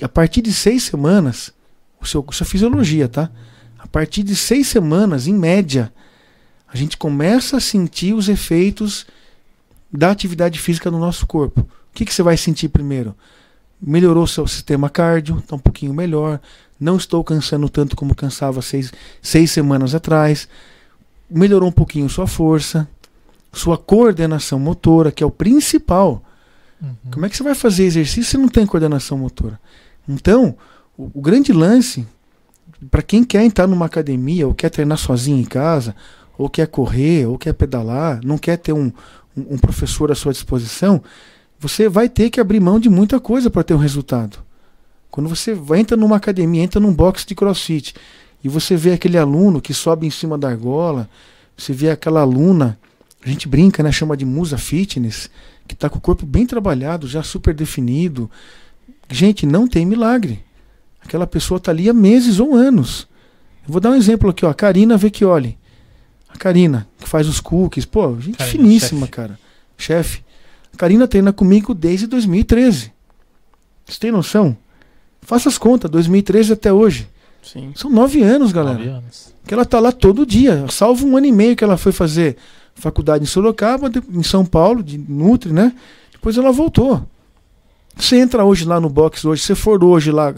A 0.00 0.08
partir 0.08 0.40
de 0.40 0.52
seis 0.52 0.84
semanas, 0.84 1.52
o 2.00 2.06
seu, 2.06 2.24
é 2.26 2.44
fisiologia, 2.44 3.06
tá? 3.06 3.30
A 3.78 3.86
partir 3.86 4.22
de 4.22 4.34
seis 4.34 4.68
semanas, 4.68 5.26
em 5.26 5.34
média, 5.34 5.92
a 6.72 6.76
gente 6.76 6.96
começa 6.96 7.56
a 7.56 7.60
sentir 7.60 8.14
os 8.14 8.28
efeitos 8.28 9.06
da 9.90 10.10
atividade 10.10 10.58
física 10.58 10.90
no 10.90 10.98
nosso 10.98 11.26
corpo. 11.26 11.60
O 11.60 11.66
que, 11.94 12.04
que 12.04 12.12
você 12.12 12.22
vai 12.22 12.36
sentir 12.36 12.68
primeiro? 12.68 13.14
Melhorou 13.80 14.26
seu 14.26 14.46
sistema 14.46 14.90
cardio, 14.90 15.38
está 15.38 15.56
um 15.56 15.60
pouquinho 15.60 15.94
melhor. 15.94 16.40
Não 16.78 16.96
estou 16.96 17.24
cansando 17.24 17.68
tanto 17.68 17.96
como 17.96 18.14
cansava 18.14 18.60
seis, 18.60 18.92
seis 19.22 19.50
semanas 19.50 19.94
atrás. 19.94 20.48
Melhorou 21.30 21.68
um 21.68 21.72
pouquinho 21.72 22.08
sua 22.08 22.26
força, 22.26 22.88
sua 23.52 23.78
coordenação 23.78 24.58
motora, 24.58 25.10
que 25.10 25.22
é 25.22 25.26
o 25.26 25.30
principal. 25.30 26.22
Uhum. 26.80 26.94
Como 27.12 27.26
é 27.26 27.28
que 27.28 27.36
você 27.36 27.42
vai 27.42 27.54
fazer 27.54 27.84
exercício 27.84 28.24
se 28.24 28.38
não 28.38 28.48
tem 28.48 28.66
coordenação 28.66 29.18
motora? 29.18 29.58
Então, 30.08 30.56
o, 30.96 31.10
o 31.14 31.20
grande 31.20 31.52
lance, 31.52 32.06
para 32.90 33.02
quem 33.02 33.24
quer 33.24 33.42
entrar 33.42 33.66
numa 33.66 33.86
academia, 33.86 34.46
ou 34.46 34.54
quer 34.54 34.70
treinar 34.70 34.98
sozinho 34.98 35.38
em 35.38 35.44
casa, 35.44 35.96
ou 36.38 36.48
quer 36.48 36.68
correr, 36.68 37.26
ou 37.26 37.36
quer 37.36 37.52
pedalar, 37.52 38.20
não 38.24 38.38
quer 38.38 38.56
ter 38.56 38.72
um, 38.72 38.92
um, 39.36 39.58
professor 39.58 40.12
à 40.12 40.14
sua 40.14 40.32
disposição, 40.32 41.02
você 41.58 41.88
vai 41.88 42.08
ter 42.08 42.30
que 42.30 42.40
abrir 42.40 42.60
mão 42.60 42.78
de 42.78 42.88
muita 42.88 43.18
coisa 43.18 43.50
para 43.50 43.64
ter 43.64 43.74
um 43.74 43.78
resultado. 43.78 44.38
Quando 45.10 45.28
você 45.28 45.58
entra 45.76 45.96
numa 45.96 46.16
academia, 46.16 46.62
entra 46.62 46.80
num 46.80 46.94
box 46.94 47.26
de 47.26 47.34
crossfit, 47.34 47.94
e 48.42 48.48
você 48.48 48.76
vê 48.76 48.92
aquele 48.92 49.18
aluno 49.18 49.60
que 49.60 49.74
sobe 49.74 50.06
em 50.06 50.10
cima 50.10 50.38
da 50.38 50.48
argola, 50.48 51.10
você 51.56 51.72
vê 51.72 51.90
aquela 51.90 52.20
aluna, 52.20 52.78
a 53.24 53.28
gente 53.28 53.48
brinca, 53.48 53.82
né, 53.82 53.90
chama 53.90 54.16
de 54.16 54.24
musa 54.24 54.56
fitness, 54.56 55.28
que 55.66 55.74
está 55.74 55.88
com 55.88 55.98
o 55.98 56.00
corpo 56.00 56.24
bem 56.24 56.46
trabalhado, 56.46 57.08
já 57.08 57.22
super 57.24 57.52
definido. 57.52 58.30
Gente, 59.10 59.44
não 59.44 59.66
tem 59.66 59.84
milagre. 59.84 60.44
Aquela 61.02 61.26
pessoa 61.26 61.58
está 61.58 61.72
ali 61.72 61.88
há 61.88 61.92
meses 61.92 62.38
ou 62.38 62.54
anos. 62.54 63.08
Eu 63.66 63.72
vou 63.72 63.80
dar 63.80 63.90
um 63.90 63.96
exemplo 63.96 64.30
aqui, 64.30 64.46
ó, 64.46 64.50
a 64.50 64.54
Karina 64.54 64.96
Vecchioli. 64.96 65.57
Karina, 66.38 66.86
que 66.98 67.08
faz 67.08 67.28
os 67.28 67.40
cookies, 67.40 67.84
pô, 67.84 68.14
gente 68.20 68.38
Karina, 68.38 68.50
finíssima, 68.58 69.00
chefe. 69.00 69.12
cara. 69.12 69.38
Chefe. 69.76 70.24
A 70.72 70.76
Karina 70.76 71.06
treina 71.08 71.32
comigo 71.32 71.74
desde 71.74 72.06
2013. 72.06 72.92
Você 73.86 73.98
tem 73.98 74.10
noção? 74.12 74.56
Faça 75.22 75.48
as 75.48 75.58
contas, 75.58 75.90
2013 75.90 76.52
até 76.52 76.72
hoje. 76.72 77.08
Sim. 77.42 77.72
São 77.74 77.90
nove 77.90 78.22
anos, 78.22 78.52
galera 78.52 78.78
Nove 78.78 78.90
anos. 78.90 79.34
que 79.46 79.54
ela 79.54 79.64
tá 79.64 79.78
lá 79.80 79.92
todo 79.92 80.26
dia, 80.26 80.66
salvo 80.70 81.06
um 81.06 81.16
ano 81.16 81.26
e 81.26 81.32
meio 81.32 81.56
que 81.56 81.64
ela 81.64 81.76
foi 81.76 81.92
fazer 81.92 82.36
faculdade 82.74 83.24
em 83.24 83.26
Sorocaba, 83.26 83.90
em 84.12 84.22
São 84.22 84.44
Paulo, 84.44 84.82
de 84.82 84.98
Nutri, 84.98 85.52
né? 85.52 85.72
Depois 86.12 86.36
ela 86.36 86.52
voltou. 86.52 87.06
Você 87.96 88.16
entra 88.16 88.44
hoje 88.44 88.64
lá 88.64 88.78
no 88.80 88.88
box 88.88 89.24
hoje, 89.24 89.42
você 89.42 89.54
for 89.54 89.82
hoje 89.82 90.10
lá, 90.12 90.34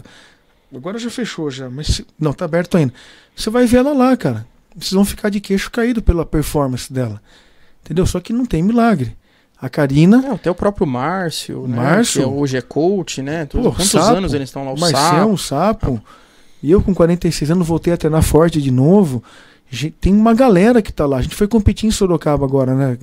agora 0.73 0.97
já 0.97 1.09
fechou 1.09 1.51
já, 1.51 1.69
mas 1.69 1.87
se- 1.87 2.05
não, 2.19 2.33
tá 2.33 2.45
aberto 2.45 2.77
ainda. 2.77 2.93
Você 3.35 3.49
vai 3.49 3.65
ver 3.65 3.77
ela 3.77 3.93
lá, 3.93 4.15
cara. 4.17 4.47
Vocês 4.75 4.93
vão 4.93 5.03
ficar 5.05 5.29
de 5.29 5.39
queixo 5.39 5.69
caído 5.71 6.01
pela 6.01 6.25
performance 6.25 6.91
dela. 6.91 7.21
Entendeu? 7.83 8.05
Só 8.05 8.19
que 8.19 8.31
não 8.31 8.45
tem 8.45 8.61
milagre. 8.63 9.15
A 9.61 9.69
Karina, 9.69 10.25
É, 10.27 10.31
até 10.31 10.49
o 10.49 10.55
próprio 10.55 10.87
Márcio, 10.87 11.67
né? 11.67 11.75
Márcio. 11.77 12.21
Que 12.23 12.27
hoje 12.27 12.57
é 12.57 12.61
coach, 12.61 13.21
né? 13.21 13.45
Tudo- 13.45 13.63
Pô, 13.65 13.69
Quantos 13.71 13.91
Sapo, 13.91 14.15
anos 14.17 14.33
eles 14.33 14.49
estão 14.49 14.65
lá? 14.65 14.71
O 14.73 14.79
Marcião, 14.79 15.37
Sapo. 15.37 15.85
Sapo. 15.97 16.03
E 16.63 16.71
eu 16.71 16.81
com 16.81 16.93
46 16.95 17.51
anos 17.51 17.67
voltei 17.67 17.93
a 17.93 17.97
treinar 17.97 18.23
forte 18.23 18.61
de 18.61 18.71
novo. 18.71 19.23
Tem 19.99 20.13
uma 20.13 20.33
galera 20.33 20.81
que 20.81 20.91
tá 20.91 21.05
lá. 21.05 21.17
A 21.17 21.21
gente 21.21 21.35
foi 21.35 21.47
competir 21.47 21.87
em 21.87 21.91
Sorocaba 21.91 22.43
agora, 22.45 22.73
né? 22.75 22.97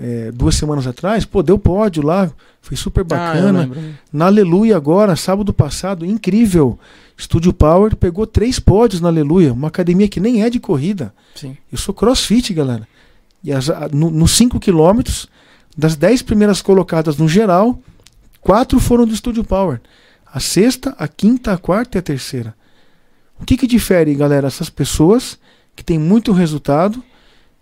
É, 0.00 0.30
duas 0.30 0.54
semanas 0.54 0.86
atrás. 0.86 1.24
Pô, 1.24 1.42
deu 1.42 1.58
pódio 1.58 2.04
lá. 2.04 2.30
Foi 2.62 2.76
super 2.76 3.00
Ah, 3.00 3.04
bacana. 3.04 3.60
lembro. 3.62 3.80
na 4.12 4.26
Aleluia 4.26 4.76
agora, 4.76 5.16
sábado 5.16 5.52
passado, 5.52 6.04
incrível. 6.06 6.78
Estúdio 7.16 7.52
Power 7.52 7.96
pegou 7.96 8.24
três 8.26 8.60
pódios 8.60 9.00
na 9.00 9.08
Aleluia. 9.08 9.52
Uma 9.52 9.68
academia 9.68 10.06
que 10.08 10.20
nem 10.20 10.42
é 10.44 10.50
de 10.50 10.60
corrida. 10.60 11.12
Sim. 11.34 11.56
Eu 11.72 11.78
sou 11.78 11.92
crossfit, 11.92 12.54
galera. 12.54 12.86
E 13.42 13.52
as- 13.52 13.70
a- 13.70 13.88
no- 13.92 14.10
nos 14.10 14.32
5 14.32 14.60
quilômetros, 14.60 15.26
das 15.76 15.96
10 15.96 16.22
primeiras 16.22 16.62
colocadas 16.62 17.16
no 17.16 17.28
geral, 17.28 17.80
quatro 18.40 18.78
foram 18.78 19.04
do 19.06 19.14
Estúdio 19.14 19.42
Power. 19.42 19.80
A 20.32 20.38
sexta, 20.38 20.94
a 20.98 21.08
quinta, 21.08 21.52
a 21.52 21.58
quarta 21.58 21.96
e 21.96 22.00
a 22.00 22.02
terceira. 22.02 22.54
O 23.40 23.44
que, 23.44 23.56
que 23.56 23.66
difere, 23.66 24.14
galera, 24.14 24.46
essas 24.46 24.68
pessoas 24.70 25.38
que 25.74 25.82
têm 25.84 25.98
muito 25.98 26.32
resultado 26.32 27.02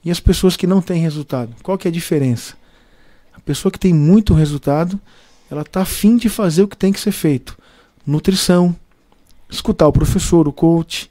e 0.06 0.10
as 0.12 0.20
pessoas 0.20 0.56
que 0.56 0.66
não 0.68 0.80
têm 0.80 1.00
resultado? 1.02 1.52
Qual 1.64 1.76
que 1.76 1.88
é 1.88 1.90
a 1.90 1.92
diferença? 1.92 2.54
A 3.34 3.40
pessoa 3.40 3.72
que 3.72 3.78
tem 3.78 3.92
muito 3.92 4.32
resultado, 4.34 5.00
ela 5.50 5.62
está 5.62 5.82
afim 5.82 6.16
de 6.16 6.28
fazer 6.28 6.62
o 6.62 6.68
que 6.68 6.76
tem 6.76 6.92
que 6.92 7.00
ser 7.00 7.10
feito. 7.10 7.58
Nutrição, 8.06 8.74
escutar 9.50 9.88
o 9.88 9.92
professor, 9.92 10.46
o 10.46 10.52
coach, 10.52 11.10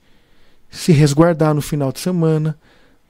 se 0.71 0.93
resguardar 0.93 1.53
no 1.53 1.61
final 1.61 1.91
de 1.91 1.99
semana. 1.99 2.57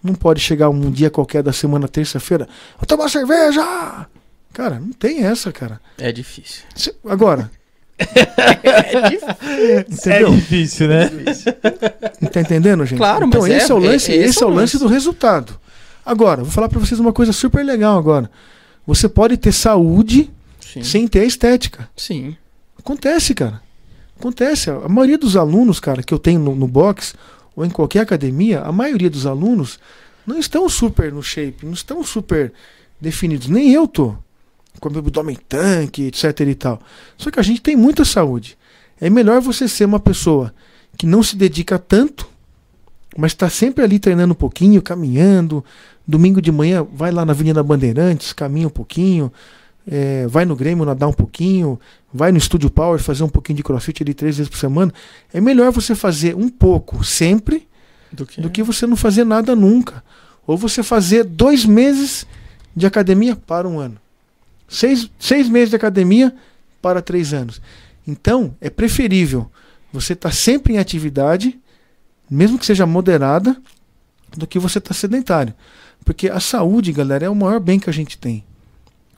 Não 0.04 0.16
pode 0.16 0.40
chegar 0.42 0.70
um 0.70 0.90
dia 0.92 1.10
qualquer 1.12 1.44
da 1.44 1.54
semana, 1.54 1.88
terça-feira, 1.88 2.48
vou 2.80 2.86
tomar 2.88 3.08
cerveja! 3.10 4.08
Cara, 4.54 4.80
não 4.80 4.92
tem 4.92 5.24
essa, 5.24 5.52
cara. 5.52 5.80
É 6.00 6.12
difícil. 6.12 6.64
Cê- 6.76 6.96
Agora, 7.08 7.52
É 7.98 9.10
difícil. 9.10 9.28
entendeu? 9.90 10.28
É 10.28 10.36
difícil, 10.36 10.88
né? 10.88 11.10
Tá 12.32 12.42
entendendo, 12.42 12.86
gente? 12.86 12.98
Claro, 12.98 13.26
então 13.26 13.42
mas 13.42 13.52
esse 13.52 13.72
é- 13.72 13.76
é, 13.76 13.78
o 13.78 13.80
lance, 13.80 14.12
é- 14.12 14.16
esse 14.16 14.30
esse 14.30 14.44
é 14.44 14.46
o 14.46 14.50
lance 14.50 14.78
do 14.80 14.88
resultado. 14.88 15.60
Agora, 16.06 16.44
vou 16.44 16.52
falar 16.52 16.70
pra 16.70 16.80
vocês 16.80 17.00
uma 17.00 17.12
coisa 17.12 17.34
super 17.34 17.66
legal 17.66 17.98
agora. 17.98 18.30
Você 18.86 19.10
pode 19.10 19.38
ter 19.38 19.52
saúde 19.52 20.32
Sim. 20.60 20.84
sem 20.84 21.08
ter 21.08 21.26
estética. 21.26 21.90
Sim. 21.98 22.38
Acontece, 22.78 23.34
cara. 23.34 23.62
Acontece. 24.20 24.70
A 24.70 24.88
maioria 24.88 25.18
dos 25.18 25.36
alunos, 25.36 25.80
cara, 25.80 26.04
que 26.04 26.14
eu 26.14 26.20
tenho 26.20 26.40
no, 26.40 26.56
no 26.56 26.68
box 26.68 27.16
ou 27.56 27.66
em 27.66 27.70
qualquer 27.70 28.02
academia, 28.02 28.62
a 28.62 28.72
maioria 28.72 29.10
dos 29.10 29.26
alunos 29.26 29.80
não 30.26 30.38
estão 30.38 30.68
super 30.70 31.12
no 31.12 31.24
shape, 31.24 31.66
não 31.66 31.74
estão 31.74 32.04
super 32.04 32.54
definidos. 33.00 33.48
Nem 33.48 33.72
eu 33.72 33.88
tô. 33.88 34.16
Com 34.80 34.90
meu 34.90 35.00
abdômen 35.00 35.38
tanque, 35.48 36.04
etc 36.08 36.40
e 36.42 36.56
tal. 36.56 36.82
Só 37.18 37.32
que 37.32 37.40
a 37.40 37.44
gente 37.44 37.62
tem 37.62 37.76
muita 37.76 38.04
saúde. 38.04 38.58
É 39.00 39.10
melhor 39.10 39.42
você 39.42 39.68
ser 39.68 39.86
uma 39.86 40.00
pessoa 40.00 40.54
que 40.98 41.06
não 41.06 41.24
se 41.24 41.36
dedica 41.36 41.80
tanto, 41.80 42.30
mas 43.18 43.32
está 43.32 43.50
sempre 43.50 43.84
ali 43.84 44.00
treinando 44.00 44.34
um 44.34 44.38
pouquinho, 44.38 44.82
caminhando. 44.82 45.64
Domingo 46.08 46.42
de 46.42 46.52
manhã 46.52 46.86
vai 46.94 47.12
lá 47.12 47.26
na 47.26 47.32
Avenida 47.32 47.64
Bandeirantes, 47.64 48.32
caminha 48.32 48.68
um 48.68 48.72
pouquinho, 48.72 49.32
é, 49.88 50.28
vai 50.28 50.46
no 50.46 50.56
Grêmio 50.56 50.86
nadar 50.86 51.08
um 51.08 51.14
pouquinho, 51.14 51.80
vai 52.14 52.32
no 52.32 52.40
Studio 52.40 52.70
Power 52.70 53.00
fazer 53.00 53.24
um 53.24 53.30
pouquinho 53.30 53.58
de 53.58 53.64
crossfit 53.64 54.04
ali 54.04 54.14
três 54.14 54.38
vezes 54.38 54.50
por 54.50 54.58
semana. 54.58 54.94
É 55.34 55.40
melhor 55.40 55.72
você 55.72 55.96
fazer 55.96 56.36
um 56.36 56.50
pouco 56.50 57.04
sempre 57.04 57.68
Do 58.12 58.26
que, 58.26 58.42
do 58.42 58.50
que 58.50 58.64
você 58.64 58.86
não 58.88 58.96
fazer 58.96 59.24
nada 59.24 59.56
nunca. 59.56 60.04
Ou 60.48 60.58
você 60.58 60.84
fazer 60.84 61.24
dois 61.24 61.66
meses 61.66 62.26
de 62.76 62.86
academia 62.86 63.36
para 63.36 63.68
um 63.68 63.80
ano. 63.80 63.98
Seis, 64.68 65.10
seis 65.20 65.48
meses 65.50 65.70
de 65.70 65.76
academia 65.76 66.34
para 66.82 67.02
três 67.02 67.34
anos. 67.34 67.62
Então, 68.08 68.56
é 68.62 68.70
preferível 68.70 69.50
você 69.92 70.14
estar 70.14 70.32
sempre 70.32 70.74
em 70.74 70.78
atividade, 70.78 71.60
mesmo 72.30 72.60
que 72.60 72.66
seja 72.66 72.86
moderada, 72.86 73.56
do 74.36 74.46
que 74.46 74.60
você 74.60 74.78
estar 74.78 74.94
sedentário. 74.94 75.54
Porque 76.06 76.30
a 76.30 76.40
saúde, 76.40 76.92
galera, 76.94 77.26
é 77.26 77.30
o 77.30 77.36
maior 77.36 77.60
bem 77.60 77.80
que 77.80 77.90
a 77.90 77.94
gente 77.94 78.18
tem. 78.18 78.44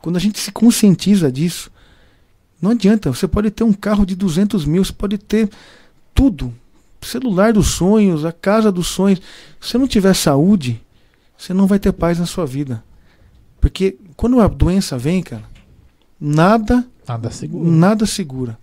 Quando 0.02 0.16
a 0.16 0.20
gente 0.20 0.40
se 0.40 0.52
conscientiza 0.52 1.30
disso, 1.30 1.70
não 2.62 2.72
adianta. 2.72 3.12
Você 3.14 3.28
pode 3.28 3.52
ter 3.52 3.64
um 3.66 3.74
carro 3.74 4.06
de 4.06 4.16
200 4.16 4.64
mil, 4.66 4.84
você 4.84 4.94
pode 4.94 5.18
ter 5.18 5.50
tudo. 6.16 6.54
Celular 7.02 7.52
dos 7.54 7.68
sonhos, 7.68 8.24
a 8.26 8.32
casa 8.32 8.72
dos 8.72 8.88
sonhos. 8.88 9.20
Se 9.60 9.72
você 9.72 9.78
não 9.78 9.88
tiver 9.88 10.14
saúde, 10.16 10.82
você 11.38 11.54
não 11.54 11.68
vai 11.68 11.78
ter 11.78 11.92
paz 11.92 12.18
na 12.18 12.26
sua 12.26 12.46
vida. 12.46 12.82
Porque 13.60 13.98
quando 14.16 14.40
a 14.40 14.48
doença 14.48 14.98
vem, 14.98 15.22
cara, 15.22 15.44
nada, 16.20 16.86
Nada 17.08 17.30
seguro. 17.30 17.70
nada 17.70 18.06
segura. 18.06 18.58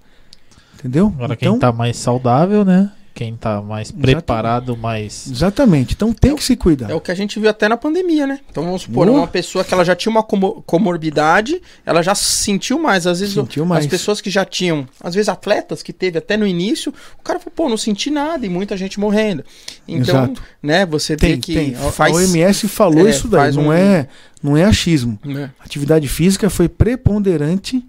Entendeu? 0.74 1.06
Agora 1.14 1.34
então, 1.34 1.52
quem 1.52 1.60
tá 1.60 1.72
mais 1.72 1.96
saudável, 1.96 2.64
né? 2.64 2.90
Quem 3.14 3.36
tá 3.36 3.62
mais 3.62 3.92
preparado, 3.92 4.76
mais. 4.76 5.30
Exatamente. 5.30 5.94
Então 5.94 6.12
tem 6.12 6.34
que 6.34 6.42
se 6.42 6.56
cuidar. 6.56 6.90
É 6.90 6.94
o 6.94 7.00
que 7.00 7.12
a 7.12 7.14
gente 7.14 7.38
viu 7.38 7.48
até 7.48 7.68
na 7.68 7.76
pandemia, 7.76 8.26
né? 8.26 8.40
Então 8.50 8.64
vamos 8.64 8.82
supor, 8.82 9.06
Boa. 9.06 9.18
uma 9.20 9.26
pessoa 9.28 9.62
que 9.64 9.72
ela 9.72 9.84
já 9.84 9.94
tinha 9.94 10.10
uma 10.10 10.22
como- 10.24 10.62
comorbidade, 10.66 11.62
ela 11.86 12.02
já 12.02 12.12
sentiu 12.12 12.76
mais. 12.76 13.06
Às 13.06 13.20
vezes 13.20 13.34
Sentiu 13.36 13.64
mais. 13.64 13.84
as 13.84 13.90
pessoas 13.90 14.20
que 14.20 14.28
já 14.30 14.44
tinham, 14.44 14.84
às 15.00 15.14
vezes 15.14 15.28
atletas 15.28 15.80
que 15.80 15.92
teve 15.92 16.18
até 16.18 16.36
no 16.36 16.44
início, 16.44 16.92
o 17.16 17.22
cara 17.22 17.38
falou, 17.38 17.52
pô, 17.54 17.68
não 17.68 17.76
senti 17.76 18.10
nada 18.10 18.44
e 18.44 18.48
muita 18.48 18.76
gente 18.76 18.98
morrendo. 18.98 19.44
Então, 19.86 20.24
Exato. 20.24 20.42
né, 20.60 20.84
você 20.84 21.16
Tem, 21.16 21.38
que 21.38 21.54
tem. 21.54 21.74
A- 21.76 21.92
faz... 21.92 22.12
A 22.12 22.16
OMS 22.16 22.66
falou 22.66 23.06
é, 23.06 23.10
isso 23.10 23.28
daí. 23.28 23.52
Não, 23.52 23.68
um- 23.68 23.72
é, 23.72 24.08
não 24.42 24.56
é 24.56 24.64
achismo. 24.64 25.16
né? 25.24 25.52
Atividade 25.60 26.08
física 26.08 26.50
foi 26.50 26.68
preponderante 26.68 27.80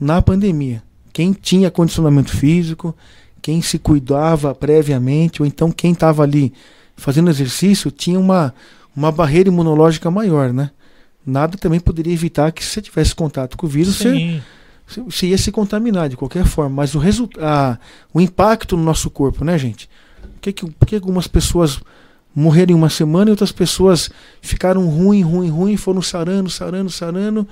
na 0.00 0.22
pandemia. 0.22 0.82
Quem 1.12 1.34
tinha 1.34 1.70
condicionamento 1.70 2.34
físico, 2.34 2.96
quem 3.42 3.60
se 3.60 3.78
cuidava 3.78 4.54
previamente, 4.54 5.42
ou 5.42 5.46
então 5.46 5.70
quem 5.72 5.92
estava 5.92 6.22
ali 6.22 6.52
fazendo 6.96 7.28
exercício, 7.28 7.90
tinha 7.90 8.18
uma, 8.18 8.54
uma 8.96 9.10
barreira 9.10 9.48
imunológica 9.48 10.10
maior, 10.10 10.52
né? 10.52 10.70
Nada 11.26 11.58
também 11.58 11.80
poderia 11.80 12.12
evitar 12.12 12.52
que 12.52 12.64
se 12.64 12.70
você 12.70 12.82
tivesse 12.82 13.14
contato 13.14 13.56
com 13.56 13.66
o 13.66 13.68
vírus, 13.68 13.96
você, 13.96 14.10
Sim. 14.12 14.42
você- 14.86 15.00
você 15.02 15.26
ia 15.28 15.38
se 15.38 15.50
contaminar 15.52 16.08
de 16.08 16.16
qualquer 16.16 16.44
forma. 16.44 16.76
Mas 16.76 16.94
o, 16.94 16.98
resulta 16.98 17.40
a- 17.44 17.78
o 18.14 18.20
impacto 18.20 18.76
no 18.76 18.82
nosso 18.84 19.10
corpo, 19.10 19.44
né, 19.44 19.58
gente? 19.58 19.88
Por 20.22 20.40
que, 20.40 20.52
que, 20.52 20.70
por 20.70 20.86
que 20.86 20.94
algumas 20.96 21.26
pessoas 21.26 21.80
morreram 22.34 22.72
em 22.72 22.74
uma 22.78 22.90
semana 22.90 23.30
e 23.30 23.32
outras 23.32 23.52
pessoas 23.52 24.10
ficaram 24.40 24.88
ruim, 24.88 25.22
ruim, 25.22 25.48
ruim, 25.50 25.76
foram 25.76 26.02
sarando, 26.02 26.48
sarando, 26.50 26.90
sarando? 26.90 27.46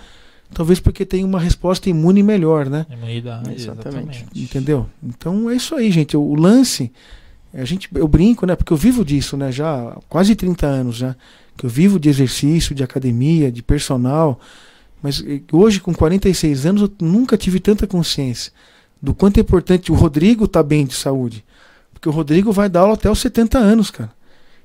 Talvez 0.52 0.80
porque 0.80 1.06
tem 1.06 1.24
uma 1.24 1.38
resposta 1.40 1.88
imune 1.88 2.22
melhor, 2.22 2.68
né? 2.68 2.86
Imunidade, 2.90 3.54
Exatamente. 3.54 3.88
exatamente. 3.88 4.26
Entendeu? 4.34 4.86
Então 5.02 5.48
é 5.48 5.54
isso 5.54 5.74
aí, 5.74 5.90
gente. 5.90 6.16
O 6.16 6.34
lance, 6.34 6.92
a 7.54 7.64
gente, 7.64 7.88
eu 7.94 8.08
brinco, 8.08 8.46
né? 8.46 8.56
Porque 8.56 8.72
eu 8.72 8.76
vivo 8.76 9.04
disso, 9.04 9.36
né? 9.36 9.52
Já 9.52 9.90
há 9.90 9.98
quase 10.08 10.34
30 10.34 10.66
anos 10.66 10.96
já. 10.96 11.14
Que 11.56 11.66
eu 11.66 11.70
vivo 11.70 12.00
de 12.00 12.08
exercício, 12.08 12.74
de 12.74 12.82
academia, 12.82 13.52
de 13.52 13.62
personal. 13.62 14.40
Mas 15.02 15.22
hoje, 15.52 15.80
com 15.80 15.94
46 15.94 16.66
anos, 16.66 16.82
eu 16.82 16.92
nunca 17.00 17.36
tive 17.36 17.60
tanta 17.60 17.86
consciência 17.86 18.52
do 19.00 19.14
quanto 19.14 19.38
é 19.38 19.40
importante 19.40 19.90
o 19.90 19.94
Rodrigo 19.94 20.44
estar 20.44 20.62
bem 20.62 20.84
de 20.84 20.94
saúde. 20.94 21.44
Porque 21.92 22.08
o 22.08 22.12
Rodrigo 22.12 22.52
vai 22.52 22.68
dar 22.68 22.80
aula 22.80 22.94
até 22.94 23.10
os 23.10 23.18
70 23.18 23.58
anos, 23.58 23.90
cara. 23.90 24.10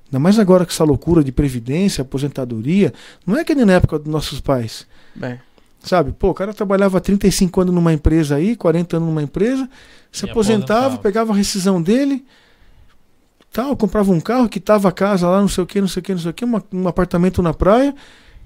Ainda 0.05 0.19
mais 0.19 0.37
agora 0.37 0.65
com 0.65 0.71
essa 0.71 0.83
loucura 0.83 1.23
de 1.23 1.31
previdência, 1.31 2.01
aposentadoria. 2.01 2.93
Não 3.25 3.37
é 3.37 3.43
que 3.43 3.55
nem 3.55 3.65
na 3.65 3.73
época 3.73 3.97
dos 3.99 4.11
nossos 4.11 4.39
pais. 4.39 4.85
É. 5.21 5.39
Sabe, 5.85 6.11
pô, 6.11 6.29
o 6.29 6.33
cara 6.33 6.53
trabalhava 6.53 6.99
35 6.99 7.61
anos 7.61 7.73
numa 7.73 7.93
empresa 7.93 8.35
aí, 8.35 8.55
40 8.55 8.97
anos 8.97 9.07
numa 9.07 9.21
empresa, 9.21 9.69
se 10.11 10.25
aposentava, 10.25 10.79
aposentava. 10.79 10.97
pegava 11.03 11.31
a 11.33 11.35
rescisão 11.35 11.81
dele, 11.81 12.25
tal, 13.51 13.75
comprava 13.77 14.11
um 14.11 14.19
carro, 14.19 14.49
quitava 14.49 14.89
a 14.89 14.91
casa 14.91 15.27
lá, 15.29 15.39
não 15.39 15.47
sei 15.47 15.63
o 15.63 15.67
que, 15.67 15.79
não 15.79 15.87
sei 15.87 15.99
o 16.01 16.03
que, 16.03 16.11
não 16.13 16.19
sei 16.19 16.31
o 16.31 16.33
que, 16.33 16.43
uma- 16.45 16.63
um 16.73 16.87
apartamento 16.87 17.41
na 17.41 17.53
praia, 17.53 17.95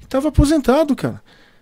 e 0.01 0.05
tava 0.05 0.27
aposentado, 0.27 0.95
cara. 0.95 1.21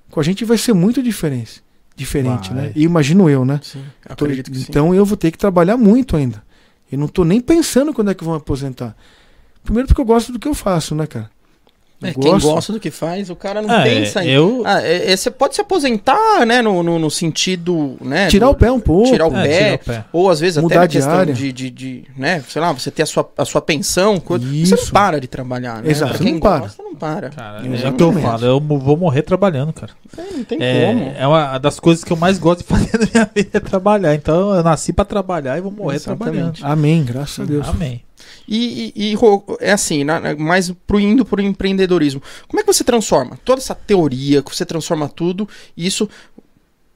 Com 0.09 0.19
a 0.19 0.23
gente 0.23 0.43
vai 0.45 0.57
ser 0.57 0.73
muito 0.73 1.01
diferente, 1.03 1.63
diferente, 1.95 2.53
Vai. 2.53 2.63
né? 2.67 2.71
E 2.75 2.83
imagino 2.83 3.29
eu, 3.29 3.43
né? 3.45 3.59
Sim, 3.63 3.83
Tô- 4.15 4.25
acredito 4.25 4.51
que 4.51 4.57
sim. 4.57 4.65
então 4.69 4.95
eu 4.95 5.05
vou 5.05 5.17
ter 5.17 5.31
que 5.31 5.37
trabalhar 5.37 5.77
muito 5.77 6.15
ainda. 6.15 6.43
Eu 6.91 6.97
não 6.97 7.07
tô 7.07 7.23
nem 7.25 7.41
pensando 7.41 7.93
quando 7.93 8.09
é 8.11 8.13
que 8.13 8.23
vão 8.23 8.33
aposentar. 8.33 8.95
Primeiro 9.63 9.87
porque 9.89 9.99
eu 9.99 10.05
gosto 10.05 10.31
do 10.31 10.39
que 10.39 10.47
eu 10.47 10.53
faço, 10.53 10.95
né, 10.95 11.05
cara? 11.05 11.29
Eu 11.99 12.09
É, 12.09 12.13
quem 12.13 12.37
gosta 12.39 12.71
do 12.71 12.79
que 12.79 12.91
faz, 12.91 13.27
o 13.31 13.35
cara 13.35 13.59
não 13.59 13.73
É, 13.73 13.83
pensa 13.83 14.23
em... 14.23 14.29
eu. 14.29 14.61
Ah, 14.65 14.81
é, 14.83 15.11
é, 15.11 15.17
você 15.17 15.31
pode 15.31 15.55
se 15.55 15.61
aposentar, 15.61 16.45
né, 16.45 16.61
no, 16.61 16.83
no, 16.83 16.99
no 16.99 17.09
sentido, 17.09 17.97
né... 17.99 18.27
Tirar 18.27 18.45
do- 18.45 18.51
o 18.51 18.55
pé 18.55 18.71
um 18.71 18.79
pouco. 18.79 19.09
Tirar 19.09 19.27
o 19.27 19.35
É, 19.35 19.43
pé, 19.43 19.57
tira 19.63 19.75
o 19.75 19.79
pé. 19.79 20.05
ou 20.13 20.29
às 20.29 20.39
vezes 20.39 20.61
Mudar 20.61 20.75
até 20.75 20.79
na 20.81 20.85
de 20.85 20.97
questão 20.97 21.25
de, 21.25 21.51
de, 21.51 21.69
de, 21.71 22.03
né, 22.15 22.43
sei 22.47 22.61
lá, 22.61 22.71
você 22.71 22.91
ter 22.91 23.01
a 23.01 23.05
sua, 23.07 23.27
a 23.35 23.45
sua 23.45 23.61
pensão, 23.61 24.19
coisa, 24.19 24.45
você 24.45 24.53
Isso. 24.55 24.75
não 24.75 24.91
para 24.91 25.19
de 25.19 25.27
trabalhar, 25.27 25.81
né? 25.81 25.89
Exato, 25.89 26.09
Pra 26.11 26.17
você 26.19 26.23
quem 26.23 26.33
não 26.33 26.39
para. 26.39 26.59
gosta, 26.59 26.83
não 26.83 26.95
para. 26.95 27.29
Cara, 27.31 27.57
Exatamente. 27.65 27.85
é 27.85 27.89
o 27.89 27.93
que 27.93 28.03
eu 28.03 28.13
falo, 28.13 28.45
eu 28.45 28.59
vou 28.59 28.95
morrer 28.97 29.23
trabalhando, 29.23 29.73
cara. 29.73 29.91
É, 30.15 30.21
não 30.37 30.43
tem 30.43 30.57
É, 30.61 30.85
como. 30.93 31.13
é 31.17 31.27
uma 31.27 31.57
das 31.57 31.79
coisas 31.79 32.03
que 32.03 32.13
eu 32.13 32.17
mais 32.17 32.37
gosto 32.37 32.59
de 32.59 32.65
fazer 32.69 32.91
na 32.99 33.07
minha 33.11 33.29
vida 33.35 33.49
é 33.57 33.59
trabalhar. 33.59 34.13
Então 34.13 34.53
eu 34.53 34.63
nasci 34.63 34.93
pra 34.93 35.03
trabalhar 35.03 35.57
e 35.57 35.61
vou 35.61 35.71
morrer 35.71 35.95
Exatamente. 35.95 36.31
trabalhando. 36.31 36.57
Amém, 36.61 37.03
graças 37.03 37.39
a 37.39 37.43
Deus. 37.43 37.67
Amém. 37.67 38.03
E, 38.47 38.93
e- 38.95 39.13
e, 39.13 39.17
é 39.59 39.71
assim, 39.71 40.03
na- 40.03 40.35
mais 40.35 40.71
pro 40.85 40.99
indo 40.99 41.25
pro 41.25 41.41
empreendedorismo. 41.41 42.21
Como 42.47 42.59
é 42.59 42.63
que 42.63 42.73
você 42.73 42.83
transforma 42.83 43.37
toda 43.43 43.59
essa 43.61 43.75
teoria, 43.75 44.41
que 44.41 44.55
você 44.55 44.65
transforma 44.65 45.09
tudo, 45.09 45.47
isso 45.75 46.09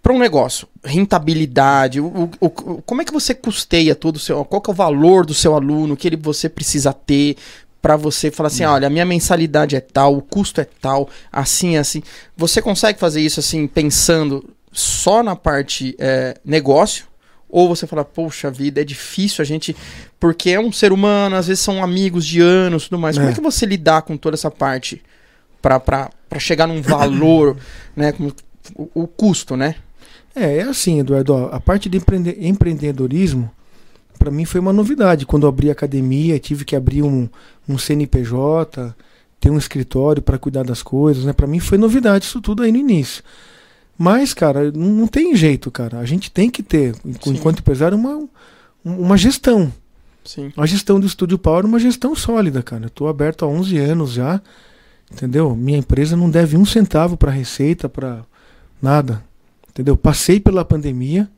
para 0.02 0.14
um 0.14 0.20
negócio? 0.20 0.68
Rentabilidade, 0.84 1.99
o, 1.99 2.06
o- 2.39 2.45
o- 2.45 2.82
como 2.84 3.02
é 3.02 3.06
que 3.06 3.14
você 3.14 3.34
custeia 3.34 3.93
todo 3.95 4.16
o 4.16 4.20
seu, 4.20 4.43
qual 4.45 4.62
que 4.62 4.70
é 4.70 4.74
o 4.74 4.76
valor 4.76 5.26
do 5.26 5.34
seu 5.34 5.54
aluno, 5.56 5.97
que 5.97 6.08
ele, 6.08 6.16
você 6.18 6.47
precisa 6.49 6.93
ter 6.93 7.36
para 7.82 7.95
você 7.95 8.30
falar 8.30 8.47
assim, 8.47 8.64
olha, 8.64 8.88
a 8.88 8.89
minha 8.91 9.06
mensalidade 9.06 9.76
é 9.76 9.80
tal, 9.82 10.16
o 10.16 10.22
custo 10.22 10.62
é 10.62 10.68
tal, 10.80 11.10
assim, 11.32 11.78
assim. 11.78 12.04
Você 12.38 12.62
consegue 12.62 12.99
fazer 12.99 13.22
isso 13.22 13.39
assim, 13.39 13.66
pensando 13.68 14.47
só 14.72 15.24
na 15.24 15.36
parte 15.36 15.95
é, 15.99 16.38
negócio? 16.45 17.06
Ou 17.52 17.68
você 17.68 17.86
fala, 17.86 18.06
poxa 18.06 18.49
vida, 18.49 18.80
é 18.80 18.84
difícil 18.84 19.41
a 19.41 19.45
gente. 19.45 19.76
Porque 20.20 20.49
é 20.52 20.60
um 20.60 20.72
ser 20.72 20.91
humano, 20.93 21.36
às 21.36 21.47
vezes 21.47 21.62
são 21.64 21.84
amigos 21.84 22.26
de 22.26 22.39
anos 22.39 22.86
tudo 22.88 22.97
mais. 22.99 23.18
Como 23.18 23.28
É. 23.30 23.32
é 23.32 23.36
que 23.36 23.41
você 23.41 23.66
lidar 23.66 24.04
com 24.04 24.16
toda 24.18 24.36
essa 24.36 24.49
parte 24.49 25.02
pra 25.62 26.10
chegar 26.39 26.68
num 26.68 26.82
valor, 26.82 27.58
né? 27.95 28.12
com 28.14 28.32
o, 28.76 28.89
o 29.04 29.08
custo, 29.08 29.56
né? 29.58 29.76
É, 30.36 30.58
é 30.60 30.62
assim, 30.64 30.99
Eduardo. 30.99 31.36
a 31.52 31.60
parte 31.60 31.89
de 31.89 31.97
empreende- 31.97 32.38
empreendedorismo, 32.39 33.52
para 34.18 34.32
mim 34.32 34.45
foi 34.45 34.62
uma 34.62 34.72
novidade. 34.72 35.26
Quando 35.26 35.43
eu 35.43 35.49
abri 35.49 35.70
a 35.70 35.74
academia, 35.74 36.39
tive 36.39 36.64
que 36.64 36.76
abrir 36.76 37.02
um, 37.04 37.28
um 37.68 37.78
CNPJ, 37.78 38.95
ter 39.39 39.49
um 39.49 39.58
escritório 39.58 40.22
para 40.22 40.38
cuidar 40.38 40.64
das 40.64 40.82
coisas, 40.82 41.26
né? 41.26 41.34
Para 41.34 41.47
mim 41.47 41.60
foi 41.60 41.78
novidade 41.78 42.26
isso 42.26 42.39
tudo 42.39 42.64
aí 42.64 42.72
no 42.72 42.78
início. 42.78 43.24
Mas, 44.02 44.34
cara, 44.34 44.72
não, 44.72 45.06
tem 45.06 45.36
jeito, 45.36 45.70
cara. 45.70 45.99
A 45.99 46.06
gente 46.06 46.32
tem 46.32 46.49
que 46.49 46.64
ter, 46.64 46.95
Sim. 46.95 47.34
enquanto 47.36 47.60
empresário, 47.60 47.95
uma, 47.95 48.28
uma 48.84 49.16
gestão. 49.16 49.72
Sim. 50.26 50.52
A 50.58 50.66
gestão 50.66 50.99
do 50.99 51.06
Estúdio 51.06 51.38
Power 51.38 51.66
é 51.66 51.68
uma 51.68 51.78
gestão 51.78 52.16
sólida, 52.16 52.64
cara. 52.64 52.86
Eu 52.86 52.89
tô 52.89 53.08
aberto 53.08 53.45
há 53.45 53.47
11 53.47 53.78
anos 53.78 54.14
já, 54.14 54.41
entendeu? 55.12 55.56
Minha 55.56 55.78
empresa 55.78 56.18
não 56.18 56.32
deve 56.32 56.58
um 56.58 56.66
centavo 56.66 57.16
para 57.16 57.30
receita, 57.30 57.88
para 57.88 58.24
nada, 58.82 59.24
entendeu? 59.70 59.95
Passei 59.95 60.39
pela 60.39 60.66
pandemia, 60.66 61.30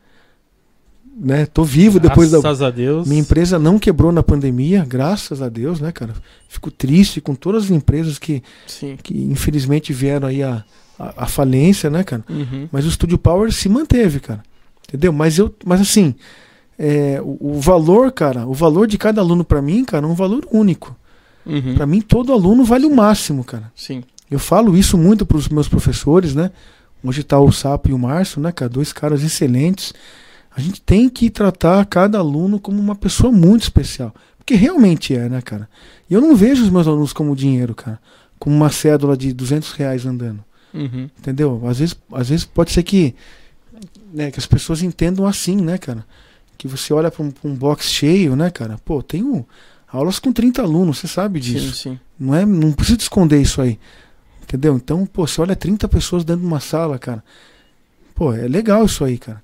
né? 1.19 1.45
Tô 1.45 1.65
vivo 1.65 1.99
depois 1.99 2.31
da 2.31 2.39
Graças 2.39 2.61
a 2.61 2.69
Deus. 2.71 3.05
minha 3.05 3.19
empresa 3.19 3.59
não 3.59 3.77
quebrou 3.77 4.13
na 4.13 4.23
pandemia, 4.23 4.85
graças 4.87 5.41
a 5.41 5.49
Deus, 5.49 5.81
né, 5.81 5.91
cara? 5.91 6.13
Fico 6.47 6.71
triste 6.71 7.19
com 7.19 7.35
todas 7.35 7.65
as 7.65 7.71
empresas 7.71 8.17
que, 8.17 8.41
Sim. 8.65 8.97
que 9.03 9.21
infelizmente 9.21 9.91
vieram 9.91 10.29
aí 10.29 10.41
a, 10.41 10.63
a, 10.97 11.23
a 11.23 11.27
falência, 11.27 11.89
né, 11.89 12.03
cara? 12.03 12.23
Uhum. 12.29 12.67
Mas 12.71 12.85
o 12.85 12.91
Studio 12.91 13.17
Power 13.17 13.51
se 13.51 13.67
manteve, 13.69 14.19
cara. 14.19 14.43
Entendeu? 14.87 15.11
Mas 15.11 15.37
eu, 15.37 15.53
mas 15.65 15.81
assim, 15.81 16.15
é, 16.77 17.19
o, 17.21 17.57
o 17.57 17.59
valor, 17.59 18.11
cara, 18.11 18.45
o 18.47 18.53
valor 18.53 18.87
de 18.87 18.97
cada 18.97 19.21
aluno 19.21 19.43
pra 19.43 19.61
mim, 19.61 19.83
cara, 19.83 20.05
é 20.05 20.09
um 20.09 20.15
valor 20.15 20.47
único. 20.51 20.95
Uhum. 21.45 21.75
Pra 21.75 21.85
mim 21.85 22.01
todo 22.01 22.31
aluno 22.31 22.63
vale 22.63 22.85
o 22.85 22.95
máximo, 22.95 23.43
cara. 23.43 23.71
Sim. 23.75 24.03
Eu 24.29 24.39
falo 24.39 24.77
isso 24.77 24.97
muito 24.97 25.25
pros 25.25 25.49
meus 25.49 25.67
professores, 25.67 26.33
né? 26.33 26.51
Hoje 27.03 27.23
tá 27.23 27.39
o 27.39 27.51
Sapo 27.51 27.89
e 27.89 27.93
o 27.93 27.99
Márcio, 27.99 28.41
né, 28.41 28.51
cara? 28.51 28.69
Dois 28.69 28.93
caras 28.93 29.23
excelentes. 29.23 29.93
A 30.55 30.61
gente 30.61 30.81
tem 30.81 31.09
que 31.09 31.29
tratar 31.29 31.85
cada 31.85 32.19
aluno 32.19 32.59
como 32.59 32.79
uma 32.79 32.95
pessoa 32.95 33.31
muito 33.31 33.63
especial. 33.63 34.13
Porque 34.37 34.55
realmente 34.55 35.15
é, 35.15 35.27
né, 35.27 35.41
cara? 35.41 35.69
E 36.09 36.13
eu 36.13 36.21
não 36.21 36.35
vejo 36.35 36.63
os 36.63 36.69
meus 36.69 36.87
alunos 36.87 37.11
como 37.11 37.35
dinheiro, 37.35 37.75
cara. 37.75 37.99
Como 38.39 38.55
uma 38.55 38.69
cédula 38.69 39.17
de 39.17 39.33
200 39.33 39.71
reais 39.73 40.05
andando. 40.05 40.43
Uhum. 40.73 41.09
Entendeu? 41.19 41.61
Às 41.67 41.79
vezes, 41.79 41.95
às 42.11 42.29
vezes 42.29 42.45
pode 42.45 42.71
ser 42.71 42.83
que, 42.83 43.15
né, 44.13 44.31
que 44.31 44.39
as 44.39 44.45
pessoas 44.45 44.81
entendam 44.81 45.25
assim, 45.25 45.57
né, 45.57 45.77
cara? 45.77 46.05
Que 46.57 46.67
você 46.67 46.93
olha 46.93 47.11
para 47.11 47.23
um, 47.23 47.31
pra 47.31 47.49
um 47.49 47.55
box 47.55 47.87
cheio, 47.89 48.35
né, 48.35 48.49
cara? 48.49 48.77
Pô, 48.83 49.01
tenho 49.03 49.45
aulas 49.87 50.19
com 50.19 50.31
30 50.31 50.61
alunos, 50.61 50.97
você 50.97 51.07
sabe 51.07 51.41
Sim, 51.43 51.53
disso. 51.53 51.75
sim. 51.75 51.99
Não 52.19 52.33
é, 52.33 52.45
não 52.45 52.71
precisa 52.71 52.99
esconder 52.99 53.41
isso 53.41 53.61
aí. 53.61 53.79
Entendeu? 54.41 54.75
Então, 54.75 55.05
pô, 55.05 55.25
você 55.27 55.41
olha 55.41 55.55
30 55.55 55.87
pessoas 55.87 56.23
dentro 56.23 56.41
de 56.41 56.47
uma 56.47 56.59
sala, 56.59 56.97
cara. 56.99 57.23
Pô, 58.15 58.33
é 58.33 58.47
legal 58.47 58.85
isso 58.85 59.03
aí, 59.03 59.17
cara. 59.17 59.41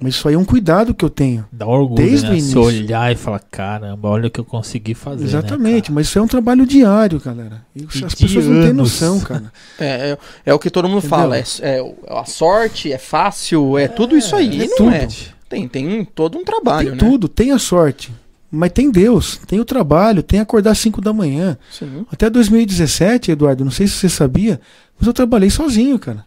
Mas 0.00 0.16
isso 0.16 0.28
aí 0.28 0.34
é 0.34 0.38
um 0.38 0.44
cuidado 0.44 0.92
que 0.92 1.04
eu 1.04 1.08
tenho. 1.08 1.46
Dá 1.52 1.66
orgulho, 1.66 2.02
Desde 2.04 2.26
né? 2.26 2.32
o 2.32 2.34
Você 2.34 2.40
início. 2.40 2.60
olhar 2.60 3.12
e 3.12 3.16
falar, 3.16 3.38
caramba, 3.50 4.08
olha 4.08 4.26
o 4.26 4.30
que 4.30 4.40
eu 4.40 4.44
consegui 4.44 4.92
fazer. 4.92 5.22
né, 5.22 5.28
Exatamente, 5.28 5.82
cara? 5.84 5.94
mas 5.94 6.08
isso 6.08 6.18
é 6.18 6.22
um 6.22 6.26
trabalho 6.26 6.66
diário, 6.66 7.20
galera. 7.20 7.64
E 7.74 7.82
E 7.82 8.04
as 8.04 8.14
pessoas 8.14 8.44
não 8.46 8.60
têm 8.60 8.70
anos. 8.70 8.76
noção, 9.00 9.20
cara. 9.20 9.52
É, 9.78 10.10
é, 10.10 10.18
é 10.46 10.54
o 10.54 10.58
que 10.58 10.68
todo 10.68 10.88
mundo 10.88 10.98
Entendeu? 10.98 11.16
fala. 11.18 11.38
É, 11.38 11.44
é 11.62 11.94
a 12.08 12.24
sorte, 12.24 12.92
é 12.92 12.98
fácil, 12.98 13.78
é, 13.78 13.86
tudo 13.88 14.16
isso 14.16 14.34
aí. 14.36 14.62
é 14.62 14.66
não 14.66 14.76
tudo. 14.76 14.90
é. 14.94 15.08
Tem, 15.48 15.68
tem 15.68 16.04
todo 16.04 16.36
um 16.38 16.44
trabalho, 16.44 16.90
tem 16.90 16.98
né? 17.00 17.10
tudo, 17.10 17.28
tem 17.28 17.52
a 17.52 17.58
sorte. 17.58 18.12
Mas 18.50 18.72
tem 18.72 18.90
Deus, 18.90 19.38
tem 19.46 19.58
o 19.60 19.64
trabalho, 19.64 20.22
tem 20.22 20.38
acordar 20.40 20.72
às 20.72 20.78
5 20.78 21.00
da 21.00 21.12
manhã. 21.12 21.56
Sim. 21.72 22.04
Até 22.10 22.28
2017, 22.28 23.30
Eduardo, 23.30 23.64
não 23.64 23.70
sei 23.72 23.86
se 23.86 23.94
você 23.94 24.08
sabia, 24.08 24.60
mas 24.98 25.06
eu 25.06 25.12
trabalhei 25.12 25.50
sozinho, 25.50 25.98
cara. 25.98 26.24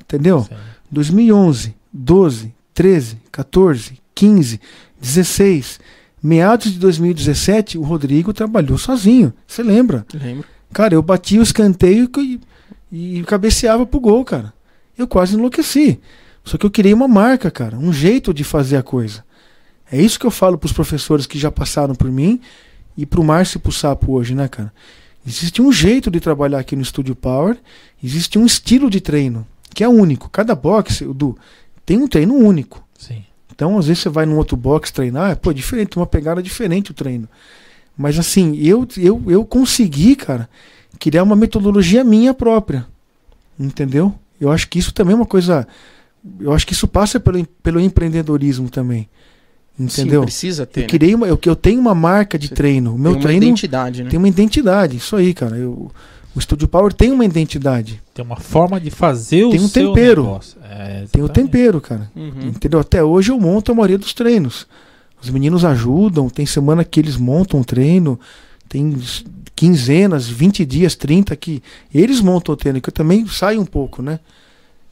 Entendeu? 0.00 0.42
Sim. 0.42 0.54
2011, 0.90 1.74
12, 1.94 2.52
13, 2.74 3.18
14, 3.30 4.00
15, 4.12 4.60
16, 5.00 5.80
meados 6.20 6.72
de 6.72 6.78
2017, 6.80 7.78
o 7.78 7.82
Rodrigo 7.82 8.32
trabalhou 8.32 8.76
sozinho. 8.76 9.32
Você 9.46 9.62
lembra? 9.62 10.04
Lembro. 10.12 10.44
Cara, 10.72 10.94
eu 10.94 11.02
bati 11.02 11.38
o 11.38 11.42
escanteio 11.42 12.10
e, 12.18 12.40
e 12.90 13.22
cabeceava 13.22 13.86
pro 13.86 14.00
gol, 14.00 14.24
cara. 14.24 14.52
Eu 14.98 15.06
quase 15.06 15.36
enlouqueci. 15.36 16.00
Só 16.44 16.58
que 16.58 16.66
eu 16.66 16.70
criei 16.70 16.92
uma 16.92 17.06
marca, 17.06 17.50
cara, 17.50 17.78
um 17.78 17.92
jeito 17.92 18.34
de 18.34 18.42
fazer 18.42 18.76
a 18.76 18.82
coisa. 18.82 19.24
É 19.90 20.00
isso 20.00 20.18
que 20.18 20.26
eu 20.26 20.30
falo 20.30 20.58
pros 20.58 20.72
professores 20.72 21.26
que 21.26 21.38
já 21.38 21.50
passaram 21.50 21.94
por 21.94 22.10
mim 22.10 22.40
e 22.96 23.06
pro 23.06 23.22
Márcio 23.22 23.58
e 23.58 23.60
pro 23.60 23.70
Sapo 23.70 24.12
hoje, 24.12 24.34
né, 24.34 24.48
cara? 24.48 24.72
Existe 25.26 25.62
um 25.62 25.72
jeito 25.72 26.10
de 26.10 26.20
trabalhar 26.20 26.58
aqui 26.58 26.74
no 26.74 26.84
Studio 26.84 27.14
Power, 27.14 27.56
existe 28.02 28.38
um 28.38 28.44
estilo 28.44 28.90
de 28.90 29.00
treino 29.00 29.46
que 29.74 29.82
é 29.82 29.88
único. 29.88 30.30
Cada 30.30 30.54
boxe, 30.54 31.04
do 31.04 31.36
tem 31.84 31.98
um 31.98 32.08
treino 32.08 32.34
único. 32.34 32.82
Sim. 32.98 33.24
Então, 33.54 33.78
às 33.78 33.86
vezes 33.86 34.02
você 34.02 34.08
vai 34.08 34.26
num 34.26 34.36
outro 34.36 34.56
box 34.56 34.90
treinar, 34.90 35.36
pô, 35.36 35.50
é 35.50 35.54
diferente, 35.54 35.90
tem 35.90 36.00
uma 36.00 36.06
pegada 36.06 36.42
diferente 36.42 36.90
o 36.90 36.94
treino. 36.94 37.28
Mas 37.96 38.18
assim, 38.18 38.56
eu, 38.56 38.86
eu, 38.96 39.22
eu 39.28 39.44
consegui, 39.44 40.16
cara, 40.16 40.48
criar 40.98 41.22
uma 41.22 41.36
metodologia 41.36 42.02
minha 42.02 42.34
própria. 42.34 42.86
Entendeu? 43.58 44.12
Eu 44.40 44.50
acho 44.50 44.68
que 44.68 44.78
isso 44.78 44.92
também 44.92 45.12
é 45.12 45.16
uma 45.16 45.26
coisa. 45.26 45.66
Eu 46.40 46.52
acho 46.52 46.66
que 46.66 46.72
isso 46.72 46.88
passa 46.88 47.20
pelo, 47.20 47.46
pelo 47.62 47.80
empreendedorismo 47.80 48.68
também. 48.68 49.08
Entendeu? 49.78 50.20
Sim, 50.22 50.26
precisa 50.26 50.66
ter. 50.66 50.80
eu 50.80 50.82
né? 50.82 50.88
criei 50.88 51.14
uma, 51.14 51.26
eu, 51.26 51.38
eu 51.44 51.56
tenho 51.56 51.80
uma 51.80 51.94
marca 51.94 52.38
de 52.38 52.48
Você 52.48 52.54
treino. 52.54 52.94
O 52.94 52.98
meu 52.98 53.12
tem 53.12 53.20
uma 53.20 53.22
treino 53.22 53.44
identidade, 53.44 54.04
né? 54.04 54.10
tem 54.10 54.18
uma 54.18 54.28
identidade. 54.28 54.96
Isso 54.96 55.16
aí, 55.16 55.34
cara. 55.34 55.56
Eu, 55.56 55.90
o 56.34 56.40
Studio 56.40 56.66
Power 56.66 56.92
tem 56.92 57.12
uma 57.12 57.24
identidade. 57.24 58.02
Tem 58.12 58.24
uma 58.24 58.36
forma 58.36 58.80
de 58.80 58.90
fazer 58.90 59.48
Tem 59.50 59.60
o 59.60 59.64
um 59.64 59.68
seu 59.68 59.88
tempero. 59.92 60.22
negócio. 60.22 60.58
É, 60.64 61.04
Tem 61.10 61.22
o 61.22 61.26
exatamente. 61.26 61.32
tempero, 61.32 61.80
cara. 61.80 62.10
Uhum. 62.16 62.48
Entendeu? 62.48 62.80
Até 62.80 63.02
hoje 63.02 63.30
eu 63.30 63.38
monto 63.38 63.70
a 63.70 63.74
maioria 63.74 63.98
dos 63.98 64.12
treinos. 64.12 64.66
Os 65.22 65.30
meninos 65.30 65.64
ajudam, 65.64 66.28
tem 66.28 66.44
semana 66.44 66.84
que 66.84 67.00
eles 67.00 67.16
montam 67.16 67.60
o 67.60 67.64
treino, 67.64 68.18
tem 68.68 68.96
quinzenas, 69.54 70.28
20 70.28 70.64
dias, 70.66 70.94
30 70.96 71.34
que 71.36 71.62
eles 71.94 72.20
montam 72.20 72.52
o 72.52 72.56
treino, 72.56 72.80
que 72.80 72.88
eu 72.88 72.92
também 72.92 73.26
saio 73.26 73.60
um 73.60 73.64
pouco, 73.64 74.02
né? 74.02 74.18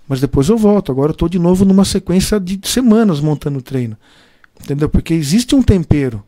Mas 0.09 0.20
depois 0.20 0.49
eu 0.49 0.57
volto. 0.57 0.93
Agora 0.93 1.11
eu 1.11 1.16
tô 1.16 1.28
de 1.28 1.38
novo 1.38 1.64
numa 1.64 1.84
sequência 1.84 2.38
de 2.38 2.59
semanas 2.64 3.20
montando 3.20 3.59
o 3.59 3.62
treino. 3.62 3.97
Entendeu? 4.62 4.88
Porque 4.88 5.12
existe 5.14 5.55
um 5.55 5.62
tempero. 5.62 6.22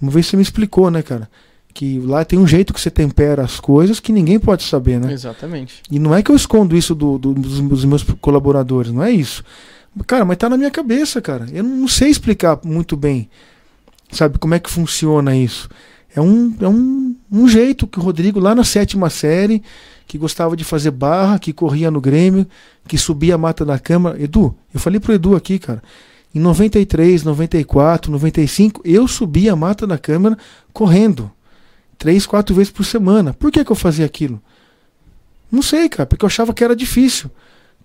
Uma 0.00 0.10
vez 0.10 0.26
você 0.26 0.36
me 0.36 0.42
explicou, 0.42 0.90
né, 0.90 1.02
cara? 1.02 1.28
Que 1.74 1.98
lá 1.98 2.24
tem 2.24 2.38
um 2.38 2.46
jeito 2.46 2.72
que 2.72 2.80
você 2.80 2.88
tempera 2.90 3.42
as 3.42 3.58
coisas 3.58 3.98
que 3.98 4.12
ninguém 4.12 4.38
pode 4.38 4.62
saber, 4.62 5.00
né? 5.00 5.12
Exatamente. 5.12 5.82
E 5.90 5.98
não 5.98 6.14
é 6.14 6.22
que 6.22 6.30
eu 6.30 6.36
escondo 6.36 6.76
isso 6.76 6.94
do- 6.94 7.18
do- 7.18 7.34
dos, 7.34 7.84
meus 7.84 8.04
colaboradores, 8.20 8.92
não 8.92 9.02
é 9.02 9.10
isso. 9.10 9.42
Cara, 10.06 10.24
mas 10.24 10.36
tá 10.36 10.48
na 10.48 10.56
minha 10.56 10.70
cabeça, 10.70 11.20
cara. 11.20 11.46
Eu 11.52 11.64
não 11.64 11.88
sei 11.88 12.08
explicar 12.10 12.60
muito 12.64 12.96
bem, 12.96 13.28
sabe, 14.12 14.38
como 14.38 14.54
é 14.54 14.60
que 14.60 14.70
funciona 14.70 15.36
isso. 15.36 15.68
É 16.14 16.20
um, 16.20 16.54
é 16.60 16.68
um, 16.68 17.16
um 17.30 17.48
jeito 17.48 17.88
que 17.88 17.98
o 17.98 18.02
Rodrigo, 18.02 18.38
lá 18.38 18.54
na 18.54 18.62
sétima 18.62 19.10
série, 19.10 19.60
que 20.06 20.16
gostava 20.16 20.56
de 20.56 20.62
fazer 20.62 20.92
barra, 20.92 21.40
que 21.40 21.52
corria 21.52 21.90
no 21.90 22.00
Grêmio, 22.00 22.46
que 22.86 22.96
subia 22.96 23.34
a 23.34 23.38
mata 23.38 23.64
da 23.64 23.80
cama. 23.80 24.14
Edu, 24.18 24.54
eu 24.72 24.78
falei 24.78 25.00
pro 25.00 25.12
Edu 25.12 25.34
aqui, 25.34 25.58
cara. 25.58 25.82
Em 26.32 26.38
93, 26.38 27.24
94, 27.24 28.12
95, 28.12 28.80
eu 28.84 29.08
subia 29.08 29.52
a 29.52 29.56
mata 29.56 29.86
da 29.88 29.98
câmara 29.98 30.38
correndo. 30.72 31.30
Três, 31.98 32.26
quatro 32.26 32.54
vezes 32.54 32.72
por 32.72 32.84
semana. 32.84 33.32
Por 33.32 33.50
que, 33.50 33.64
que 33.64 33.70
eu 33.72 33.76
fazia 33.76 34.04
aquilo? 34.06 34.40
Não 35.50 35.62
sei, 35.62 35.88
cara, 35.88 36.06
porque 36.06 36.24
eu 36.24 36.26
achava 36.26 36.52
que 36.52 36.64
era 36.64 36.74
difícil. 36.74 37.30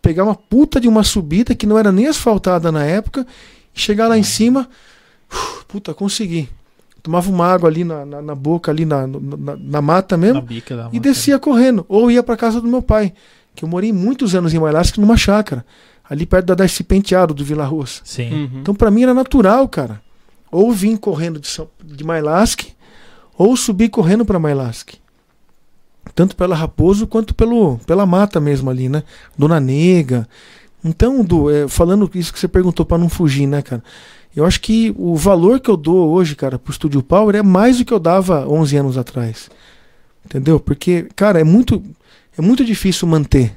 Pegar 0.01 0.23
uma 0.23 0.35
puta 0.35 0.79
de 0.79 0.87
uma 0.87 1.03
subida 1.03 1.53
que 1.53 1.67
não 1.67 1.77
era 1.77 1.91
nem 1.91 2.07
asfaltada 2.07 2.71
na 2.71 2.83
época, 2.85 3.25
e 3.75 3.79
chegar 3.79 4.07
lá 4.07 4.17
em 4.17 4.23
cima, 4.23 4.67
uf, 5.31 5.65
puta, 5.67 5.93
consegui. 5.93 6.49
Tomava 7.03 7.29
uma 7.29 7.45
água 7.45 7.69
ali 7.69 7.83
na, 7.83 8.05
na, 8.05 8.21
na 8.21 8.35
boca, 8.35 8.71
ali 8.71 8.85
na, 8.85 9.05
na, 9.07 9.55
na 9.57 9.81
mata 9.81 10.17
Na 10.17 10.21
mesmo, 10.25 10.41
bica 10.41 10.75
da 10.75 10.81
e 10.83 10.85
mata. 10.85 10.99
descia 10.99 11.37
correndo. 11.39 11.85
Ou 11.87 12.09
ia 12.11 12.23
pra 12.23 12.35
casa 12.35 12.59
do 12.59 12.67
meu 12.67 12.81
pai, 12.81 13.13
que 13.55 13.63
eu 13.63 13.69
morei 13.69 13.93
muitos 13.93 14.35
anos 14.35 14.53
em 14.53 14.59
Mailasca 14.59 14.99
numa 14.99 15.15
chácara, 15.15 15.65
ali 16.09 16.25
perto 16.25 16.47
da 16.47 16.55
Darcy 16.55 16.83
Penteado, 16.83 17.33
do 17.33 17.43
Vila 17.45 17.65
Roça. 17.65 18.01
Sim. 18.03 18.31
Uhum. 18.33 18.59
Então 18.61 18.73
pra 18.75 18.89
mim 18.91 19.03
era 19.03 19.13
natural, 19.13 19.67
cara. 19.69 20.01
Ou 20.51 20.71
vim 20.71 20.97
correndo 20.97 21.39
de, 21.39 21.47
São, 21.47 21.69
de 21.83 22.03
Mailasque, 22.03 22.73
ou 23.39 23.55
subir 23.55 23.87
correndo 23.87 24.25
pra 24.25 24.37
Mailasque. 24.37 24.97
Tanto 26.13 26.35
pela 26.35 26.57
Raposo 26.57 27.07
quanto 27.07 27.33
pelo, 27.33 27.77
pela 27.85 28.05
mata 28.05 28.37
mesmo 28.37 28.69
ali, 28.69 28.89
né? 28.89 29.01
Dona 29.37 29.61
Nega. 29.61 30.27
Então, 30.83 31.23
Du, 31.23 31.49
é, 31.49 31.65
falando 31.65 32.11
isso 32.13 32.33
que 32.33 32.39
você 32.39 32.49
perguntou 32.49 32.85
pra 32.85 32.97
não 32.97 33.07
fugir, 33.07 33.47
né, 33.47 33.61
cara? 33.61 33.81
Eu 34.35 34.45
acho 34.45 34.59
que 34.59 34.93
o 34.97 35.15
valor 35.15 35.61
que 35.61 35.69
eu 35.69 35.77
dou 35.77 36.09
hoje, 36.09 36.35
cara, 36.35 36.59
pro 36.59 36.73
Studio 36.73 37.01
Power 37.01 37.33
é 37.33 37.41
mais 37.41 37.77
do 37.77 37.85
que 37.85 37.93
eu 37.93 37.99
dava 37.99 38.45
11 38.45 38.75
anos 38.75 38.97
atrás. 38.97 39.49
Entendeu? 40.25 40.59
Porque, 40.59 41.07
cara, 41.15 41.39
é 41.39 41.43
muito, 41.43 41.81
é 42.37 42.41
muito 42.41 42.65
difícil 42.65 43.07
manter. 43.07 43.55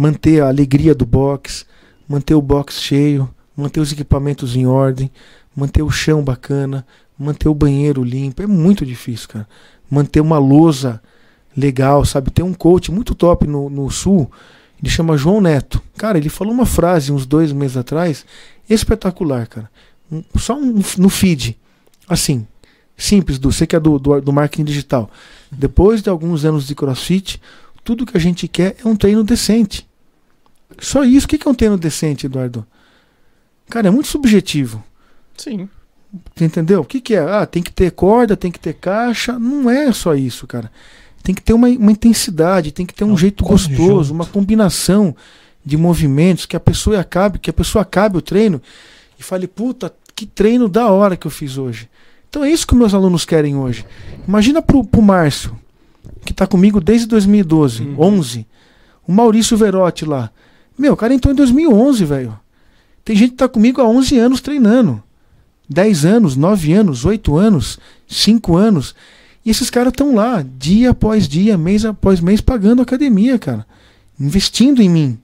Manter 0.00 0.42
a 0.42 0.48
alegria 0.48 0.94
do 0.94 1.04
box, 1.04 1.66
manter 2.08 2.34
o 2.34 2.42
box 2.42 2.80
cheio, 2.80 3.28
manter 3.54 3.80
os 3.80 3.92
equipamentos 3.92 4.56
em 4.56 4.66
ordem, 4.66 5.10
manter 5.54 5.82
o 5.82 5.90
chão 5.90 6.22
bacana, 6.22 6.86
manter 7.18 7.48
o 7.48 7.54
banheiro 7.54 8.02
limpo. 8.04 8.42
É 8.42 8.46
muito 8.46 8.86
difícil, 8.86 9.28
cara. 9.28 9.48
Manter 9.90 10.20
uma 10.20 10.38
lousa 10.38 11.02
legal, 11.56 12.04
sabe? 12.04 12.30
Tem 12.30 12.44
um 12.44 12.54
coach 12.54 12.90
muito 12.92 13.14
top 13.14 13.46
no, 13.46 13.68
no 13.68 13.90
sul, 13.90 14.30
ele 14.80 14.90
chama 14.90 15.16
João 15.16 15.40
Neto. 15.40 15.82
Cara, 15.96 16.18
ele 16.18 16.28
falou 16.28 16.52
uma 16.52 16.66
frase 16.66 17.10
uns 17.10 17.26
dois 17.26 17.50
meses 17.52 17.76
atrás, 17.76 18.24
espetacular, 18.70 19.46
cara. 19.48 19.70
Um- 20.10 20.22
Só 20.36 20.54
um, 20.56 20.80
no 20.98 21.08
feed. 21.08 21.58
Assim, 22.08 22.46
simples, 22.96 23.38
do, 23.38 23.50
você 23.50 23.66
que 23.66 23.74
é 23.74 23.80
do, 23.80 23.98
do, 23.98 24.20
do 24.20 24.32
marketing 24.32 24.64
digital. 24.64 25.10
Depois 25.50 26.00
de 26.02 26.08
alguns 26.08 26.44
anos 26.44 26.66
de 26.66 26.74
crossfit, 26.74 27.40
tudo 27.82 28.06
que 28.06 28.16
a 28.16 28.20
gente 28.20 28.46
quer 28.46 28.76
é 28.84 28.86
um 28.88 28.94
treino 28.94 29.24
decente. 29.24 29.88
Só 30.78 31.02
isso. 31.04 31.26
O 31.26 31.28
que 31.28 31.38
que 31.38 31.48
é 31.48 31.50
um 31.50 31.54
treino 31.54 31.76
decente, 31.76 32.26
Eduardo? 32.26 32.64
Cara, 33.68 33.88
é 33.88 33.90
muito 33.90 34.08
subjetivo. 34.08 34.82
Sim. 35.36 35.68
Entendeu? 36.40 36.80
O 36.80 36.84
que, 36.84 37.00
que 37.00 37.14
é? 37.14 37.18
Ah, 37.20 37.44
tem 37.46 37.62
que 37.62 37.70
ter 37.72 37.90
corda, 37.92 38.36
tem 38.36 38.50
que 38.50 38.58
ter 38.58 38.74
caixa. 38.74 39.38
Não 39.38 39.68
é 39.68 39.92
só 39.92 40.14
isso, 40.14 40.46
cara. 40.46 40.70
Tem 41.22 41.34
que 41.34 41.42
ter 41.42 41.52
uma, 41.52 41.68
uma 41.68 41.92
intensidade, 41.92 42.72
tem 42.72 42.86
que 42.86 42.94
ter 42.94 43.04
um, 43.04 43.10
É 43.10 43.12
um 43.12 43.18
jeito 43.18 43.44
conjunto. 43.44 43.76
gostoso, 43.76 44.14
uma 44.14 44.24
combinação 44.24 45.14
de 45.64 45.76
movimentos 45.76 46.46
que 46.46 46.56
a 46.56 46.60
pessoa 46.60 46.98
acabe, 47.00 47.38
que 47.38 47.50
a 47.50 47.52
pessoa 47.52 47.82
acabe 47.82 48.16
o 48.16 48.22
treino 48.22 48.62
e 49.18 49.22
fale, 49.22 49.46
puta, 49.46 49.92
que 50.14 50.24
treino 50.24 50.68
da 50.68 50.88
hora 50.88 51.16
que 51.16 51.26
eu 51.26 51.30
fiz 51.30 51.58
hoje. 51.58 51.88
Então 52.30 52.42
é 52.44 52.50
isso 52.50 52.66
que 52.66 52.74
meus 52.74 52.94
alunos 52.94 53.24
querem 53.26 53.56
hoje. 53.56 53.84
Imagina 54.26 54.62
pro, 54.62 54.82
pro 54.84 55.02
Márcio, 55.02 55.54
que 56.24 56.32
tá 56.32 56.46
comigo 56.46 56.80
desde 56.80 57.06
2012, 57.06 57.82
Uhum. 57.82 57.94
11. 57.98 58.46
O 59.06 59.12
Maurício 59.12 59.56
Verotti 59.56 60.04
lá. 60.04 60.30
Meu, 60.78 60.92
o 60.94 60.96
cara 60.96 61.12
entrou 61.12 61.32
em 61.32 61.36
2011, 61.36 62.04
velho. 62.04 62.38
Tem 63.04 63.16
gente 63.16 63.30
que 63.32 63.36
tá 63.36 63.48
comigo 63.48 63.80
há 63.80 63.84
11 63.88 64.16
anos 64.18 64.40
treinando. 64.40 65.02
10 65.68 66.04
anos, 66.04 66.36
9 66.36 66.72
anos, 66.72 67.04
8 67.04 67.36
anos, 67.36 67.78
5 68.06 68.56
anos. 68.56 68.94
E 69.44 69.50
esses 69.50 69.70
caras 69.70 69.92
estão 69.92 70.14
lá, 70.14 70.44
dia 70.58 70.90
após 70.90 71.28
dia, 71.28 71.56
mês 71.58 71.84
após 71.84 72.20
mês, 72.20 72.40
pagando 72.40 72.82
academia, 72.82 73.38
cara. 73.38 73.66
Investindo 74.18 74.82
em 74.82 74.88
mim. 74.88 75.18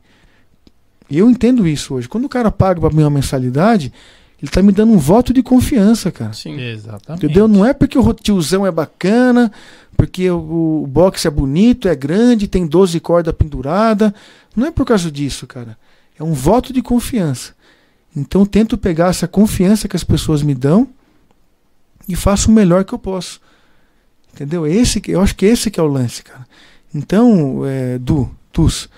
Eu 1.10 1.28
entendo 1.30 1.66
isso 1.66 1.94
hoje. 1.94 2.08
Quando 2.08 2.24
o 2.24 2.28
cara 2.28 2.50
paga 2.50 2.80
pra 2.80 2.90
mim 2.90 3.02
uma 3.02 3.10
mensalidade, 3.10 3.92
ele 4.40 4.50
tá 4.50 4.62
me 4.62 4.72
dando 4.72 4.92
um 4.92 4.98
voto 4.98 5.32
de 5.32 5.42
confiança, 5.42 6.10
cara. 6.10 6.32
Sim. 6.32 6.60
Exatamente. 6.60 7.24
Entendeu? 7.24 7.48
Não 7.48 7.64
é 7.64 7.72
porque 7.72 7.98
o 7.98 8.12
tiozão 8.12 8.66
é 8.66 8.70
bacana, 8.70 9.50
porque 9.96 10.30
o, 10.30 10.82
o 10.82 10.86
box 10.86 11.26
é 11.26 11.30
bonito, 11.30 11.88
é 11.88 11.94
grande, 11.94 12.48
tem 12.48 12.66
12 12.66 13.00
cordas 13.00 13.34
penduradas. 13.34 14.12
Não 14.54 14.66
é 14.66 14.70
por 14.70 14.84
causa 14.84 15.10
disso, 15.10 15.46
cara. 15.46 15.76
É 16.18 16.22
um 16.22 16.32
voto 16.32 16.72
de 16.72 16.82
confiança. 16.82 17.54
Então 18.16 18.42
eu 18.42 18.46
tento 18.46 18.78
pegar 18.78 19.08
essa 19.08 19.26
confiança 19.26 19.88
que 19.88 19.96
as 19.96 20.04
pessoas 20.04 20.42
me 20.42 20.54
dão 20.54 20.88
e 22.08 22.14
faço 22.14 22.50
o 22.50 22.54
melhor 22.54 22.84
que 22.84 22.92
eu 22.92 22.98
posso. 22.98 23.40
Entendeu? 24.32 24.66
Esse, 24.66 25.00
que- 25.00 25.10
eu 25.12 25.20
acho 25.20 25.34
que 25.36 25.46
esse 25.46 25.70
que 25.70 25.78
é 25.78 25.82
o 25.82 25.86
lance, 25.86 26.22
cara. 26.22 26.46
Então, 26.94 27.62
é, 27.66 27.98
Du, 27.98 28.30
Tus, 28.52 28.88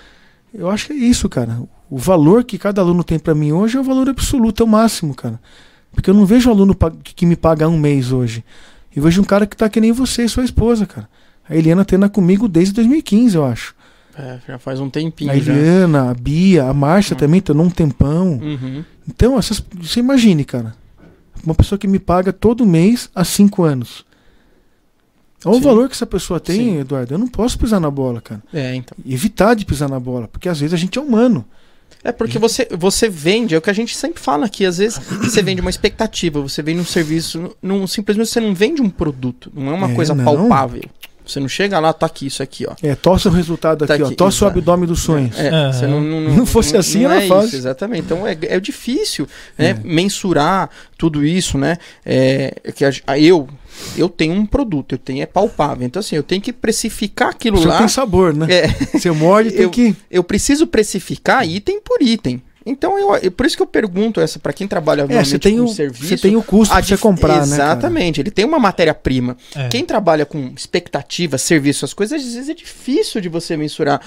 eu 0.52 0.70
acho 0.70 0.86
que 0.88 0.92
é 0.92 0.96
isso, 0.96 1.28
cara. 1.28 1.58
O 1.88 1.96
valor 1.98 2.44
que 2.44 2.58
cada 2.58 2.80
aluno 2.80 3.04
tem 3.04 3.18
para 3.18 3.34
mim 3.34 3.52
hoje 3.52 3.76
é 3.76 3.80
o 3.80 3.84
valor 3.84 4.08
absoluto, 4.08 4.62
é 4.62 4.66
o 4.66 4.68
máximo, 4.68 5.14
cara. 5.14 5.40
Porque 5.92 6.10
eu 6.10 6.14
não 6.14 6.26
vejo 6.26 6.48
um 6.50 6.52
aluno 6.52 6.76
que 7.02 7.24
me 7.24 7.36
paga 7.36 7.68
um 7.68 7.78
mês 7.78 8.12
hoje. 8.12 8.44
Eu 8.94 9.02
vejo 9.02 9.20
um 9.20 9.24
cara 9.24 9.46
que 9.46 9.56
tá 9.56 9.68
que 9.68 9.80
nem 9.80 9.92
você 9.92 10.24
e 10.24 10.28
sua 10.28 10.44
esposa, 10.44 10.84
cara. 10.86 11.08
A 11.48 11.54
Eliana 11.54 11.84
treina 11.84 12.08
comigo 12.08 12.48
desde 12.48 12.74
2015, 12.74 13.36
eu 13.36 13.44
acho. 13.46 13.74
É, 14.18 14.38
já 14.48 14.58
faz 14.58 14.80
um 14.80 14.90
tempinho 14.90 15.30
A 15.30 15.38
já. 15.38 15.52
Eliana, 15.52 16.10
a 16.10 16.14
Bia, 16.14 16.64
a 16.64 16.74
Márcia 16.74 17.14
Hum. 17.14 17.18
também 17.18 17.40
treinou 17.40 17.66
um 17.66 17.70
tempão. 17.70 18.32
Uhum. 18.42 18.84
Então, 19.08 19.38
essas, 19.38 19.62
você 19.74 20.00
imagine, 20.00 20.44
cara. 20.44 20.74
Uma 21.44 21.54
pessoa 21.54 21.78
que 21.78 21.86
me 21.86 21.98
paga 21.98 22.32
todo 22.32 22.66
mês 22.66 23.08
há 23.14 23.24
cinco 23.24 23.62
anos. 23.62 24.04
Olha 25.44 25.54
o 25.56 25.58
Sim. 25.58 25.64
valor 25.64 25.88
que 25.88 25.94
essa 25.94 26.06
pessoa 26.06 26.40
tem, 26.40 26.56
Sim. 26.56 26.78
Eduardo. 26.80 27.14
Eu 27.14 27.18
não 27.18 27.28
posso 27.28 27.58
pisar 27.58 27.78
na 27.78 27.90
bola, 27.90 28.20
cara. 28.20 28.42
É, 28.52 28.74
então. 28.74 28.96
Evitar 29.06 29.54
de 29.54 29.64
pisar 29.64 29.88
na 29.88 30.00
bola, 30.00 30.26
porque 30.26 30.48
às 30.48 30.58
vezes 30.58 30.74
a 30.74 30.76
gente 30.76 30.98
é 30.98 31.00
humano. 31.02 31.44
É 32.02 32.10
porque 32.10 32.38
você, 32.38 32.66
você 32.76 33.08
vende, 33.08 33.54
é 33.54 33.58
o 33.58 33.62
que 33.62 33.70
a 33.70 33.72
gente 33.72 33.96
sempre 33.96 34.20
fala 34.20 34.46
aqui, 34.46 34.64
às 34.66 34.78
vezes 34.78 34.98
você 34.98 35.42
vende 35.42 35.60
uma 35.60 35.70
expectativa, 35.70 36.40
você 36.40 36.62
vende 36.62 36.80
um 36.80 36.84
serviço, 36.84 37.56
não, 37.62 37.86
simplesmente 37.86 38.28
você 38.28 38.40
não 38.40 38.54
vende 38.54 38.80
um 38.82 38.90
produto, 38.90 39.52
não 39.54 39.70
é 39.72 39.74
uma 39.74 39.90
É, 39.90 39.94
coisa 39.94 40.14
não. 40.14 40.24
palpável. 40.24 40.82
Você 41.26 41.40
não 41.40 41.48
chega 41.48 41.78
lá, 41.80 41.92
tá 41.92 42.06
aqui, 42.06 42.26
isso 42.26 42.42
aqui, 42.42 42.64
ó. 42.68 42.74
É, 42.82 42.94
tosse 42.94 43.26
o 43.26 43.30
resultado 43.30 43.84
Tá 43.86 43.94
aqui, 43.94 44.02
ó. 44.02 44.06
aqui, 44.06 44.14
Tosse 44.14 44.36
o 44.36 44.46
exato. 44.46 44.58
abdômen 44.58 44.86
dos 44.86 45.00
sonhos. 45.00 45.36
É, 45.38 45.48
Aham. 45.48 45.72
você 45.72 45.86
não, 45.86 46.00
não, 46.00 46.20
Não 46.20 46.46
fosse 46.46 46.76
assim, 46.76 47.02
não 47.02 47.10
era 47.10 47.24
é 47.24 47.26
fácil. 47.28 47.46
Isso, 47.48 47.56
exatamente. 47.56 48.02
Então 48.04 48.26
é, 48.26 48.36
é 48.42 48.60
difícil 48.60 49.26
né, 49.58 49.70
É. 49.70 49.74
mensurar 49.82 50.70
tudo 50.96 51.24
isso, 51.24 51.58
né? 51.58 51.78
É, 52.04 52.54
que 52.74 52.84
a, 52.84 52.90
a- 53.08 53.18
eu, 53.18 53.48
eu 53.96 54.08
tenho 54.08 54.34
um 54.34 54.46
produto, 54.46 54.92
eu 54.92 54.98
tenho 54.98 55.22
é 55.22 55.26
palpável. 55.26 55.84
Então, 55.86 56.00
assim, 56.00 56.16
eu 56.16 56.22
tenho 56.22 56.40
que 56.40 56.52
precificar 56.52 57.30
aquilo 57.30 57.58
O 57.58 57.60
seu 57.62 57.70
lá. 57.70 57.78
tem 57.78 57.88
sabor, 57.88 58.32
né? 58.32 58.46
É, 58.48 58.68
Você 58.98 59.10
morde, 59.10 59.50
tem 59.50 59.62
Eu- 59.62 59.70
que. 59.70 59.94
eu 60.10 60.22
preciso 60.24 60.66
precificar 60.66 61.46
item 61.46 61.80
por 61.80 62.00
item. 62.00 62.40
Então, 62.66 62.98
eu, 62.98 63.14
é 63.14 63.30
por 63.30 63.46
isso 63.46 63.56
que 63.56 63.62
eu 63.62 63.66
pergunto 63.66 64.20
essa 64.20 64.40
para 64.40 64.52
quem 64.52 64.66
trabalha 64.66 65.06
É, 65.08 65.24
você 65.24 65.38
tem, 65.38 65.56
com 65.56 65.64
o, 65.64 65.68
serviço. 65.68 66.08
você 66.08 66.18
tem 66.18 66.36
o 66.36 66.42
custo 66.42 66.74
a 66.74 66.78
pra 66.78 66.86
você 66.86 66.98
comprar, 66.98 67.46
né? 67.46 67.56
cara? 67.56 67.70
Exatamente, 67.72 68.20
ele 68.20 68.30
tem 68.30 68.44
uma 68.44 68.58
matéria-prima. 68.58 69.36
É. 69.54 69.68
Quem 69.68 69.84
trabalha 69.84 70.26
com 70.26 70.52
expectativa, 70.56 71.38
serviço, 71.38 71.84
as 71.84 71.94
coisas, 71.94 72.20
às 72.20 72.34
vezes 72.34 72.48
é 72.48 72.54
difícil 72.54 73.20
de 73.20 73.28
você 73.28 73.56
mensurar 73.56 74.00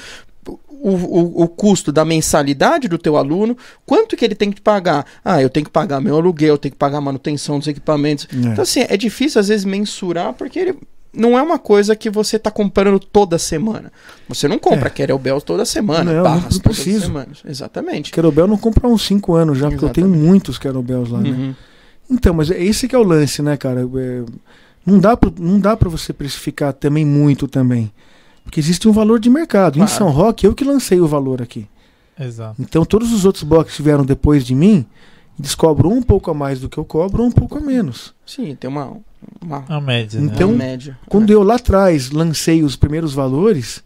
o, 0.81 0.89
o, 0.89 1.43
o 1.43 1.47
custo 1.47 1.91
da 1.91 2.03
mensalidade 2.05 2.87
do 2.87 2.97
teu 2.97 3.17
aluno, 3.17 3.57
quanto 3.85 4.15
que 4.15 4.23
ele 4.25 4.35
tem 4.35 4.51
que 4.51 4.61
pagar. 4.61 5.05
Ah, 5.23 5.41
eu 5.41 5.49
tenho 5.49 5.65
que 5.65 5.71
pagar 5.71 6.01
meu 6.01 6.15
aluguel, 6.17 6.55
eu 6.55 6.57
tenho 6.57 6.71
que 6.71 6.77
pagar 6.77 6.97
a 6.97 7.01
manutenção 7.01 7.59
dos 7.59 7.67
equipamentos. 7.67 8.27
É. 8.31 8.35
Então, 8.35 8.61
assim, 8.63 8.85
é 8.87 8.97
difícil 8.97 9.39
às 9.39 9.47
vezes 9.47 9.65
mensurar, 9.65 10.33
porque 10.33 10.59
ele 10.59 10.75
não 11.13 11.37
é 11.37 11.41
uma 11.41 11.57
coisa 11.59 11.95
que 11.95 12.09
você 12.09 12.35
está 12.37 12.51
comprando 12.51 12.99
toda 12.99 13.37
semana. 13.37 13.91
Você 14.27 14.47
não 14.47 14.59
compra 14.59 14.91
É. 14.95 15.39
Toda 15.45 15.65
semana, 15.65 16.13
Não, 16.13 16.23
barras 16.23 16.53
não 16.55 16.61
preciso. 16.61 17.07
semanas. 17.07 17.39
Exatamente. 17.45 18.11
Querobel 18.11 18.47
não 18.47 18.57
compra 18.57 18.87
há 18.87 18.91
uns 18.91 19.03
5 19.05 19.33
anos 19.33 19.57
já, 19.57 19.69
porque 19.69 19.85
eu 19.85 19.89
tenho 19.89 20.07
Exatamente. 20.07 20.27
muitos 20.27 20.57
Querobels 20.57 21.09
lá, 21.09 21.19
né? 21.21 21.29
Uhum. 21.29 21.55
Então, 22.11 22.33
mas 22.33 22.49
é 22.51 22.63
esse 22.63 22.87
que 22.87 22.95
é 22.95 22.99
o 22.99 23.03
lance, 23.03 23.41
né, 23.41 23.55
cara? 23.57 23.81
É, 23.81 24.23
não 24.85 24.99
dá 24.99 25.15
pra, 25.17 25.31
não 25.39 25.59
dá 25.59 25.75
para 25.77 25.89
você 25.89 26.11
precificar 26.13 26.73
também 26.73 27.05
muito 27.05 27.47
também. 27.47 27.91
Porque 28.43 28.59
existe 28.59 28.87
um 28.87 28.91
valor 28.91 29.19
de 29.19 29.29
mercado. 29.29 29.75
Em 29.75 29.79
Claro. 29.79 29.91
São 29.91 30.09
Roque, 30.09 30.45
eu 30.47 30.55
que 30.55 30.63
lancei 30.63 30.99
o 30.99 31.07
valor 31.07 31.41
aqui. 31.41 31.67
Exato. 32.19 32.55
Então, 32.59 32.83
todos 32.83 33.13
os 33.13 33.25
outros 33.25 33.43
boxes 33.43 33.77
que 33.77 33.83
vieram 33.83 34.03
depois 34.03 34.43
de 34.43 34.55
mim, 34.55 34.85
eles 35.39 35.53
cobram 35.55 35.91
um 35.91 36.01
pouco 36.01 36.29
a 36.31 36.33
mais 36.33 36.59
do 36.59 36.67
que 36.67 36.77
eu 36.77 36.83
cobro, 36.83 37.21
ou 37.23 37.29
um 37.29 37.31
pouco 37.31 37.57
a 37.57 37.61
menos. 37.61 38.13
Sim, 38.25 38.55
tem 38.59 38.69
uma, 38.69 38.97
uma, 39.41 39.65
A 39.67 39.81
média, 39.81 40.19
né? 40.19 40.31
Então, 40.33 40.49
uma 40.49 40.57
média. 40.57 40.97
Quando 41.07 41.31
eu 41.31 41.43
lá 41.43 41.55
atrás 41.55 42.11
lancei 42.11 42.63
os 42.63 42.75
primeiros 42.75 43.13
valores, 43.13 43.83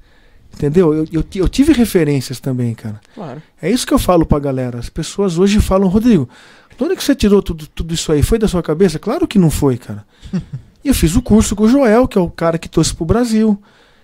entendeu? 0.53 0.93
Eu, 0.93 1.07
eu, 1.11 1.23
eu 1.35 1.49
tive 1.49 1.73
referências 1.73 2.39
também, 2.39 2.73
cara. 2.73 2.99
Claro. 3.15 3.41
É 3.61 3.69
isso 3.69 3.85
que 3.85 3.93
eu 3.93 3.99
falo 3.99 4.25
pra 4.25 4.39
galera. 4.39 4.79
As 4.79 4.89
pessoas 4.89 5.37
hoje 5.37 5.59
falam, 5.59 5.87
Rodrigo, 5.87 6.29
de 6.77 6.83
onde 6.83 6.95
que 6.95 7.03
você 7.03 7.15
tirou 7.15 7.41
tudo, 7.41 7.67
tudo 7.67 7.93
isso 7.93 8.11
aí? 8.11 8.21
Foi 8.21 8.37
da 8.37 8.47
sua 8.47 8.63
cabeça? 8.63 8.99
Claro 8.99 9.27
que 9.27 9.39
não 9.39 9.49
foi, 9.49 9.77
cara. 9.77 10.05
E 10.83 10.89
eu 10.89 10.93
fiz 10.93 11.15
o 11.15 11.21
curso 11.21 11.55
com 11.55 11.63
o 11.63 11.69
Joel, 11.69 12.05
que 12.09 12.17
é 12.17 12.21
o 12.21 12.29
cara 12.29 12.57
que 12.57 12.67
trouxe 12.67 12.93
pro 12.93 13.05
Brasil. 13.05 13.57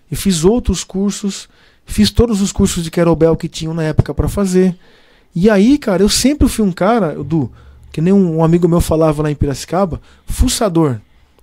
E 0.10 0.16
fiz 0.16 0.46
outros 0.46 0.82
cursos. 0.82 1.50
Fiz 1.86 2.10
todos 2.10 2.40
os 2.40 2.54
cursos 2.54 2.86
de 2.86 2.90
Kettlebell 2.90 3.36
que 3.36 3.50
tinham 3.50 3.74
na 3.74 3.84
época 3.84 4.14
pra 4.14 4.30
fazer. 4.30 4.74
E 5.36 5.50
aí, 5.50 5.78
cara, 5.78 6.02
eu 6.02 6.08
sempre 6.08 6.48
fui 6.48 6.64
um 6.64 6.72
cara, 6.72 7.22
do 7.22 7.52
que 7.92 8.00
nem 8.00 8.14
um, 8.14 8.38
um 8.38 8.44
amigo 8.46 8.66
meu 8.68 8.80
falava 8.80 9.22
lá 9.22 9.30
em 9.30 9.36
Piracicaba, 9.36 10.00
fuçador. 10.26 11.02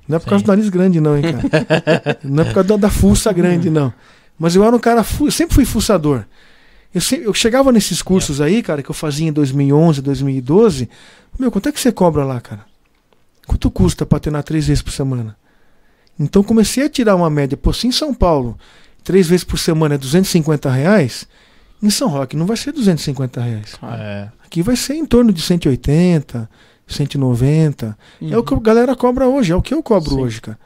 Não 0.09 0.17
é 0.17 0.19
por 0.19 0.29
causa 0.29 0.41
Sim. 0.41 0.45
do 0.45 0.49
nariz 0.49 0.69
grande, 0.69 1.01
não, 1.01 1.17
hein, 1.17 1.25
cara. 1.25 2.19
não 2.25 2.43
é 2.43 2.47
por 2.47 2.55
causa 2.55 2.69
da, 2.69 2.77
da 2.77 2.91
fuça 2.91 3.33
grande, 3.33 3.71
não. 3.71 3.93
Mas 4.39 4.55
eu 4.55 4.65
era 4.65 4.75
um 4.75 4.79
cara, 4.79 5.05
eu 5.21 5.31
sempre 5.31 5.55
fui 5.55 5.65
fuçador. 5.65 6.25
Eu, 6.95 7.01
eu 7.23 7.35
chegava 7.35 7.73
nesses 7.73 8.03
cursos 8.03 8.41
aí, 8.41 8.63
cara, 8.63 8.83
que 8.83 8.91
eu 8.91 8.95
fazia 8.95 9.29
em 9.29 9.33
2011, 9.33 10.01
2012. 10.03 10.89
Meu, 11.39 11.51
quanto 11.51 11.69
é 11.69 11.73
que 11.73 11.81
você 11.81 11.91
cobra 11.91 12.25
lá, 12.25 12.41
cara? 12.41 12.65
Quanto 13.47 13.71
custa 13.71 14.07
pra 14.07 14.19
treinar 14.19 14.43
três 14.43 14.67
vezes 14.67 14.83
por 14.83 14.93
semana? 14.93 15.37
Então 16.19 16.43
comecei 16.43 16.85
a 16.85 16.89
tirar 16.89 17.15
uma 17.15 17.29
média. 17.29 17.57
Pô, 17.57 17.73
se 17.73 17.87
em 17.87 17.93
São 17.93 18.15
Paulo, 18.15 18.59
três 19.05 19.29
vezes 19.29 19.45
por 19.45 19.59
semana 19.59 19.95
é 19.95 19.99
250 19.99 20.71
reais, 20.71 21.27
em 21.83 21.91
São 21.91 22.09
Roque 22.09 22.37
não 22.37 22.47
vai 22.47 22.57
ser 22.57 22.73
250 22.73 23.41
reais. 23.41 23.75
É. 23.83 24.29
Aqui 24.45 24.63
vai 24.63 24.77
ser 24.77 24.95
em 24.95 25.05
torno 25.05 25.33
de 25.33 25.43
180, 25.43 26.49
190. 26.87 27.97
É 28.23 28.39
o 28.39 28.43
que 28.43 28.55
a 28.55 28.59
galera 28.59 28.95
cobra 28.95 29.27
hoje, 29.27 29.53
é 29.53 29.57
o 29.57 29.63
que 29.63 29.75
eu 29.75 29.83
cobro 29.83 30.11
Sim. 30.11 30.21
hoje, 30.21 30.41
cara. 30.41 30.59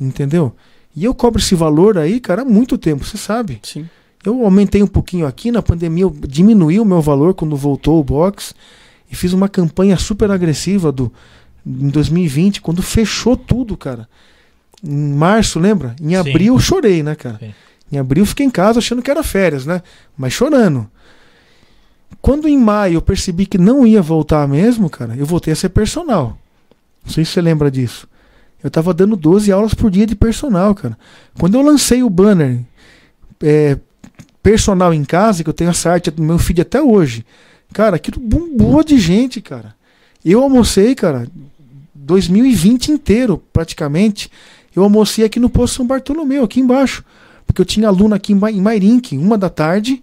Entendeu? 0.00 0.54
E 0.94 1.04
eu 1.04 1.14
cobro 1.14 1.40
esse 1.40 1.54
valor 1.54 1.98
aí, 1.98 2.20
cara, 2.20 2.42
há 2.42 2.44
muito 2.44 2.78
tempo, 2.78 3.04
você 3.04 3.16
sabe. 3.16 3.60
Sim. 3.62 3.88
Eu 4.24 4.44
aumentei 4.44 4.82
um 4.82 4.86
pouquinho 4.86 5.26
aqui, 5.26 5.50
na 5.50 5.62
pandemia 5.62 6.04
eu 6.04 6.10
diminuí 6.10 6.80
o 6.80 6.84
meu 6.84 7.00
valor 7.00 7.34
quando 7.34 7.56
voltou 7.56 8.00
o 8.00 8.04
box 8.04 8.54
e 9.10 9.14
fiz 9.14 9.32
uma 9.32 9.48
campanha 9.48 9.96
super 9.96 10.30
agressiva 10.30 10.90
do 10.90 11.12
em 11.66 11.88
2020, 11.88 12.62
quando 12.62 12.82
fechou 12.82 13.36
tudo, 13.36 13.76
cara. 13.76 14.08
Em 14.82 15.12
março, 15.12 15.58
lembra? 15.58 15.94
Em 16.00 16.10
Sim. 16.10 16.16
abril 16.16 16.54
eu 16.54 16.60
chorei, 16.60 17.02
né, 17.02 17.14
cara? 17.14 17.38
Sim. 17.38 17.54
Em 17.92 17.98
abril 17.98 18.24
fiquei 18.24 18.46
em 18.46 18.50
casa 18.50 18.78
achando 18.78 19.02
que 19.02 19.10
era 19.10 19.22
férias, 19.22 19.66
né? 19.66 19.82
Mas 20.16 20.32
chorando. 20.32 20.90
Quando 22.20 22.48
em 22.48 22.58
maio 22.58 22.94
eu 22.94 23.02
percebi 23.02 23.46
que 23.46 23.58
não 23.58 23.86
ia 23.86 24.02
voltar 24.02 24.46
mesmo, 24.48 24.90
cara, 24.90 25.14
eu 25.16 25.24
voltei 25.24 25.52
a 25.52 25.56
ser 25.56 25.68
personal. 25.70 26.36
Não 27.04 27.12
sei 27.12 27.24
se 27.24 27.32
você 27.32 27.40
lembra 27.40 27.70
disso. 27.70 28.06
Eu 28.62 28.70
tava 28.70 28.92
dando 28.92 29.16
12 29.16 29.52
aulas 29.52 29.72
por 29.72 29.90
dia 29.90 30.04
de 30.06 30.16
personal, 30.16 30.74
cara. 30.74 30.98
Quando 31.38 31.54
eu 31.54 31.62
lancei 31.62 32.02
o 32.02 32.10
banner 32.10 32.60
é, 33.40 33.78
personal 34.42 34.92
em 34.92 35.04
casa, 35.04 35.44
que 35.44 35.48
eu 35.48 35.54
tenho 35.54 35.70
essa 35.70 35.90
arte 35.92 36.10
do 36.10 36.22
meu 36.22 36.38
feed 36.38 36.60
até 36.60 36.82
hoje, 36.82 37.24
cara, 37.72 37.96
aquilo 37.96 38.18
bombou 38.20 38.82
de 38.82 38.98
gente, 38.98 39.40
cara. 39.40 39.74
Eu 40.24 40.42
almocei, 40.42 40.94
cara, 40.96 41.28
2020 41.94 42.88
inteiro, 42.88 43.42
praticamente. 43.52 44.30
Eu 44.74 44.82
almocei 44.82 45.24
aqui 45.24 45.38
no 45.38 45.48
Poço 45.48 45.76
São 45.76 45.86
Bartolomeu, 45.86 46.42
aqui 46.44 46.60
embaixo. 46.60 47.04
Porque 47.46 47.60
eu 47.60 47.64
tinha 47.64 47.88
aluno 47.88 48.14
aqui 48.14 48.32
em 48.32 48.36
Ma- 48.36 48.50
em 48.50 48.60
Mairink, 48.60 49.16
uma 49.16 49.38
da 49.38 49.48
tarde. 49.48 50.02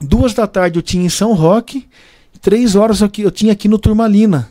Duas 0.00 0.34
da 0.34 0.46
tarde 0.46 0.78
eu 0.78 0.82
tinha 0.82 1.04
em 1.04 1.08
São 1.08 1.32
Roque. 1.32 1.88
Três 2.40 2.76
horas 2.76 3.02
aqui, 3.02 3.22
eu 3.22 3.30
tinha 3.30 3.52
aqui 3.52 3.68
no 3.68 3.78
Turmalina. 3.78 4.50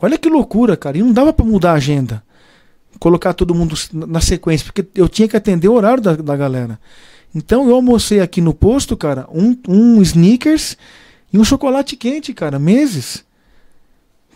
Olha 0.00 0.18
que 0.18 0.28
loucura, 0.28 0.76
cara. 0.76 0.98
E 0.98 1.02
não 1.02 1.12
dava 1.12 1.32
pra 1.32 1.44
mudar 1.44 1.72
a 1.72 1.76
agenda. 1.76 2.22
Colocar 2.98 3.32
todo 3.32 3.54
mundo 3.54 3.74
na 3.92 4.20
sequência, 4.20 4.66
porque 4.66 4.86
eu 4.94 5.08
tinha 5.08 5.26
que 5.26 5.36
atender 5.36 5.68
o 5.68 5.74
horário 5.74 6.02
da, 6.02 6.14
da 6.14 6.36
galera. 6.36 6.78
Então 7.34 7.66
eu 7.66 7.74
almocei 7.74 8.20
aqui 8.20 8.40
no 8.40 8.52
posto, 8.52 8.96
cara, 8.96 9.26
um, 9.32 9.56
um 9.66 10.02
sneakers 10.02 10.76
e 11.32 11.38
um 11.38 11.44
chocolate 11.44 11.96
quente, 11.96 12.34
cara, 12.34 12.58
meses. 12.58 13.24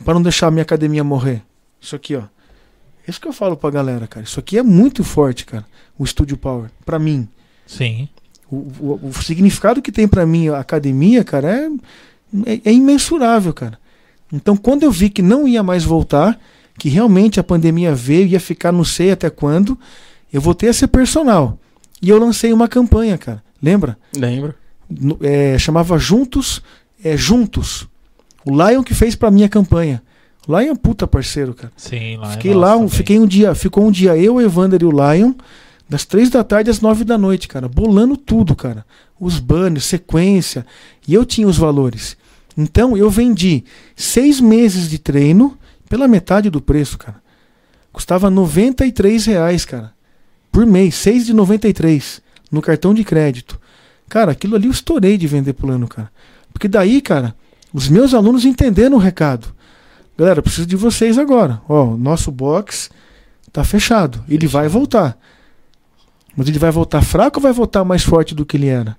Pra 0.04 0.14
não 0.14 0.22
deixar 0.22 0.46
a 0.46 0.50
minha 0.50 0.62
academia 0.62 1.04
morrer. 1.04 1.42
Isso 1.80 1.94
aqui, 1.94 2.16
ó. 2.16 2.22
Isso 3.06 3.20
que 3.20 3.28
eu 3.28 3.32
falo 3.32 3.56
pra 3.56 3.70
galera, 3.70 4.06
cara. 4.06 4.24
Isso 4.24 4.40
aqui 4.40 4.58
é 4.58 4.62
muito 4.62 5.04
forte, 5.04 5.44
cara. 5.44 5.64
O 5.98 6.06
Studio 6.06 6.36
Power. 6.36 6.70
Pra 6.84 6.98
mim. 6.98 7.28
Sim. 7.66 8.08
O, 8.50 8.56
o- 8.56 9.00
o 9.08 9.12
significado 9.22 9.82
que 9.82 9.90
tem 9.92 10.06
pra 10.06 10.24
mim 10.26 10.48
a 10.48 10.58
academia, 10.60 11.24
cara, 11.24 11.50
é, 11.50 11.68
é, 12.52 12.60
é 12.66 12.72
imensurável, 12.72 13.52
cara. 13.52 13.78
Então, 14.32 14.56
quando 14.56 14.82
eu 14.82 14.90
vi 14.90 15.08
que 15.10 15.22
não 15.22 15.46
ia 15.48 15.62
mais 15.62 15.84
voltar, 15.84 16.38
que 16.78 16.88
realmente 16.88 17.38
a 17.40 17.44
pandemia 17.44 17.94
veio, 17.94 18.26
ia 18.28 18.40
ficar 18.40 18.70
não 18.72 18.84
sei 18.84 19.10
até 19.10 19.30
quando, 19.30 19.78
eu 20.32 20.40
voltei 20.40 20.68
a 20.68 20.72
ser 20.72 20.88
personal. 20.88 21.58
E 22.02 22.08
eu 22.08 22.18
lancei 22.18 22.52
uma 22.52 22.68
campanha, 22.68 23.16
cara. 23.16 23.42
Lembra? 23.62 23.96
Lembro. 24.16 24.54
É, 25.22 25.58
chamava 25.58 25.98
Juntos, 25.98 26.62
é 27.02 27.16
Juntos. 27.16 27.88
O 28.44 28.50
Lion 28.52 28.82
que 28.82 28.94
fez 28.94 29.14
pra 29.16 29.30
mim 29.30 29.42
a 29.42 29.48
campanha. 29.48 30.02
O 30.46 30.56
Lion 30.56 30.72
é 30.72 30.76
puta 30.76 31.06
parceiro, 31.06 31.54
cara. 31.54 31.72
Sim, 31.76 32.16
lá 32.18 32.28
é 32.28 32.32
Fiquei 32.32 32.54
lá, 32.54 32.76
um- 32.76 32.88
fiquei 32.88 33.18
um 33.18 33.26
dia, 33.26 33.54
ficou 33.54 33.84
um 33.86 33.90
dia 33.90 34.16
eu, 34.16 34.34
o 34.36 34.40
Evander 34.40 34.80
e 34.82 34.84
o 34.84 34.90
Lion, 34.92 35.32
das 35.88 36.04
três 36.04 36.30
da 36.30 36.42
tarde 36.42 36.70
às 36.70 36.80
nove 36.80 37.04
da 37.04 37.16
noite, 37.16 37.46
cara, 37.46 37.68
bolando 37.68 38.16
tudo, 38.16 38.56
cara. 38.56 38.84
Os 39.18 39.38
banners, 39.38 39.84
sequência, 39.84 40.66
e 41.06 41.14
eu 41.14 41.24
tinha 41.24 41.46
os 41.46 41.56
valores. 41.56 42.16
Então 42.56 42.96
eu 42.96 43.08
vendi 43.10 43.64
seis 43.94 44.40
meses 44.40 44.88
de 44.88 44.98
treino 44.98 45.56
pela 45.88 46.08
metade 46.08 46.50
do 46.50 46.60
preço, 46.60 46.98
cara. 46.98 47.20
Custava 47.92 48.28
93 48.28 49.24
reais, 49.26 49.64
cara, 49.64 49.92
por 50.50 50.66
mês, 50.66 50.94
seis 50.94 51.24
de 51.24 51.32
93 51.32 52.20
no 52.50 52.60
cartão 52.60 52.92
de 52.92 53.04
crédito. 53.04 53.58
Cara, 54.08 54.32
aquilo 54.32 54.56
ali 54.56 54.66
eu 54.66 54.72
estourei 54.72 55.16
de 55.16 55.26
vender 55.26 55.52
plano, 55.52 55.88
cara. 55.88 56.10
Porque 56.52 56.68
daí, 56.68 57.00
cara, 57.00 57.34
os 57.72 57.88
meus 57.88 58.14
alunos 58.14 58.44
entenderam 58.44 58.96
o 58.96 59.00
recado. 59.00 59.48
Galera, 60.16 60.42
preciso 60.42 60.66
de 60.66 60.76
vocês 60.76 61.18
agora. 61.18 61.60
Ó, 61.68 61.96
nosso 61.96 62.30
box 62.30 62.90
tá 63.52 63.62
fechado. 63.64 64.24
Ele 64.28 64.46
vai 64.46 64.68
voltar. 64.68 65.18
Mas 66.36 66.48
ele 66.48 66.58
vai 66.58 66.70
voltar 66.70 67.02
fraco 67.02 67.38
ou 67.38 67.42
vai 67.42 67.52
voltar 67.52 67.84
mais 67.84 68.02
forte 68.02 68.34
do 68.34 68.44
que 68.44 68.56
ele 68.56 68.66
era? 68.68 68.96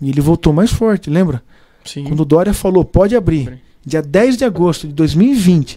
E 0.00 0.10
ele 0.10 0.20
voltou 0.20 0.52
mais 0.52 0.70
forte, 0.70 1.08
lembra? 1.08 1.42
Sim. 1.84 2.04
Quando 2.04 2.20
o 2.20 2.24
Dória 2.24 2.52
falou, 2.52 2.84
pode 2.84 3.16
abrir, 3.16 3.60
dia 3.84 4.02
10 4.02 4.36
de 4.36 4.44
agosto 4.44 4.86
de 4.86 4.92
2020. 4.92 5.76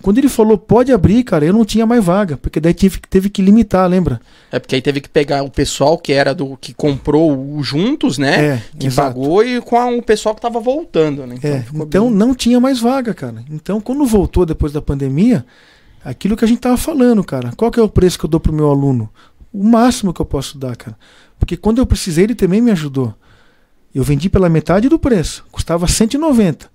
Quando 0.00 0.18
ele 0.18 0.28
falou, 0.28 0.56
pode 0.56 0.92
abrir, 0.92 1.24
cara, 1.24 1.44
eu 1.44 1.52
não 1.52 1.64
tinha 1.64 1.84
mais 1.84 2.02
vaga, 2.04 2.36
porque 2.36 2.60
daí 2.60 2.72
tive, 2.72 3.00
teve 3.10 3.28
que 3.28 3.42
limitar, 3.42 3.90
lembra? 3.90 4.20
É 4.50 4.60
porque 4.60 4.76
aí 4.76 4.80
teve 4.80 5.00
que 5.00 5.08
pegar 5.08 5.42
o 5.42 5.50
pessoal 5.50 5.98
que 5.98 6.12
era 6.12 6.32
do 6.32 6.56
que 6.56 6.72
comprou 6.72 7.36
o 7.36 7.60
juntos, 7.64 8.16
né? 8.16 8.44
É, 8.54 8.62
que 8.78 8.86
exato. 8.86 9.08
pagou 9.18 9.42
e 9.44 9.60
com 9.60 9.76
a- 9.76 9.90
o 9.90 10.00
pessoal 10.00 10.36
que 10.36 10.40
tava 10.40 10.60
voltando, 10.60 11.26
né? 11.26 11.34
É, 11.42 11.62
ficou 11.62 11.82
então 11.82 12.06
bem- 12.08 12.14
não 12.16 12.32
tinha 12.32 12.60
mais 12.60 12.78
vaga, 12.78 13.12
cara. 13.12 13.44
Então, 13.50 13.80
quando 13.80 14.06
voltou 14.06 14.46
depois 14.46 14.72
da 14.72 14.80
pandemia, 14.80 15.44
aquilo 16.04 16.36
que 16.36 16.44
a 16.44 16.48
gente 16.48 16.60
tava 16.60 16.76
falando, 16.76 17.24
cara. 17.24 17.50
Qual 17.56 17.68
que 17.72 17.80
é 17.80 17.82
o 17.82 17.88
preço 17.88 18.16
que 18.20 18.24
eu 18.24 18.30
dou 18.30 18.38
pro 18.38 18.52
meu 18.52 18.70
aluno? 18.70 19.10
O 19.52 19.64
máximo 19.64 20.12
que 20.12 20.20
eu 20.20 20.26
posso 20.26 20.58
dar, 20.58 20.76
cara. 20.76 20.96
Porque 21.38 21.56
quando 21.56 21.78
eu 21.78 21.86
precisei, 21.86 22.24
ele 22.24 22.34
também 22.34 22.60
me 22.60 22.70
ajudou. 22.70 23.14
Eu 23.94 24.04
vendi 24.04 24.28
pela 24.28 24.48
metade 24.48 24.88
do 24.88 24.98
preço, 24.98 25.44
custava 25.50 25.86
190. 25.88 26.70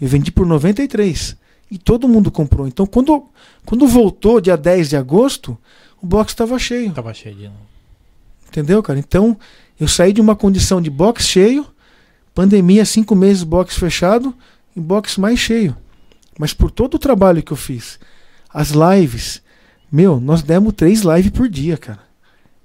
Eu 0.00 0.08
vendi 0.08 0.30
por 0.30 0.46
93. 0.46 1.36
E 1.70 1.76
todo 1.76 2.08
mundo 2.08 2.30
comprou. 2.30 2.66
Então, 2.66 2.86
quando, 2.86 3.26
quando 3.66 3.86
voltou 3.86 4.40
dia 4.40 4.56
10 4.56 4.88
de 4.88 4.96
agosto, 4.96 5.58
o 6.00 6.06
box 6.06 6.32
estava 6.32 6.58
cheio. 6.58 6.92
Tava 6.92 7.12
cheio 7.12 7.34
de 7.34 7.44
novo. 7.44 7.68
Entendeu, 8.48 8.82
cara? 8.82 8.98
Então, 8.98 9.36
eu 9.78 9.86
saí 9.86 10.12
de 10.12 10.20
uma 10.20 10.34
condição 10.34 10.80
de 10.80 10.88
box 10.88 11.26
cheio, 11.26 11.66
pandemia, 12.34 12.84
cinco 12.84 13.14
meses, 13.14 13.42
box 13.42 13.76
fechado, 13.76 14.34
e 14.74 14.80
box 14.80 15.18
mais 15.18 15.38
cheio. 15.38 15.76
Mas 16.38 16.54
por 16.54 16.70
todo 16.70 16.94
o 16.94 16.98
trabalho 16.98 17.42
que 17.42 17.52
eu 17.52 17.56
fiz, 17.56 17.98
as 18.52 18.70
lives, 18.70 19.42
meu, 19.90 20.20
nós 20.20 20.42
demos 20.42 20.74
três 20.74 21.02
lives 21.02 21.30
por 21.30 21.48
dia, 21.48 21.76
cara. 21.76 22.00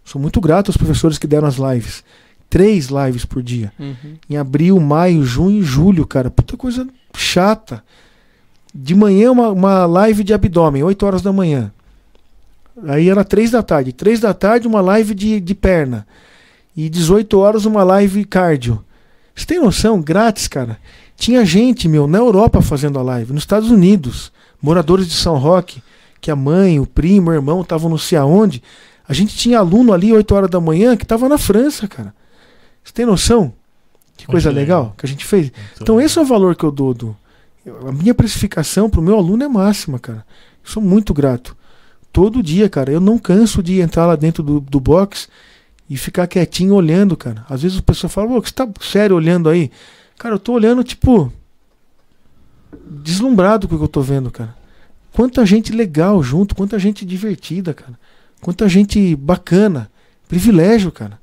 Sou 0.03 0.21
muito 0.21 0.41
grato 0.41 0.69
aos 0.69 0.77
professores 0.77 1.17
que 1.17 1.27
deram 1.27 1.47
as 1.47 1.55
lives. 1.55 2.03
Três 2.49 2.87
lives 2.87 3.25
por 3.25 3.41
dia. 3.41 3.71
Uhum. 3.79 4.15
Em 4.29 4.37
abril, 4.37 4.79
maio, 4.79 5.23
junho 5.23 5.61
e 5.61 5.63
julho, 5.63 6.05
cara. 6.05 6.29
Puta 6.29 6.57
coisa 6.57 6.87
chata. 7.15 7.83
De 8.73 8.93
manhã, 8.93 9.31
uma, 9.31 9.49
uma 9.49 9.85
live 9.85 10.23
de 10.23 10.33
abdômen, 10.33 10.83
8 10.83 11.05
horas 11.05 11.21
da 11.21 11.31
manhã. 11.31 11.71
Aí 12.87 13.09
era 13.09 13.23
3 13.23 13.51
da 13.51 13.63
tarde. 13.63 13.93
3 13.93 14.19
da 14.19 14.33
tarde, 14.33 14.67
uma 14.67 14.81
live 14.81 15.15
de, 15.15 15.39
de 15.39 15.55
perna. 15.55 16.05
E 16.75 16.89
18 16.89 17.37
horas, 17.39 17.65
uma 17.65 17.83
live 17.83 18.25
cardio. 18.25 18.83
Você 19.35 19.45
tem 19.45 19.59
noção? 19.59 20.01
Grátis, 20.01 20.47
cara. 20.47 20.77
Tinha 21.15 21.45
gente, 21.45 21.87
meu, 21.87 22.07
na 22.07 22.17
Europa 22.17 22.61
fazendo 22.61 22.99
a 22.99 23.03
live, 23.03 23.33
nos 23.33 23.43
Estados 23.43 23.69
Unidos. 23.69 24.31
Moradores 24.61 25.07
de 25.07 25.13
São 25.13 25.37
Roque, 25.37 25.81
que 26.23 26.31
a 26.31 26.35
mãe, 26.37 26.79
o 26.79 26.85
primo, 26.87 27.29
o 27.31 27.33
irmão 27.33 27.59
estavam 27.59 27.89
não 27.89 27.97
sei 27.97 28.17
aonde. 28.17 28.63
A 29.05 29.13
gente 29.13 29.35
tinha 29.35 29.59
aluno 29.59 29.91
ali, 29.91 30.13
8 30.13 30.33
horas 30.33 30.49
da 30.49 30.61
manhã, 30.61 30.95
que 30.95 31.03
estava 31.03 31.27
na 31.27 31.37
França, 31.37 31.85
cara. 31.85 32.15
Você 32.81 32.93
tem 32.93 33.05
noção? 33.05 33.53
Que 34.15 34.25
coisa 34.25 34.49
Muito 34.49 34.57
legal 34.59 34.79
legal. 34.83 34.95
que 34.97 35.05
a 35.05 35.09
gente 35.09 35.25
fez. 35.25 35.51
Muito 35.51 35.81
Então 35.81 35.95
legal. 35.97 36.05
esse 36.05 36.17
é 36.17 36.21
o 36.21 36.25
valor 36.25 36.55
que 36.55 36.63
eu 36.63 36.71
dou. 36.71 36.93
Do, 36.93 37.17
a 37.85 37.91
minha 37.91 38.13
precificação 38.13 38.89
para 38.89 39.01
o 39.01 39.03
meu 39.03 39.17
aluno 39.17 39.43
é 39.43 39.47
máxima, 39.49 39.99
cara. 39.99 40.25
Eu 40.65 40.71
sou 40.71 40.81
muito 40.81 41.13
grato. 41.13 41.57
Todo 42.13 42.41
dia, 42.41 42.69
cara, 42.69 42.89
eu 42.89 43.01
não 43.01 43.17
canso 43.19 43.61
de 43.61 43.81
entrar 43.81 44.05
lá 44.05 44.15
dentro 44.15 44.41
do, 44.41 44.61
do 44.61 44.79
box 44.79 45.27
e 45.89 45.97
ficar 45.97 46.25
quietinho 46.27 46.73
olhando, 46.73 47.17
cara. 47.17 47.45
Às 47.49 47.63
vezes 47.63 47.79
a 47.79 47.81
pessoa 47.81 48.09
fala, 48.09 48.31
"Ô, 48.31 48.39
você 48.41 48.53
tá 48.53 48.65
sério 48.79 49.17
olhando 49.17 49.49
aí? 49.49 49.69
Cara, 50.17 50.35
eu 50.35 50.39
tô 50.39 50.53
olhando, 50.53 50.83
tipo, 50.85 51.33
deslumbrado 52.89 53.67
com 53.67 53.75
o 53.75 53.77
que 53.77 53.83
eu 53.83 53.89
tô 53.89 54.01
vendo, 54.01 54.31
cara. 54.31 54.55
Quanta 55.13 55.45
gente 55.45 55.71
legal 55.71 56.23
junto, 56.23 56.55
quanta 56.55 56.79
gente 56.79 57.05
divertida, 57.05 57.73
cara. 57.73 57.97
Quanta 58.41 58.67
gente 58.67 59.15
bacana. 59.15 59.89
Privilégio, 60.27 60.91
cara. 60.91 61.19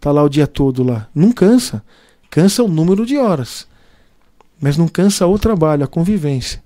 Tá 0.00 0.10
lá 0.10 0.22
o 0.22 0.28
dia 0.28 0.46
todo 0.46 0.82
lá. 0.82 1.08
Não 1.14 1.30
cansa. 1.30 1.82
Cansa 2.30 2.62
o 2.62 2.68
número 2.68 3.04
de 3.04 3.18
horas. 3.18 3.66
Mas 4.60 4.76
não 4.76 4.88
cansa 4.88 5.26
o 5.26 5.38
trabalho, 5.38 5.84
a 5.84 5.86
convivência. 5.86 6.62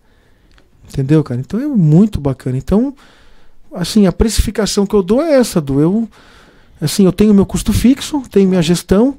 Entendeu, 0.89 1.23
cara? 1.25 1.41
Então 1.41 1.61
é 1.61 1.67
muito 1.67 2.21
bacana. 2.21 2.57
Então, 2.57 2.95
assim, 3.75 4.07
a 4.07 4.13
precificação 4.13 4.87
que 4.87 4.95
eu 4.95 5.03
dou 5.03 5.23
é 5.23 5.35
essa, 5.35 5.61
do 5.61 5.81
eu 5.81 6.09
assim, 6.81 7.05
eu 7.05 7.13
tenho 7.13 7.35
meu 7.35 7.45
custo 7.45 7.73
fixo, 7.73 8.23
tenho 8.31 8.49
minha 8.49 8.63
gestão 8.63 9.19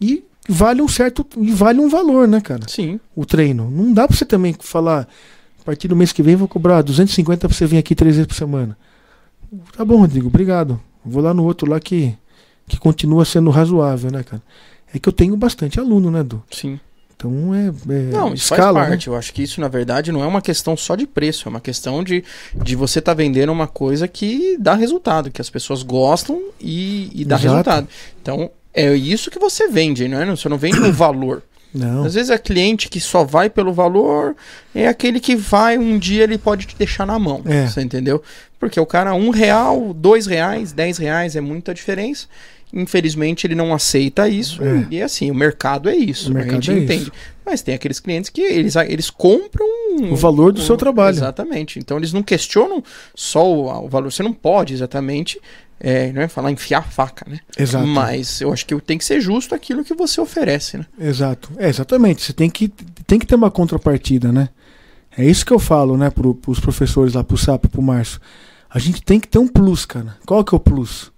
e 0.00 0.22
vale 0.48 0.80
um 0.80 0.88
certo 0.88 1.26
e 1.38 1.50
vale 1.50 1.80
um 1.80 1.88
valor, 1.88 2.28
né, 2.28 2.40
cara? 2.40 2.62
Sim. 2.68 3.00
O 3.16 3.26
treino. 3.26 3.70
Não 3.70 3.92
dá 3.92 4.06
pra 4.06 4.16
você 4.16 4.24
também 4.24 4.54
falar 4.58 5.08
partir 5.68 5.86
do 5.86 5.94
mês 5.94 6.12
que 6.12 6.22
vem 6.22 6.32
eu 6.32 6.38
vou 6.38 6.48
cobrar 6.48 6.80
250 6.80 7.46
pra 7.46 7.54
você 7.54 7.66
vir 7.66 7.76
aqui 7.76 7.94
três 7.94 8.16
vezes 8.16 8.26
por 8.26 8.34
semana. 8.34 8.74
Tá 9.76 9.84
bom, 9.84 9.98
Rodrigo, 9.98 10.28
obrigado. 10.28 10.80
Vou 11.04 11.22
lá 11.22 11.34
no 11.34 11.44
outro 11.44 11.68
lá 11.70 11.78
que 11.78 12.16
que 12.66 12.78
continua 12.78 13.24
sendo 13.24 13.50
razoável, 13.50 14.10
né, 14.10 14.22
cara? 14.22 14.42
É 14.94 14.98
que 14.98 15.08
eu 15.08 15.12
tenho 15.12 15.36
bastante 15.36 15.78
aluno, 15.78 16.10
né, 16.10 16.22
Du? 16.22 16.42
Sim. 16.50 16.80
Então 17.14 17.54
é, 17.54 17.68
é 17.68 18.02
Não, 18.12 18.32
isso 18.32 18.52
escala, 18.54 18.74
faz 18.74 18.86
né? 18.86 18.90
parte. 18.94 19.08
Eu 19.08 19.16
acho 19.16 19.32
que 19.34 19.42
isso, 19.42 19.60
na 19.60 19.68
verdade, 19.68 20.10
não 20.10 20.22
é 20.22 20.26
uma 20.26 20.40
questão 20.40 20.74
só 20.76 20.94
de 20.96 21.06
preço, 21.06 21.48
é 21.48 21.50
uma 21.50 21.60
questão 21.60 22.02
de, 22.02 22.24
de 22.54 22.74
você 22.76 22.98
estar 22.98 23.12
vendendo 23.12 23.52
uma 23.52 23.66
coisa 23.66 24.08
que 24.08 24.56
dá 24.58 24.74
resultado, 24.74 25.30
que 25.30 25.40
as 25.40 25.50
pessoas 25.50 25.82
gostam 25.82 26.40
e, 26.60 27.10
e 27.14 27.24
dá 27.24 27.36
Exato. 27.36 27.48
resultado. 27.48 27.88
Então, 28.22 28.50
é 28.72 28.94
isso 28.94 29.30
que 29.30 29.38
você 29.38 29.68
vende, 29.68 30.08
não 30.08 30.20
é? 30.20 30.26
Você 30.26 30.48
não 30.48 30.58
vende 30.58 30.78
o 30.80 30.92
valor. 30.92 31.42
Não. 31.74 32.04
Às 32.04 32.14
vezes 32.14 32.30
é 32.30 32.38
cliente 32.38 32.88
que 32.88 33.00
só 33.00 33.24
vai 33.24 33.50
pelo 33.50 33.72
valor, 33.72 34.34
é 34.74 34.88
aquele 34.88 35.20
que 35.20 35.36
vai 35.36 35.76
um 35.76 35.98
dia 35.98 36.24
ele 36.24 36.38
pode 36.38 36.66
te 36.66 36.76
deixar 36.76 37.06
na 37.06 37.18
mão. 37.18 37.42
É. 37.44 37.66
Você 37.66 37.82
entendeu? 37.82 38.22
Porque 38.58 38.80
o 38.80 38.86
cara, 38.86 39.14
um 39.14 39.30
real, 39.30 39.92
dois 39.94 40.26
reais, 40.26 40.72
dez 40.72 40.98
reais 40.98 41.36
é 41.36 41.40
muita 41.40 41.74
diferença. 41.74 42.26
Infelizmente 42.72 43.46
ele 43.46 43.54
não 43.54 43.72
aceita 43.72 44.28
isso. 44.28 44.62
É. 44.62 44.86
E 44.90 45.02
assim, 45.02 45.30
o 45.30 45.34
mercado 45.34 45.88
é 45.88 45.96
isso. 45.96 46.28
O 46.28 46.32
a 46.32 46.34
mercado 46.34 46.62
gente 46.62 46.70
é 46.70 46.84
entende. 46.84 47.02
isso. 47.04 47.12
Mas 47.44 47.62
tem 47.62 47.74
aqueles 47.74 47.98
clientes 47.98 48.28
que 48.28 48.42
eles, 48.42 48.76
eles 48.76 49.08
compram 49.08 49.66
O 50.10 50.16
valor 50.16 50.52
do 50.52 50.60
seu 50.60 50.76
trabalho. 50.76 51.16
Exatamente. 51.16 51.78
Então 51.78 51.96
eles 51.96 52.12
não 52.12 52.22
questionam 52.22 52.82
só 53.14 53.50
o, 53.50 53.84
o 53.86 53.88
valor. 53.88 54.12
Você 54.12 54.22
não 54.22 54.34
pode 54.34 54.74
exatamente 54.74 55.40
é, 55.80 56.12
não 56.12 56.22
é 56.22 56.28
falar 56.28 56.50
enfiar 56.50 56.80
a 56.80 56.82
faca, 56.82 57.24
né? 57.28 57.38
Exato. 57.56 57.86
Mas 57.86 58.40
eu 58.40 58.52
acho 58.52 58.66
que 58.66 58.78
tem 58.80 58.98
que 58.98 59.04
ser 59.04 59.20
justo 59.20 59.54
aquilo 59.54 59.84
que 59.84 59.94
você 59.94 60.20
oferece, 60.20 60.78
né? 60.78 60.86
Exato. 60.98 61.50
É, 61.56 61.68
exatamente. 61.68 62.22
Você 62.22 62.32
tem 62.32 62.50
que, 62.50 62.68
tem 63.06 63.18
que 63.18 63.26
ter 63.26 63.36
uma 63.36 63.50
contrapartida, 63.50 64.32
né? 64.32 64.48
É 65.16 65.24
isso 65.24 65.44
que 65.44 65.52
eu 65.52 65.58
falo, 65.58 65.96
né, 65.96 66.10
pro, 66.10 66.34
pros 66.34 66.60
professores 66.60 67.14
lá, 67.14 67.24
pro 67.24 67.36
SAP, 67.36 67.66
pro 67.66 67.82
Márcio. 67.82 68.20
A 68.70 68.78
gente 68.78 69.02
tem 69.02 69.18
que 69.18 69.26
ter 69.26 69.38
um 69.38 69.48
plus, 69.48 69.84
cara. 69.84 70.16
Qual 70.26 70.44
que 70.44 70.54
é 70.54 70.56
o 70.56 70.60
plus? 70.60 71.10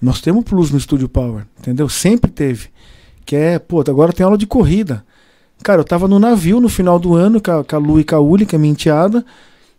Nós 0.00 0.20
temos 0.20 0.40
um 0.40 0.42
plus 0.44 0.70
no 0.70 0.78
Studio 0.78 1.08
Power, 1.08 1.44
entendeu? 1.58 1.88
Sempre 1.88 2.30
teve. 2.30 2.68
Que 3.24 3.34
é, 3.34 3.58
pô, 3.58 3.80
agora 3.80 4.12
tem 4.12 4.24
aula 4.24 4.36
de 4.36 4.46
corrida. 4.46 5.04
Cara, 5.62 5.80
eu 5.80 5.84
tava 5.84 6.06
no 6.06 6.18
navio 6.18 6.60
no 6.60 6.68
final 6.68 6.98
do 6.98 7.14
ano 7.14 7.40
com 7.40 7.50
a, 7.50 7.64
com 7.64 7.76
a 7.76 7.78
Lu 7.78 7.98
e 7.98 8.04
com 8.04 8.14
a 8.14 8.20
Uli, 8.20 8.44
que 8.44 8.54
é 8.54 8.58
minha 8.58 8.72
enteada. 8.72 9.24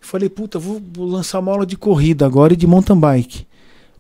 Falei, 0.02 0.30
puta, 0.30 0.58
vou, 0.58 0.82
vou 0.94 1.08
lançar 1.08 1.40
uma 1.40 1.52
aula 1.52 1.66
de 1.66 1.78
corrida 1.78 2.26
agora 2.26 2.54
e 2.54 2.58
de 2.58 2.66
mountain 2.66 3.00
bike. 3.00 3.46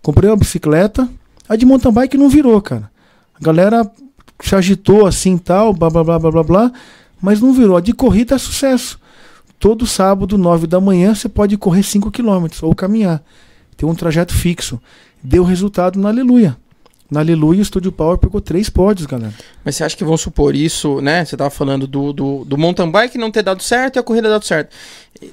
Comprei 0.05 0.29
uma 0.29 0.37
bicicleta. 0.37 1.09
A 1.49 1.55
de 1.55 1.65
mountain 1.65 1.91
bike 1.91 2.15
não 2.15 2.29
virou, 2.29 2.61
cara. 2.61 2.91
A 3.33 3.43
galera 3.43 3.91
se 4.39 4.53
agitou 4.53 5.07
assim 5.07 5.35
tal, 5.35 5.73
blá 5.73 5.89
blá 5.89 6.03
blá 6.03 6.19
blá 6.19 6.31
blá 6.31 6.43
blá, 6.43 6.71
mas 7.19 7.41
não 7.41 7.51
virou. 7.51 7.75
A 7.75 7.81
de 7.81 7.91
corrida 7.91 8.35
é 8.35 8.37
sucesso. 8.37 8.99
Todo 9.57 9.87
sábado, 9.87 10.37
9 10.37 10.67
da 10.67 10.79
manhã, 10.79 11.15
você 11.15 11.27
pode 11.27 11.57
correr 11.57 11.81
5 11.81 12.11
km 12.11 12.45
ou 12.61 12.75
caminhar. 12.75 13.23
Tem 13.75 13.89
um 13.89 13.95
trajeto 13.95 14.31
fixo. 14.31 14.79
Deu 15.23 15.43
resultado 15.43 15.97
na 15.99 16.09
Aleluia. 16.09 16.55
Na 17.09 17.19
Aleluia, 17.19 17.61
o 17.61 17.65
Studio 17.65 17.91
Power 17.91 18.17
pegou 18.17 18.41
três 18.41 18.67
pódios, 18.67 19.05
galera. 19.05 19.33
Mas 19.63 19.75
você 19.75 19.83
acha 19.83 19.95
que 19.95 20.03
vão 20.03 20.17
supor 20.17 20.55
isso, 20.55 20.99
né? 21.01 21.23
Você 21.23 21.37
tava 21.37 21.51
falando 21.51 21.85
do, 21.85 22.11
do, 22.11 22.43
do 22.45 22.57
mountain 22.57 22.89
bike 22.89 23.17
não 23.17 23.29
ter 23.29 23.43
dado 23.43 23.61
certo 23.61 23.97
e 23.97 23.99
a 23.99 24.03
corrida 24.03 24.27
dado 24.27 24.43
certo. 24.43 24.75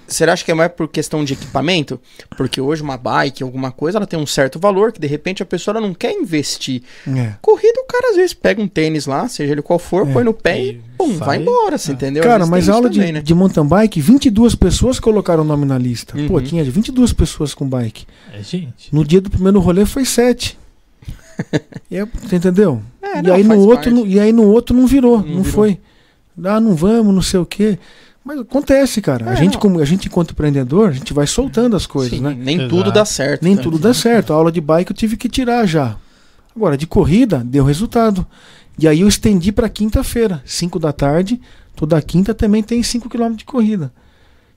Você 0.06 0.22
acha 0.24 0.44
que 0.44 0.50
é 0.50 0.54
mais 0.54 0.70
por 0.70 0.86
questão 0.86 1.24
de 1.24 1.32
equipamento? 1.32 1.98
Porque 2.36 2.60
hoje 2.60 2.82
uma 2.82 2.96
bike, 2.98 3.42
alguma 3.42 3.72
coisa, 3.72 3.98
ela 3.98 4.06
tem 4.06 4.18
um 4.18 4.26
certo 4.26 4.58
valor 4.58 4.92
que 4.92 5.00
de 5.00 5.06
repente 5.06 5.42
a 5.42 5.46
pessoa 5.46 5.76
ela 5.76 5.86
não 5.86 5.94
quer 5.94 6.12
investir. 6.12 6.82
É. 7.08 7.32
Corrida, 7.40 7.80
o 7.80 7.86
cara 7.86 8.10
às 8.10 8.16
vezes 8.16 8.34
pega 8.34 8.60
um 8.62 8.68
tênis 8.68 9.06
lá, 9.06 9.26
seja 9.26 9.52
ele 9.52 9.62
qual 9.62 9.78
for, 9.78 10.06
É. 10.08 10.12
põe 10.12 10.24
no 10.24 10.34
pé 10.34 10.62
e, 10.62 10.68
E 10.72 10.80
pum, 10.96 11.16
vai 11.16 11.38
embora, 11.38 11.78
você 11.78 11.90
É. 11.90 11.94
entendeu? 11.94 12.22
Cara, 12.22 12.46
mas 12.46 12.68
a 12.68 12.74
aula 12.74 12.88
de, 12.90 12.98
também, 12.98 13.12
né? 13.14 13.20
de 13.22 13.34
mountain 13.34 13.66
bike, 13.66 14.00
22 14.00 14.54
pessoas 14.54 15.00
colocaram 15.00 15.42
o 15.42 15.46
nome 15.46 15.64
na 15.64 15.78
lista. 15.78 16.14
Pô, 16.28 16.34
Uhum. 16.34 16.42
tinha 16.42 16.62
22 16.62 17.12
pessoas 17.14 17.52
com 17.54 17.66
bike. 17.66 18.06
É, 18.32 18.42
gente. 18.42 18.94
No 18.94 19.04
dia 19.04 19.20
do 19.22 19.30
primeiro 19.30 19.58
rolê 19.58 19.84
foi 19.86 20.04
7. 20.04 20.58
E 21.91 21.97
é, 21.97 22.05
você 22.05 22.37
entendeu? 22.37 22.83
É, 23.01 23.18
e, 23.18 23.22
não, 23.22 23.35
aí 23.35 23.45
no 23.45 23.59
outro, 23.61 23.91
no- 23.91 24.07
e 24.07 24.18
aí 24.20 24.33
no 24.33 24.45
outro 24.45 24.76
não 24.76 24.87
virou, 24.87 25.18
Não 25.18 25.26
não, 25.26 25.43
virou. 25.43 25.45
foi. 25.53 25.80
Ah, 26.45 26.61
não 26.61 26.74
vamos, 26.74 27.14
não 27.14 27.22
sei 27.22 27.41
o 27.41 27.47
quê. 27.47 27.78
Mas 28.24 28.39
acontece, 28.39 29.01
cara. 29.03 29.30
a, 29.30 29.33
É, 29.33 29.37
gente, 29.37 29.55
não. 29.55 29.61
como, 29.61 29.80
a 29.80 29.85
gente, 29.85 30.07
enquanto 30.07 30.30
empreendedor, 30.30 30.89
a 30.91 30.93
gente 30.93 31.12
vai 31.12 31.26
soltando 31.26 31.74
as 31.76 31.87
coisas, 31.87 32.16
Sim, 32.18 32.22
né? 32.24 32.37
Nem 32.39 32.57
Exato. 32.57 32.70
tudo 32.70 32.93
dá 32.93 33.05
certo. 33.05 33.43
Nem 33.43 33.57
né? 33.57 33.62
tudo 33.62 33.78
dá 33.78 33.93
certo. 33.93 34.33
A 34.33 34.37
aula 34.37 34.53
de 34.53 34.61
bike 34.61 34.93
eu 34.93 34.97
tive 34.97 35.16
que 35.16 35.28
tirar 35.28 35.66
já. 35.66 35.97
Agora, 36.55 36.76
de 36.76 36.87
corrida, 36.87 37.43
deu 37.45 37.64
resultado. 37.64 38.24
E 38.78 38.87
aí 38.87 39.01
eu 39.01 39.09
estendi 39.09 39.51
para 39.53 39.68
quinta-feira, 39.68 40.41
5 40.47 40.78
da 40.78 40.93
tarde. 40.93 41.41
Toda 41.74 42.01
quinta 42.01 42.33
também 42.33 42.62
tem 42.62 42.83
5 42.83 43.09
km 43.09 43.35
de 43.35 43.45
corrida. 43.45 43.93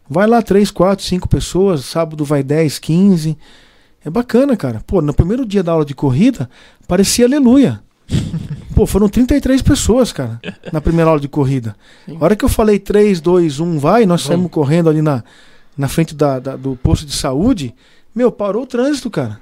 Vai 0.07 0.27
lá 0.27 0.41
3, 0.41 0.69
4, 0.69 1.03
5 1.03 1.27
pessoas, 1.27 1.85
sábado 1.85 2.23
vai 2.23 2.43
10, 2.43 2.77
15. 2.77 3.35
É 4.05 4.09
bacana, 4.09 4.55
cara. 4.55 4.81
Pô, 4.85 5.01
no 5.01 5.13
primeiro 5.13 5.45
dia 5.45 5.63
da 5.63 5.71
aula 5.71 5.83
de 5.83 5.95
corrida, 5.95 6.47
parecia 6.87 7.25
aleluia. 7.25 7.81
Pô, 8.75 8.85
foram 8.85 9.09
33 9.09 9.61
pessoas, 9.61 10.11
cara, 10.13 10.39
na 10.71 10.79
primeira 10.79 11.09
aula 11.09 11.19
de 11.19 11.27
corrida. 11.27 11.75
Sim. 12.05 12.17
A 12.19 12.23
hora 12.25 12.35
que 12.35 12.45
eu 12.45 12.49
falei 12.49 12.77
3, 12.77 13.19
2, 13.21 13.59
1, 13.59 13.79
vai, 13.79 14.05
nós 14.05 14.21
saímos 14.21 14.51
correndo 14.51 14.89
ali 14.89 15.01
na, 15.01 15.23
na 15.77 15.87
frente 15.87 16.13
da, 16.13 16.39
da- 16.39 16.55
do 16.55 16.75
posto 16.75 17.05
de 17.05 17.13
saúde. 17.13 17.73
Meu, 18.13 18.31
parou 18.31 18.63
o 18.63 18.67
trânsito, 18.67 19.09
cara. 19.09 19.39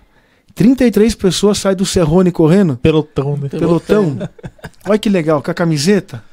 33 0.55 1.16
pessoas 1.16 1.57
saem 1.57 1.76
do 1.76 1.86
Serrone 1.86 2.32
correndo. 2.32 2.78
Pelotão, 2.78 3.36
né? 3.36 3.49
Pelotão. 3.49 4.18
Olha 4.88 4.99
que 4.99 5.09
legal, 5.09 5.41
com 5.41 5.49
a 5.49 5.53
camiseta. 5.53 6.24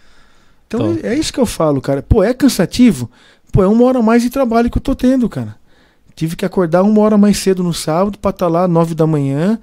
Então 0.67 0.95
Top. 0.95 1.07
é 1.07 1.15
isso 1.15 1.33
que 1.33 1.41
eu 1.41 1.47
falo, 1.47 1.81
cara. 1.81 2.03
Pô, 2.03 2.23
é 2.23 2.33
cansativo? 2.35 3.11
Pô, 3.51 3.63
é 3.63 3.67
uma 3.67 3.85
hora 3.87 3.99
a 3.99 4.03
mais 4.03 4.23
de 4.23 4.31
trabalho 4.31 4.71
que 4.71 4.77
eu 4.79 4.83
tô 4.83 4.95
tendo, 4.95 5.29
cara. 5.29 5.57
Tive 6.21 6.37
que 6.37 6.45
acordar 6.45 6.83
uma 6.83 7.01
hora 7.01 7.17
mais 7.17 7.39
cedo 7.39 7.63
no 7.63 7.73
sábado 7.73 8.19
pra 8.19 8.29
estar 8.31 8.47
lá 8.47 8.69
nove 8.69 8.95
da 8.95 9.07
manhã 9.07 9.59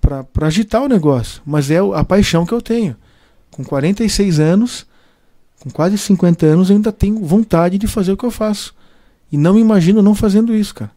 pra 0.00 0.24
agitar 0.46 0.82
o 0.82 0.88
negócio. 0.88 1.42
Mas 1.44 1.70
é 1.70 1.80
a 1.94 2.02
paixão 2.02 2.46
que 2.46 2.52
eu 2.54 2.62
tenho. 2.62 2.96
Com 3.50 3.62
46 3.62 4.40
anos, 4.40 4.86
com 5.60 5.68
quase 5.68 5.98
50 5.98 6.46
anos, 6.46 6.70
eu 6.70 6.76
ainda 6.76 6.90
tenho 6.90 7.22
vontade 7.22 7.76
de 7.76 7.86
fazer 7.86 8.10
o 8.10 8.16
que 8.16 8.24
eu 8.24 8.30
faço. 8.30 8.74
E 9.30 9.36
não 9.36 9.52
me 9.52 9.60
imagino 9.60 10.00
não 10.00 10.14
fazendo 10.14 10.56
isso, 10.56 10.74
cara. 10.74 10.90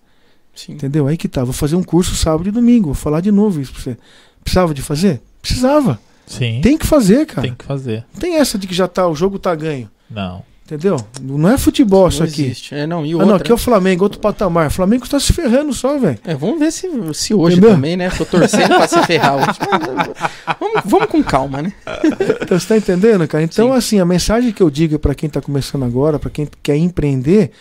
Sim. 0.56 0.72
Entendeu? 0.76 1.08
Aí 1.08 1.18
que 1.18 1.28
tá. 1.28 1.43
Vou 1.43 1.52
fazer 1.52 1.76
um 1.76 1.84
curso 1.84 2.16
sábado 2.16 2.48
e 2.48 2.52
domingo. 2.52 2.86
Vou 2.86 2.96
falar 2.96 3.20
de 3.20 3.34
novo 3.34 3.60
isso 3.60 3.74
pra 3.74 3.82
você. 3.82 3.98
Precisava 4.46 4.74
de 4.74 4.82
fazer? 4.82 5.22
Precisava. 5.41 6.00
Sim, 6.26 6.62
Tem 6.64 6.78
que 6.78 6.88
fazer, 6.88 7.26
cara. 7.26 7.41
tem 7.41 7.54
que 7.54 7.66
fazer. 7.66 8.06
Não 8.14 8.22
tem 8.22 8.38
essa 8.38 8.58
de 8.58 8.66
que 8.66 8.74
já 8.74 8.88
tá, 8.88 9.06
o 9.10 9.14
jogo 9.14 9.38
tá 9.38 9.54
ganho. 9.54 9.91
Não. 10.10 10.41
Entendeu? 10.66 10.97
Não 11.22 11.47
é 11.47 11.59
futebol 11.59 12.07
isso 12.07 12.22
Não 12.24 12.28
aqui. 12.28 12.41
existe. 12.45 12.74
É, 12.74 12.88
não, 12.88 13.05
e 13.05 13.11
Ah, 13.11 13.16
outra. 13.18 13.28
não, 13.28 13.36
aqui 13.36 13.51
é 13.51 13.53
o 13.53 13.57
Flamengo, 13.57 14.03
outro 14.03 14.20
patamar. 14.20 14.66
O 14.68 14.72
Flamengo 14.72 15.07
tá 15.07 15.20
se 15.20 15.32
ferrando 15.32 15.72
só, 15.74 15.95
velho. 15.99 16.18
É, 16.26 16.34
vamos 16.34 16.57
ver 16.57 16.72
se, 16.72 16.89
se 17.13 17.36
hoje 17.36 17.57
Entendeu? 17.57 17.76
também, 17.76 17.95
né? 17.95 18.09
Tô 18.09 18.26
torcendo 18.26 18.70
pra 18.76 18.88
se 18.88 18.99
ferrar 19.03 19.36
hoje. 19.36 19.59
Mas, 19.70 20.57
vamos, 20.59 20.82
vamos 20.84 21.07
com 21.07 21.22
calma, 21.24 21.61
né? 21.61 21.72
Então, 22.41 22.59
você 22.59 22.68
tá 22.68 22.78
entendendo, 22.78 23.28
cara? 23.28 23.43
Então, 23.43 23.68
Sim. 23.70 23.78
assim, 23.78 23.99
a 23.99 24.05
mensagem 24.05 24.51
que 24.51 24.63
eu 24.63 24.72
digo 24.72 24.97
pra 24.97 25.13
quem 25.13 25.30
tá 25.30 25.39
começando 25.39 25.84
agora, 25.86 26.18
pra 26.18 26.32
quem 26.32 26.47
quer 26.63 26.76
empreender, 26.78 27.51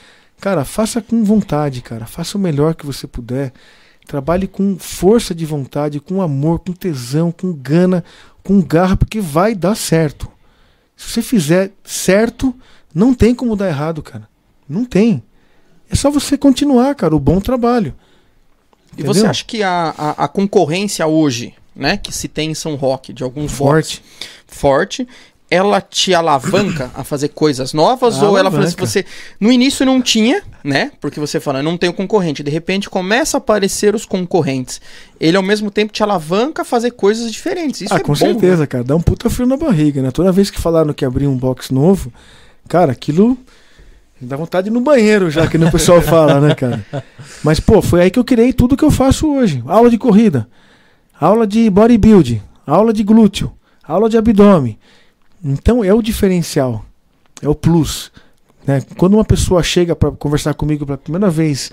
cara, 0.41 0.65
faça 0.65 1.03
com 1.03 1.23
vontade, 1.23 1.83
cara. 1.83 2.07
Faça 2.07 2.39
o 2.39 2.41
melhor 2.41 2.75
que 2.75 2.87
você 2.87 3.07
puder. 3.07 3.53
Trabalhe 4.07 4.47
com 4.47 4.79
força 4.79 5.35
de 5.35 5.45
vontade, 5.45 6.01
com 6.01 6.23
amor, 6.23 6.61
com 6.61 6.73
tesão, 6.73 7.31
com 7.31 7.53
gana, 7.53 8.03
com 8.43 8.63
garra, 8.63 8.97
porque 8.97 9.21
vai 9.21 9.55
dar 9.55 9.75
certo. 9.75 10.27
Se 10.97 11.11
você 11.11 11.23
fizer 11.23 11.71
certo, 11.83 12.55
não 12.95 13.13
tem 13.13 13.35
como 13.35 13.57
dar 13.57 13.69
errado, 13.69 14.03
cara. 14.03 14.29
Não 14.69 14.85
tem. 14.85 15.23
É 15.91 15.95
só 15.95 16.11
você 16.11 16.39
continuar, 16.39 16.95
cara, 16.95 17.15
o 17.15 17.21
bom 17.21 17.41
trabalho. 17.41 17.95
E 18.97 19.03
Entendeu? 19.03 19.15
você 19.15 19.27
acha 19.27 19.45
que 19.45 19.63
a, 19.63 19.95
a, 19.97 20.25
a 20.25 20.29
concorrência 20.29 21.07
hoje, 21.07 21.55
né, 21.75 21.97
que 21.97 22.13
se 22.13 22.29
tem 22.29 22.51
em 22.53 22.55
São 22.55 22.77
Roque, 22.77 23.13
de 23.13 23.23
alguns 23.23 23.53
Forte. 23.53 24.01
boxes, 24.01 24.29
forte, 24.47 25.09
ela 25.51 25.81
te 25.81 26.15
alavanca 26.15 26.91
a 26.95 27.05
fazer 27.05 27.29
coisas 27.29 27.73
novas? 27.73 28.21
ou 28.23 28.39
ela 28.39 28.51
fala 28.51 28.65
assim, 28.65 28.75
Alavanca. 28.75 28.87
você. 28.87 29.05
No 29.39 29.53
início 29.53 29.85
não 29.85 30.01
tinha, 30.01 30.43
né? 30.65 30.91
Porque 31.01 31.21
você 31.21 31.39
fala, 31.39 31.63
não 31.63 31.77
tenho 31.77 31.93
concorrente. 31.93 32.43
De 32.43 32.51
repente 32.51 32.89
começa 32.89 33.37
a 33.37 33.39
aparecer 33.39 33.95
os 33.95 34.07
concorrentes. 34.07 34.81
Ele 35.21 35.37
ao 35.37 35.43
mesmo 35.43 35.71
tempo 35.71 35.93
te 35.93 36.03
alavanca 36.03 36.63
a 36.63 36.65
fazer 36.65 36.93
coisas 36.93 37.31
diferentes. 37.31 37.83
Isso 37.83 37.95
ah, 37.95 37.99
é 37.99 38.01
com 38.01 38.13
bom, 38.13 38.17
certeza, 38.17 38.67
cara. 38.67 38.83
Dá 38.83 38.97
um 38.97 39.03
puta 39.03 39.29
frio 39.29 39.47
na 39.47 39.57
barriga, 39.57 40.03
né? 40.03 40.11
Toda 40.11 40.33
vez 40.33 40.51
que 40.51 40.61
falaram 40.61 40.93
que 40.93 41.05
abria 41.05 41.29
um 41.29 41.37
box 41.37 41.71
novo, 41.71 42.13
cara, 42.69 42.93
aquilo 42.93 43.39
dá 44.21 44.37
vontade 44.37 44.65
de 44.65 44.71
ir 44.71 44.75
no 44.75 44.81
banheiro 44.81 45.31
já, 45.31 45.47
que 45.47 45.59
nem 45.59 45.69
o 45.69 45.73
pessoal 45.73 46.01
fala, 46.03 46.41
né, 46.41 46.55
cara? 46.55 46.85
Mas, 47.43 47.61
pô, 47.61 47.83
foi 47.83 48.03
aí 48.03 48.11
que 48.11 48.19
eu 48.19 48.25
criei 48.25 48.53
tudo 48.53 48.77
que 48.77 48.85
eu 48.85 48.91
faço 48.91 49.31
hoje. 49.31 49.63
Aula 49.67 49.91
de 49.91 49.99
corrida, 49.99 50.49
aula 51.21 51.47
de 51.47 51.69
bodybuilding, 51.69 52.41
aula 52.67 52.93
de 52.93 53.03
glúteo, 53.03 53.53
aula 53.83 54.09
de 54.09 54.17
abdômen. 54.17 54.79
Então 55.43 55.85
é 55.85 55.93
o 55.93 56.03
diferencial, 56.03 56.85
é 57.43 57.49
o 57.49 57.55
plus. 57.55 58.11
Né? 58.67 58.83
Quando 58.97 59.15
uma 59.15 59.25
pessoa 59.25 59.63
chega 59.63 59.95
para 59.95 60.11
conversar 60.13 60.55
comigo 60.55 60.87
pela 60.87 60.97
primeira 60.97 61.29
vez 61.29 61.71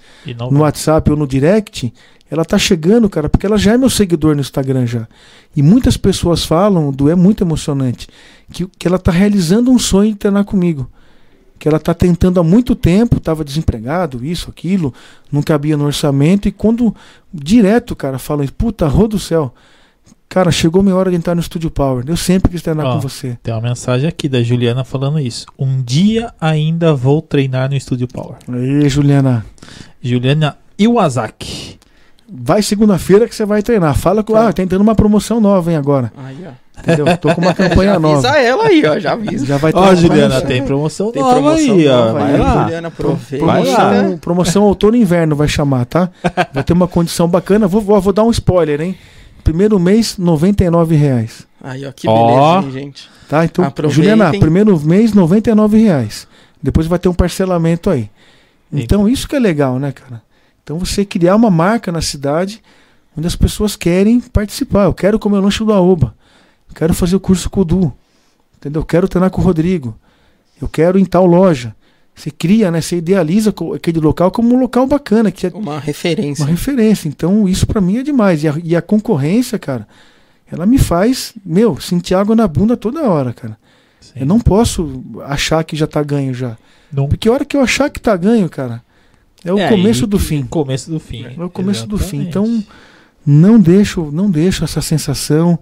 no 0.52 0.60
WhatsApp 0.60 1.10
ou 1.10 1.16
no 1.16 1.26
direct, 1.26 1.94
ela 2.32 2.46
tá 2.46 2.58
chegando, 2.58 3.10
cara, 3.10 3.28
porque 3.28 3.46
ela 3.46 3.58
já 3.58 3.74
é 3.74 3.78
meu 3.78 3.90
seguidor 3.90 4.36
no 4.36 4.40
Instagram 4.40 4.88
já. 4.88 5.06
E 5.54 5.62
muitas 5.62 5.98
pessoas 5.98 6.46
falam, 6.46 6.90
do 6.90 7.10
é 7.10 7.16
muito 7.16 7.44
emocionante, 7.44 8.08
que, 8.50 8.66
que 8.80 8.88
ela 8.88 8.98
tá 8.98 9.12
realizando 9.12 9.70
um 9.70 9.78
sonho 9.78 10.14
de 10.14 10.18
treinar 10.18 10.46
comigo. 10.46 10.90
Que 11.60 11.68
ela 11.68 11.78
tá 11.78 11.94
tentando 11.94 12.40
há 12.40 12.44
muito 12.44 12.74
tempo, 12.74 13.18
estava 13.18 13.44
desempregado, 13.44 14.26
isso, 14.26 14.50
aquilo, 14.50 14.94
não 15.30 15.44
cabia 15.44 15.76
no 15.76 15.84
orçamento, 15.84 16.48
e 16.48 16.54
quando 16.54 16.96
direto, 17.34 17.98
cara, 17.98 18.18
falam, 18.18 18.48
puta, 18.48 18.88
rô 18.88 19.10
do 19.10 19.20
céu, 19.20 19.54
cara, 20.30 20.52
chegou 20.52 20.82
minha 20.82 20.96
hora 20.96 21.12
de 21.12 21.18
entrar 21.18 21.36
no 21.36 21.44
Studio 21.44 21.70
Power. 21.70 22.06
Eu 22.08 22.16
sempre 22.16 22.50
quis 22.50 22.62
treinar 22.62 22.86
Ó. 22.86 22.94
com 22.94 23.02
você. 23.02 23.38
Tem 23.44 23.54
uma 23.54 23.60
mensagem 23.62 24.08
aqui 24.08 24.30
da 24.30 24.42
Juliana 24.42 24.86
falando 24.86 25.20
isso. 25.20 25.46
Um 25.60 25.84
dia 25.84 26.34
ainda 26.40 26.94
vou 26.96 27.22
treinar 27.22 27.70
no 27.70 27.76
Estúdio 27.76 28.08
Power. 28.08 28.38
Aí, 28.48 28.88
Juliana, 28.88 29.46
Juliana 30.02 30.58
Iwasaki. 30.80 31.81
Vai 32.34 32.62
segunda-feira 32.62 33.28
que 33.28 33.36
você 33.36 33.46
vai 33.46 33.62
treinar. 33.62 33.96
Fala 33.98 34.24
com, 34.24 34.34
Tá. 34.34 34.48
ah, 34.48 34.54
tá 34.54 34.64
entrando 34.64 34.82
uma 34.82 34.96
promoção 34.96 35.42
nova, 35.42 35.70
hein, 35.72 35.78
agora. 35.78 36.12
Aí, 36.18 36.38
ó. 36.48 36.52
Entendeu? 36.80 37.18
Tô 37.18 37.36
com 37.36 37.42
uma 37.42 37.54
Já 37.54 37.70
campanha 37.70 38.00
nova. 38.00 38.28
avisa 38.28 38.40
ela 38.42 38.66
aí, 38.66 38.84
ó. 38.86 38.98
Já 39.00 39.12
avisa. 39.14 39.46
Já 39.46 39.58
vai 39.58 39.72
ter 39.74 39.78
Ó, 39.80 39.94
Juliana, 39.94 40.30
promoção. 40.30 40.48
tem 40.48 40.64
promoção 40.64 41.12
Tem 41.12 41.22
nova 41.22 41.36
promoção 41.36 41.76
aí, 41.76 41.88
ó. 41.88 42.14
Vai 42.14 42.32
aí, 42.34 42.40
lá. 42.40 42.62
Juliana, 42.64 42.88
aproveita. 42.88 43.46
Vai 43.46 43.64
lá. 43.66 43.76
Promoção, 43.90 44.18
promoção 44.18 44.64
outono 44.64 44.96
e 44.96 45.02
inverno 45.02 45.36
vai 45.36 45.48
chamar, 45.48 45.86
tá? 45.86 46.10
Vai 46.54 46.64
ter 46.64 46.74
uma 46.74 46.88
condição 46.88 47.28
bacana. 47.28 47.68
Vou, 47.68 47.82
vou, 47.82 48.00
vou 48.02 48.14
dar 48.14 48.24
um 48.24 48.32
spoiler, 48.32 48.82
hein? 48.82 48.98
Primeiro 49.44 49.80
mês, 49.80 50.18
99 50.18 50.96
reais. 50.96 51.46
Aí, 51.64 51.86
ó, 51.86 51.92
que 51.92 52.08
Ó. 52.08 52.62
beleza, 52.62 52.78
hein, 52.80 52.84
gente. 52.86 53.10
Tá? 53.30 53.46
Então, 53.46 53.66
Aproveitem. 53.66 54.04
Juliana, 54.16 54.32
primeiro 54.40 54.80
mês, 54.80 55.14
99 55.14 55.78
reais. 55.78 56.28
Depois 56.64 56.88
vai 56.88 56.98
ter 56.98 57.10
um 57.10 57.14
parcelamento 57.14 57.90
aí. 57.90 58.10
Então, 58.74 59.08
isso 59.08 59.28
que 59.28 59.36
é 59.36 59.40
legal, 59.40 59.78
né, 59.78 59.92
cara? 59.92 60.22
Então, 60.64 60.78
você 60.80 61.04
criar 61.06 61.36
uma 61.36 61.50
marca 61.50 61.92
na 61.92 62.02
cidade 62.02 62.62
onde 63.18 63.28
as 63.28 63.36
pessoas 63.36 63.76
querem 63.76 64.20
participar. 64.20 64.86
Eu 64.86 64.94
quero 64.94 65.20
comer 65.20 65.38
o 65.38 65.42
lanche 65.42 65.64
do 65.64 65.74
Aoba. 65.74 66.16
Eu 66.70 66.76
quero 66.76 66.94
fazer 66.94 67.16
o 67.16 67.20
curso 67.20 67.50
com 67.50 67.62
o 67.62 67.66
Du. 67.66 67.94
Entendeu? 68.58 68.82
Eu 68.82 68.86
quero 68.86 69.08
treinar 69.08 69.30
com 69.32 69.42
o 69.42 69.44
Rodrigo. 69.44 69.98
Eu 70.62 70.70
quero 70.70 70.98
ir 70.98 71.02
em 71.02 71.06
tal 71.06 71.26
loja. 71.26 71.76
Você 72.16 72.30
cria, 72.30 72.70
né? 72.70 72.80
Você 72.82 72.98
idealiza 72.98 73.54
aquele 73.76 74.00
local 74.00 74.30
como 74.32 74.54
um 74.56 74.60
local 74.60 74.86
bacana, 74.86 75.32
que 75.32 75.48
é 75.48 75.52
Uma 75.54 75.80
referência. 75.80 76.44
uma 76.44 76.52
referência. 76.52 77.08
Então, 77.08 77.48
isso 77.50 77.66
pra 77.66 77.82
mim 77.82 77.98
é 77.98 78.04
demais. 78.04 78.44
E 78.44 78.48
a, 78.48 78.56
e 78.64 78.76
a 78.76 78.82
concorrência, 78.82 79.58
cara, 79.58 79.88
ela 80.52 80.66
me 80.66 80.78
faz, 80.78 81.34
meu, 81.44 81.80
sentir 81.80 82.14
água 82.14 82.36
na 82.36 82.48
bunda 82.48 82.78
toda 82.78 83.02
hora, 83.10 83.34
cara. 83.34 83.58
Sim. 84.00 84.12
Eu 84.22 84.26
não 84.26 84.40
posso 84.40 85.04
achar 85.26 85.64
que 85.64 85.76
já 85.76 85.88
tá 85.88 86.04
ganho 86.04 86.34
já. 86.34 86.58
Não- 86.92 87.08
Porque 87.08 87.28
a 87.28 87.32
hora 87.32 87.46
que 87.46 87.58
eu 87.58 87.62
achar 87.62 87.90
que 87.90 88.00
tá 88.00 88.16
ganho, 88.16 88.48
cara, 88.50 88.84
é 89.44 89.52
o 89.52 89.60
É 89.60 89.70
começo 89.70 90.06
do 90.06 90.20
fim. 90.20 90.44
Começo 90.44 90.90
do 90.90 91.00
fim. 91.00 91.26
É 91.26 91.44
o 91.44 91.50
começo 91.50 91.88
do 91.88 91.98
fim. 91.98 92.22
Exatamente. 92.22 92.30
Então, 92.30 92.64
não 93.26 93.60
deixo, 93.60 94.12
não 94.12 94.30
deixo 94.30 94.64
essa 94.64 94.82
sensação, 94.82 95.58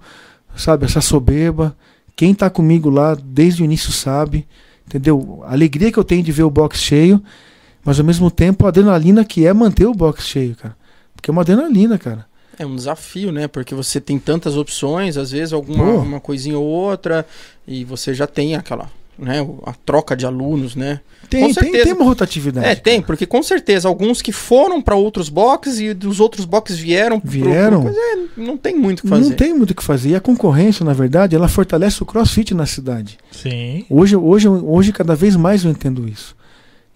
sabe, 0.55 0.85
essa 0.85 1.01
soberba. 1.01 1.75
Quem 2.15 2.33
tá 2.33 2.49
comigo 2.49 2.89
lá 2.89 3.15
desde 3.15 3.61
o 3.61 3.65
início 3.65 3.91
sabe, 3.91 4.47
entendeu? 4.85 5.41
A 5.45 5.53
alegria 5.53 5.91
que 5.91 5.97
eu 5.97 6.03
tenho 6.03 6.23
de 6.23 6.31
ver 6.31 6.43
o 6.43 6.49
box 6.49 6.79
cheio, 6.79 7.21
mas 7.83 7.99
ao 7.99 8.05
mesmo 8.05 8.29
tempo 8.29 8.65
a 8.65 8.69
adrenalina 8.69 9.23
que 9.23 9.45
é 9.45 9.53
manter 9.53 9.85
o 9.85 9.93
box 9.93 10.25
cheio, 10.27 10.55
cara. 10.55 10.75
Porque 11.15 11.29
é 11.29 11.33
uma 11.33 11.41
adrenalina, 11.41 11.97
cara. 11.97 12.25
É 12.57 12.65
um 12.65 12.75
desafio, 12.75 13.31
né? 13.31 13.47
Porque 13.47 13.73
você 13.73 14.01
tem 14.01 14.19
tantas 14.19 14.57
opções, 14.57 15.15
às 15.15 15.31
vezes 15.31 15.53
alguma 15.53 15.85
uma 15.93 16.19
coisinha 16.19 16.59
ou 16.59 16.65
outra, 16.65 17.25
e 17.65 17.85
você 17.85 18.13
já 18.13 18.27
tem 18.27 18.55
aquela, 18.55 18.91
né? 19.19 19.45
A 19.65 19.73
troca 19.85 20.15
de 20.15 20.25
alunos, 20.25 20.75
né? 20.75 21.01
Tem, 21.29 21.41
Com 21.41 21.45
tem, 21.47 21.53
certeza. 21.53 21.83
tem 21.83 21.93
uma 21.93 22.05
rotatividade. 22.05 22.65
É, 22.67 22.75
tem, 22.75 23.01
porque 23.01 23.25
com 23.25 23.43
certeza 23.43 23.87
alguns 23.87 24.21
que 24.21 24.31
foram 24.31 24.81
para 24.81 24.95
outros 24.95 25.29
boxes 25.29 25.79
e 25.79 25.93
dos 25.93 26.19
outros 26.19 26.45
boxes 26.45 26.79
vieram. 26.79 27.19
pro- 27.19 27.29
Vieram. 27.29 27.81
pro 27.83 27.91
coisa, 27.93 27.99
é, 27.99 28.41
não 28.41 28.57
tem 28.57 28.75
muito 28.75 28.99
o 28.99 29.03
que 29.03 29.09
fazer. 29.09 29.29
Não 29.29 29.35
tem 29.35 29.53
muito 29.53 29.71
o 29.71 29.75
que 29.75 29.83
fazer. 29.83 30.09
E 30.09 30.15
a 30.15 30.19
concorrência, 30.21 30.83
na 30.83 30.93
verdade, 30.93 31.35
ela 31.35 31.47
fortalece 31.47 32.01
o 32.01 32.05
crossfit 32.05 32.53
na 32.53 32.65
cidade. 32.65 33.17
Sim. 33.31 33.85
Hoje, 33.89 34.15
hoje, 34.15 34.47
hoje 34.47 34.91
cada 34.93 35.15
vez 35.15 35.35
mais 35.35 35.63
eu 35.65 35.71
entendo 35.71 36.07
isso. 36.07 36.35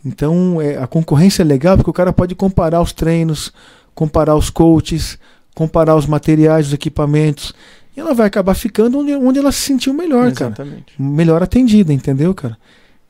Então, 0.06 0.62
é, 0.62 0.78
a 0.78 0.88
concorrência 0.88 1.44
é 1.44 1.46
legal 1.46 1.78
porque 1.78 1.90
o 1.90 1.94
cara 1.94 2.12
pode 2.12 2.36
comparar 2.36 2.82
os 2.82 2.92
treinos, 2.92 3.54
comparar 3.96 4.36
os 4.36 4.50
coaches, 4.50 5.18
comparar 5.56 5.96
os 5.96 6.06
materiais, 6.06 6.68
os 6.68 6.74
equipamentos. 6.74 7.54
E 7.96 8.00
ela 8.00 8.14
vai 8.14 8.28
acabar 8.28 8.54
ficando 8.56 9.00
onde, 9.00 9.14
onde 9.16 9.40
ela 9.40 9.52
se 9.52 9.62
sentiu 9.62 9.94
melhor, 9.94 10.32
cara. 10.34 10.52
Exatamente. 10.52 10.94
Melhor 11.00 11.44
atendida, 11.44 11.94
entendeu, 11.94 12.34
cara? 12.34 12.58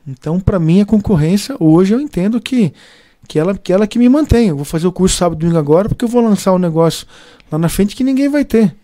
Então, 0.06 0.38
pra 0.38 0.58
mim, 0.58 0.80
a 0.82 0.84
concorrência, 0.86 1.56
hoje 1.58 1.94
eu 1.94 2.00
entendo 2.00 2.38
que, 2.40 2.72
que, 3.26 3.38
ela, 3.38 3.56
que 3.56 3.72
ela 3.72 3.86
que 3.86 3.98
me 3.98 4.08
mantém. 4.08 4.48
Eu 4.48 4.56
vou 4.56 4.64
fazer 4.64 4.86
o 4.86 4.92
curso 4.92 5.16
sábado 5.16 5.38
e 5.38 5.40
domingo 5.40 5.58
agora 5.58 5.88
porque 5.88 6.04
eu 6.04 6.08
vou 6.08 6.22
lançar 6.22 6.52
um 6.52 6.58
negócio 6.58 7.06
lá 7.50 7.58
na 7.58 7.68
frente 7.70 7.96
que 7.96 8.04
ninguém 8.04 8.28
vai 8.28 8.44
ter. 8.44 8.74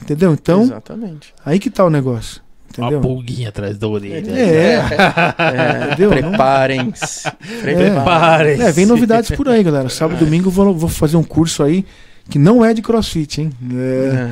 Entendeu? 0.00 0.32
Então, 0.32 0.62
Exatamente. 0.62 1.34
aí 1.44 1.58
que 1.58 1.68
tá 1.70 1.84
o 1.84 1.90
negócio. 1.90 2.40
Uma 2.78 2.86
Entendeu? 2.86 3.00
pulguinha 3.02 3.50
atrás 3.50 3.76
da 3.76 3.86
orelha. 3.86 4.30
É, 4.30 4.76
É, 4.76 5.86
Entendeu? 5.92 6.10
Preparem-se. 6.10 7.30
Preparem-se. 7.60 8.62
é, 8.62 8.72
vem 8.72 8.86
novidades 8.86 9.30
por 9.30 9.46
aí, 9.46 9.62
galera. 9.62 9.90
Sábado 9.90 10.16
e 10.22 10.24
domingo 10.24 10.48
eu 10.48 10.52
vou, 10.52 10.74
vou 10.74 10.88
fazer 10.88 11.18
um 11.18 11.22
curso 11.22 11.62
aí 11.62 11.84
que 12.32 12.38
não 12.38 12.64
é 12.64 12.72
de 12.72 12.80
crossfit, 12.80 13.42
hein? 13.42 13.50
É, 13.74 14.30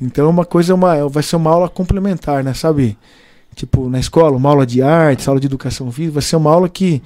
então 0.00 0.24
é 0.24 0.28
uma 0.28 0.46
coisa, 0.46 0.74
uma, 0.74 1.06
vai 1.06 1.22
ser 1.22 1.36
uma 1.36 1.50
aula 1.50 1.68
complementar, 1.68 2.42
né? 2.42 2.54
Sabe? 2.54 2.96
Tipo, 3.54 3.90
na 3.90 4.00
escola, 4.00 4.34
uma 4.34 4.48
aula 4.48 4.64
de 4.64 4.80
artes, 4.80 5.28
aula 5.28 5.38
de 5.38 5.48
educação 5.48 5.92
física, 5.92 6.14
vai 6.14 6.22
ser 6.22 6.36
uma 6.36 6.50
aula 6.50 6.66
que 6.66 7.02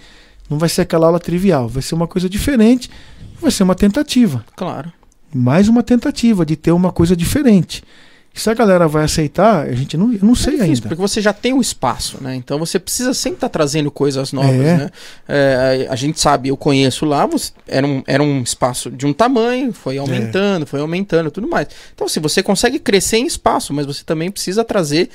não 0.49 0.57
vai 0.57 0.69
ser 0.69 0.83
aquela 0.83 1.09
aula 1.09 1.19
trivial, 1.19 1.69
vai 1.69 1.83
ser 1.83 1.97
uma 1.97 2.07
coisa 2.07 2.29
diferente, 2.29 2.89
vai 3.43 3.51
ser 3.51 3.65
uma 3.65 3.75
tentativa. 3.75 4.45
Claro. 4.55 4.93
Mais 5.35 5.67
uma 5.67 5.83
tentativa 5.83 6.47
de 6.47 6.55
ter 6.55 6.71
uma 6.71 6.93
coisa 6.93 7.17
diferente. 7.17 7.83
Se 8.37 8.51
a 8.51 8.55
galera 8.55 8.87
vai 8.87 9.05
aceitar, 9.05 9.67
a 9.67 9.73
gente 9.75 9.97
não, 9.97 10.13
eu 10.13 10.19
não 10.23 10.35
sei 10.35 10.55
é 10.55 10.57
difícil, 10.59 10.75
ainda. 10.75 10.89
Porque 10.89 11.01
você 11.01 11.21
já 11.23 11.33
tem 11.33 11.53
o 11.55 11.61
espaço, 11.61 12.23
né? 12.23 12.35
Então 12.37 12.59
você 12.59 12.79
precisa 12.79 13.15
sempre 13.15 13.39
estar 13.39 13.49
trazendo 13.49 13.91
coisas 13.91 14.33
novas, 14.33 14.51
É. 14.55 14.77
né? 14.77 14.91
É, 15.27 15.87
a 15.89 15.97
gente 15.97 16.21
sabe, 16.21 16.51
eu 16.51 16.57
conheço 16.57 17.05
lá, 17.07 17.25
você- 17.27 17.51
era, 17.67 17.87
um, 17.87 18.03
era 18.07 18.23
um 18.23 18.43
espaço 18.43 18.91
de 18.91 19.07
um 19.07 19.13
tamanho, 19.13 19.73
foi 19.73 19.97
aumentando, 19.99 20.67
foi 20.67 20.81
aumentando, 20.81 21.31
tudo 21.31 21.49
mais. 21.49 21.69
Então, 21.95 22.07
se 22.09 22.21
você 22.21 22.43
consegue 22.43 22.79
crescer 22.79 23.17
em 23.17 23.27
espaço, 23.27 23.73
mas 23.73 23.87
você 23.87 24.05
também 24.05 24.31
precisa 24.31 24.63
trazer 24.63 25.09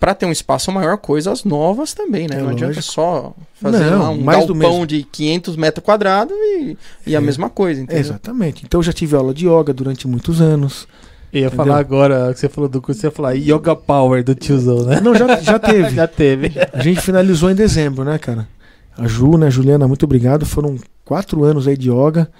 para 0.00 0.12
ter 0.12 0.26
um 0.26 0.32
espaço 0.32 0.70
maior 0.72 0.98
coisas 0.98 1.44
novas 1.44 1.94
também, 1.94 2.26
né? 2.28 2.36
É 2.36 2.42
não 2.42 2.48
adianta 2.50 2.74
lógico. 2.74 2.92
só 2.92 3.32
fazer 3.54 3.84
Não, 3.90 3.98
lá 4.02 4.10
um 4.10 4.20
mais 4.20 4.44
galpão 4.46 4.84
de 4.84 5.04
500 5.04 5.56
metros 5.56 5.82
quadrados 5.84 6.36
e, 6.36 6.76
e 7.06 7.14
a 7.14 7.18
É. 7.18 7.22
mesma 7.22 7.48
coisa, 7.48 7.80
É, 7.80 7.84
entendeu? 7.84 8.00
exatamente. 8.00 8.64
Então 8.66 8.80
eu 8.80 8.82
já 8.84 8.92
tive 8.92 9.14
aula 9.16 9.32
de 9.32 9.46
yoga 9.48 9.72
durante 9.72 10.06
muitos 10.08 10.40
anos. 10.40 10.86
Eu 11.34 11.40
ia 11.40 11.46
Entendeu? 11.48 11.64
falar 11.66 11.78
agora, 11.80 12.32
que 12.32 12.38
você 12.38 12.48
falou 12.48 12.68
do 12.70 12.80
curso, 12.80 13.00
você 13.00 13.08
ia 13.08 13.10
falar 13.10 13.32
Yoga 13.32 13.74
Power 13.74 14.22
do 14.22 14.34
tiozão, 14.36 14.84
né? 14.84 15.00
Não, 15.00 15.14
já, 15.16 15.40
já 15.40 15.58
teve. 15.60 15.90
Já 15.90 16.06
teve. 16.06 16.52
A 16.72 16.80
gente 16.80 17.00
finalizou 17.00 17.50
em 17.50 17.54
dezembro, 17.56 18.04
né, 18.04 18.16
cara? 18.18 18.48
A 18.96 19.08
Ju, 19.08 19.36
né, 19.36 19.50
Juliana, 19.50 19.88
muito 19.88 20.04
obrigado. 20.04 20.46
Foram 20.46 20.78
quatro 21.04 21.42
anos 21.42 21.66
aí 21.66 21.76
de 21.76 21.90
yoga. 21.90 22.30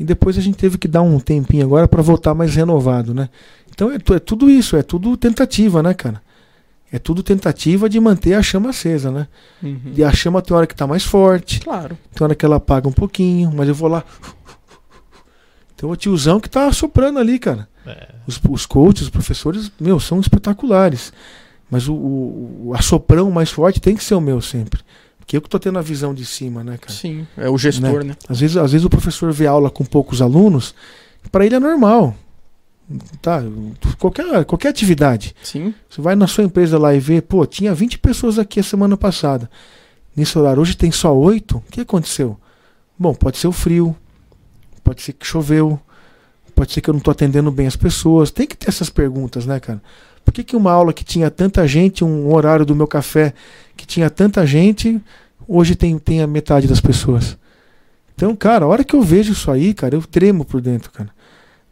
E 0.00 0.04
depois 0.04 0.38
a 0.38 0.40
gente 0.40 0.56
teve 0.56 0.78
que 0.78 0.88
dar 0.88 1.02
um 1.02 1.20
tempinho 1.20 1.64
agora 1.66 1.86
para 1.86 2.00
voltar 2.00 2.32
mais 2.32 2.54
renovado, 2.54 3.12
né? 3.12 3.28
Então 3.70 3.90
é, 3.90 3.96
é 3.96 4.18
tudo 4.18 4.48
isso, 4.48 4.76
é 4.76 4.82
tudo 4.82 5.14
tentativa, 5.16 5.82
né, 5.82 5.92
cara? 5.92 6.22
É 6.90 6.98
tudo 6.98 7.22
tentativa 7.22 7.88
de 7.88 8.00
manter 8.00 8.32
a 8.34 8.42
chama 8.42 8.70
acesa, 8.70 9.10
né? 9.10 9.28
Uhum. 9.62 9.92
E 9.94 10.02
a 10.02 10.10
chama 10.12 10.40
tem 10.40 10.56
hora 10.56 10.66
que 10.66 10.74
tá 10.74 10.86
mais 10.86 11.04
forte, 11.04 11.60
Claro. 11.60 11.96
tem 12.14 12.24
hora 12.24 12.34
que 12.34 12.44
ela 12.44 12.56
apaga 12.56 12.88
um 12.88 12.92
pouquinho, 12.92 13.52
mas 13.54 13.68
eu 13.68 13.74
vou 13.74 13.88
lá. 13.88 14.02
Tem 15.76 15.88
o 15.88 15.96
tiozão 15.96 16.40
que 16.40 16.48
tá 16.50 16.70
soprando 16.72 17.18
ali, 17.18 17.38
cara. 17.38 17.68
É. 17.86 18.08
Os, 18.26 18.40
os 18.48 18.66
coaches, 18.66 19.02
os 19.02 19.10
professores, 19.10 19.70
meu, 19.80 19.98
são 19.98 20.20
espetaculares. 20.20 21.12
Mas 21.70 21.88
o, 21.88 21.94
o, 21.94 22.68
o 22.68 22.74
assoprão 22.74 23.30
mais 23.30 23.50
forte 23.50 23.80
tem 23.80 23.96
que 23.96 24.04
ser 24.04 24.14
o 24.14 24.20
meu 24.20 24.40
sempre. 24.40 24.80
Porque 25.18 25.36
eu 25.36 25.40
que 25.40 25.48
tô 25.48 25.58
tendo 25.58 25.78
a 25.78 25.82
visão 25.82 26.12
de 26.12 26.26
cima, 26.26 26.62
né, 26.62 26.76
cara? 26.76 26.92
Sim, 26.92 27.26
é 27.36 27.48
o 27.48 27.56
gestor, 27.56 28.04
né? 28.04 28.16
Às 28.28 28.40
vezes, 28.40 28.56
às 28.56 28.72
vezes 28.72 28.84
o 28.84 28.90
professor 28.90 29.32
vê 29.32 29.46
aula 29.46 29.70
com 29.70 29.84
poucos 29.84 30.20
alunos, 30.20 30.74
para 31.30 31.46
ele 31.46 31.54
é 31.54 31.60
normal. 31.60 32.14
Tá? 33.22 33.42
Qualquer, 33.98 34.44
qualquer 34.44 34.68
atividade. 34.68 35.34
Sim. 35.42 35.72
Você 35.88 36.00
vai 36.02 36.14
na 36.14 36.26
sua 36.26 36.44
empresa 36.44 36.78
lá 36.78 36.94
e 36.94 37.00
vê, 37.00 37.22
pô, 37.22 37.46
tinha 37.46 37.74
20 37.74 37.98
pessoas 38.00 38.38
aqui 38.38 38.60
a 38.60 38.62
semana 38.62 38.96
passada. 38.96 39.48
Nesse 40.14 40.38
horário, 40.38 40.60
hoje 40.60 40.76
tem 40.76 40.90
só 40.90 41.16
8. 41.16 41.56
O 41.56 41.60
que 41.70 41.80
aconteceu? 41.80 42.38
Bom, 42.98 43.14
pode 43.14 43.38
ser 43.38 43.46
o 43.46 43.52
frio, 43.52 43.96
pode 44.84 45.00
ser 45.02 45.14
que 45.14 45.26
choveu, 45.26 45.80
pode 46.54 46.72
ser 46.72 46.80
que 46.80 46.90
eu 46.90 46.94
não 46.94 47.00
tô 47.00 47.10
atendendo 47.10 47.50
bem 47.50 47.66
as 47.66 47.76
pessoas. 47.76 48.30
Tem 48.30 48.46
que 48.46 48.56
ter 48.56 48.68
essas 48.68 48.90
perguntas, 48.90 49.46
né, 49.46 49.58
cara? 49.60 49.82
Por 50.24 50.32
que, 50.32 50.44
que 50.44 50.56
uma 50.56 50.72
aula 50.72 50.92
que 50.92 51.04
tinha 51.04 51.30
tanta 51.30 51.66
gente, 51.66 52.04
um 52.04 52.32
horário 52.32 52.64
do 52.64 52.74
meu 52.74 52.86
café 52.86 53.34
que 53.76 53.86
tinha 53.86 54.08
tanta 54.08 54.46
gente, 54.46 55.00
hoje 55.48 55.74
tem, 55.74 55.98
tem 55.98 56.22
a 56.22 56.26
metade 56.26 56.68
das 56.68 56.80
pessoas? 56.80 57.36
Então, 58.14 58.36
cara, 58.36 58.64
a 58.64 58.68
hora 58.68 58.84
que 58.84 58.94
eu 58.94 59.02
vejo 59.02 59.32
isso 59.32 59.50
aí, 59.50 59.74
cara, 59.74 59.96
eu 59.96 60.02
tremo 60.02 60.44
por 60.44 60.60
dentro, 60.60 60.90
cara. 60.90 61.10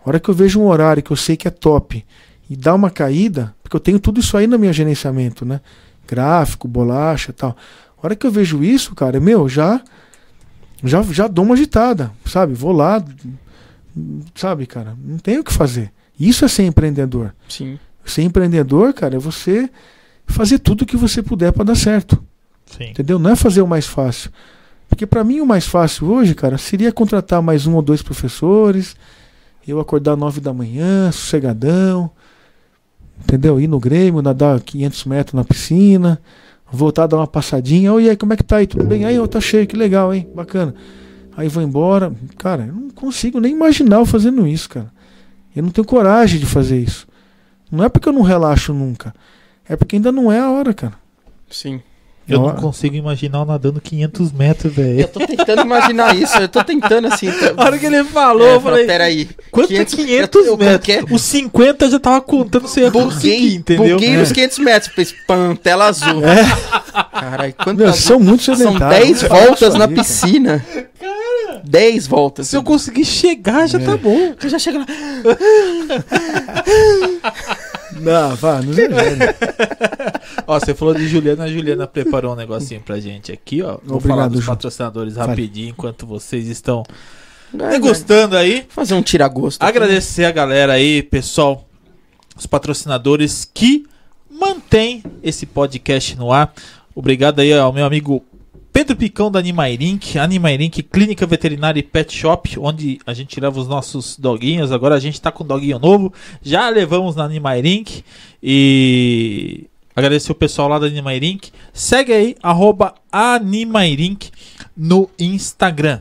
A 0.05 0.09
hora 0.09 0.19
que 0.19 0.29
eu 0.29 0.35
vejo 0.35 0.61
um 0.61 0.67
horário 0.67 1.03
que 1.03 1.11
eu 1.11 1.17
sei 1.17 1.37
que 1.37 1.47
é 1.47 1.51
top 1.51 2.05
e 2.49 2.57
dá 2.57 2.75
uma 2.75 2.91
caída, 2.91 3.55
porque 3.63 3.77
eu 3.77 3.81
tenho 3.81 4.01
tudo 4.01 4.19
isso 4.19 4.37
aí 4.37 4.47
no 4.47 4.59
meu 4.59 4.73
gerenciamento, 4.73 5.45
né? 5.45 5.61
Gráfico, 6.09 6.67
bolacha 6.67 7.33
tal. 7.33 7.57
A 7.97 8.07
hora 8.07 8.17
que 8.17 8.27
eu 8.27 8.31
vejo 8.33 8.65
isso, 8.65 8.95
cara, 8.95 9.21
meu, 9.21 9.49
já 9.49 9.81
já 10.83 11.03
já 11.03 11.29
dou 11.29 11.45
uma 11.45 11.55
agitada, 11.55 12.11
sabe? 12.25 12.55
Vou 12.55 12.73
lá, 12.73 13.05
sabe, 14.35 14.67
cara? 14.67 14.97
Não 15.03 15.19
tenho 15.19 15.41
o 15.41 15.45
que 15.45 15.53
fazer. 15.53 15.93
Isso 16.19 16.45
é 16.45 16.49
ser 16.49 16.65
empreendedor. 16.65 17.35
Sim. 17.49 17.79
Ser 18.05 18.23
empreendedor, 18.23 18.93
cara, 18.93 19.17
é 19.17 19.19
você 19.19 19.71
fazer 20.27 20.59
tudo 20.59 20.83
o 20.83 20.87
que 20.87 20.97
você 20.97 21.23
puder 21.23 21.53
para 21.53 21.65
dar 21.65 21.75
certo. 21.75 22.23
Sim. 22.67 22.91
Entendeu? 22.91 23.19
Não 23.19 23.31
é 23.31 23.37
fazer 23.37 23.63
o 23.63 23.67
mais 23.67 23.87
fácil. 23.87 24.31
Porque 24.89 25.07
para 25.07 25.25
mim 25.25 25.41
o 25.41 25.47
mais 25.47 25.67
fácil 25.67 26.11
hoje, 26.11 26.35
cara, 26.35 26.59
seria 26.59 26.93
contratar 26.93 27.41
mais 27.41 27.67
um 27.67 27.75
ou 27.75 27.83
dois 27.83 28.03
professores, 28.03 28.97
eu 29.67 29.79
acordar 29.79 30.17
nove 30.17 30.41
da 30.41 30.53
manhã, 30.53 31.13
sossegadão, 31.13 32.11
entendeu? 33.23 33.61
Ir 33.61 33.69
no 33.69 33.79
Grêmio, 33.79 34.21
nadar 34.21 34.61
500 34.61 35.05
metros 35.05 35.35
na 35.35 35.45
piscina, 35.45 36.21
voltar 36.71 37.07
dar 37.07 37.19
uma 37.19 37.27
passadinha. 37.27 37.93
Oi, 37.93 38.05
e 38.05 38.11
aí, 38.11 38.17
como 38.17 38.33
é 38.33 38.37
que 38.37 38.43
tá 38.43 38.57
aí? 38.57 38.67
Tudo 38.67 38.85
bem? 38.85 39.05
Aí, 39.05 39.19
ó, 39.19 39.27
tá 39.27 39.41
cheio, 39.41 39.67
que 39.67 39.77
legal, 39.77 40.13
hein? 40.13 40.29
Bacana. 40.35 40.75
Aí 41.41 41.49
vou 41.49 41.63
embora. 41.63 42.13
Cara, 42.39 42.65
eu 42.69 42.75
não 42.75 42.91
consigo 42.91 43.41
nem 43.41 43.53
imaginar 43.53 43.97
eu 43.97 44.05
fazendo 44.07 44.47
isso, 44.47 44.69
cara. 44.69 44.93
Eu 45.57 45.63
não 45.63 45.71
tenho 45.71 45.87
coragem 45.87 46.39
de 46.39 46.45
fazer 46.47 46.79
isso. 46.79 47.07
Não 47.73 47.83
é 47.83 47.89
porque 47.89 48.09
eu 48.09 48.13
não 48.13 48.23
relaxo 48.23 48.75
nunca. 48.75 49.15
É 49.69 49.75
porque 49.75 49.97
ainda 49.97 50.13
não 50.13 50.31
é 50.31 50.39
a 50.39 50.51
hora, 50.51 50.75
cara. 50.75 50.93
Sim. 51.51 51.81
Eu 52.29 52.43
não 52.43 52.55
consigo 52.55 52.95
imaginar 52.95 53.39
eu 53.41 53.45
nadando 53.45 53.81
500 53.81 54.31
metros, 54.31 54.77
Eu 54.79 54.85
velho. 54.85 55.09
tô 55.09 55.27
tentando 55.27 55.63
imaginar 55.63 56.15
isso, 56.15 56.39
eu 56.39 56.49
tô 56.49 56.63
tentando 56.63 57.09
assim. 57.09 57.27
A 57.57 57.65
hora 57.65 57.77
que 57.77 57.87
ele 57.87 58.05
falou, 58.05 58.47
É, 58.47 58.55
eu 58.55 58.61
falei, 58.61 58.87
peraí. 58.87 59.29
quanto 59.51 59.73
é 59.73 59.85
500 59.85 59.95
500 59.95 60.41
eu- 60.47 60.53
eu- 60.53 60.57
metros? 60.57 60.77
qualquer- 60.97 61.13
Os 61.13 61.23
50 61.23 61.87
eu 61.87 61.91
já 61.91 61.99
tava 61.99 62.21
contando 62.21 62.69
se 62.69 62.79
eu 62.81 62.85
ia 62.85 62.91
conseguir, 62.93 63.55
entendeu? 63.57 63.97
buguei 63.97 64.15
É. 64.15 64.19
nos 64.19 64.31
500 64.31 64.59
metros. 64.61 64.93
Fez 64.95 65.13
pam, 65.27 65.57
tela 65.57 65.87
azul. 65.87 66.23
É. 66.25 66.45
Caralho, 67.11 67.55
Meu, 67.57 67.65
quantas... 67.65 67.97
são 67.97 68.21
muito 68.21 68.45
São 68.45 68.55
sedentários. 68.55 69.01
10 69.01 69.23
Vamos 69.23 69.29
falar 69.29 69.47
voltas 69.47 69.69
isso 69.69 69.79
na 69.79 69.85
aí, 69.87 69.95
cara. 69.95 70.05
Piscina. 71.61 71.81
10 71.81 72.07
voltas. 72.07 72.49
Se 72.49 72.57
eu 72.57 72.63
conseguir 72.63 73.05
chegar, 73.05 73.67
já 73.69 73.79
É. 73.81 73.85
tá 73.85 73.97
bom. 73.97 74.35
Eu 74.43 74.49
já 74.49 74.59
chega 74.59 74.79
lá. 74.81 74.87
Não, 78.01 78.35
vá, 78.37 78.63
não 78.63 78.71
exagera. 78.73 79.35
Ó, 80.47 80.59
você 80.59 80.75
falou 80.75 80.95
de 80.95 81.07
Juliana, 81.09 81.45
a 81.45 81.49
Juliana 81.49 81.87
preparou 81.87 82.33
um 82.33 82.37
negocinho 82.37 82.81
pra 82.81 82.99
gente 83.01 83.33
aqui, 83.33 83.63
ó. 83.63 83.79
Vou 83.85 83.97
Obrigado, 83.97 84.17
falar 84.17 84.29
dos 84.29 84.41
Ju. 84.41 84.47
patrocinadores 84.47 85.15
Fale. 85.15 85.29
rapidinho, 85.29 85.71
enquanto 85.71 86.07
vocês 86.07 86.47
estão 86.49 86.83
vai. 87.53 87.71
degustando 87.73 88.37
aí. 88.37 88.65
Fazer 88.69 88.95
um 88.95 89.03
tira-gosto. 89.03 89.61
aqui. 89.63 89.69
Agradecer 89.69 90.25
a 90.25 90.31
galera 90.33 90.75
aí, 90.75 91.03
pessoal, 91.03 91.67
os 92.37 92.47
patrocinadores 92.47 93.49
que 93.53 93.85
mantêm 94.31 95.03
esse 95.23 95.45
podcast 95.45 96.17
no 96.17 96.33
ar. 96.33 96.53
Obrigado 96.95 97.41
aí 97.41 97.53
ao 97.53 97.73
meu 97.73 97.85
amigo 97.85 98.25
Pedro 98.73 98.97
Picão 98.97 99.31
da 99.31 99.39
Animairink, 99.39 100.19
Animairink 100.19 100.83
Clínica 100.83 101.27
Veterinária 101.27 101.81
e 101.81 101.83
Pet 101.83 102.17
Shop, 102.17 102.59
onde 102.59 102.99
a 103.05 103.13
gente 103.13 103.39
leva 103.41 103.59
os 103.59 103.67
nossos 103.67 104.17
doguinhos. 104.17 104.71
Agora 104.71 104.95
a 104.95 105.01
gente 105.01 105.21
tá 105.21 105.33
com 105.33 105.43
um 105.43 105.47
doguinho 105.47 105.79
novo, 105.79 106.13
já 106.43 106.69
levamos 106.69 107.17
na 107.17 107.25
Animairink 107.25 108.05
e 108.43 109.67
agradecer 109.95 110.31
o 110.31 110.37
pessoal 110.37 110.69
lá 110.69 110.79
da 110.79 110.87
Animairink. 110.87 111.51
Segue 111.73 112.13
aí 112.13 112.37
arroba 112.43 112.95
Animairink 113.11 114.31
no 114.77 115.11
Instagram. 115.19 116.01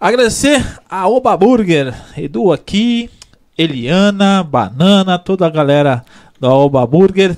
Agradecer 0.00 0.80
a 0.88 1.06
Oba 1.06 1.36
Burger, 1.36 1.94
Edu 2.16 2.52
aqui, 2.52 3.10
Eliana, 3.56 4.42
Banana, 4.42 5.18
toda 5.18 5.46
a 5.46 5.50
galera 5.50 6.02
da 6.40 6.48
Oba 6.48 6.86
Burger. 6.86 7.36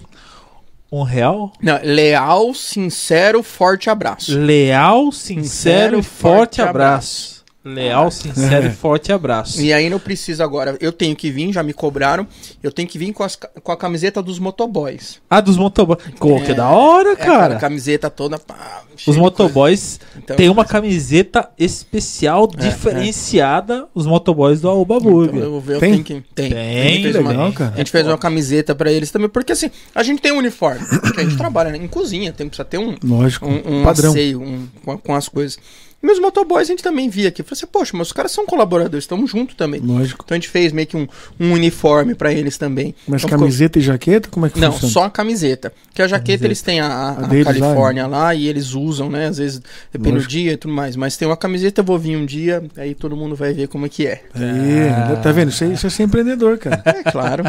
Um 0.93 1.05
real? 1.05 1.51
Não, 1.59 1.80
leal, 1.82 2.53
sincero, 2.53 3.43
forte 3.43 3.88
abraço. 3.88 4.38
Leal, 4.38 5.11
sincero, 5.11 5.97
Sincero, 5.97 6.03
forte 6.03 6.57
forte 6.57 6.61
abraço. 6.62 7.41
Leal, 7.64 8.10
sincero 8.10 8.66
É. 8.66 8.68
e 8.68 8.72
forte 8.74 9.12
abraço. 9.12 9.60
E 9.62 9.72
aí 9.72 9.88
não 9.88 9.98
preciso 10.00 10.42
agora. 10.42 10.76
Eu 10.80 10.90
tenho 10.92 11.14
que 11.14 11.30
vir, 11.30 11.52
já 11.52 11.62
me 11.62 11.72
cobraram. 11.72 12.26
Eu 12.62 12.72
tenho 12.72 12.88
que 12.88 12.98
vir 12.98 13.12
com, 13.12 13.22
as 13.22 13.36
com 13.36 13.70
a 13.72 13.76
camiseta 13.76 14.20
dos 14.22 14.38
motoboys. 14.38 15.20
Ah, 15.30 15.40
dos 15.40 15.56
motoboys. 15.56 15.98
Pô, 16.18 16.40
que 16.40 16.50
É, 16.50 16.54
da 16.54 16.68
hora, 16.68 17.12
É 17.12 17.16
cara. 17.16 17.56
camiseta 17.56 18.10
toda. 18.10 18.38
Pá, 18.38 18.82
Os 19.06 19.16
motoboys. 19.16 20.00
Então, 20.16 20.36
tem 20.36 20.48
uma 20.48 20.64
camiseta 20.64 21.48
especial, 21.58 22.50
É, 22.58 22.68
diferenciada, 22.68 23.86
os 23.94 24.06
motoboys 24.06 24.60
do 24.60 24.68
Aoba 24.68 24.96
então 24.96 25.10
Burger. 25.12 25.42
eu, 25.42 25.50
vou 25.52 25.60
ver, 25.60 25.74
eu 25.76 25.80
Tem? 25.80 26.02
que. 26.02 26.22
Tem. 26.34 26.50
Tem, 26.50 26.80
A 26.80 26.84
gente 26.88 27.02
fez 27.04 27.16
uma- 27.16 27.30
legal, 27.30 27.52
cara. 27.52 27.72
A 27.74 27.78
gente 27.78 27.90
fez 27.90 28.06
uma 28.06 28.18
camiseta 28.18 28.74
pra 28.74 28.90
eles 28.92 29.10
também, 29.10 29.28
porque 29.28 29.52
assim, 29.52 29.70
a 29.94 30.02
gente 30.02 30.20
tem 30.20 30.32
um 30.32 30.38
uniforme, 30.38 30.84
porque 31.00 31.20
a 31.20 31.24
gente 31.24 31.36
trabalha 31.36 31.70
né, 31.70 31.78
em 31.78 31.88
cozinha, 31.88 32.32
tem, 32.32 32.46
precisa 32.48 32.64
ter 32.64 32.78
um, 32.78 32.96
Lógico. 33.04 33.46
um, 33.46 33.80
um 33.80 33.84
padrão. 33.84 34.10
asseio 34.10 34.40
um- 34.42 34.66
com, 34.84 34.98
com 34.98 35.14
as 35.14 35.28
coisas. 35.28 35.58
E 36.03 36.07
meus 36.07 36.18
motoboys 36.18 36.68
a 36.68 36.72
gente 36.72 36.82
também 36.82 37.09
via 37.09 37.28
aqui. 37.28 37.42
Falei 37.42 37.53
assim, 37.59 37.66
poxa, 37.70 37.92
mas 37.94 38.09
os 38.09 38.12
caras 38.12 38.32
são 38.32 38.44
colaboradores, 38.44 39.05
estamos 39.05 39.30
juntos 39.30 39.55
também. 39.55 39.80
Lógico. 39.80 40.22
Então 40.24 40.34
a 40.34 40.38
gente 40.38 40.48
fez 40.48 40.72
meio 40.72 40.86
que 40.86 40.96
um, 40.96 41.07
um 41.38 41.53
uniforme 41.53 42.14
pra 42.14 42.32
eles 42.32 42.59
também. 42.59 42.94
Mas 43.07 43.20
Então 43.22 43.30
ficou- 43.30 43.38
camiseta 43.46 43.78
e 43.78 43.82
jaqueta, 43.82 44.28
como 44.30 44.46
é 44.46 44.50
que 44.50 44.59
Não, 44.59 44.72
funciona? 44.72 44.92
só 44.92 45.05
a 45.05 45.11
camiseta. 45.11 45.72
Porque 45.86 46.03
a 46.03 46.09
jaqueta 46.09 46.24
Camiseta. 46.26 46.46
eles 46.46 46.62
têm 46.62 46.80
a, 46.80 46.86
a- 46.86 47.09
A 47.11 47.24
a 47.24 47.26
deles 47.28 47.46
lá, 47.46 47.53
né? 47.53 47.61
Califórnia 47.61 48.07
lá, 48.07 48.34
e 48.34 48.48
eles 48.48 48.74
usam, 48.74 49.09
né? 49.11 49.26
Às 49.26 49.38
vezes 49.38 49.61
depende 49.92 50.11
do 50.11 50.14
Lógico. 50.14 50.30
dia 50.32 50.53
e 50.53 50.57
tudo 50.57 50.74
mais. 50.74 50.96
Mas 50.96 51.16
tem 51.16 51.28
uma 51.28 51.36
camiseta, 51.36 51.80
eu 51.80 51.84
vou 51.84 51.98
vir 51.98 52.16
um 52.16 52.26
dia, 52.26 52.62
aí 52.76 52.94
todo 52.94 53.16
mundo 53.16 53.36
vai 53.36 53.53
ver 53.53 53.68
como 53.68 53.86
é 53.86 53.88
que 53.88 54.07
é. 54.07 54.22
Aí, 54.34 55.16
tá 55.22 55.30
vendo? 55.30 55.50
Isso, 55.50 55.62
é- 55.64 55.68
isso 55.72 55.86
é 55.86 55.90
ser 55.90 56.03
empreendedor, 56.05 56.59
cara. 56.59 56.82
É 57.03 57.11
claro. 57.11 57.44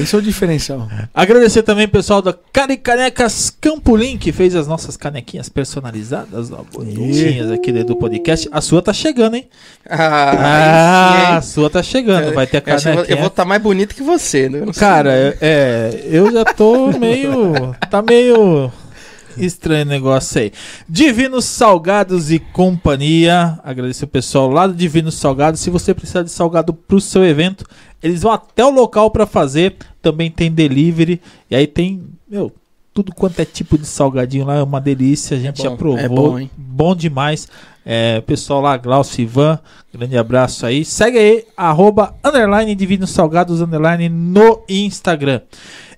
Esse 0.00 0.14
é 0.14 0.18
o 0.18 0.22
diferencial. 0.22 0.88
Agradecer 1.14 1.62
também 1.62 1.84
o 1.86 1.88
pessoal 1.88 2.20
da 2.22 2.32
Caricanecas 2.52 3.50
Campolim, 3.60 4.16
que 4.16 4.32
fez 4.32 4.54
as 4.54 4.66
nossas 4.66 4.96
canequinhas 4.96 5.48
personalizadas, 5.48 6.50
ó, 6.52 6.64
bonitinhas 6.72 7.50
aqui 7.50 7.72
do 7.72 7.96
podcast. 7.98 8.48
A 8.52 8.60
sua 8.60 8.80
tá 8.82 8.92
chegando, 8.92 9.34
hein? 9.36 9.48
Ah, 9.88 10.32
Ah, 11.32 11.36
a 11.38 11.42
sua 11.42 11.68
tá 11.70 11.82
chegando. 11.82 12.32
Vai 12.34 12.46
ter 12.46 12.58
a? 12.58 12.60
Eu 12.60 12.64
vou- 12.76 12.82
canequinha. 12.82 13.14
eu 13.14 13.18
vou 13.18 13.26
estar 13.28 13.44
mais 13.44 13.62
bonito 13.62 13.94
que 13.94 14.02
você, 14.02 14.48
né? 14.48 14.60
Cara, 14.76 15.12
é, 15.12 15.36
é, 15.40 16.00
eu 16.04 16.30
já 16.32 16.44
tô 16.44 16.88
meio. 16.98 17.74
Tá 17.90 18.00
meio 18.02 18.70
estranho 19.36 19.84
o 19.84 19.88
negócio 19.88 20.40
aí. 20.40 20.52
Divinos 20.88 21.44
Salgados 21.44 22.30
e 22.30 22.38
Companhia. 22.38 23.58
Agradecer 23.62 24.04
o 24.04 24.08
pessoal 24.08 24.50
lá 24.50 24.66
do 24.66 24.74
Divinos 24.74 25.14
Salgados. 25.14 25.60
Se 25.60 25.70
você 25.70 25.94
precisar 25.94 26.22
de 26.22 26.30
salgado 26.30 26.72
pro 26.74 27.00
seu 27.00 27.24
evento, 27.24 27.64
eles 28.02 28.22
vão 28.22 28.32
até 28.32 28.64
o 28.64 28.70
local 28.70 29.10
pra 29.10 29.26
fazer. 29.26 29.76
Também 30.02 30.30
tem 30.30 30.50
delivery. 30.50 31.20
E 31.50 31.54
aí 31.56 31.66
tem, 31.66 32.02
meu, 32.28 32.52
tudo 32.98 33.14
quanto 33.14 33.38
é 33.38 33.44
tipo 33.44 33.78
de 33.78 33.86
salgadinho 33.86 34.44
lá. 34.44 34.56
É 34.56 34.62
uma 34.62 34.80
delícia. 34.80 35.36
A 35.36 35.40
gente 35.40 35.58
bom, 35.58 35.62
já 35.62 35.76
provou. 35.76 35.98
é 36.00 36.08
bom, 36.08 36.38
hein? 36.38 36.50
Bom 36.56 36.96
demais. 36.96 37.48
É, 37.86 38.20
pessoal 38.22 38.60
lá, 38.60 38.76
Glaucio 38.76 39.22
Ivan, 39.22 39.58
grande 39.94 40.18
abraço 40.18 40.66
aí. 40.66 40.84
Segue 40.84 41.16
aí, 41.16 41.44
arroba, 41.56 42.14
underline, 42.24 42.74
Divinos 42.74 43.10
Salgados, 43.10 43.62
underline, 43.62 44.08
no 44.08 44.62
Instagram. 44.68 45.40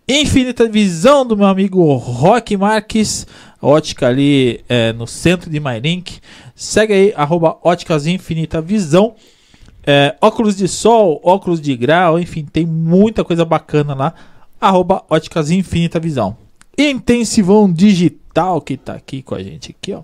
Infinita 0.07 0.69
Visão 0.69 1.27
do 1.27 1.37
meu 1.37 1.47
amigo 1.47 1.83
Rock 1.95 2.57
Marques, 2.57 3.27
ótica 3.63 4.07
ali 4.07 4.61
é, 4.69 4.93
no 4.93 5.07
centro 5.07 5.51
de 5.51 5.59
MyLink. 5.59 6.21
Segue 6.55 6.93
aí, 6.93 7.15
arroba, 7.17 7.57
óticas 7.65 8.07
Infinita 8.07 8.61
Visão. 8.61 9.15
É, 9.85 10.15
óculos 10.21 10.55
de 10.55 10.69
sol, 10.69 11.19
óculos 11.25 11.61
de 11.63 11.75
grau, 11.77 12.21
enfim, 12.21 12.45
tem 12.45 12.67
muita 12.67 13.25
coisa 13.25 13.45
bacana 13.45 13.95
lá. 13.95 14.15
Arroba, 14.61 15.03
óticas 15.09 15.51
Infinita 15.51 15.99
Visão. 15.99 16.37
Intensivão 16.89 17.71
Digital, 17.73 18.61
que 18.61 18.77
tá 18.77 18.95
aqui 18.95 19.23
com 19.23 19.35
a 19.35 19.43
gente 19.43 19.75
aqui, 19.77 19.93
ó 19.93 20.03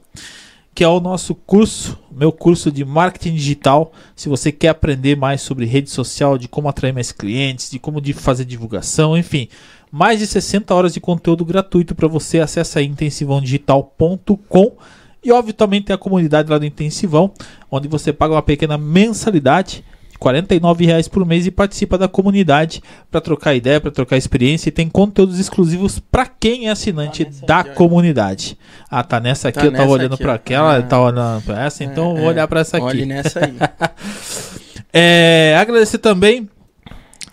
que 0.76 0.84
é 0.84 0.88
o 0.88 1.00
nosso 1.00 1.34
curso, 1.34 1.98
meu 2.12 2.30
curso 2.30 2.70
de 2.70 2.84
marketing 2.84 3.32
digital. 3.32 3.90
Se 4.14 4.28
você 4.28 4.52
quer 4.52 4.68
aprender 4.68 5.16
mais 5.16 5.40
sobre 5.40 5.64
rede 5.64 5.88
social, 5.88 6.36
de 6.36 6.48
como 6.48 6.68
atrair 6.68 6.92
mais 6.92 7.10
clientes, 7.10 7.70
de 7.70 7.78
como 7.78 7.98
de 7.98 8.12
fazer 8.12 8.44
divulgação, 8.44 9.16
enfim, 9.16 9.48
mais 9.90 10.18
de 10.18 10.26
60 10.26 10.74
horas 10.74 10.92
de 10.92 11.00
conteúdo 11.00 11.46
gratuito 11.46 11.94
para 11.94 12.06
você. 12.06 12.40
Acesse 12.40 12.78
aí 12.78 12.84
intensivãodigital.com 12.84 14.76
e 15.24 15.32
óbvio 15.32 15.54
também 15.54 15.80
tem 15.80 15.94
a 15.94 15.98
comunidade 15.98 16.50
lá 16.50 16.58
do 16.58 16.66
Intensivão, 16.66 17.32
onde 17.70 17.88
você 17.88 18.12
paga 18.12 18.34
uma 18.34 18.42
pequena 18.42 18.76
mensalidade 18.76 19.82
49 20.18 20.84
reais 20.86 21.08
por 21.08 21.24
mês 21.26 21.46
e 21.46 21.50
participa 21.50 21.96
da 21.98 22.08
comunidade 22.08 22.82
para 23.10 23.20
trocar 23.20 23.54
ideia, 23.54 23.80
para 23.80 23.90
trocar 23.90 24.16
experiência 24.16 24.68
e 24.68 24.72
tem 24.72 24.88
conteúdos 24.88 25.38
exclusivos 25.38 25.98
para 25.98 26.26
quem 26.26 26.68
é 26.68 26.70
assinante 26.70 27.24
Tá 27.24 27.46
da 27.46 27.58
aqui, 27.60 27.74
comunidade. 27.74 28.56
Ah, 28.90 29.02
tá 29.02 29.20
nessa 29.20 29.48
aqui, 29.48 29.58
Tá 29.58 29.64
eu 29.66 29.72
tava 29.72 29.82
nessa 29.84 29.92
olhando 29.92 30.18
para 30.18 30.34
aquela, 30.34 30.76
Ah. 30.78 30.82
tá 30.82 31.00
olhando 31.00 31.42
para 31.42 31.64
essa, 31.64 31.84
então 31.84 32.10
eu 32.10 32.16
vou 32.16 32.24
É, 32.26 32.28
olhar 32.28 32.48
para 32.48 32.60
essa 32.60 32.76
aqui. 32.76 32.86
Olhe 32.86 33.06
nessa 33.06 33.40
aí. 33.44 33.54
É, 34.98 35.54
agradecer 35.60 35.98
também 35.98 36.48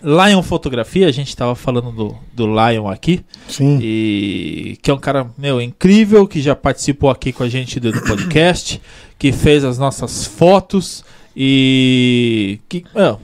Lion 0.02 0.42
Fotografia, 0.42 1.08
a 1.08 1.12
gente 1.12 1.34
tava 1.34 1.54
falando 1.54 1.90
do, 1.90 2.14
do 2.34 2.46
Lion 2.46 2.86
aqui, 2.88 3.24
Sim. 3.48 3.78
e 3.80 4.78
que 4.82 4.90
é 4.90 4.94
um 4.94 4.98
cara, 4.98 5.26
meu, 5.38 5.62
incrível, 5.62 6.26
que 6.28 6.42
já 6.42 6.54
participou 6.54 7.08
aqui 7.08 7.32
com 7.32 7.42
a 7.42 7.48
gente 7.48 7.80
do, 7.80 7.90
do 7.90 8.02
podcast, 8.02 8.82
que 9.18 9.32
fez 9.32 9.64
as 9.64 9.78
nossas 9.78 10.26
fotos 10.26 11.02
e 11.36 12.60
que, 12.68 12.84
meu, 12.94 13.20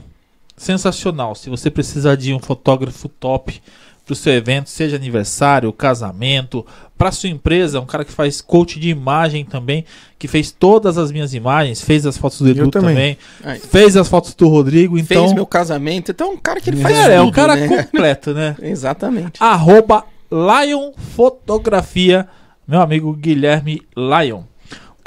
sensacional. 0.57 1.35
Se 1.35 1.49
você 1.49 1.71
precisar 1.71 2.17
de 2.17 2.35
um 2.35 2.39
fotógrafo 2.39 3.09
top 3.09 3.61
para 4.05 4.13
o 4.13 4.17
seu 4.17 4.33
evento, 4.33 4.69
seja 4.69 4.97
aniversário, 4.97 5.73
casamento, 5.73 6.67
para 6.99 7.13
sua 7.13 7.31
empresa, 7.31 7.81
um 7.81 7.87
cara 7.87 8.05
que 8.05 8.13
faz 8.13 8.41
coach 8.43 8.79
de 8.79 8.91
imagem 8.91 9.45
também, 9.45 9.85
que 10.19 10.29
fez 10.29 10.51
todas 10.51 10.99
as 10.99 11.11
minhas 11.11 11.33
imagens, 11.33 11.81
fez 11.81 12.05
as 12.05 12.19
fotos 12.19 12.41
do 12.41 12.49
Eu 12.49 12.65
Edu 12.65 12.71
também. 12.71 12.95
também, 12.95 13.19
Aí, 13.43 13.59
fez 13.59 13.97
as 13.97 14.07
fotos 14.07 14.35
do 14.35 14.49
Rodrigo, 14.49 14.99
então 14.99 15.23
Fez 15.23 15.33
meu 15.33 15.47
casamento. 15.47 16.11
Então 16.11 16.29
é 16.29 16.31
um 16.35 16.37
cara 16.37 16.61
que 16.61 16.69
ele 16.69 16.83
faz 16.83 16.95
Cara, 16.95 17.15
é 17.15 17.21
um 17.21 17.27
tudo, 17.27 17.35
cara 17.35 17.57
né? 17.57 17.69
completo, 17.69 18.35
né? 18.35 18.57
Exatamente. 18.61 19.33
Arroba 19.41 20.05
Lion 20.31 20.93
Fotografia, 21.17 22.29
meu 22.69 22.83
amigo 22.83 23.13
Guilherme 23.15 23.81
Lion. 23.97 24.43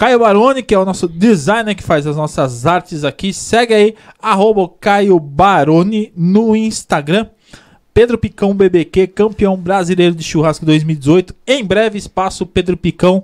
Caio 0.04 0.20
Baroni, 0.20 0.62
que 0.62 0.76
é 0.76 0.78
o 0.78 0.84
nosso 0.84 1.08
designer 1.08 1.74
que 1.74 1.82
faz 1.82 2.06
as 2.06 2.18
nossas 2.18 2.66
artes 2.66 3.06
aqui, 3.06 3.32
segue 3.32 3.74
aí, 3.74 3.96
arroba 4.22 4.68
Caio 4.68 5.18
Baroni 5.18 6.12
no 6.14 6.58
Instagram. 6.58 7.28
Pedro 7.94 8.18
Picão 8.18 8.54
BBQ, 8.54 9.08
campeão 9.08 9.56
brasileiro 9.56 10.14
de 10.14 10.22
churrasco 10.22 10.66
2018. 10.66 11.34
Em 11.48 11.64
breve, 11.64 11.98
espaço 11.98 12.46
Pedro 12.46 12.76
Picão 12.76 13.24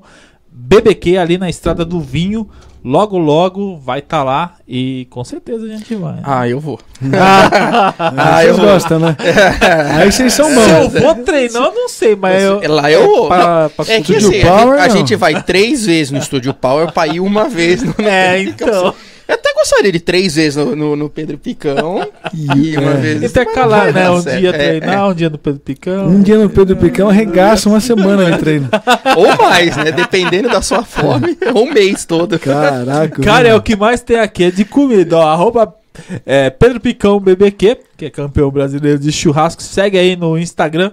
BBQ 0.51 1.17
ali 1.17 1.37
na 1.37 1.49
Estrada 1.49 1.83
do 1.85 1.99
Vinho. 1.99 2.49
Logo, 2.81 3.17
logo 3.17 3.77
vai 3.77 3.99
estar 3.99 4.23
lá 4.23 4.53
e 4.65 5.05
com 5.09 5.21
certeza 5.25 5.65
a 5.65 5.67
gente 5.67 5.93
vai. 5.95 6.19
Ah, 6.23 6.47
eu 6.47 6.61
vou. 6.61 6.79
Ah, 7.11 8.43
eu 8.45 8.53
vocês 8.53 8.57
vou. 8.57 8.65
gostam, 8.65 8.99
né? 8.99 9.17
Aí 9.99 10.11
vocês 10.11 10.33
são 10.33 10.47
Se 10.47 10.55
bons. 10.55 10.95
eu 10.95 11.01
vou 11.01 11.15
treinar, 11.15 11.63
eu 11.63 11.73
não 11.75 11.89
sei, 11.89 12.15
mas 12.15 12.41
eu. 12.41 12.61
Lá 12.73 12.89
eu 12.89 13.05
vou. 13.05 13.27
pra- 13.27 13.69
pra 13.69 13.85
É 13.93 14.01
que 14.01 14.13
Estúdio 14.15 14.29
assim, 14.29 14.41
a 14.41 14.45
Power, 14.57 14.79
gente- 14.79 14.91
a, 14.91 14.95
gente 14.97 15.15
vai 15.17 15.43
três 15.43 15.85
vezes 15.85 16.11
no 16.11 16.19
Estúdio 16.19 16.53
Power 16.53 16.91
pra 16.93 17.05
ir 17.07 17.19
uma 17.19 17.49
vez 17.49 17.83
no. 17.83 17.93
É, 17.99 18.41
então. 18.43 18.93
Eu 19.29 19.35
até 19.35 19.53
gostaria 19.53 19.91
de 19.91 19.99
três 19.99 20.33
vezes 20.33 20.55
no, 20.55 20.75
no, 20.75 20.95
no 20.95 21.07
Pedro 21.07 21.37
Picão 21.37 22.01
e 22.33 22.75
uma 22.75 22.93
É. 22.97 22.97
vez. 22.97 23.23
Intercalar, 23.23 23.93
né? 23.93 24.09
Um 24.09 24.21
certo. 24.21 24.39
dia 24.39 24.49
É, 24.49 24.53
treinar, 24.79 25.07
um 25.07 25.13
dia 25.13 25.29
no 25.29 25.37
Pedro 25.37 25.59
Picão. 25.59 26.07
Um 26.07 26.21
dia 26.23 26.39
no 26.39 26.49
Pedro 26.49 26.75
Picão 26.75 27.09
arregaça 27.09 27.69
uma 27.69 27.79
semana 27.79 28.31
de 28.31 28.39
treino. 28.39 28.69
Ou 29.15 29.37
mais, 29.37 29.77
né? 29.77 29.91
Dependendo 29.91 30.49
da 30.49 30.63
sua 30.63 30.83
fome, 30.83 31.37
ou 31.53 31.67
um 31.67 31.71
mês 31.71 32.05
todo. 32.05 32.39
Caraca. 32.39 33.21
Cara, 33.21 33.47
é 33.49 33.51
viu? 33.51 33.59
o 33.59 33.61
que 33.61 33.75
mais 33.75 34.01
tem 34.01 34.17
aqui 34.17 34.45
é 34.45 34.51
de 34.51 34.65
comida, 34.65 35.17
ó. 35.17 35.29
Arroba 35.29 35.75
é, 36.25 36.49
Pedro 36.49 36.79
Picão 36.79 37.19
BBQ, 37.19 37.77
que 37.97 38.05
é 38.05 38.09
campeão 38.09 38.49
brasileiro 38.49 38.97
de 38.97 39.11
churrasco. 39.11 39.61
Segue 39.61 39.99
aí 39.99 40.15
no 40.15 40.39
Instagram. 40.39 40.91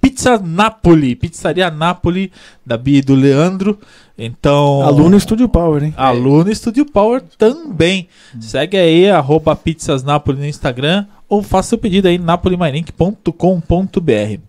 Pizza 0.00 0.36
Napoli, 0.36 1.14
Pizzaria 1.14 1.70
Napoli, 1.70 2.32
da 2.66 2.76
Bia 2.76 2.98
e 2.98 3.02
do 3.02 3.14
Leandro. 3.14 3.78
Então. 4.16 4.82
Aluno 4.82 5.16
Estúdio 5.16 5.48
Power, 5.48 5.82
hein? 5.82 5.94
Aluno 5.96 6.50
Estúdio 6.50 6.84
Power 6.84 7.22
também. 7.38 8.08
Segue 8.40 8.76
aí, 8.76 9.10
arroba 9.10 9.56
Pizzas 9.56 10.02
Napoli 10.02 10.38
no 10.38 10.46
Instagram 10.46 11.06
ou 11.28 11.42
faça 11.42 11.70
seu 11.70 11.78
pedido 11.78 12.08
aí 12.08 12.18
napolimarink.com.br. 12.18 14.40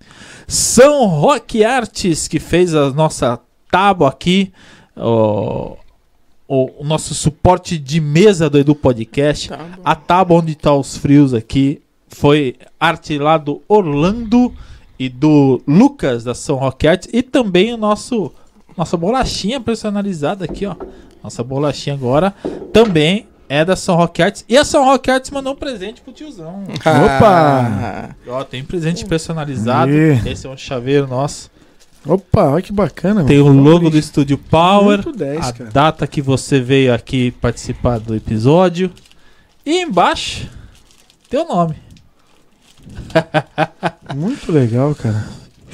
São 0.46 1.08
Rock 1.08 1.64
Arts, 1.64 2.28
que 2.28 2.40
fez 2.40 2.76
a 2.76 2.92
nossa 2.92 3.40
tábua 3.72 4.10
aqui, 4.10 4.52
ó, 4.98 5.78
o, 6.48 6.82
o 6.82 6.84
nosso 6.84 7.16
suporte 7.16 7.78
de 7.78 8.02
mesa 8.02 8.50
do 8.50 8.60
Edu 8.60 8.76
Podcast. 8.76 9.50
Tá. 9.50 9.66
A 9.84 9.96
tábua 9.96 10.40
onde 10.40 10.56
tá 10.56 10.74
os 10.74 10.98
frios 10.98 11.34
aqui 11.34 11.82
foi 12.10 12.56
arte 12.80 13.18
lá 13.18 13.38
do 13.38 13.62
Orlando 13.68 14.54
e 15.00 15.10
do 15.10 15.62
Lucas 15.68 16.24
da 16.24 16.36
São 16.36 16.58
Rock 16.58 16.88
Arts 16.88 17.10
e 17.12 17.24
também 17.24 17.74
o 17.74 17.78
nosso 17.78 18.32
nossa 18.78 18.98
bolachinha 18.98 19.60
personalizada 19.60 20.46
aqui, 20.46 20.66
ó. 20.66 20.76
Nossa 21.24 21.44
bolachinha 21.44 21.96
agora 21.96 22.34
também 22.74 23.28
é 23.48 23.64
da 23.64 23.76
São 23.76 23.96
Rock 23.96 24.22
Arts 24.22 24.44
e 24.50 24.58
a 24.58 24.66
São 24.66 24.84
Rock 24.84 25.10
Arts 25.12 25.30
mandou 25.30 25.54
um 25.54 25.56
presente 25.56 26.02
pro 26.02 26.12
tiozão. 26.12 26.64
Opa! 26.74 28.16
Ó, 28.28 28.44
tem 28.44 28.64
presente 28.64 29.06
personalizado. 29.06 29.92
Aê. 29.92 30.20
Esse 30.32 30.48
é 30.48 30.50
um 30.50 30.58
chaveiro 30.58 31.08
nosso. 31.08 31.52
Opa, 32.06 32.44
olha 32.50 32.62
que 32.62 32.74
bacana. 32.74 33.24
Tem 33.24 33.40
o 33.40 33.46
mano. 33.46 33.64
logo 33.64 33.90
do 33.90 33.98
Estúdio 33.98 34.38
Power, 34.38 35.04
Muito 35.04 35.18
10, 35.18 35.48
a 35.48 35.54
cara. 35.54 35.70
data 35.72 36.08
que 36.08 36.22
você 36.22 36.60
veio 36.60 36.94
aqui 36.94 37.32
participar 37.32 38.00
do 38.00 38.14
episódio 38.14 38.92
e 39.66 39.82
embaixo 39.82 40.50
tem 41.30 41.40
o 41.40 41.48
nome. 41.48 41.76
Muito 44.16 44.52
legal, 44.52 44.94
cara. 44.96 45.24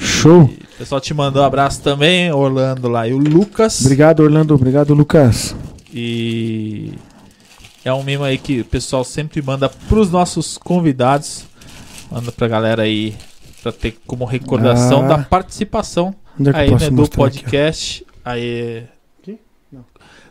Show. 0.00 0.42
O 0.44 0.78
pessoal 0.78 1.00
te 1.00 1.12
mandou 1.12 1.42
um 1.42 1.46
abraço 1.46 1.82
também, 1.82 2.32
Orlando 2.32 2.88
lá 2.88 3.06
e 3.06 3.12
o 3.12 3.18
Lucas. 3.18 3.80
Obrigado, 3.82 4.20
Orlando. 4.20 4.54
Obrigado, 4.54 4.94
Lucas. 4.94 5.54
E 5.92 6.92
é 7.84 7.92
um 7.92 8.02
mimo 8.02 8.24
aí 8.24 8.38
que 8.38 8.60
o 8.60 8.64
pessoal 8.64 9.04
sempre 9.04 9.42
manda 9.42 9.68
pros 9.88 10.10
nossos 10.10 10.56
convidados. 10.56 11.44
Manda 12.10 12.32
pra 12.32 12.48
galera 12.48 12.82
aí 12.82 13.14
pra 13.62 13.72
ter 13.72 13.98
como 14.06 14.24
recordação 14.24 15.04
Ah. 15.04 15.08
da 15.08 15.18
participação 15.18 16.14
é 16.54 16.58
aí 16.58 16.70
né, 16.70 16.88
do 16.88 16.92
mostrar 16.94 17.26
aqui, 17.26 17.38
podcast. 17.40 18.06
aí 18.24 18.84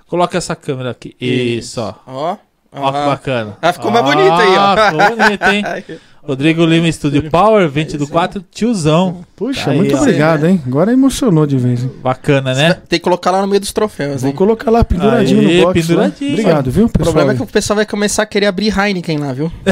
Coloca 0.07 0.35
essa 0.39 0.55
câmera 0.55 0.89
aqui. 0.89 1.15
Isso, 1.21 1.79
ó. 1.79 1.93
Ó. 2.07 2.37
Ó 2.71 2.91
que 2.91 2.97
Ah. 2.97 3.05
bacana. 3.05 3.57
Ah, 3.61 3.71
ficou 3.71 3.91
mais 3.91 4.03
bonito 4.03 4.31
aí, 4.33 4.57
ó. 4.57 4.59
Ah, 4.59 4.91
Ficou 4.91 5.17
bonito, 5.17 5.43
hein? 5.43 5.63
Rodrigo 6.21 6.65
Lima 6.65 6.87
Estúdio 6.87 7.29
Power, 7.31 7.67
20 7.69 7.97
do 7.97 8.05
4, 8.07 8.43
tiozão. 8.51 9.23
Puxa, 9.35 9.65
Tá 9.65 9.71
aí, 9.71 9.77
muito 9.77 9.95
ó. 9.95 10.01
obrigado, 10.01 10.45
hein? 10.45 10.61
Agora 10.67 10.91
emocionou 10.91 11.47
de 11.47 11.57
vez. 11.57 11.83
hein? 11.83 11.91
Bacana, 12.03 12.53
né? 12.53 12.73
Tem 12.87 12.99
que 12.99 13.03
colocar 13.03 13.31
lá 13.31 13.41
no 13.41 13.47
meio 13.47 13.59
dos 13.59 13.71
troféus, 13.71 14.21
Vou 14.21 14.29
hein? 14.29 14.35
colocar 14.35 14.69
lá 14.69 14.83
penduradinho 14.83 15.47
Aê, 15.47 15.57
no 15.59 15.63
box. 15.63 15.87
penduradinho. 15.87 16.29
lá. 16.29 16.33
Obrigado, 16.33 16.71
viu, 16.71 16.85
O 16.85 16.89
pessoal? 16.89 17.13
problema 17.13 17.33
é 17.33 17.35
que 17.35 17.41
o 17.41 17.45
pessoal 17.47 17.75
vai 17.77 17.85
começar 17.85 18.23
a 18.23 18.25
querer 18.25 18.45
abrir 18.47 18.77
Heineken 18.77 19.17
lá, 19.17 19.33
viu? 19.33 19.51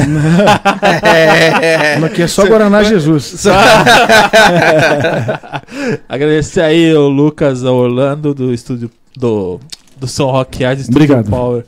é. 1.04 1.94
Aqui 2.04 2.22
é 2.22 2.26
só 2.26 2.46
Guaraná 2.46 2.82
Jesus. 2.82 3.44
Agradecer 6.08 6.60
aí 6.62 6.92
o 6.94 7.08
Lucas 7.08 7.62
Orlando 7.62 8.34
do 8.34 8.52
estúdio 8.52 8.90
do, 9.16 9.60
do 9.98 10.06
Som 10.06 10.30
Rock 10.30 10.64
Art 10.64 10.78
Estúdio 10.78 11.02
Obrigado. 11.02 11.30
Power. 11.30 11.64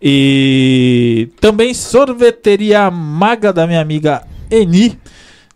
E 0.00 1.30
também 1.40 1.72
sorveteria 1.72 2.90
maga 2.90 3.52
da 3.52 3.66
minha 3.66 3.80
amiga 3.80 4.26
Eni. 4.50 4.98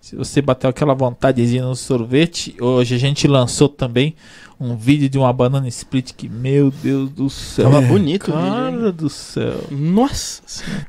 Se 0.01 0.17
você 0.17 0.43
bateu 0.43 0.69
aquela 0.69 0.95
vontadezinha 0.95 1.65
no 1.65 1.77
sorvete, 1.77 2.57
hoje 2.61 2.95
a 2.95 2.99
gente 2.99 3.29
lançou 3.29 3.69
também 3.69 4.15
um 4.59 4.77
vídeo 4.77 5.09
de 5.09 5.17
uma 5.17 5.33
banana 5.33 5.69
split 5.69 6.13
que, 6.13 6.29
meu 6.29 6.71
Deus 6.71 7.11
do 7.11 7.31
céu. 7.31 7.71
Tava 7.71 7.81
bonito 7.81 8.31
o 8.31 8.37
vídeo, 8.37 8.51
Cara 8.51 8.93
do 8.93 9.09
céu. 9.09 9.65
Nossa. 9.71 10.43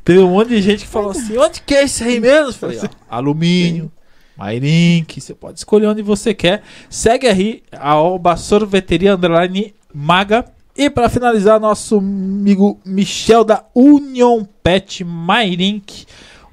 Teve 0.04 0.20
um 0.20 0.32
monte 0.32 0.50
de 0.50 0.62
gente 0.62 0.86
que 0.86 0.90
falou 0.90 1.12
assim: 1.12 1.38
onde 1.38 1.62
que 1.62 1.76
é 1.76 1.84
isso 1.84 2.04
aí 2.04 2.20
mesmo? 2.20 2.52
Falei, 2.54 2.80
ó, 2.84 2.88
alumínio, 3.10 3.92
Mairink, 4.36 5.22
você 5.22 5.34
pode 5.34 5.60
escolher 5.60 5.88
onde 5.88 6.02
você 6.02 6.34
quer. 6.34 6.64
Segue 6.90 7.28
aí 7.28 7.64
a 7.72 7.96
Oba 8.02 8.36
Sorveteria 8.36 9.16
Underline 9.16 9.74
Maga. 9.94 10.46
E 10.76 10.90
para 10.90 11.10
finalizar, 11.10 11.60
nosso 11.60 11.98
amigo 11.98 12.80
Michel 12.86 13.44
da 13.44 13.64
Union 13.76 14.46
Pet 14.64 15.04
Mairink, 15.04 16.06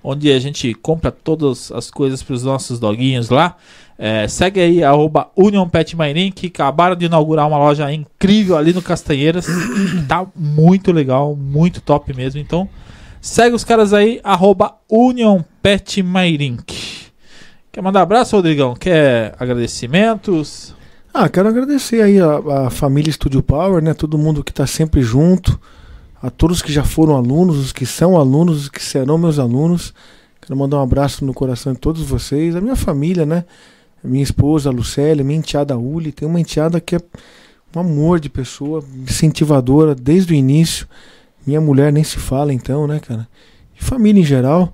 onde 0.03 0.33
a 0.33 0.39
gente 0.41 0.75
compra 0.75 1.13
todas 1.13 1.71
as 1.71 1.91
coisas 1.91 2.23
para 2.23 2.35
os 2.35 2.43
nossos 2.43 2.81
doguinhos 2.81 3.31
lá. 3.31 3.57
É, 3.97 4.27
segue 4.29 4.61
aí, 4.61 4.85
arroba 4.85 5.29
Union 5.37 5.69
Pet 5.69 5.97
que 6.35 6.47
acabaram 6.49 6.97
de 6.97 7.07
inaugurar 7.07 7.47
uma 7.47 7.59
loja 7.59 7.93
incrível 7.93 8.57
ali 8.57 8.73
no 8.73 8.83
Castanheiras. 8.83 9.47
tá 10.09 10.27
muito 10.35 10.93
legal, 10.93 11.35
muito 11.37 11.81
top 11.81 12.15
mesmo. 12.15 12.41
Então, 12.41 12.69
segue 13.21 13.55
os 13.55 13.65
caras 13.65 13.93
aí, 13.93 14.21
arroba 14.23 14.77
Union 14.89 15.43
Pet. 15.63 16.05
Quer 17.71 17.83
mandar 17.83 18.03
abraço, 18.03 18.35
Rodrigão? 18.37 18.75
Quer 18.75 19.35
agradecimentos? 19.39 20.75
Ah, 21.13 21.29
quero 21.29 21.49
agradecer 21.49 22.03
aí 22.03 22.21
a, 22.21 22.67
a 22.67 22.71
família 22.71 23.13
Studio 23.13 23.43
Power, 23.43 23.83
né? 23.83 23.95
Todo 23.95 24.19
mundo 24.19 24.45
que 24.45 24.53
está 24.53 24.67
sempre 24.67 25.03
junto, 25.03 25.59
a 26.23 26.31
todos 26.31 26.63
que 26.63 26.73
já 26.73 26.85
foram 26.85 27.17
alunos, 27.17 27.57
os 27.59 27.73
que 27.73 27.87
são 27.87 28.17
alunos, 28.17 28.63
os 28.63 28.69
que 28.69 28.83
serão 28.83 29.19
meus 29.19 29.39
alunos. 29.39 29.95
Quero 30.41 30.57
mandar 30.57 30.79
um 30.79 30.83
abraço 30.83 31.25
no 31.25 31.35
coração 31.35 31.73
de 31.73 31.79
todos 31.79 32.03
vocês, 32.03 32.55
a 32.55 32.61
minha 32.61 32.77
família, 32.77 33.27
né? 33.27 33.45
Minha 34.03 34.23
esposa, 34.23 34.71
a 34.71 34.73
Lucélia, 34.73 35.25
minha 35.25 35.39
enteada 35.39 35.77
Uli, 35.77 36.13
tem 36.13 36.29
uma 36.29 36.41
enteada 36.41 36.81
que 36.81 36.95
é 36.95 37.01
um 37.75 37.81
amor 37.81 38.21
de 38.21 38.29
pessoa, 38.29 38.85
incentivadora 38.97 39.95
desde 39.95 40.33
o 40.33 40.37
início. 40.37 40.87
Minha 41.45 41.61
mulher 41.61 41.93
nem 41.93 42.05
se 42.05 42.17
fala 42.17 42.53
então, 42.53 42.87
né, 42.87 43.01
cara? 43.01 43.27
E 43.79 43.83
família 43.83 44.21
em 44.21 44.25
geral. 44.25 44.73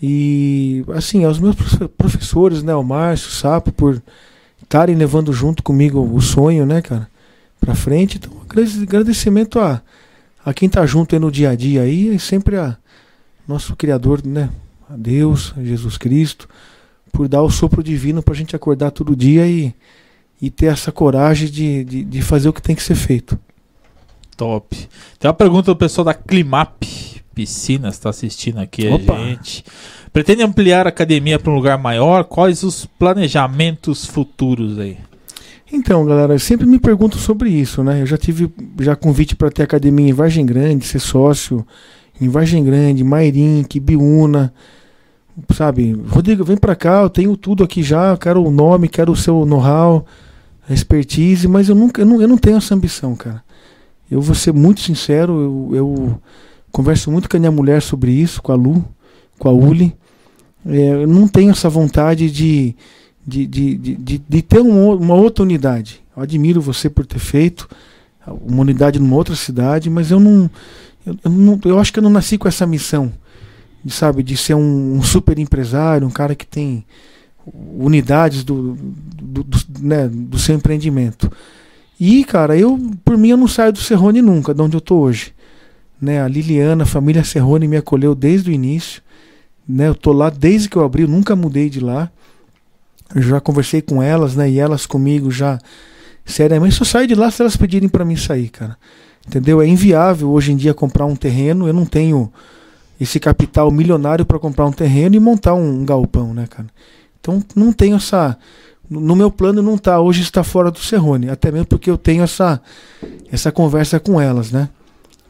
E 0.00 0.84
assim, 0.94 1.24
aos 1.24 1.38
meus 1.38 1.56
profe- 1.56 1.88
professores, 1.88 2.62
né, 2.62 2.74
o 2.74 2.82
Márcio, 2.82 3.28
o 3.28 3.32
Sapo, 3.32 3.72
por 3.72 4.00
estarem 4.70 4.94
levando 4.94 5.32
junto 5.32 5.64
comigo 5.64 5.98
o 6.00 6.20
sonho, 6.20 6.64
né, 6.64 6.80
cara, 6.80 7.08
pra 7.60 7.74
frente. 7.74 8.18
Então, 8.18 8.30
agrade- 8.48 8.82
agradecimento 8.84 9.58
a, 9.58 9.82
a 10.44 10.54
quem 10.54 10.68
tá 10.68 10.86
junto 10.86 11.18
no 11.18 11.28
dia 11.28 11.50
a 11.50 11.56
dia 11.56 11.82
aí, 11.82 12.14
e 12.14 12.18
sempre 12.20 12.56
a 12.56 12.76
nosso 13.48 13.74
Criador, 13.74 14.24
né, 14.24 14.48
a 14.88 14.96
Deus, 14.96 15.52
a 15.56 15.64
Jesus 15.64 15.98
Cristo, 15.98 16.48
por 17.12 17.26
dar 17.26 17.42
o 17.42 17.50
sopro 17.50 17.82
divino 17.82 18.22
pra 18.22 18.32
gente 18.32 18.54
acordar 18.54 18.92
todo 18.92 19.16
dia 19.16 19.44
e, 19.44 19.74
e 20.40 20.48
ter 20.48 20.66
essa 20.66 20.92
coragem 20.92 21.50
de, 21.50 21.82
de, 21.82 22.04
de 22.04 22.22
fazer 22.22 22.48
o 22.48 22.52
que 22.52 22.62
tem 22.62 22.76
que 22.76 22.82
ser 22.84 22.94
feito. 22.94 23.36
Top. 24.36 24.88
Tem 25.18 25.28
uma 25.28 25.34
pergunta 25.34 25.72
do 25.72 25.76
pessoal 25.76 26.04
da 26.04 26.14
Climap 26.14 26.84
Piscinas, 27.40 27.94
está 27.94 28.10
assistindo 28.10 28.58
aqui 28.58 28.86
Opa. 28.86 29.14
a 29.14 29.24
gente. 29.24 29.64
Pretende 30.12 30.42
ampliar 30.42 30.86
a 30.86 30.90
academia 30.90 31.38
para 31.38 31.50
um 31.50 31.54
lugar 31.54 31.78
maior? 31.78 32.24
Quais 32.24 32.62
os 32.62 32.84
planejamentos 32.84 34.04
futuros 34.04 34.78
aí? 34.78 34.98
Então, 35.72 36.04
galera, 36.04 36.34
eu 36.34 36.38
sempre 36.38 36.66
me 36.66 36.78
pergunto 36.78 37.16
sobre 37.16 37.48
isso, 37.48 37.82
né? 37.82 38.02
Eu 38.02 38.06
já 38.06 38.18
tive 38.18 38.52
já 38.80 38.94
convite 38.94 39.34
para 39.34 39.50
ter 39.50 39.62
academia 39.62 40.10
em 40.10 40.12
Vargem 40.12 40.44
Grande, 40.44 40.84
ser 40.84 40.98
sócio 40.98 41.66
em 42.20 42.28
Vargem 42.28 42.62
Grande, 42.62 43.02
Mairink, 43.02 43.80
Biúna, 43.80 44.52
sabe? 45.54 45.98
Rodrigo, 46.08 46.44
vem 46.44 46.58
para 46.58 46.76
cá, 46.76 47.00
eu 47.00 47.08
tenho 47.08 47.34
tudo 47.38 47.64
aqui 47.64 47.82
já, 47.82 48.14
quero 48.18 48.44
o 48.44 48.50
nome, 48.50 48.86
quero 48.86 49.12
o 49.12 49.16
seu 49.16 49.46
know-how, 49.46 50.04
a 50.68 50.74
expertise, 50.74 51.48
mas 51.48 51.70
eu 51.70 51.74
nunca, 51.74 52.02
eu 52.02 52.06
não, 52.06 52.20
eu 52.20 52.28
não 52.28 52.36
tenho 52.36 52.58
essa 52.58 52.74
ambição, 52.74 53.16
cara. 53.16 53.42
Eu 54.10 54.20
vou 54.20 54.34
ser 54.34 54.52
muito 54.52 54.82
sincero, 54.82 55.32
eu, 55.72 55.76
eu 55.76 56.20
converso 56.70 57.10
muito 57.10 57.28
com 57.28 57.36
a 57.36 57.40
minha 57.40 57.52
mulher 57.52 57.82
sobre 57.82 58.12
isso, 58.12 58.42
com 58.42 58.52
a 58.52 58.54
Lu, 58.54 58.84
com 59.38 59.48
a 59.48 59.52
Uli. 59.52 59.94
É, 60.66 61.02
eu 61.02 61.06
não 61.06 61.26
tenho 61.26 61.50
essa 61.50 61.68
vontade 61.68 62.30
de 62.30 62.74
de, 63.26 63.46
de, 63.46 63.76
de, 63.76 64.18
de, 64.18 64.42
ter 64.42 64.60
um 64.60 64.94
uma 64.94 65.14
outra 65.14 65.44
unidade. 65.44 66.00
Eu 66.16 66.22
admiro 66.22 66.60
você 66.60 66.88
por 66.88 67.06
ter 67.06 67.18
feito 67.18 67.68
uma 68.42 68.62
unidade 68.62 68.98
numa 68.98 69.16
outra 69.16 69.34
cidade, 69.34 69.88
mas 69.88 70.10
eu 70.10 70.18
não. 70.18 70.50
Eu, 71.06 71.16
eu 71.24 71.30
não, 71.30 71.60
eu 71.64 71.78
acho 71.78 71.92
que 71.92 71.98
eu 71.98 72.02
não 72.02 72.10
nasci 72.10 72.36
com 72.36 72.48
essa 72.48 72.66
missão 72.66 73.12
de, 73.84 73.92
sabe, 73.92 74.22
de 74.22 74.36
ser 74.36 74.54
um, 74.54 74.96
um 74.96 75.02
super 75.02 75.38
empresário, 75.38 76.06
um 76.06 76.10
cara 76.10 76.34
que 76.34 76.46
tem 76.46 76.84
unidades 77.54 78.44
do, 78.44 78.74
do, 78.74 79.42
do, 79.42 79.58
né, 79.80 80.08
do 80.08 80.38
seu 80.38 80.54
empreendimento. 80.54 81.30
E, 81.98 82.24
cara, 82.24 82.56
eu, 82.56 82.78
por 83.04 83.16
mim, 83.16 83.30
eu 83.30 83.36
não 83.36 83.48
saio 83.48 83.72
do 83.72 83.78
Serrone 83.78 84.22
nunca, 84.22 84.54
de 84.54 84.62
onde 84.62 84.76
eu 84.76 84.80
tô 84.80 84.96
hoje. 84.96 85.32
Né, 86.00 86.22
a 86.22 86.28
Liliana, 86.28 86.84
a 86.84 86.86
família 86.86 87.22
Serrone 87.22 87.68
me 87.68 87.76
acolheu 87.76 88.14
desde 88.14 88.50
o 88.50 88.52
início. 88.52 89.02
Né, 89.68 89.88
eu 89.88 89.94
tô 89.94 90.12
lá 90.12 90.30
desde 90.30 90.68
que 90.68 90.76
eu 90.76 90.84
abri, 90.84 91.02
eu 91.02 91.08
nunca 91.08 91.36
mudei 91.36 91.68
de 91.68 91.80
lá. 91.80 92.10
Eu 93.14 93.22
já 93.22 93.40
conversei 93.40 93.82
com 93.82 94.02
elas, 94.02 94.36
né? 94.36 94.48
E 94.48 94.58
elas 94.58 94.86
comigo 94.86 95.30
já. 95.30 95.58
Seriamente, 96.24 96.76
só 96.76 96.84
saio 96.84 97.08
de 97.08 97.14
lá 97.14 97.30
se 97.30 97.42
elas 97.42 97.56
pedirem 97.56 97.88
para 97.88 98.04
mim 98.04 98.16
sair, 98.16 98.48
cara. 98.48 98.76
Entendeu? 99.26 99.60
É 99.60 99.66
inviável 99.66 100.30
hoje 100.30 100.52
em 100.52 100.56
dia 100.56 100.72
comprar 100.72 101.06
um 101.06 101.16
terreno. 101.16 101.66
Eu 101.66 101.72
não 101.72 101.84
tenho 101.84 102.32
esse 103.00 103.18
capital 103.18 103.70
milionário 103.70 104.24
para 104.24 104.38
comprar 104.38 104.66
um 104.66 104.72
terreno 104.72 105.16
e 105.16 105.20
montar 105.20 105.54
um, 105.54 105.80
um 105.80 105.84
galpão, 105.84 106.32
né, 106.32 106.46
cara? 106.48 106.68
Então 107.20 107.42
não 107.54 107.72
tenho 107.72 107.96
essa. 107.96 108.38
No 108.88 109.16
meu 109.16 109.30
plano 109.30 109.60
não 109.60 109.76
tá. 109.76 110.00
Hoje 110.00 110.22
está 110.22 110.44
fora 110.44 110.70
do 110.70 110.78
Serrone. 110.78 111.30
Até 111.30 111.50
mesmo 111.50 111.66
porque 111.66 111.90
eu 111.90 111.98
tenho 111.98 112.22
essa, 112.22 112.60
essa 113.30 113.50
conversa 113.50 113.98
com 113.98 114.20
elas, 114.20 114.52
né? 114.52 114.68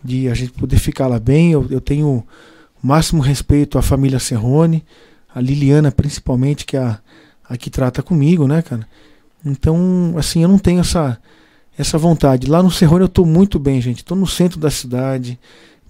De 0.02 0.28
a 0.28 0.34
gente 0.34 0.52
poder 0.52 0.78
ficar 0.78 1.06
lá 1.06 1.18
bem. 1.18 1.52
Eu, 1.52 1.66
eu 1.70 1.80
tenho 1.80 2.24
o 2.82 2.86
máximo 2.86 3.20
respeito 3.22 3.78
à 3.78 3.82
família 3.82 4.18
Serrone, 4.18 4.84
a 5.34 5.40
Liliana 5.40 5.92
principalmente, 5.92 6.64
que 6.64 6.76
é 6.76 6.80
a 6.80 6.98
a 7.48 7.56
que 7.56 7.68
trata 7.68 8.00
comigo, 8.00 8.46
né, 8.46 8.62
cara? 8.62 8.86
Então, 9.44 10.14
assim, 10.16 10.42
eu 10.44 10.48
não 10.48 10.56
tenho 10.58 10.78
essa 10.80 11.18
essa 11.76 11.98
vontade. 11.98 12.46
Lá 12.48 12.62
no 12.62 12.70
Serrone 12.70 13.02
eu 13.02 13.08
tô 13.08 13.24
muito 13.24 13.58
bem, 13.58 13.80
gente. 13.80 14.04
Tô 14.04 14.14
no 14.14 14.26
centro 14.26 14.60
da 14.60 14.70
cidade, 14.70 15.36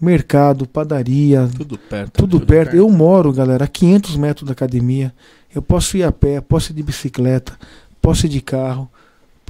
mercado, 0.01 0.66
padaria, 0.66 1.51
Tudo 1.55 1.77
perto. 1.77 2.12
tudo, 2.12 2.39
Tudo 2.39 2.47
perto. 2.47 2.70
perto. 2.70 2.77
Eu 2.77 2.89
moro, 2.89 3.31
galera, 3.31 3.65
a 3.66 3.69
500 3.69 4.16
metros 4.16 4.47
da 4.47 4.53
academia. 4.53 5.12
Eu 5.55 5.61
posso 5.61 5.99
ir 5.99 6.03
a 6.03 6.11
pé, 6.11 6.41
posso 6.41 6.73
ir 6.73 6.74
de 6.77 6.82
bicicleta, 6.82 7.59
posso 8.01 8.24
ir 8.24 8.31
de 8.31 8.41
carro, 8.41 8.89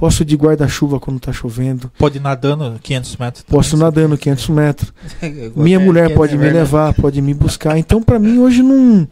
posso 0.01 0.23
ir 0.23 0.25
de 0.25 0.35
guarda-chuva 0.35 0.99
quando 0.99 1.19
tá 1.19 1.31
chovendo, 1.31 1.91
Pode 1.95 2.17
ir 2.17 2.21
nadando 2.21 2.79
500 2.81 3.17
metros. 3.17 3.45
posso 3.47 3.69
ir 3.69 3.71
também. 3.73 3.85
nadando 3.85 4.17
500 4.17 4.49
metros. 4.49 4.93
Igual 5.21 5.63
Minha 5.63 5.79
mulher 5.79 6.11
pode 6.15 6.35
me 6.35 6.49
levar, 6.49 6.91
pode 6.95 7.21
me 7.21 7.35
buscar. 7.35 7.77
Então, 7.77 8.01
pra 8.01 8.17
mim, 8.17 8.39
hoje 8.39 8.63
não. 8.63 9.07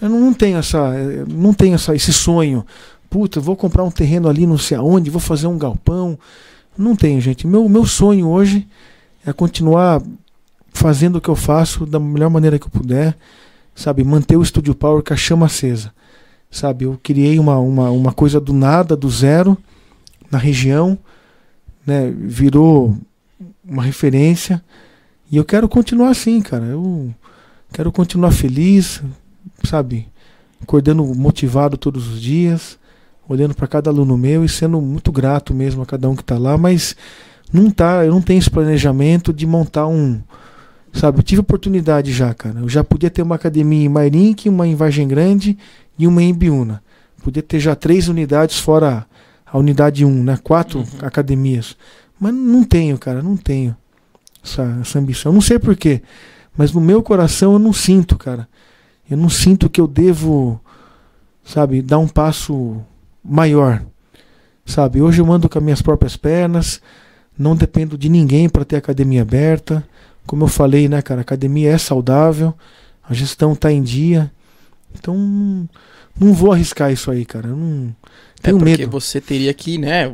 Eu 0.00 0.08
não 0.08 0.32
tenho 0.32 0.56
essa. 0.56 0.78
Não 1.28 1.52
tenho 1.52 1.74
essa, 1.74 1.94
esse 1.94 2.10
sonho. 2.10 2.64
Puta, 3.10 3.38
eu 3.38 3.42
vou 3.42 3.54
comprar 3.54 3.84
um 3.84 3.90
terreno 3.90 4.30
ali 4.30 4.46
não 4.46 4.56
sei 4.56 4.78
aonde, 4.78 5.10
vou 5.10 5.20
fazer 5.20 5.46
um 5.46 5.58
galpão. 5.58 6.18
Não 6.78 6.96
tenho, 6.96 7.20
gente. 7.20 7.46
Meu, 7.46 7.68
meu 7.68 7.84
sonho 7.84 8.26
hoje 8.26 8.66
é 9.26 9.34
continuar 9.34 10.00
fazendo 10.72 11.16
o 11.16 11.20
que 11.20 11.28
eu 11.28 11.36
faço 11.36 11.84
da 11.84 12.00
melhor 12.00 12.30
maneira 12.30 12.58
que 12.58 12.64
eu 12.66 12.70
puder. 12.70 13.14
Sabe, 13.74 14.02
manter 14.04 14.38
o 14.38 14.44
Studio 14.44 14.74
Power 14.74 15.02
com 15.02 15.12
a 15.12 15.16
chama 15.18 15.44
acesa. 15.46 15.92
Sabe, 16.50 16.86
eu 16.86 16.98
criei 17.02 17.38
uma, 17.38 17.58
uma, 17.58 17.90
uma 17.90 18.12
coisa 18.12 18.40
do 18.40 18.54
nada, 18.54 18.96
do 18.96 19.10
zero, 19.10 19.58
na 20.30 20.38
região. 20.38 20.98
Né, 21.86 22.10
virou 22.10 22.96
uma 23.64 23.82
referência. 23.82 24.62
E 25.30 25.36
eu 25.36 25.44
quero 25.44 25.68
continuar 25.68 26.10
assim, 26.10 26.40
cara. 26.40 26.64
Eu 26.64 27.14
quero 27.72 27.90
continuar 27.92 28.32
feliz, 28.32 29.02
sabe? 29.64 30.08
Acordando 30.60 31.04
motivado 31.14 31.76
todos 31.76 32.08
os 32.08 32.20
dias, 32.20 32.78
olhando 33.28 33.54
para 33.54 33.68
cada 33.68 33.90
aluno 33.90 34.18
meu 34.18 34.44
e 34.44 34.48
sendo 34.48 34.80
muito 34.80 35.12
grato 35.12 35.54
mesmo 35.54 35.82
a 35.82 35.86
cada 35.86 36.08
um 36.08 36.16
que 36.16 36.22
está 36.22 36.36
lá, 36.36 36.58
mas 36.58 36.96
não 37.52 37.70
tá, 37.70 38.04
eu 38.04 38.12
não 38.12 38.20
tenho 38.20 38.38
esse 38.38 38.50
planejamento 38.50 39.32
de 39.32 39.46
montar 39.46 39.86
um, 39.86 40.20
sabe, 40.92 41.18
eu 41.18 41.22
tive 41.22 41.40
oportunidade 41.40 42.12
já, 42.12 42.34
cara. 42.34 42.60
Eu 42.60 42.68
já 42.68 42.84
podia 42.84 43.10
ter 43.10 43.22
uma 43.22 43.36
academia 43.36 43.86
em 43.86 43.88
Mairink, 43.88 44.48
uma 44.48 44.66
em 44.66 44.74
Vargem 44.74 45.06
Grande 45.06 45.56
e 45.98 46.06
uma 46.06 46.22
em 46.22 46.34
Biúna. 46.34 46.82
Podia 47.22 47.42
ter 47.42 47.60
já 47.60 47.74
três 47.74 48.08
unidades 48.08 48.58
fora 48.58 49.06
a 49.52 49.58
unidade 49.58 50.04
1, 50.04 50.22
né? 50.24 50.38
Quatro 50.42 50.80
Uhum. 50.80 50.86
academias. 51.02 51.76
Mas 52.18 52.34
não 52.34 52.62
tenho, 52.64 52.98
cara, 52.98 53.22
não 53.22 53.36
tenho 53.36 53.76
essa, 54.44 54.78
essa 54.80 54.98
ambição. 54.98 55.32
Não 55.32 55.40
sei 55.40 55.58
porquê, 55.58 56.02
mas 56.56 56.72
no 56.72 56.80
meu 56.80 57.02
coração 57.02 57.54
eu 57.54 57.58
não 57.58 57.72
sinto, 57.72 58.16
cara. 58.18 58.48
Eu 59.10 59.16
não 59.16 59.28
sinto 59.28 59.68
que 59.68 59.80
eu 59.80 59.88
devo, 59.88 60.60
sabe, 61.44 61.82
dar 61.82 61.98
um 61.98 62.06
passo 62.08 62.80
maior. 63.24 63.82
Sabe, 64.64 65.02
hoje 65.02 65.20
eu 65.20 65.32
ando 65.32 65.48
com 65.48 65.58
as 65.58 65.64
minhas 65.64 65.82
próprias 65.82 66.16
pernas, 66.16 66.80
não 67.36 67.56
dependo 67.56 67.98
de 67.98 68.08
ninguém 68.08 68.48
para 68.48 68.64
ter 68.64 68.76
academia 68.76 69.22
aberta. 69.22 69.84
Como 70.26 70.44
eu 70.44 70.48
falei, 70.48 70.88
né, 70.88 71.02
cara, 71.02 71.20
a 71.20 71.22
academia 71.22 71.72
é 71.72 71.78
saudável, 71.78 72.54
a 73.02 73.12
gestão 73.12 73.56
tá 73.56 73.72
em 73.72 73.82
dia. 73.82 74.30
Então, 74.94 75.16
não, 75.16 75.68
não 76.20 76.32
vou 76.32 76.52
arriscar 76.52 76.92
isso 76.92 77.10
aí, 77.10 77.24
cara. 77.24 77.48
Eu 77.48 77.56
não 77.56 77.96
É 78.40 78.46
tenho 78.46 78.58
porque 78.58 78.76
medo. 78.78 78.90
você 78.90 79.20
teria 79.20 79.52
que, 79.54 79.78
né? 79.78 80.12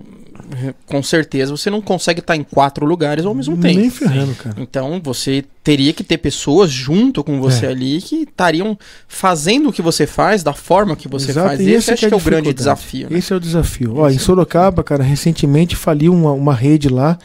Com 0.87 1.03
certeza 1.03 1.51
você 1.57 1.69
não 1.71 1.81
consegue 1.81 2.21
estar 2.21 2.37
em 2.37 2.45
quatro 2.45 2.87
lugares 2.87 3.25
ao 3.25 3.35
mesmo 3.35 3.57
tempo. 3.57 3.79
Nem 3.81 3.91
ferrando, 3.91 4.33
cara. 4.35 4.55
Então 4.61 5.01
você 5.03 5.45
teria 5.65 5.93
que 5.93 6.05
ter 6.05 6.19
pessoas 6.19 6.71
junto 6.71 7.25
com 7.25 7.41
você 7.41 7.67
É. 7.67 7.71
ali 7.71 8.01
que 8.01 8.17
estariam 8.23 8.79
fazendo 9.09 9.71
o 9.71 9.73
que 9.73 9.83
você 9.83 10.07
faz, 10.07 10.43
da 10.45 10.53
forma 10.53 10.95
que 10.95 11.09
você 11.09 11.31
Exato, 11.33 11.49
faz. 11.49 11.61
e 11.61 11.65
Esse 11.65 11.77
esse 11.79 11.91
acho 11.93 12.01
que 12.09 12.15
é 12.15 12.17
é 12.17 12.21
o 12.21 12.25
grande 12.25 12.53
desafio. 12.55 13.09
né? 13.11 13.19
Esse 13.19 13.33
é 13.33 13.37
o 13.37 13.41
desafio. 13.41 13.97
Ó, 13.97 14.09
em 14.09 14.19
Sorocaba, 14.19 14.85
cara, 14.85 15.03
recentemente 15.03 15.75
faliu 15.75 16.13
uma, 16.13 16.31
uma 16.33 16.55
rede 16.55 16.89
lá. 16.89 17.19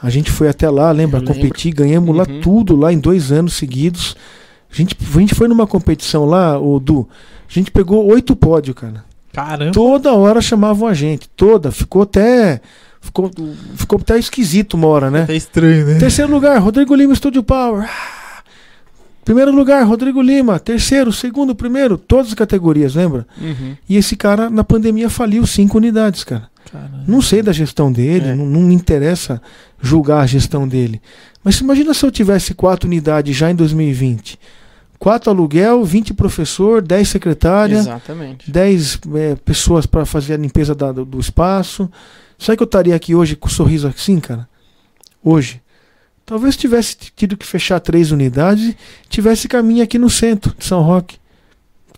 A 0.00 0.08
gente 0.10 0.30
foi 0.30 0.48
até 0.48 0.70
lá, 0.70 0.92
lembra? 0.92 1.18
Eu 1.18 1.22
lembro. 1.24 1.34
Competir, 1.34 1.72
ganhamos 1.74 2.14
lá 2.14 2.24
Uhum. 2.28 2.40
tudo, 2.40 2.76
lá 2.76 2.92
em 2.92 2.98
dois 2.98 3.32
anos 3.32 3.54
seguidos. 3.54 4.16
A 4.72 4.76
gente, 4.76 4.96
a 5.00 5.18
gente 5.18 5.34
foi 5.34 5.48
numa 5.48 5.66
competição 5.66 6.24
lá, 6.24 6.56
o 6.58 6.78
Du. 6.78 7.08
A 7.48 7.52
gente 7.52 7.70
pegou 7.72 8.06
oito 8.06 8.36
pódios, 8.36 8.76
cara. 8.76 9.04
Caramba. 9.32 9.72
Toda 9.72 10.12
hora 10.12 10.40
chamavam 10.40 10.88
a 10.88 10.94
gente. 10.94 11.28
Toda. 11.30 11.70
Ficou 11.70 12.02
até. 12.02 12.60
Ficou, 13.00 13.30
ficou 13.76 13.98
até 14.00 14.18
esquisito 14.18 14.74
uma 14.74 14.86
hora, 14.88 15.10
né? 15.10 15.24
Tá 15.26 15.32
estranho, 15.34 15.86
né? 15.86 15.98
Terceiro 15.98 16.30
lugar, 16.30 16.58
Rodrigo 16.58 16.94
Lima 16.94 17.14
Studio 17.14 17.42
Power. 17.42 17.88
Ah! 17.88 18.42
Primeiro 19.24 19.52
lugar, 19.52 19.84
Rodrigo 19.86 20.20
Lima. 20.20 20.58
Terceiro, 20.58 21.12
segundo, 21.12 21.54
primeiro. 21.54 21.96
Todas 21.96 22.28
as 22.28 22.34
categorias, 22.34 22.94
lembra? 22.94 23.26
Uhum. 23.40 23.76
E 23.88 23.96
esse 23.96 24.16
cara, 24.16 24.50
na 24.50 24.64
pandemia, 24.64 25.08
faliu 25.08 25.46
cinco 25.46 25.78
unidades, 25.78 26.24
cara. 26.24 26.48
Caramba. 26.70 27.04
Não 27.06 27.22
sei 27.22 27.40
da 27.42 27.52
gestão 27.52 27.92
dele, 27.92 28.28
É. 28.28 28.34
não, 28.34 28.44
não 28.44 28.60
me 28.60 28.74
interessa 28.74 29.40
julgar 29.80 30.20
a 30.22 30.26
gestão 30.26 30.66
dele. 30.66 31.00
Mas 31.44 31.58
imagina 31.60 31.94
se 31.94 32.04
eu 32.04 32.10
tivesse 32.10 32.54
quatro 32.54 32.86
unidades 32.88 33.34
já 33.36 33.50
em 33.50 33.54
2020. 33.54 34.38
Quatro 35.00 35.30
aluguel, 35.30 35.82
20 35.82 36.12
professor, 36.12 36.82
10 36.82 37.08
secretária, 37.08 37.78
Exatamente. 37.78 38.50
10 38.50 38.98
é, 39.16 39.34
pessoas 39.34 39.86
para 39.86 40.04
fazer 40.04 40.34
a 40.34 40.36
limpeza 40.36 40.74
da- 40.74 40.92
do, 40.92 41.06
do 41.06 41.18
espaço. 41.18 41.90
Sabe 42.38 42.58
que 42.58 42.62
eu 42.62 42.66
estaria 42.66 42.94
aqui 42.94 43.14
hoje 43.14 43.34
com 43.34 43.48
um 43.48 43.50
sorriso 43.50 43.88
assim, 43.88 44.20
cara? 44.20 44.46
Hoje. 45.24 45.62
Talvez 46.26 46.54
tivesse 46.54 46.96
tido 47.16 47.34
que 47.36 47.46
fechar 47.46 47.80
três 47.80 48.12
unidades 48.12 48.68
e 48.68 48.76
tivesse 49.08 49.48
caminho 49.48 49.82
aqui 49.82 49.98
no 49.98 50.10
centro 50.10 50.54
de 50.56 50.64
São 50.66 50.82
Roque. 50.82 51.16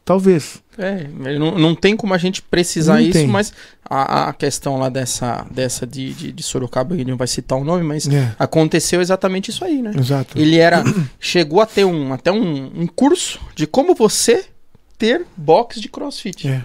Talvez. 0.04 0.61
É, 0.78 1.06
não, 1.38 1.58
não 1.58 1.74
tem 1.74 1.94
como 1.96 2.14
a 2.14 2.18
gente 2.18 2.40
precisar 2.40 2.94
Não 2.94 3.00
isso, 3.00 3.12
tem. 3.12 3.26
mas 3.26 3.52
a, 3.84 4.28
a 4.28 4.32
questão 4.32 4.78
lá 4.78 4.88
dessa, 4.88 5.44
dessa 5.50 5.86
de, 5.86 6.14
de, 6.14 6.32
de 6.32 6.42
Sorocaba, 6.42 6.94
ele 6.94 7.10
não 7.10 7.16
vai 7.18 7.26
citar 7.26 7.58
o 7.58 7.64
nome, 7.64 7.84
mas 7.84 8.08
É, 8.08 8.34
aconteceu 8.38 9.00
exatamente 9.02 9.50
isso 9.50 9.64
aí, 9.64 9.82
né? 9.82 9.92
exato. 9.98 10.38
Ele 10.38 10.56
era. 10.58 10.82
chegou 11.20 11.60
a 11.60 11.66
ter 11.66 11.84
um, 11.84 12.12
até 12.12 12.32
um, 12.32 12.70
um 12.74 12.86
curso 12.86 13.38
de 13.54 13.66
como 13.66 13.94
você 13.94 14.46
ter 14.96 15.26
box 15.36 15.80
de 15.80 15.88
crossfit. 15.88 16.48
É. 16.48 16.64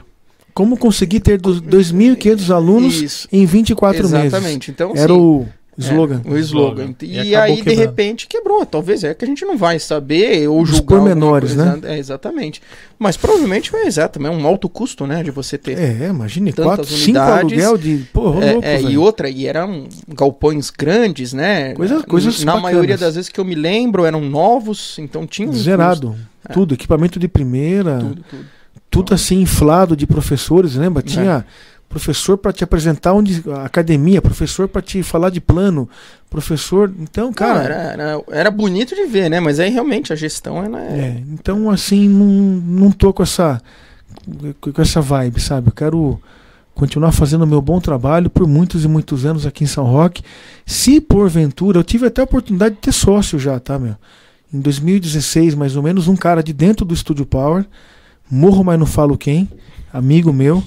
Como 0.53 0.75
conseguir 0.77 1.19
ter 1.19 1.39
dos 1.39 1.61
2.500 1.61 2.49
alunos 2.55 2.95
Isso. 3.01 3.27
em 3.31 3.45
24 3.45 4.09
meses? 4.09 4.25
Exatamente. 4.25 4.71
Então, 4.71 4.91
Era 4.95 5.13
assim, 5.13 5.21
o 5.21 5.47
slogan. 5.78 6.22
É, 6.26 6.30
o 6.30 6.38
slogan. 6.38 6.94
E 7.02 7.20
E, 7.30 7.36
aí, 7.36 7.56
de 7.58 7.64
quebrando. 7.64 7.80
repente, 7.80 8.28
quebrou. 8.28 8.66
Talvez 8.66 9.04
é 9.04 9.14
que 9.14 9.24
a 9.24 9.28
gente 9.28 9.45
não 9.45 9.58
vai 9.58 9.78
saber 9.80 10.48
ou 10.49 10.62
Os 10.62 10.70
julgar. 10.70 10.98
pormenores, 10.99 11.52
alguma 11.58 11.78
né? 11.78 11.95
É, 11.95 11.99
exatamente. 11.99 12.62
Mas 12.99 13.16
provavelmente 13.16 13.70
foi 13.70 13.86
exato, 13.86 14.26
é 14.26 14.30
um 14.30 14.45
alto 14.48 14.68
custo, 14.68 15.06
né? 15.06 15.22
De 15.24 15.30
você 15.32 15.58
ter. 15.58 15.78
É, 15.78 16.08
imagine, 16.08 16.52
Tantas 16.52 16.76
4, 16.78 16.86
5 16.86 17.04
unidades. 17.20 17.40
aluguel 17.40 17.78
de. 17.78 17.98
Pô, 18.12 18.41
É, 18.41 18.52
louco, 18.54 18.68
é, 18.68 18.82
e 18.82 18.98
outra, 18.98 19.30
e 19.30 19.45
eram 19.45 19.88
galpões 20.08 20.70
grandes, 20.72 21.34
né? 21.34 21.74
Coisas- 21.74 22.04
coisas 22.06 22.44
Na 22.44 22.54
bacanas. 22.54 22.64
maioria 22.74 22.98
das 22.98 23.16
vezes 23.16 23.30
que 23.30 23.40
eu 23.40 23.45
me 23.45 23.56
lembro, 23.56 24.06
eram 24.06 24.22
novos, 24.22 24.98
então 24.99 25.28
tinha 25.28 25.48
um 25.48 25.54
Zerado. 25.54 26.16
Tudo, 26.54 26.74
equipamento 26.74 27.20
de 27.20 27.28
primeira. 27.28 27.98
custo, 27.99 28.08
Tudo, 28.16 28.24
tudo. 28.30 28.45
Tudo 28.98 29.14
assim 29.14 29.41
inflado 29.41 29.95
de 29.95 30.07
professores, 30.07 30.76
lembra? 30.76 31.03
Tinha 31.03 31.45
professor 31.88 32.38
para 32.38 32.52
te 32.52 32.64
apresentar 32.64 33.14
onde 33.14 33.44
a 33.49 33.64
academia, 33.64 34.22
professor 34.22 34.68
para 34.68 34.82
te 34.82 35.02
falar 35.03 35.30
de 35.30 35.40
plano, 35.40 35.88
professor. 36.30 36.91
Então, 36.99 37.32
Cara, 37.32 37.61
cara, 37.61 37.74
era, 37.74 38.03
era, 38.03 38.24
era 38.30 38.52
bonito 38.52 38.95
de 38.95 39.06
ver, 39.06 39.30
né? 39.30 39.40
Mas 39.40 39.60
aí 39.60 39.69
realmente 39.69 40.11
a 40.11 40.15
gestão 40.15 40.64
ela 40.64 40.82
é. 40.82 40.99
é, 40.99 41.24
então 41.32 41.69
assim 41.69 42.10
não, 42.10 42.26
não 42.26 42.91
tô 42.91 43.14
com 43.14 43.24
essa 43.24 43.61
com 44.60 44.82
essa 44.82 44.99
vibe, 44.99 45.40
sabe? 45.40 45.68
Eu 45.68 45.74
quero 45.74 46.22
continuar 46.74 47.11
fazendo 47.11 47.44
o 47.44 47.48
meu 47.48 47.61
bom 47.61 47.80
trabalho 47.80 48.30
por 48.30 48.48
muitos 48.48 48.84
e 48.84 48.88
muitos 48.88 49.26
anos 49.26 49.45
aqui 49.45 49.64
em 49.64 49.68
São 49.68 49.86
Roque. 49.86 50.24
Se 50.65 50.99
porventura, 50.99 51.80
eu 51.80 51.84
tive 51.84 52.07
até 52.07 52.22
a 52.22 52.24
oportunidade 52.26 52.76
de 52.76 52.82
ter 52.82 52.91
sócio 52.91 53.40
já, 53.40 53.60
tá, 53.60 53.80
meu? 53.80 53.95
Em 54.53 54.60
2016, 54.60 55.56
mais 55.56 55.76
ou 55.76 55.84
menos, 55.84 56.07
um 56.07 56.15
cara 56.15 56.41
de 56.41 56.53
dentro 56.53 56.86
do 56.86 56.95
Studio 56.95 57.26
Power, 57.26 57.65
morro, 58.30 58.64
mas 58.64 58.80
não 58.80 58.86
falo 58.86 59.18
quem, 59.18 59.49
amigo 59.91 60.32
meu, 60.34 60.64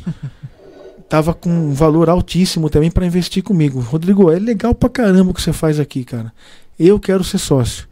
tava 1.08 1.34
com 1.34 1.50
um 1.50 1.72
valor 1.72 2.08
altíssimo 2.08 2.70
também 2.70 2.90
para 2.90 3.06
investir 3.06 3.42
comigo. 3.42 3.80
Rodrigo, 3.80 4.30
é 4.30 4.38
legal 4.38 4.74
pra 4.74 4.88
caramba 4.88 5.30
o 5.30 5.34
que 5.34 5.42
você 5.42 5.52
faz 5.52 5.80
aqui, 5.80 6.04
cara. 6.04 6.32
Eu 6.78 6.98
quero 6.98 7.24
ser 7.24 7.38
sócio. 7.38 7.88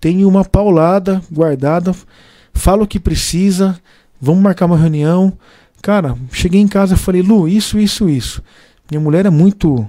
Tenho 0.00 0.28
uma 0.28 0.44
paulada 0.44 1.22
guardada, 1.32 1.94
falo 2.52 2.84
o 2.84 2.86
que 2.86 3.00
precisa, 3.00 3.78
vamos 4.20 4.42
marcar 4.42 4.66
uma 4.66 4.76
reunião. 4.76 5.32
Cara, 5.80 6.16
cheguei 6.32 6.60
em 6.60 6.68
casa 6.68 6.94
e 6.94 6.98
falei, 6.98 7.22
Lu, 7.22 7.48
isso, 7.48 7.78
isso, 7.78 8.08
isso. 8.08 8.42
Minha 8.90 9.00
mulher 9.00 9.26
é 9.26 9.30
muito 9.30 9.88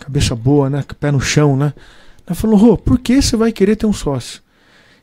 cabeça 0.00 0.34
boa, 0.34 0.70
né? 0.70 0.84
Pé 0.98 1.10
no 1.10 1.20
chão, 1.20 1.56
né? 1.56 1.74
Ela 2.26 2.34
falou, 2.34 2.56
Rô, 2.56 2.76
por 2.76 2.98
que 2.98 3.20
você 3.20 3.36
vai 3.36 3.52
querer 3.52 3.76
ter 3.76 3.86
um 3.86 3.92
sócio? 3.92 4.40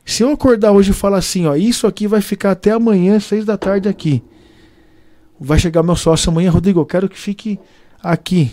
Se 0.08 0.22
eu 0.22 0.30
acordar 0.30 0.72
hoje 0.72 0.92
e 0.92 0.94
falar 0.94 1.18
assim, 1.18 1.46
ó, 1.46 1.54
isso 1.54 1.86
aqui 1.86 2.06
vai 2.06 2.22
ficar 2.22 2.52
até 2.52 2.70
amanhã, 2.70 3.20
seis 3.20 3.44
da 3.44 3.58
tarde 3.58 3.90
aqui. 3.90 4.22
Vai 5.38 5.58
chegar 5.58 5.82
meu 5.82 5.94
sócio 5.96 6.30
amanhã, 6.30 6.50
Rodrigo, 6.50 6.80
eu 6.80 6.86
quero 6.86 7.10
que 7.10 7.18
fique 7.18 7.60
aqui. 8.02 8.50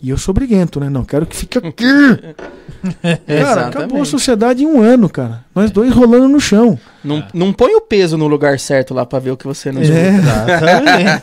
E 0.00 0.08
eu 0.08 0.16
sou 0.16 0.32
briguento, 0.32 0.78
né? 0.78 0.88
Não, 0.88 1.04
quero 1.04 1.26
que 1.26 1.34
fique 1.34 1.58
aqui. 1.58 1.84
Cara, 3.26 3.66
acabou 3.66 4.02
a 4.02 4.04
sociedade 4.04 4.62
em 4.62 4.66
um 4.66 4.80
ano, 4.80 5.08
cara. 5.08 5.44
Nós 5.52 5.72
dois 5.72 5.92
rolando 5.92 6.28
no 6.28 6.40
chão. 6.40 6.78
Não, 7.04 7.26
não 7.34 7.52
põe 7.52 7.74
o 7.74 7.80
peso 7.80 8.16
no 8.16 8.26
lugar 8.26 8.58
certo 8.58 8.94
lá 8.94 9.04
pra 9.04 9.18
ver 9.18 9.32
o 9.32 9.36
que 9.36 9.46
você 9.46 9.72
não 9.72 9.82
É. 9.82 10.08
Exatamente. 10.16 11.22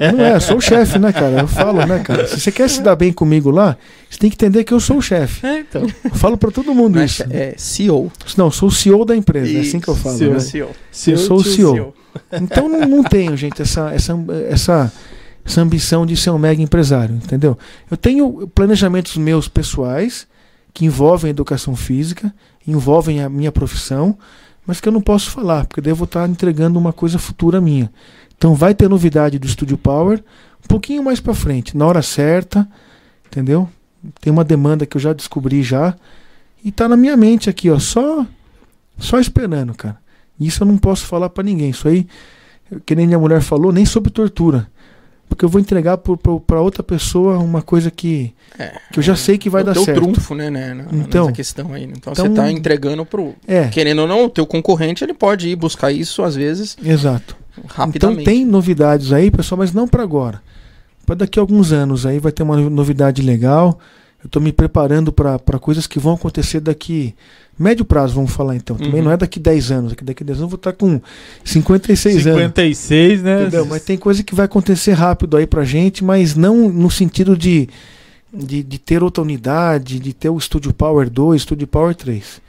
Não 0.16 0.24
é, 0.24 0.34
eu 0.36 0.40
sou 0.40 0.58
o 0.58 0.60
chefe, 0.60 0.98
né, 0.98 1.12
cara? 1.12 1.40
Eu 1.40 1.48
falo, 1.48 1.84
né, 1.84 1.98
cara? 2.00 2.26
Se 2.26 2.40
você 2.40 2.52
quer 2.52 2.68
se 2.68 2.80
dar 2.80 2.94
bem 2.96 3.12
comigo 3.12 3.50
lá, 3.50 3.76
você 4.08 4.18
tem 4.18 4.30
que 4.30 4.36
entender 4.36 4.64
que 4.64 4.72
eu 4.72 4.80
sou 4.80 4.98
o 4.98 5.02
chefe. 5.02 5.44
É, 5.46 5.60
então. 5.60 5.82
Eu 6.04 6.14
falo 6.14 6.36
pra 6.36 6.50
todo 6.50 6.74
mundo 6.74 6.96
Mas 6.96 7.12
isso. 7.12 7.24
é 7.30 7.54
CEO. 7.56 8.10
Não, 8.36 8.50
sou 8.50 8.68
o 8.68 8.72
CEO 8.72 9.04
da 9.04 9.16
empresa, 9.16 9.58
é 9.58 9.60
assim 9.60 9.80
que 9.80 9.88
eu 9.88 9.96
falo. 9.96 10.16
CEO. 10.16 10.32
né? 10.34 10.40
CEO. 10.40 10.70
Eu 11.08 11.18
sou 11.18 11.38
o 11.38 11.44
CEO. 11.44 11.94
Então 12.32 12.68
não, 12.68 12.80
não 12.80 13.04
tenho, 13.04 13.36
gente, 13.36 13.62
essa, 13.62 13.92
essa, 13.92 14.18
essa, 14.48 14.92
essa 15.44 15.60
ambição 15.60 16.04
de 16.04 16.16
ser 16.16 16.30
um 16.30 16.38
mega 16.38 16.60
empresário, 16.60 17.14
entendeu? 17.14 17.56
Eu 17.88 17.96
tenho 17.96 18.48
planejamentos 18.48 19.16
meus 19.16 19.46
pessoais 19.46 20.26
que 20.74 20.84
envolvem 20.84 21.28
a 21.28 21.30
educação 21.30 21.76
física, 21.76 22.34
envolvem 22.66 23.22
a 23.22 23.28
minha 23.28 23.52
profissão, 23.52 24.18
mas 24.66 24.80
que 24.80 24.88
eu 24.88 24.92
não 24.92 25.00
posso 25.00 25.30
falar, 25.30 25.66
porque 25.66 25.92
vou 25.92 26.04
estar 26.04 26.28
entregando 26.28 26.78
uma 26.78 26.92
coisa 26.92 27.18
futura 27.18 27.60
minha. 27.60 27.90
Então 28.36 28.54
vai 28.54 28.74
ter 28.74 28.88
novidade 28.88 29.38
do 29.38 29.48
Studio 29.48 29.76
Power 29.76 30.22
um 30.64 30.68
pouquinho 30.68 31.02
mais 31.02 31.20
para 31.20 31.34
frente, 31.34 31.76
na 31.76 31.86
hora 31.86 32.02
certa, 32.02 32.68
entendeu? 33.26 33.68
Tem 34.20 34.32
uma 34.32 34.44
demanda 34.44 34.86
que 34.86 34.96
eu 34.96 35.00
já 35.00 35.12
descobri 35.12 35.62
já 35.62 35.94
e 36.64 36.70
tá 36.70 36.88
na 36.88 36.96
minha 36.96 37.16
mente 37.16 37.50
aqui, 37.50 37.70
ó, 37.70 37.78
só 37.78 38.26
só 38.98 39.18
esperando, 39.18 39.74
cara. 39.74 39.98
Isso 40.38 40.62
eu 40.62 40.66
não 40.66 40.78
posso 40.78 41.06
falar 41.06 41.30
pra 41.30 41.42
ninguém. 41.42 41.70
Isso 41.70 41.88
aí, 41.88 42.06
que 42.84 42.94
nem 42.94 43.06
minha 43.06 43.18
mulher 43.18 43.40
falou, 43.40 43.72
nem 43.72 43.84
sobre 43.84 44.10
tortura. 44.10 44.68
Porque 45.30 45.44
eu 45.44 45.48
vou 45.48 45.60
entregar 45.60 45.96
pra 45.96 46.60
outra 46.60 46.82
pessoa 46.82 47.38
uma 47.38 47.62
coisa 47.62 47.90
que, 47.90 48.34
É. 48.58 48.72
que 48.92 48.98
eu 48.98 49.02
já 49.02 49.14
sei 49.16 49.38
que 49.38 49.48
vai 49.48 49.64
dar 49.64 49.72
teu 49.72 49.84
certo. 49.84 50.02
trunfo, 50.02 50.34
né, 50.34 50.50
né 50.50 50.74
na- 50.74 50.84
Então. 50.92 51.22
nessa 51.26 51.32
questão 51.32 51.72
aí. 51.72 51.84
Então, 51.84 52.12
Então- 52.12 52.26
você 52.26 52.34
tá 52.34 52.50
entregando 52.50 53.06
pro. 53.06 53.34
É, 53.46 53.68
Querendo 53.68 54.00
ou 54.02 54.08
não, 54.08 54.24
o 54.26 54.28
teu 54.28 54.44
concorrente 54.44 55.02
ele 55.04 55.14
pode 55.14 55.48
ir 55.48 55.56
buscar 55.56 55.92
isso 55.92 56.22
às 56.22 56.34
vezes 56.34 56.76
exato. 56.84 57.36
Então 57.56 57.70
rapidamente. 57.86 58.24
tem 58.24 58.44
novidades 58.44 59.12
aí, 59.12 59.30
pessoal, 59.30 59.58
mas 59.60 59.72
não 59.72 59.86
pra 59.88 60.02
agora. 60.02 60.42
Para 61.06 61.14
daqui 61.14 61.38
a 61.38 61.42
alguns 61.42 61.72
anos 61.72 62.04
aí 62.04 62.18
vai 62.18 62.32
ter 62.32 62.42
uma 62.42 62.56
novidade 62.68 63.22
legal. 63.22 63.78
Eu 64.22 64.28
tô 64.28 64.38
me 64.38 64.52
preparando 64.52 65.10
para 65.12 65.38
coisas 65.58 65.86
que 65.86 65.98
vão 65.98 66.14
acontecer 66.14 66.60
daqui. 66.60 67.14
Médio 67.58 67.84
prazo, 67.84 68.14
vamos 68.14 68.32
falar 68.32 68.54
então. 68.56 68.76
Também 68.76 68.96
Uhum. 68.96 69.04
não 69.04 69.12
é 69.12 69.16
daqui 69.16 69.40
10 69.40 69.70
anos. 69.70 69.90
Daqui, 69.92 70.04
daqui 70.04 70.22
10 70.24 70.38
anos 70.38 70.42
eu 70.46 70.48
vou 70.48 70.56
estar 70.56 70.72
com 70.74 71.00
56 71.44 72.26
anos. 72.26 72.38
56, 72.40 73.22
né? 73.22 73.42
Entendeu? 73.42 73.66
Mas 73.66 73.82
tem 73.82 73.96
coisa 73.96 74.22
que 74.22 74.34
vai 74.34 74.44
acontecer 74.46 74.92
rápido 74.92 75.36
aí 75.36 75.46
pra 75.46 75.64
gente, 75.64 76.04
mas 76.04 76.34
não 76.34 76.68
no 76.68 76.90
sentido 76.90 77.36
de, 77.36 77.68
de, 78.32 78.62
de 78.62 78.78
ter 78.78 79.02
outra 79.02 79.22
unidade, 79.22 79.98
de 79.98 80.12
ter 80.12 80.28
o 80.30 80.38
Studio 80.40 80.72
Power 80.72 81.08
2, 81.08 81.42
Studio 81.42 81.66
Power 81.66 81.94
3. 81.94 82.40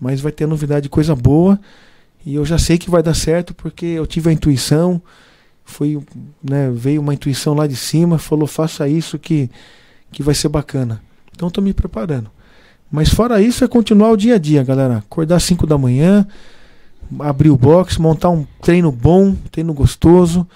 Mas 0.00 0.20
vai 0.20 0.32
ter 0.32 0.46
novidade, 0.46 0.88
coisa 0.88 1.14
boa. 1.14 1.58
E 2.26 2.34
eu 2.34 2.44
já 2.44 2.58
sei 2.58 2.76
que 2.78 2.90
vai 2.90 3.02
dar 3.02 3.14
certo 3.14 3.54
porque 3.54 3.86
eu 3.86 4.06
tive 4.06 4.30
a 4.30 4.32
intuição. 4.32 5.00
Foi, 5.64 5.98
né, 6.42 6.70
veio 6.74 7.00
uma 7.00 7.14
intuição 7.14 7.54
lá 7.54 7.66
de 7.66 7.76
cima, 7.76 8.18
falou: 8.18 8.46
faça 8.46 8.86
isso 8.88 9.18
que, 9.18 9.48
que 10.14 10.22
vai 10.22 10.34
ser 10.34 10.48
bacana. 10.48 11.00
Então 11.34 11.48
estou 11.48 11.62
me 11.62 11.72
preparando. 11.74 12.30
Mas 12.90 13.08
fora 13.08 13.40
isso 13.42 13.64
é 13.64 13.68
continuar 13.68 14.10
o 14.10 14.16
dia 14.16 14.36
a 14.36 14.38
dia, 14.38 14.62
galera. 14.62 14.98
Acordar 14.98 15.36
às 15.36 15.42
5 15.44 15.66
da 15.66 15.76
manhã, 15.76 16.26
abrir 17.18 17.50
o 17.50 17.56
box, 17.56 17.98
montar 17.98 18.30
um 18.30 18.46
treino 18.62 18.92
bom, 18.92 19.34
treino 19.50 19.74
gostoso, 19.74 20.46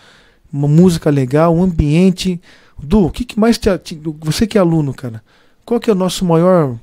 uma 0.52 0.68
música 0.68 1.10
legal, 1.10 1.54
um 1.54 1.62
ambiente. 1.62 2.40
Du, 2.80 3.06
o 3.06 3.10
que, 3.10 3.24
que 3.24 3.38
mais 3.40 3.58
te, 3.58 3.76
te- 3.78 4.00
Você 4.20 4.46
que 4.46 4.56
é 4.56 4.60
aluno, 4.60 4.94
cara, 4.94 5.20
qual 5.64 5.80
que 5.80 5.90
é 5.90 5.92
o 5.92 5.96
nosso 5.96 6.24
maior 6.24 6.76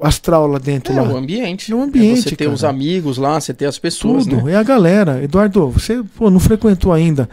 astral 0.00 0.46
lá 0.46 0.58
dentro? 0.58 0.92
É 0.94 1.00
lá? 1.02 1.12
o 1.12 1.16
ambiente. 1.16 1.70
É 1.70 1.74
o 1.74 1.82
ambiente, 1.82 2.22
você 2.22 2.30
ter 2.36 2.44
cara. 2.44 2.54
os 2.54 2.64
amigos 2.64 3.18
lá, 3.18 3.38
você 3.38 3.52
ter 3.52 3.66
as 3.66 3.78
pessoas, 3.78 4.24
Tudo, 4.26 4.42
né? 4.44 4.52
é 4.52 4.56
a 4.56 4.62
galera. 4.62 5.22
Eduardo, 5.22 5.68
você 5.68 6.02
pô, 6.16 6.30
não 6.30 6.40
frequentou 6.40 6.92
ainda, 6.94 7.28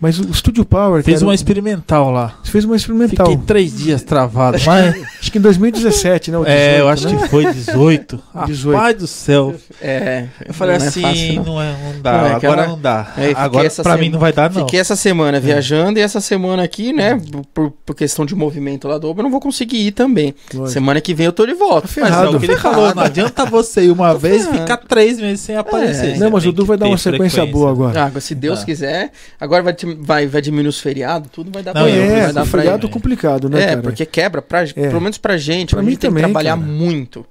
mas 0.00 0.18
o 0.18 0.32
Studio 0.34 0.64
Power. 0.64 1.02
Fez 1.02 1.18
cara, 1.18 1.28
uma 1.28 1.34
experimental 1.34 2.10
lá. 2.10 2.34
Você 2.42 2.50
fez 2.50 2.64
uma 2.64 2.74
experimental. 2.76 3.26
Fiquei 3.26 3.44
três 3.46 3.76
dias 3.76 4.02
travado. 4.02 4.58
Mas, 4.64 4.94
Acho 5.20 5.30
que 5.30 5.38
em 5.38 5.40
2017, 5.40 6.30
né? 6.30 6.38
o 6.38 6.44
é, 6.46 6.80
eu 6.80 6.92
18, 6.92 6.92
acho 6.92 7.08
né? 7.08 7.22
que 7.22 7.28
foi 7.28 7.52
18. 7.52 8.22
18. 8.46 8.76
Rapaz 8.76 8.96
do 8.96 9.06
céu. 9.06 9.54
É. 9.80 10.26
Eu 10.46 10.54
falei 10.54 10.78
não 10.78 10.84
é 10.84 10.88
assim, 10.88 11.02
fácil, 11.02 11.34
não. 11.34 11.44
não, 11.44 11.62
é, 11.62 11.72
não 11.94 12.00
dá. 12.02 12.12
Não, 12.12 12.26
é 12.26 12.32
agora 12.34 12.66
não 12.66 12.80
dá. 12.80 13.12
É, 13.18 13.32
agora 13.36 13.66
essa 13.66 13.82
pra 13.82 13.92
sema- 13.92 14.02
mim 14.04 14.10
não 14.10 14.18
vai 14.18 14.32
dar, 14.32 14.50
não. 14.50 14.62
Fiquei 14.64 14.80
essa 14.80 14.96
semana 14.96 15.38
viajando 15.38 15.98
e 15.98 16.02
essa 16.02 16.20
semana 16.20 16.62
aqui, 16.62 16.92
né, 16.92 17.20
por, 17.52 17.70
por 17.70 17.94
questão 17.94 18.24
de 18.24 18.34
movimento 18.34 18.88
lá 18.88 18.96
do 18.98 19.08
Oba, 19.08 19.20
eu 19.20 19.24
não 19.24 19.30
vou 19.30 19.40
conseguir 19.40 19.86
ir 19.86 19.92
também. 19.92 20.34
Lógico. 20.54 20.72
Semana 20.72 21.00
que 21.00 21.12
vem 21.14 21.26
eu 21.26 21.32
tô 21.32 21.44
de 21.46 21.52
volta. 21.54 21.86
Tá 21.88 21.94
Mas 22.00 22.08
ferrado. 22.10 22.26
é 22.32 22.36
o 22.36 22.40
que 22.40 22.46
ele 22.46 22.56
Ferrado. 22.56 22.74
falou, 22.74 22.94
não 22.94 23.02
adianta 23.02 23.44
você 23.44 23.82
ir 23.84 23.90
uma 23.90 24.14
vez 24.14 24.46
e 24.46 24.50
ficar 24.52 24.76
três 24.78 25.18
meses 25.20 25.40
sem 25.40 25.56
aparecer. 25.56 26.14
É. 26.14 26.18
Não, 26.18 26.30
mas 26.30 26.46
o 26.46 26.52
Du 26.52 26.64
vai 26.64 26.76
dar 26.78 26.86
uma 26.86 26.96
sequência 26.96 27.30
frequência. 27.42 27.52
boa 27.52 27.70
agora. 27.70 28.12
Ah, 28.14 28.20
se 28.20 28.34
Deus 28.34 28.60
Tá. 28.60 28.64
quiser. 28.64 29.10
Agora 29.40 29.62
vai, 29.62 29.72
te- 29.74 29.89
vai, 30.00 30.26
vai 30.26 30.40
diminuir 30.40 30.68
os 30.68 30.80
feriados, 30.80 31.30
tudo 31.32 31.50
vai 31.50 31.62
dar 31.62 31.74
Não, 31.74 31.82
pra 31.82 31.90
eu- 31.90 32.04
ir. 32.04 32.08
é, 32.10 32.22
vai 32.24 32.32
dar 32.32 32.44
o 32.44 32.46
pra 32.48 32.60
ir. 32.60 32.62
feriado 32.64 32.88
complicado, 32.88 33.48
né, 33.48 33.62
É, 33.62 33.66
cara? 33.68 33.82
porque 33.82 34.06
quebra, 34.06 34.42
pra, 34.42 34.66
pelo 34.66 35.00
menos 35.00 35.18
pra 35.18 35.36
gente, 35.36 35.70
Pra 35.70 35.80
a 35.80 35.84
gente 35.84 35.98
tem 35.98 36.10
também, 36.10 36.22
que 36.24 36.28
trabalhar 36.30 36.56
cara. 36.56 36.66
muito. 36.70 37.26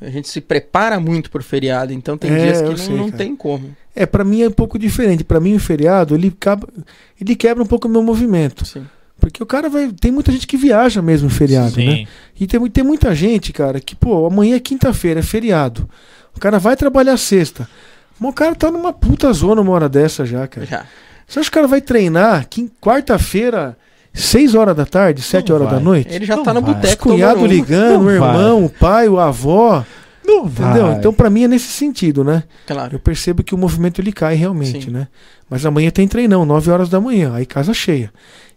A 0.00 0.10
gente 0.10 0.28
se 0.28 0.40
prepara 0.40 0.98
muito 0.98 1.30
pro 1.30 1.42
feriado, 1.44 1.92
então 1.92 2.18
tem 2.18 2.32
É, 2.32 2.38
dias 2.44 2.60
que 2.60 2.68
não, 2.68 2.76
sei, 2.76 2.96
não 2.96 3.10
tem 3.10 3.36
como. 3.36 3.76
É, 3.94 4.04
pra 4.04 4.24
mim 4.24 4.42
é 4.42 4.48
um 4.48 4.52
pouco 4.52 4.76
diferente. 4.78 5.22
Pra 5.22 5.38
mim 5.38 5.54
o 5.54 5.60
feriado, 5.60 6.14
ele, 6.16 6.28
acaba, 6.28 6.68
ele 7.20 7.36
quebra 7.36 7.62
um 7.62 7.66
pouco 7.66 7.86
o 7.86 7.90
meu 7.90 8.02
movimento. 8.02 8.64
Sim. 8.66 8.84
Porque 9.20 9.40
o 9.40 9.46
cara 9.46 9.68
vai. 9.68 9.92
Tem 9.92 10.10
muita 10.10 10.32
gente 10.32 10.48
que 10.48 10.56
viaja 10.56 11.00
mesmo 11.00 11.28
em 11.28 11.30
feriado, 11.30 11.76
né? 11.76 11.98
Sim. 11.98 12.06
E 12.40 12.46
tem, 12.48 12.60
tem 12.68 12.82
muita 12.82 13.14
gente, 13.14 13.52
cara, 13.52 13.78
que, 13.80 13.94
pô, 13.94 14.26
amanhã 14.26 14.56
é 14.56 14.60
quinta-feira, 14.60 15.20
é 15.20 15.22
feriado. 15.22 15.88
O 16.36 16.40
cara 16.40 16.58
vai 16.58 16.74
trabalhar 16.76 17.16
sexta. 17.16 17.68
Mas 18.18 18.30
o 18.30 18.34
cara 18.34 18.56
tá 18.56 18.72
numa 18.72 18.92
puta 18.92 19.32
zona 19.32 19.60
uma 19.60 19.72
hora 19.72 19.88
dessa 19.88 20.26
já, 20.26 20.48
cara. 20.48 20.66
Já. 20.66 20.84
Você 21.26 21.40
acha 21.40 21.50
que 21.50 21.54
o 21.54 21.58
cara 21.60 21.66
vai 21.68 21.80
treinar 21.80 22.46
quarta-feira, 22.80 23.76
6 24.12 24.54
horas 24.54 24.76
da 24.76 24.84
tarde, 24.84 25.22
7 25.22 25.48
Não 25.48 25.56
horas 25.56 25.68
da 25.68 25.74
vai. 25.76 25.84
noite? 25.84 26.14
Ele 26.14 26.24
já 26.26 26.36
Não 26.36 26.42
tá 26.42 26.52
no 26.52 26.60
vai. 26.60 26.70
Os 26.70 26.76
boteco 26.76 27.08
cunhado 27.08 27.34
tomando 27.34 27.50
um. 27.50 27.54
ligando, 27.54 27.92
Não 27.98 28.04
o 28.06 28.10
irmão, 28.10 28.64
o 28.64 28.68
pai, 28.70 29.08
o 29.08 29.18
avó. 29.18 29.84
Não 30.24 30.46
Entendeu? 30.46 30.86
vai. 30.86 30.94
Então, 30.96 31.12
pra 31.12 31.28
mim 31.30 31.44
é 31.44 31.48
nesse 31.48 31.68
sentido, 31.68 32.22
né? 32.22 32.44
Claro. 32.66 32.94
Eu 32.94 33.00
percebo 33.00 33.42
que 33.42 33.54
o 33.54 33.58
movimento 33.58 34.00
ele 34.00 34.12
cai 34.12 34.34
realmente, 34.34 34.84
Sim. 34.86 34.90
né? 34.90 35.08
Mas 35.50 35.66
amanhã 35.66 35.90
tem 35.90 36.06
treinão, 36.06 36.44
9 36.46 36.70
horas 36.70 36.88
da 36.88 37.00
manhã, 37.00 37.32
aí 37.34 37.44
casa 37.46 37.74
cheia. 37.74 38.12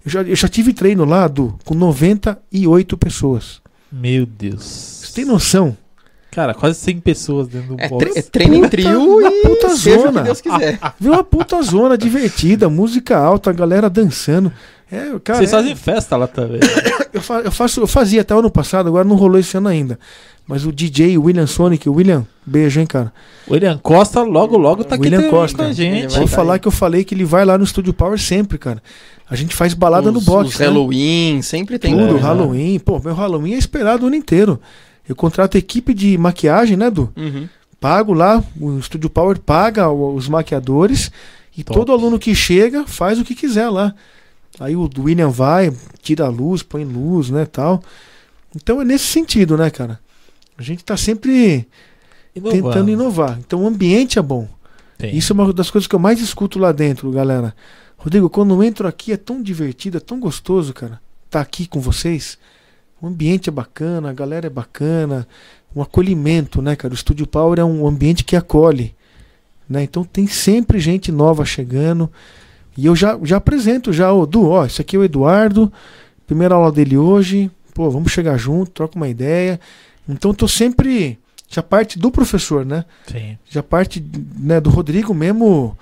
Eu 0.06 0.12
já, 0.12 0.22
eu 0.22 0.36
já 0.36 0.48
tive 0.48 0.74
treino 0.74 1.04
lá, 1.06 1.28
Du, 1.28 1.58
com 1.66 1.74
98 1.74 2.98
pessoas. 2.98 3.62
Meu 3.92 4.26
Deus. 4.26 4.64
Você 4.64 5.14
tem 5.14 5.26
noção? 5.26 5.76
Cara, 6.36 6.54
quase 6.54 6.78
100 6.80 7.00
pessoas 7.00 7.48
dentro 7.48 7.76
do 7.76 7.82
É, 7.82 7.88
box. 7.88 8.06
tre- 8.12 8.20
é 8.20 8.22
treino 8.22 8.56
em 8.56 8.68
trio 8.68 9.22
e 9.26 9.42
puta 9.42 9.70
seja 9.70 9.98
o 9.98 10.02
zona. 10.02 10.20
que 10.20 10.26
Deus 10.26 10.42
quiser. 10.42 10.80
Viu 11.00 11.14
uma 11.14 11.24
puta 11.24 11.62
zona 11.62 11.98
divertida, 11.98 12.68
música 12.70 13.18
alta, 13.18 13.50
a 13.52 13.54
galera 13.54 13.90
dançando. 13.90 14.52
É, 14.92 15.18
cara, 15.24 15.40
Vocês 15.40 15.54
é- 15.54 15.56
fazem 15.56 15.76
festa 15.76 16.18
lá 16.18 16.28
também. 16.28 16.60
eu, 17.14 17.22
fa- 17.22 17.40
eu 17.40 17.52
faço, 17.52 17.80
eu 17.80 17.88
fazia 17.88 18.20
até 18.22 18.36
o 18.36 18.40
ano 18.40 18.52
passado, 18.52 18.88
agora 18.88 19.06
não 19.08 19.16
rolou 19.16 19.40
esse 19.40 19.56
ano 19.58 19.70
ainda. 19.70 19.98
Mas 20.48 20.64
o 20.66 20.72
DJ 20.72 21.18
William 21.18 21.48
Sonic, 21.48 21.90
o 21.90 21.94
William, 21.94 22.24
beijo, 22.46 22.80
hein, 22.80 22.86
cara. 22.86 23.12
William 23.50 23.80
Costa 23.82 24.22
logo, 24.22 24.58
logo 24.58 24.84
tá 24.84 24.94
aqui 24.94 25.06
William 25.06 25.18
também 25.20 25.32
Costa. 25.32 25.58
com 25.58 25.64
a 25.64 25.72
gente. 25.74 26.16
Vou 26.18 26.26
tá 26.28 26.36
falar 26.36 26.60
que 26.60 26.68
eu 26.68 26.72
falei 26.72 27.04
que 27.04 27.16
ele 27.16 27.26
vai 27.26 27.44
lá 27.46 27.58
no 27.58 27.66
Studio 27.66 27.94
Power 27.94 28.20
sempre, 28.20 28.58
cara. 28.60 28.84
A 29.28 29.36
gente 29.36 29.56
faz 29.56 29.74
balada 29.74 30.12
no 30.12 30.20
Os- 30.20 30.26
box. 30.26 30.50
Os 30.54 30.60
né? 30.60 30.68
Halloween, 30.68 31.42
sempre 31.42 31.80
tem 31.80 31.98
Tudo. 31.98 32.18
Halloween. 32.18 32.78
Pô, 32.78 33.00
meu 33.04 33.16
Halloween 33.16 33.54
é 33.56 33.58
esperado 33.58 34.04
o 34.04 34.08
ano 34.08 34.16
inteiro. 34.18 34.60
Eu 35.08 35.16
contrato 35.16 35.56
equipe 35.56 35.94
de 35.94 36.18
maquiagem, 36.18 36.76
né, 36.78 36.90
Du? 36.90 37.12
Uhum. 37.16 37.48
Pago 37.80 38.14
lá, 38.14 38.44
o 38.60 38.82
Studio 38.82 39.10
Power 39.10 39.40
paga 39.40 39.90
os 39.90 40.28
maquiadores 40.28 41.12
e 41.56 41.64
Top. 41.64 41.80
todo 41.80 41.92
aluno 41.92 42.18
que 42.18 42.34
chega 42.34 42.86
faz 42.88 43.20
o 43.20 43.24
que 43.24 43.36
quiser 43.36 43.70
lá. 43.70 43.94
Aí 44.60 44.76
o 44.76 44.90
William 44.98 45.30
vai, 45.30 45.72
tira 46.02 46.26
a 46.26 46.30
luz, 46.30 46.64
põe 46.64 46.84
luz, 46.84 47.30
né, 47.30 47.46
tal. 47.46 47.84
Então 48.56 48.82
é 48.82 48.86
nesse 48.86 49.06
sentido, 49.06 49.58
né, 49.58 49.70
cara? 49.70 50.00
A 50.58 50.64
gente 50.64 50.84
tá 50.84 50.96
sempre 50.96 51.68
Inovando. 52.34 52.64
tentando 52.64 52.90
inovar. 52.90 53.38
Então 53.40 53.64
o 53.64 53.68
ambiente 53.68 54.18
é 54.18 54.22
bom. 54.22 54.48
Tem. 54.98 55.16
Isso 55.16 55.34
é 55.34 55.36
uma 55.36 55.52
das 55.52 55.70
coisas 55.70 55.88
que 55.88 55.96
eu 55.96 56.00
mais 56.00 56.22
escuto 56.22 56.58
lá 56.58 56.72
dentro, 56.72 57.12
galera. 57.12 57.54
Rodrigo, 57.98 58.30
quando 58.30 58.54
eu 58.54 58.64
entro 58.64 58.88
aqui 58.88 59.12
é 59.12 59.18
tão 59.18 59.42
divertido, 59.42 59.98
é 59.98 60.00
tão 60.00 60.20
gostoso, 60.20 60.74
cara. 60.74 61.02
Tá 61.30 61.42
aqui 61.42 61.68
com 61.68 61.82
vocês. 61.82 62.38
O 63.02 63.08
ambiente 63.08 63.50
é 63.50 63.52
bacana, 63.52 64.10
a 64.10 64.14
galera 64.14 64.48
é 64.48 64.50
bacana. 64.50 65.28
Um 65.76 65.82
acolhimento, 65.82 66.62
né, 66.62 66.76
cara? 66.76 66.94
O 66.94 66.98
Studio 66.98 67.28
Power 67.28 67.60
é 67.60 67.64
um 67.66 67.86
ambiente 67.88 68.24
que 68.24 68.36
acolhe. 68.36 68.96
Né? 69.70 69.84
Então 69.84 70.04
tem 70.04 70.26
sempre 70.28 70.80
gente 70.80 71.12
nova 71.12 71.44
chegando. 71.46 72.10
E 72.78 72.86
eu 72.86 72.96
já, 72.96 73.18
já 73.24 73.38
apresento 73.38 73.92
já, 73.92 74.12
o 74.14 74.26
Du, 74.26 74.50
ó, 74.50 74.66
esse 74.66 74.82
aqui 74.82 74.96
é 74.96 75.00
o 75.00 75.04
Eduardo. 75.04 75.72
Primeira 76.28 76.56
aula 76.56 76.72
dele 76.72 76.98
hoje. 76.98 77.52
Pô, 77.74 77.90
vamos 77.90 78.12
chegar 78.12 78.38
junto, 78.38 78.72
troca 78.72 78.96
uma 78.96 79.08
ideia. 79.10 79.60
Então 80.08 80.32
eu 80.32 80.36
tô 80.36 80.48
sempre. 80.48 81.20
Já 81.50 81.62
parte 81.62 82.00
do 82.00 82.10
professor, 82.10 82.66
né? 82.66 82.86
Sim. 83.06 83.38
já 83.50 83.62
parte 83.62 84.04
né, 84.38 84.60
do 84.60 84.70
Rodrigo 84.70 85.14
mesmo 85.14 85.78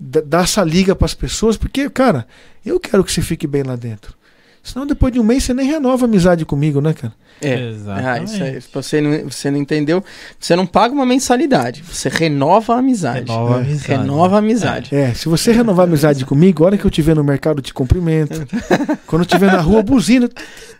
da- 0.00 0.20
dar 0.22 0.44
essa 0.44 0.64
liga 0.64 0.94
para 0.96 1.04
as 1.04 1.14
pessoas, 1.14 1.56
porque, 1.56 1.88
cara, 1.90 2.26
eu 2.64 2.80
quero 2.80 3.04
que 3.04 3.12
você 3.12 3.20
fique 3.20 3.46
bem 3.46 3.62
lá 3.62 3.76
dentro. 3.76 4.14
Senão 4.62 4.86
depois 4.86 5.12
de 5.12 5.18
um 5.18 5.24
mês 5.24 5.42
você 5.44 5.52
nem 5.52 5.66
renova 5.66 6.04
a 6.04 6.08
amizade 6.08 6.44
comigo, 6.46 6.80
né, 6.80 6.92
cara? 6.94 7.12
É. 7.40 7.70
Exatamente. 7.70 8.06
Ah, 8.08 8.22
isso 8.22 8.42
aí, 8.44 8.60
se 8.60 8.68
você 8.72 9.00
não, 9.00 9.28
você 9.28 9.50
não 9.50 9.58
entendeu, 9.58 10.04
você 10.38 10.54
não 10.54 10.64
paga 10.64 10.94
uma 10.94 11.04
mensalidade, 11.04 11.82
você 11.82 12.08
renova 12.08 12.74
a 12.74 12.78
amizade. 12.78 13.30
Renova 13.32 13.54
a 13.56 13.58
É. 13.58 13.60
amizade. 13.62 13.88
Renova 13.88 14.36
a 14.36 14.38
amizade. 14.38 14.94
É, 14.94 15.12
se 15.14 15.28
você 15.28 15.50
renovar 15.50 15.84
a 15.86 15.88
amizade 15.88 16.24
comigo, 16.24 16.62
a 16.62 16.66
hora 16.66 16.78
que 16.78 16.84
eu 16.84 16.88
estiver 16.90 17.16
no 17.16 17.24
mercado, 17.24 17.58
eu 17.58 17.62
te 17.62 17.74
cumprimento. 17.74 18.46
Quando 19.08 19.22
eu 19.22 19.26
estiver 19.26 19.50
na 19.52 19.60
rua, 19.60 19.82
buzina. 19.82 20.28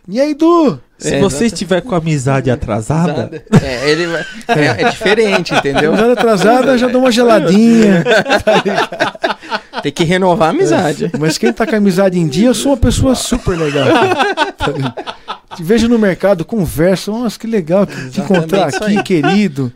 E 0.07 0.19
aí, 0.21 0.33
Du? 0.33 0.79
Se 1.03 1.15
É, 1.15 1.19
você 1.19 1.35
exato. 1.35 1.45
estiver 1.53 1.81
com 1.81 1.93
a 1.93 1.97
amizade 1.97 2.49
atrasada, 2.49 3.29
É, 3.61 3.89
ele 3.89 4.07
vai- 4.07 4.25
é, 4.47 4.83
é 4.83 4.89
diferente, 4.89 5.53
entendeu? 5.53 5.91
Amizade 5.91 6.11
atrasada, 6.13 6.77
já 6.77 6.87
dou 6.87 7.01
uma 7.01 7.11
geladinha. 7.11 8.05
Tem 9.83 9.91
que 9.91 10.05
renovar 10.05 10.47
a 10.47 10.51
amizade. 10.51 11.11
Mas 11.19 11.37
quem 11.37 11.51
tá 11.51 11.67
com 11.67 11.75
a 11.75 11.77
amizade 11.77 12.17
em 12.17 12.25
dia, 12.25 12.47
eu 12.47 12.53
sou 12.53 12.71
uma 12.71 12.77
pessoa 12.77 13.15
super 13.15 13.57
legal. 13.57 13.85
Te 15.57 15.61
vejo 15.61 15.89
no 15.89 15.99
mercado, 15.99 16.45
conversa. 16.45 17.11
Nossa, 17.11 17.37
que 17.37 17.45
legal 17.47 17.85
te 17.85 17.91
Exatamente 17.93 18.19
encontrar 18.21 18.67
aqui, 18.69 19.03
querido. 19.03 19.71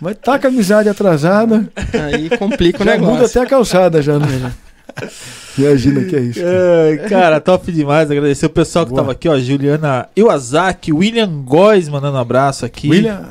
Mas 0.00 0.16
tá 0.22 0.38
com 0.38 0.46
a 0.46 0.50
amizade 0.50 0.88
atrasada, 0.88 1.68
Aí 1.92 2.30
complica 2.38 2.82
o 2.82 2.86
já 2.86 2.92
muda 2.96 3.12
negócio. 3.14 3.26
até 3.26 3.40
a 3.40 3.46
calçada 3.46 4.00
já, 4.00 4.16
né? 4.18 4.52
Imagina 5.58 6.04
que 6.04 6.16
é 6.16 6.20
isso. 6.20 6.40
Ai, 6.40 7.08
cara, 7.08 7.40
top 7.40 7.70
demais. 7.72 8.10
Agradecer 8.10 8.46
o 8.46 8.50
pessoal 8.50 8.84
que 8.84 8.90
Boa. 8.90 9.02
tava 9.02 9.12
aqui, 9.12 9.28
ó. 9.28 9.38
Juliana 9.38 10.08
Iwasaki, 10.16 10.92
William 10.92 11.30
Góes 11.44 11.88
mandando 11.88 12.16
um 12.16 12.20
abraço 12.20 12.64
aqui. 12.64 12.88
William, 12.90 13.28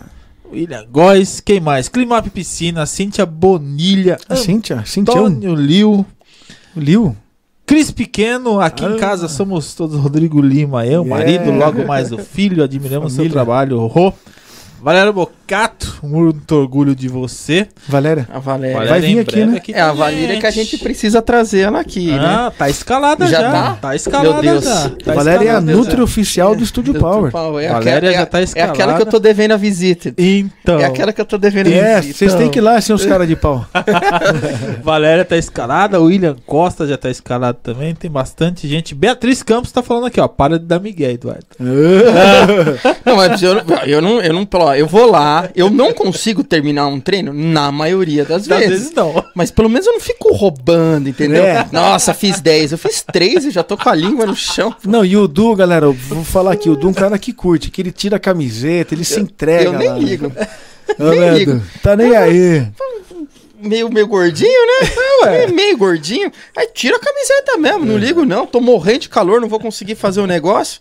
William 0.52 0.86
Góes, 0.90 1.40
quem 1.40 1.60
mais? 1.60 1.90
Climap 1.90 2.30
Piscina, 2.30 2.86
Cíntia 2.86 3.26
Bonilha, 3.26 4.18
a 4.30 4.36
Cíntia, 4.36 4.84
Cíntia, 4.86 5.14
o 5.14 5.26
Antônio 5.26 5.56
Liu, 5.56 6.06
Liu. 6.76 7.16
Cris 7.66 7.92
Pequeno. 7.92 8.62
Aqui 8.62 8.86
em 8.86 8.94
Ah. 8.94 8.98
casa 8.98 9.28
somos 9.28 9.74
todos 9.76 10.00
Rodrigo 10.00 10.42
Lima, 10.42 10.86
eu, 10.86 11.04
Yeah. 11.04 11.10
marido, 11.10 11.52
logo 11.52 11.86
mais 11.86 12.12
o 12.14 12.18
filho. 12.18 12.64
Admiramos 12.64 13.12
seu 13.12 13.18
Família. 13.18 13.34
trabalho, 13.34 13.86
Rô. 13.88 14.14
Valério 14.82 15.12
Bo 15.12 15.30
Cato, 15.48 16.00
muito 16.04 16.54
orgulho 16.56 16.94
de 16.94 17.08
você. 17.08 17.68
Valéria, 17.88 18.28
A 18.30 18.38
Valéria. 18.38 18.86
Vai 18.86 19.00
vir 19.00 19.20
aqui, 19.20 19.46
né? 19.46 19.62
É 19.70 19.80
a 19.80 19.94
Valéria 19.94 20.38
que 20.40 20.46
a 20.46 20.52
gente 20.52 20.78
precisa 20.78 21.22
trazer 21.22 21.62
ela 21.62 21.80
aqui, 21.80 22.12
né? 22.12 22.20
Ah, 22.20 22.52
tá 22.56 22.70
escalada 22.70 23.26
já. 23.28 23.40
Já 23.42 23.52
tá? 23.52 23.78
tá? 23.82 23.96
escalada 23.96 24.42
Meu 24.44 24.52
Deus. 24.54 24.66
já. 24.66 24.90
Tá 24.90 25.14
Valéria 25.14 25.38
é 25.38 25.40
a 25.40 25.60
escalada 25.60 25.72
Nutri 25.72 26.02
oficial 26.02 26.54
do 26.54 26.64
Estúdio 26.64 26.94
Do 26.94 27.00
Power. 27.00 27.30
É, 27.30 27.32
Valéria 27.32 27.72
aquela, 27.78 28.14
já 28.14 28.20
é- 28.22 28.26
tá 28.26 28.40
é 28.40 28.44
aquela 28.44 28.72
escalada. 28.72 28.96
que 28.98 29.02
eu 29.04 29.06
tô 29.12 29.20
devendo 29.20 29.52
a 29.54 29.58
visita. 29.58 30.14
Então, 30.18 30.80
É 30.80 30.86
aquela 30.86 31.14
que 31.14 31.22
eu 31.22 31.26
tô 31.26 31.38
devendo 31.38 31.68
a 31.68 31.72
É, 31.72 32.02
visita. 32.02 32.18
vocês 32.18 32.36
têm 32.36 32.50
que 32.50 32.60
ir 32.60 32.62
lá, 32.62 32.80
seus 32.82 33.06
caras 33.06 33.28
de 33.28 33.38
pau. 33.38 33.66
Valéria 34.84 35.24
tá 35.24 35.38
escalada, 35.38 36.00
William 36.00 36.36
Costa 36.46 36.86
já 36.86 36.98
tá 36.98 37.10
escalado 37.10 37.58
também, 37.64 37.96
tem 37.96 38.12
bastante 38.12 38.68
gente. 38.68 38.94
Beatriz 38.94 39.42
Campos 39.44 39.72
tá 39.72 39.82
falando 39.82 40.08
aqui, 40.08 40.20
ó, 40.20 40.28
para 40.28 40.60
de 40.60 40.66
dar 40.66 40.80
migué, 40.80 41.12
Eduardo. 41.12 41.46
Não, 43.06 43.16
mas 43.16 43.42
eu, 43.42 43.62
eu 43.86 44.02
não, 44.02 44.22
eu 44.22 44.34
não, 44.34 44.76
eu 44.76 44.88
vou 44.88 45.10
lá, 45.10 45.37
eu 45.56 45.70
não 45.70 45.94
consigo 45.94 46.44
terminar 46.44 46.88
um 46.88 47.00
treino 47.00 47.34
na 47.34 47.72
maioria 47.72 48.24
das 48.26 48.44
Às 48.44 48.48
vezes. 48.48 48.70
vezes 48.70 48.94
não. 48.94 49.24
Mas 49.36 49.52
pelo 49.52 49.70
menos 49.70 49.86
eu 49.88 49.94
não 49.94 50.00
fico 50.00 50.34
roubando, 50.34 51.10
entendeu? 51.10 51.44
É. 51.44 51.68
Nossa, 51.72 52.14
fiz 52.14 52.40
10, 52.40 52.74
eu 52.74 52.78
fiz 52.78 53.04
3 53.04 53.46
e 53.46 53.52
já 53.52 53.64
tô 53.64 53.78
com 53.78 53.90
a 53.90 53.96
língua 53.96 54.26
no 54.26 54.36
chão. 54.36 54.74
Não, 54.86 55.04
e 55.06 55.16
o 55.18 55.28
Du, 55.28 55.56
galera, 55.56 55.86
eu 55.86 55.94
vou 55.94 56.24
falar 56.24 56.54
aqui, 56.54 56.70
o 56.70 56.76
Du 56.76 56.88
é 56.88 56.90
um 56.92 56.94
cara 56.94 57.18
que 57.18 57.34
curte, 57.34 57.70
que 57.70 57.82
ele 57.82 57.92
tira 57.92 58.18
a 58.18 58.20
camiseta, 58.20 58.94
ele 58.94 59.04
se 59.04 59.20
entrega. 59.20 59.66
eu 59.66 59.74
nem 59.74 59.90
lá, 59.90 59.96
né? 59.96 60.00
ligo. 60.02 60.32
Ô, 61.00 61.10
nem 61.12 61.34
ligo. 61.34 61.62
Tá 61.84 61.96
nem 61.96 62.16
aí. 62.16 62.68
Meio, 63.60 63.90
meio 63.92 64.08
gordinho, 64.08 64.50
né? 64.68 64.90
É, 65.26 65.48
meio 65.48 65.76
gordinho. 65.76 66.32
Aí 66.56 66.68
tira 66.68 66.96
a 66.96 67.00
camiseta 67.00 67.58
mesmo, 67.58 67.84
não 67.86 67.98
ligo 67.98 68.24
não. 68.24 68.46
Tô 68.46 68.62
morrendo 68.62 69.00
de 69.00 69.10
calor, 69.10 69.42
não 69.42 69.48
vou 69.50 69.60
conseguir 69.60 69.96
fazer 69.96 70.22
o 70.22 70.28
negócio. 70.28 70.80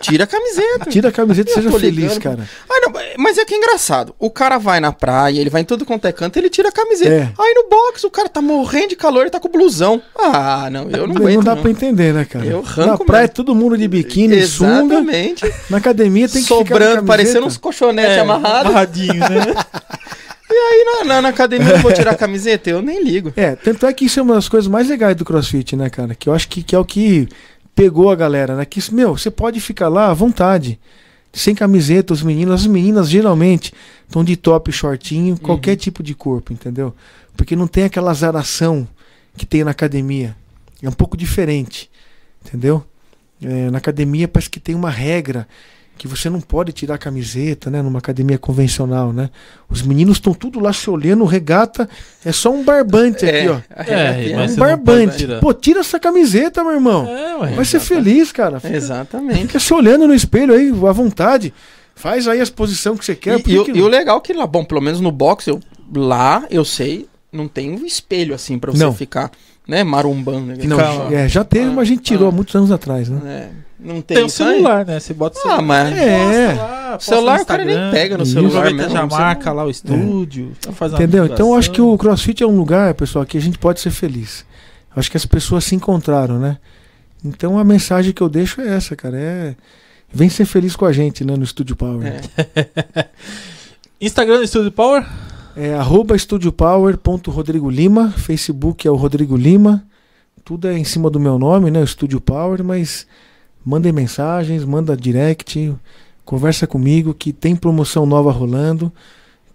Tira 0.00 0.24
a 0.24 0.26
camiseta. 0.26 0.90
Tira 0.90 1.08
a 1.08 1.12
camiseta 1.12 1.50
e 1.50 1.54
seja 1.54 1.70
feliz, 1.70 1.94
ligando. 2.14 2.20
cara. 2.20 2.48
Ah, 2.68 2.80
não, 2.82 2.92
mas 3.16 3.38
é 3.38 3.44
que 3.44 3.54
é 3.54 3.56
engraçado. 3.56 4.12
O 4.18 4.28
cara 4.28 4.58
vai 4.58 4.80
na 4.80 4.90
praia, 4.92 5.40
ele 5.40 5.48
vai 5.48 5.60
em 5.60 5.64
tudo 5.64 5.86
quanto 5.86 6.04
é 6.06 6.10
canto, 6.12 6.36
ele 6.36 6.50
tira 6.50 6.68
a 6.70 6.72
camiseta. 6.72 7.10
É. 7.10 7.32
Aí 7.38 7.54
no 7.54 7.68
box, 7.70 8.02
o 8.04 8.10
cara 8.10 8.28
tá 8.28 8.42
morrendo 8.42 8.88
de 8.88 8.96
calor, 8.96 9.20
ele 9.20 9.30
tá 9.30 9.38
com 9.38 9.48
blusão. 9.48 10.02
Ah, 10.18 10.68
não, 10.68 10.90
eu 10.90 11.06
não 11.06 11.14
Não, 11.14 11.22
aguento. 11.22 11.44
dá 11.44 11.54
não. 11.54 11.62
pra 11.62 11.70
entender, 11.70 12.12
né, 12.12 12.24
cara? 12.24 12.44
Eu 12.44 12.62
Na 12.62 12.68
arranco 12.68 13.04
praia, 13.04 13.22
mesmo. 13.22 13.34
todo 13.36 13.54
mundo 13.54 13.78
de 13.78 13.86
biquíni, 13.86 14.42
sunga. 14.46 14.94
Exatamente. 14.96 15.54
Na 15.70 15.76
academia 15.78 16.28
tem 16.28 16.42
que 16.42 16.48
ficar 16.48 16.62
de 16.64 16.68
Sobrando, 16.68 17.04
parecendo 17.04 17.46
uns 17.46 17.56
colchonetes 17.56 18.18
amarrados. 18.18 18.66
amarradinho, 18.72 19.14
né? 19.14 19.54
E 20.56 20.58
aí 20.58 20.84
na, 20.84 21.04
na, 21.04 21.22
na 21.22 21.28
academia 21.28 21.68
eu 21.68 21.76
não 21.76 21.82
vou 21.82 21.92
tirar 21.92 22.12
a 22.12 22.16
camiseta? 22.16 22.70
Eu 22.70 22.80
nem 22.80 23.04
ligo. 23.04 23.30
É, 23.36 23.54
tanto 23.54 23.84
é 23.84 23.92
que 23.92 24.06
isso 24.06 24.18
é 24.18 24.22
uma 24.22 24.34
das 24.34 24.48
coisas 24.48 24.66
mais 24.66 24.88
legais 24.88 25.14
do 25.14 25.24
CrossFit, 25.24 25.76
né, 25.76 25.90
cara? 25.90 26.14
Que 26.14 26.30
eu 26.30 26.32
acho 26.32 26.48
que, 26.48 26.62
que 26.62 26.74
é 26.74 26.78
o 26.78 26.84
que 26.84 27.28
pegou 27.74 28.10
a 28.10 28.16
galera, 28.16 28.56
né? 28.56 28.64
Que, 28.64 28.80
meu, 28.92 29.18
você 29.18 29.30
pode 29.30 29.60
ficar 29.60 29.88
lá 29.88 30.10
à 30.10 30.14
vontade. 30.14 30.80
Sem 31.30 31.54
camiseta, 31.54 32.14
os 32.14 32.22
meninos, 32.22 32.62
as 32.62 32.66
meninas 32.66 33.10
geralmente 33.10 33.74
estão 34.06 34.24
de 34.24 34.34
top, 34.34 34.72
shortinho, 34.72 35.38
qualquer 35.38 35.76
tipo 35.76 36.02
de 36.02 36.14
corpo, 36.14 36.54
entendeu? 36.54 36.94
Porque 37.36 37.54
não 37.54 37.66
tem 37.66 37.84
aquela 37.84 38.10
azaração 38.10 38.88
que 39.36 39.44
tem 39.44 39.62
na 39.62 39.72
academia. 39.72 40.34
É 40.82 40.88
um 40.88 40.92
pouco 40.92 41.18
diferente, 41.18 41.90
entendeu? 42.42 42.82
É, 43.42 43.70
na 43.70 43.76
academia 43.76 44.26
parece 44.26 44.48
que 44.48 44.58
tem 44.58 44.74
uma 44.74 44.88
regra 44.88 45.46
que 45.98 46.06
você 46.06 46.28
não 46.28 46.40
pode 46.40 46.72
tirar 46.72 46.96
a 46.96 46.98
camiseta, 46.98 47.70
né? 47.70 47.80
Numa 47.80 47.98
academia 47.98 48.38
convencional, 48.38 49.12
né? 49.12 49.30
Os 49.68 49.80
meninos 49.82 50.18
estão 50.18 50.34
tudo 50.34 50.60
lá 50.60 50.72
se 50.72 50.88
olhando, 50.90 51.24
regata, 51.24 51.88
é 52.24 52.30
só 52.32 52.50
um 52.52 52.62
barbante 52.62 53.24
aqui, 53.24 53.48
ó. 53.48 53.60
É, 53.74 54.30
é, 54.32 54.36
um 54.36 54.46
não 54.46 54.56
barbante. 54.56 55.26
Pô, 55.40 55.54
tira 55.54 55.80
essa 55.80 55.98
camiseta, 55.98 56.62
meu 56.62 56.74
irmão. 56.74 57.06
É, 57.08 57.36
ué. 57.36 57.52
Vai 57.54 57.64
ser 57.64 57.80
feliz, 57.80 58.30
cara. 58.32 58.60
Fica, 58.60 58.76
Exatamente. 58.76 59.40
fica 59.40 59.58
se 59.58 59.72
olhando 59.72 60.06
no 60.06 60.14
espelho 60.14 60.54
aí, 60.54 60.68
à 60.68 60.92
vontade. 60.92 61.52
Faz 61.94 62.28
aí 62.28 62.40
as 62.42 62.50
posições 62.50 62.98
que 62.98 63.04
você 63.06 63.14
quer. 63.14 63.38
E, 63.38 63.40
e 63.40 63.42
que 63.42 63.58
o- 63.58 63.64
que 63.64 63.70
e 63.72 63.80
o 63.82 63.88
legal 63.88 64.18
é 64.18 64.20
que 64.20 64.32
lá, 64.34 64.46
bom, 64.46 64.64
pelo 64.64 64.82
menos 64.82 65.00
no 65.00 65.10
box, 65.10 65.46
eu, 65.48 65.58
lá 65.94 66.44
eu 66.50 66.62
sei, 66.64 67.06
não 67.32 67.48
tem 67.48 67.70
um 67.70 67.86
espelho 67.86 68.34
assim 68.34 68.58
pra 68.58 68.70
você 68.70 68.84
Não. 68.84 68.92
ficar, 68.94 69.30
né, 69.66 69.82
marumbando. 69.84 70.46
né? 70.46 70.56
não, 70.64 70.76
Calma. 70.76 71.14
é, 71.14 71.28
já 71.28 71.42
teve, 71.44 71.66
mas 71.66 71.78
a 71.80 71.84
gente 71.84 72.02
tirou 72.02 72.26
Ah. 72.26 72.30
há 72.30 72.32
muitos 72.32 72.54
anos 72.54 72.70
atrás, 72.70 73.08
né? 73.08 73.20
É, 73.24 73.48
não 73.78 74.00
tem, 74.00 74.16
Tem 74.16 74.24
o 74.24 74.28
celular, 74.30 74.84
né? 74.86 74.98
Você 75.00 75.12
bota 75.12 75.36
o 75.36 75.40
Ah, 75.40 75.42
celular. 75.56 75.62
mas 75.62 75.98
É. 75.98 76.52
Lá, 76.54 76.90
posta 76.92 77.14
celular 77.14 77.40
o 77.40 77.46
cara 77.46 77.64
nem 77.64 77.90
pega 77.90 78.16
no 78.16 78.22
Isso. 78.22 78.32
celular 78.32 78.72
mesmo. 78.72 78.90
já 78.92 79.06
marca 79.06 79.52
lá 79.52 79.64
o 79.64 79.70
estúdio. 79.70 80.52
já 80.64 80.72
faz 80.72 80.92
uma 80.92 80.98
Entendeu? 80.98 81.26
Então 81.26 81.48
eu 81.50 81.54
acho 81.56 81.70
que 81.70 81.80
o. 81.80 81.96
CrossFit 81.98 82.42
é 82.42 82.46
um 82.46 82.56
lugar, 82.56 82.94
pessoal, 82.94 83.24
que 83.26 83.36
a 83.36 83.40
gente 83.40 83.58
pode 83.58 83.80
ser 83.80 83.90
feliz. 83.90 84.44
Eu 84.94 85.00
acho 85.00 85.10
que 85.10 85.16
as 85.16 85.26
pessoas 85.26 85.64
se 85.64 85.74
encontraram, 85.74 86.38
né? 86.38 86.56
Então 87.24 87.58
a 87.58 87.64
mensagem 87.64 88.12
que 88.12 88.22
eu 88.22 88.28
deixo 88.28 88.60
é 88.60 88.68
essa, 88.76 88.94
cara. 88.96 89.18
É. 89.18 89.54
Vem 90.12 90.28
ser 90.28 90.44
feliz 90.46 90.76
com 90.76 90.86
a 90.86 90.92
gente, 90.92 91.24
né? 91.24 91.36
No 91.36 91.42
Estúdio 91.44 91.74
Power. 91.76 92.06
É. 92.06 93.06
Instagram 94.00 94.38
do 94.38 94.44
Estúdio 94.44 94.70
Power? 94.72 95.04
É 95.56 95.72
arroba 95.72 96.14
estudiopower.rodrigo 96.14 97.70
Lima, 97.70 98.10
Facebook 98.10 98.86
é 98.86 98.90
o 98.90 98.94
Rodrigo 98.94 99.34
Lima, 99.38 99.82
tudo 100.44 100.68
é 100.68 100.76
em 100.76 100.84
cima 100.84 101.08
do 101.08 101.18
meu 101.18 101.38
nome, 101.38 101.70
né? 101.70 101.82
Estúdio 101.82 102.20
Power, 102.20 102.62
mas 102.62 103.06
mandem 103.64 103.90
mensagens, 103.90 104.66
manda 104.66 104.94
direct, 104.94 105.74
conversa 106.26 106.66
comigo 106.66 107.14
que 107.14 107.32
tem 107.32 107.56
promoção 107.56 108.04
nova 108.04 108.30
rolando. 108.30 108.92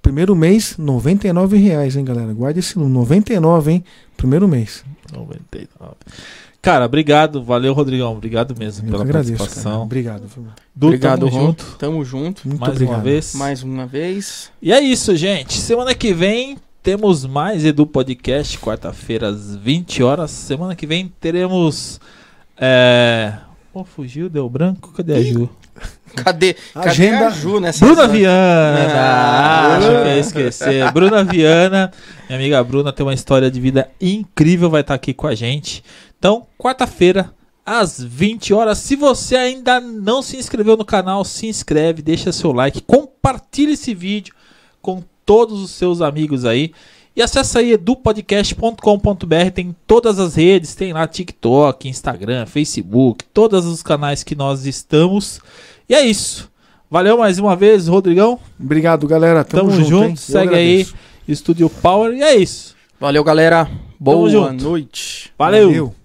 Primeiro 0.02 0.36
mês, 0.36 0.76
99 0.76 1.56
reais, 1.58 1.96
hein, 1.96 2.04
galera? 2.04 2.34
Guarda 2.34 2.58
esse 2.58 2.80
número, 2.80 2.96
99, 2.96 3.72
hein? 3.72 3.84
Primeiro 4.18 4.48
mês. 4.48 4.84
99. 5.14 5.94
Cara, 6.62 6.86
obrigado. 6.86 7.44
Valeu, 7.44 7.74
Rodrigão. 7.74 8.12
Obrigado 8.14 8.56
mesmo 8.58 8.88
Eu 8.88 8.92
pela 8.92 9.04
agradeço, 9.04 9.32
cara. 9.34 9.40
participação. 9.46 9.82
Obrigado. 9.84 10.28
viu? 10.28 10.46
Du, 10.76 10.88
Obrigado, 10.88 11.20
tamo 11.22 11.32
Ron. 11.32 11.46
junto. 11.48 11.76
Tamo 11.80 12.06
junto. 12.06 12.48
Muito 12.48 12.60
mais 12.60 12.74
obrigado. 12.74 12.96
uma 12.98 13.04
vez. 13.04 13.34
Mais 13.34 13.64
uma 13.64 13.86
vez. 13.88 14.52
E 14.62 14.72
é 14.72 14.80
isso, 14.80 15.16
gente. 15.16 15.58
Semana 15.58 15.96
que 15.96 16.14
vem 16.14 16.58
temos 16.84 17.26
mais 17.26 17.66
Edu 17.66 17.88
Podcast, 17.88 18.58
quarta-feira 18.60 19.30
às 19.30 19.56
20 19.56 20.04
horas. 20.04 20.30
Semana 20.32 20.76
que 20.76 20.86
vem 20.86 21.12
teremos. 21.20 22.00
É... 22.58 23.34
Pô, 23.74 23.84
fugiu, 23.84 24.30
deu 24.30 24.48
branco? 24.50 24.92
Cadê 24.92 25.16
a 25.16 25.24
Ju? 25.24 25.50
Cadê, 26.16 26.54
cadê 26.74 26.90
Agenda- 26.90 27.28
a 27.28 27.30
Ju 27.30 27.60
nessa 27.60 27.80
Bruna 27.86 28.02
história? 28.04 28.20
Viana! 28.20 28.88
Ah, 28.96 29.80
que 29.80 30.10
eu 30.10 30.20
esquecer. 30.20 30.92
Bruna 30.92 31.24
Viana, 31.24 31.92
minha 32.28 32.40
amiga 32.40 32.64
Bruna, 32.64 32.92
tem 32.94 33.06
uma 33.06 33.14
história 33.14 33.50
de 33.50 33.60
vida 33.60 33.90
incrível, 34.00 34.70
vai 34.70 34.82
estar 34.82 34.94
aqui 34.94 35.14
com 35.14 35.28
a 35.28 35.36
gente. 35.36 35.84
Então, 36.18 36.46
quarta-feira, 36.58 37.32
às 37.66 38.02
20 38.04 38.54
horas. 38.54 38.78
Se 38.80 38.96
você 38.96 39.36
ainda 39.36 39.80
não 39.80 40.22
se 40.22 40.38
inscreveu 40.38 40.76
no 40.76 40.86
canal, 40.86 41.24
se 41.24 41.48
inscreve, 41.48 42.02
deixa 42.02 42.32
seu 42.32 42.52
like, 42.52 42.82
compartilha 42.82 43.74
esse 43.74 43.94
vídeo 43.94 44.34
com 44.82 45.04
todos 45.26 45.62
os 45.62 45.72
seus 45.72 46.02
amigos 46.02 46.44
aí. 46.46 46.72
E 47.16 47.22
acessa 47.22 47.60
aí 47.60 47.74
edupodcast.com.br, 47.74 49.52
tem 49.54 49.76
todas 49.86 50.18
as 50.18 50.36
redes, 50.36 50.76
tem 50.76 50.94
lá 50.94 51.06
TikTok, 51.08 51.90
Instagram, 51.90 52.46
Facebook, 52.46 53.26
todos 53.34 53.66
os 53.66 53.84
canais 53.84 54.24
que 54.24 54.34
nós 54.36 54.66
estamos. 54.66 55.42
E 55.92 55.94
é 55.94 56.06
isso. 56.06 56.50
Valeu 56.90 57.18
mais 57.18 57.38
uma 57.38 57.54
vez, 57.54 57.90
Rodrigão. 57.90 58.40
Obrigado, 58.58 59.06
galera. 59.06 59.44
Tamo, 59.44 59.64
Tamo 59.72 59.84
junto. 59.84 59.90
junto, 59.90 60.20
segue 60.22 60.56
aí. 60.56 60.88
Estúdio 61.28 61.70
Power. 61.70 62.14
E 62.14 62.22
é 62.22 62.34
isso. 62.34 62.78
Valeu, 62.98 63.22
galera. 63.26 63.70
Boa 64.00 64.54
noite. 64.54 65.34
Valeu. 65.38 65.68
Valeu. 65.68 65.96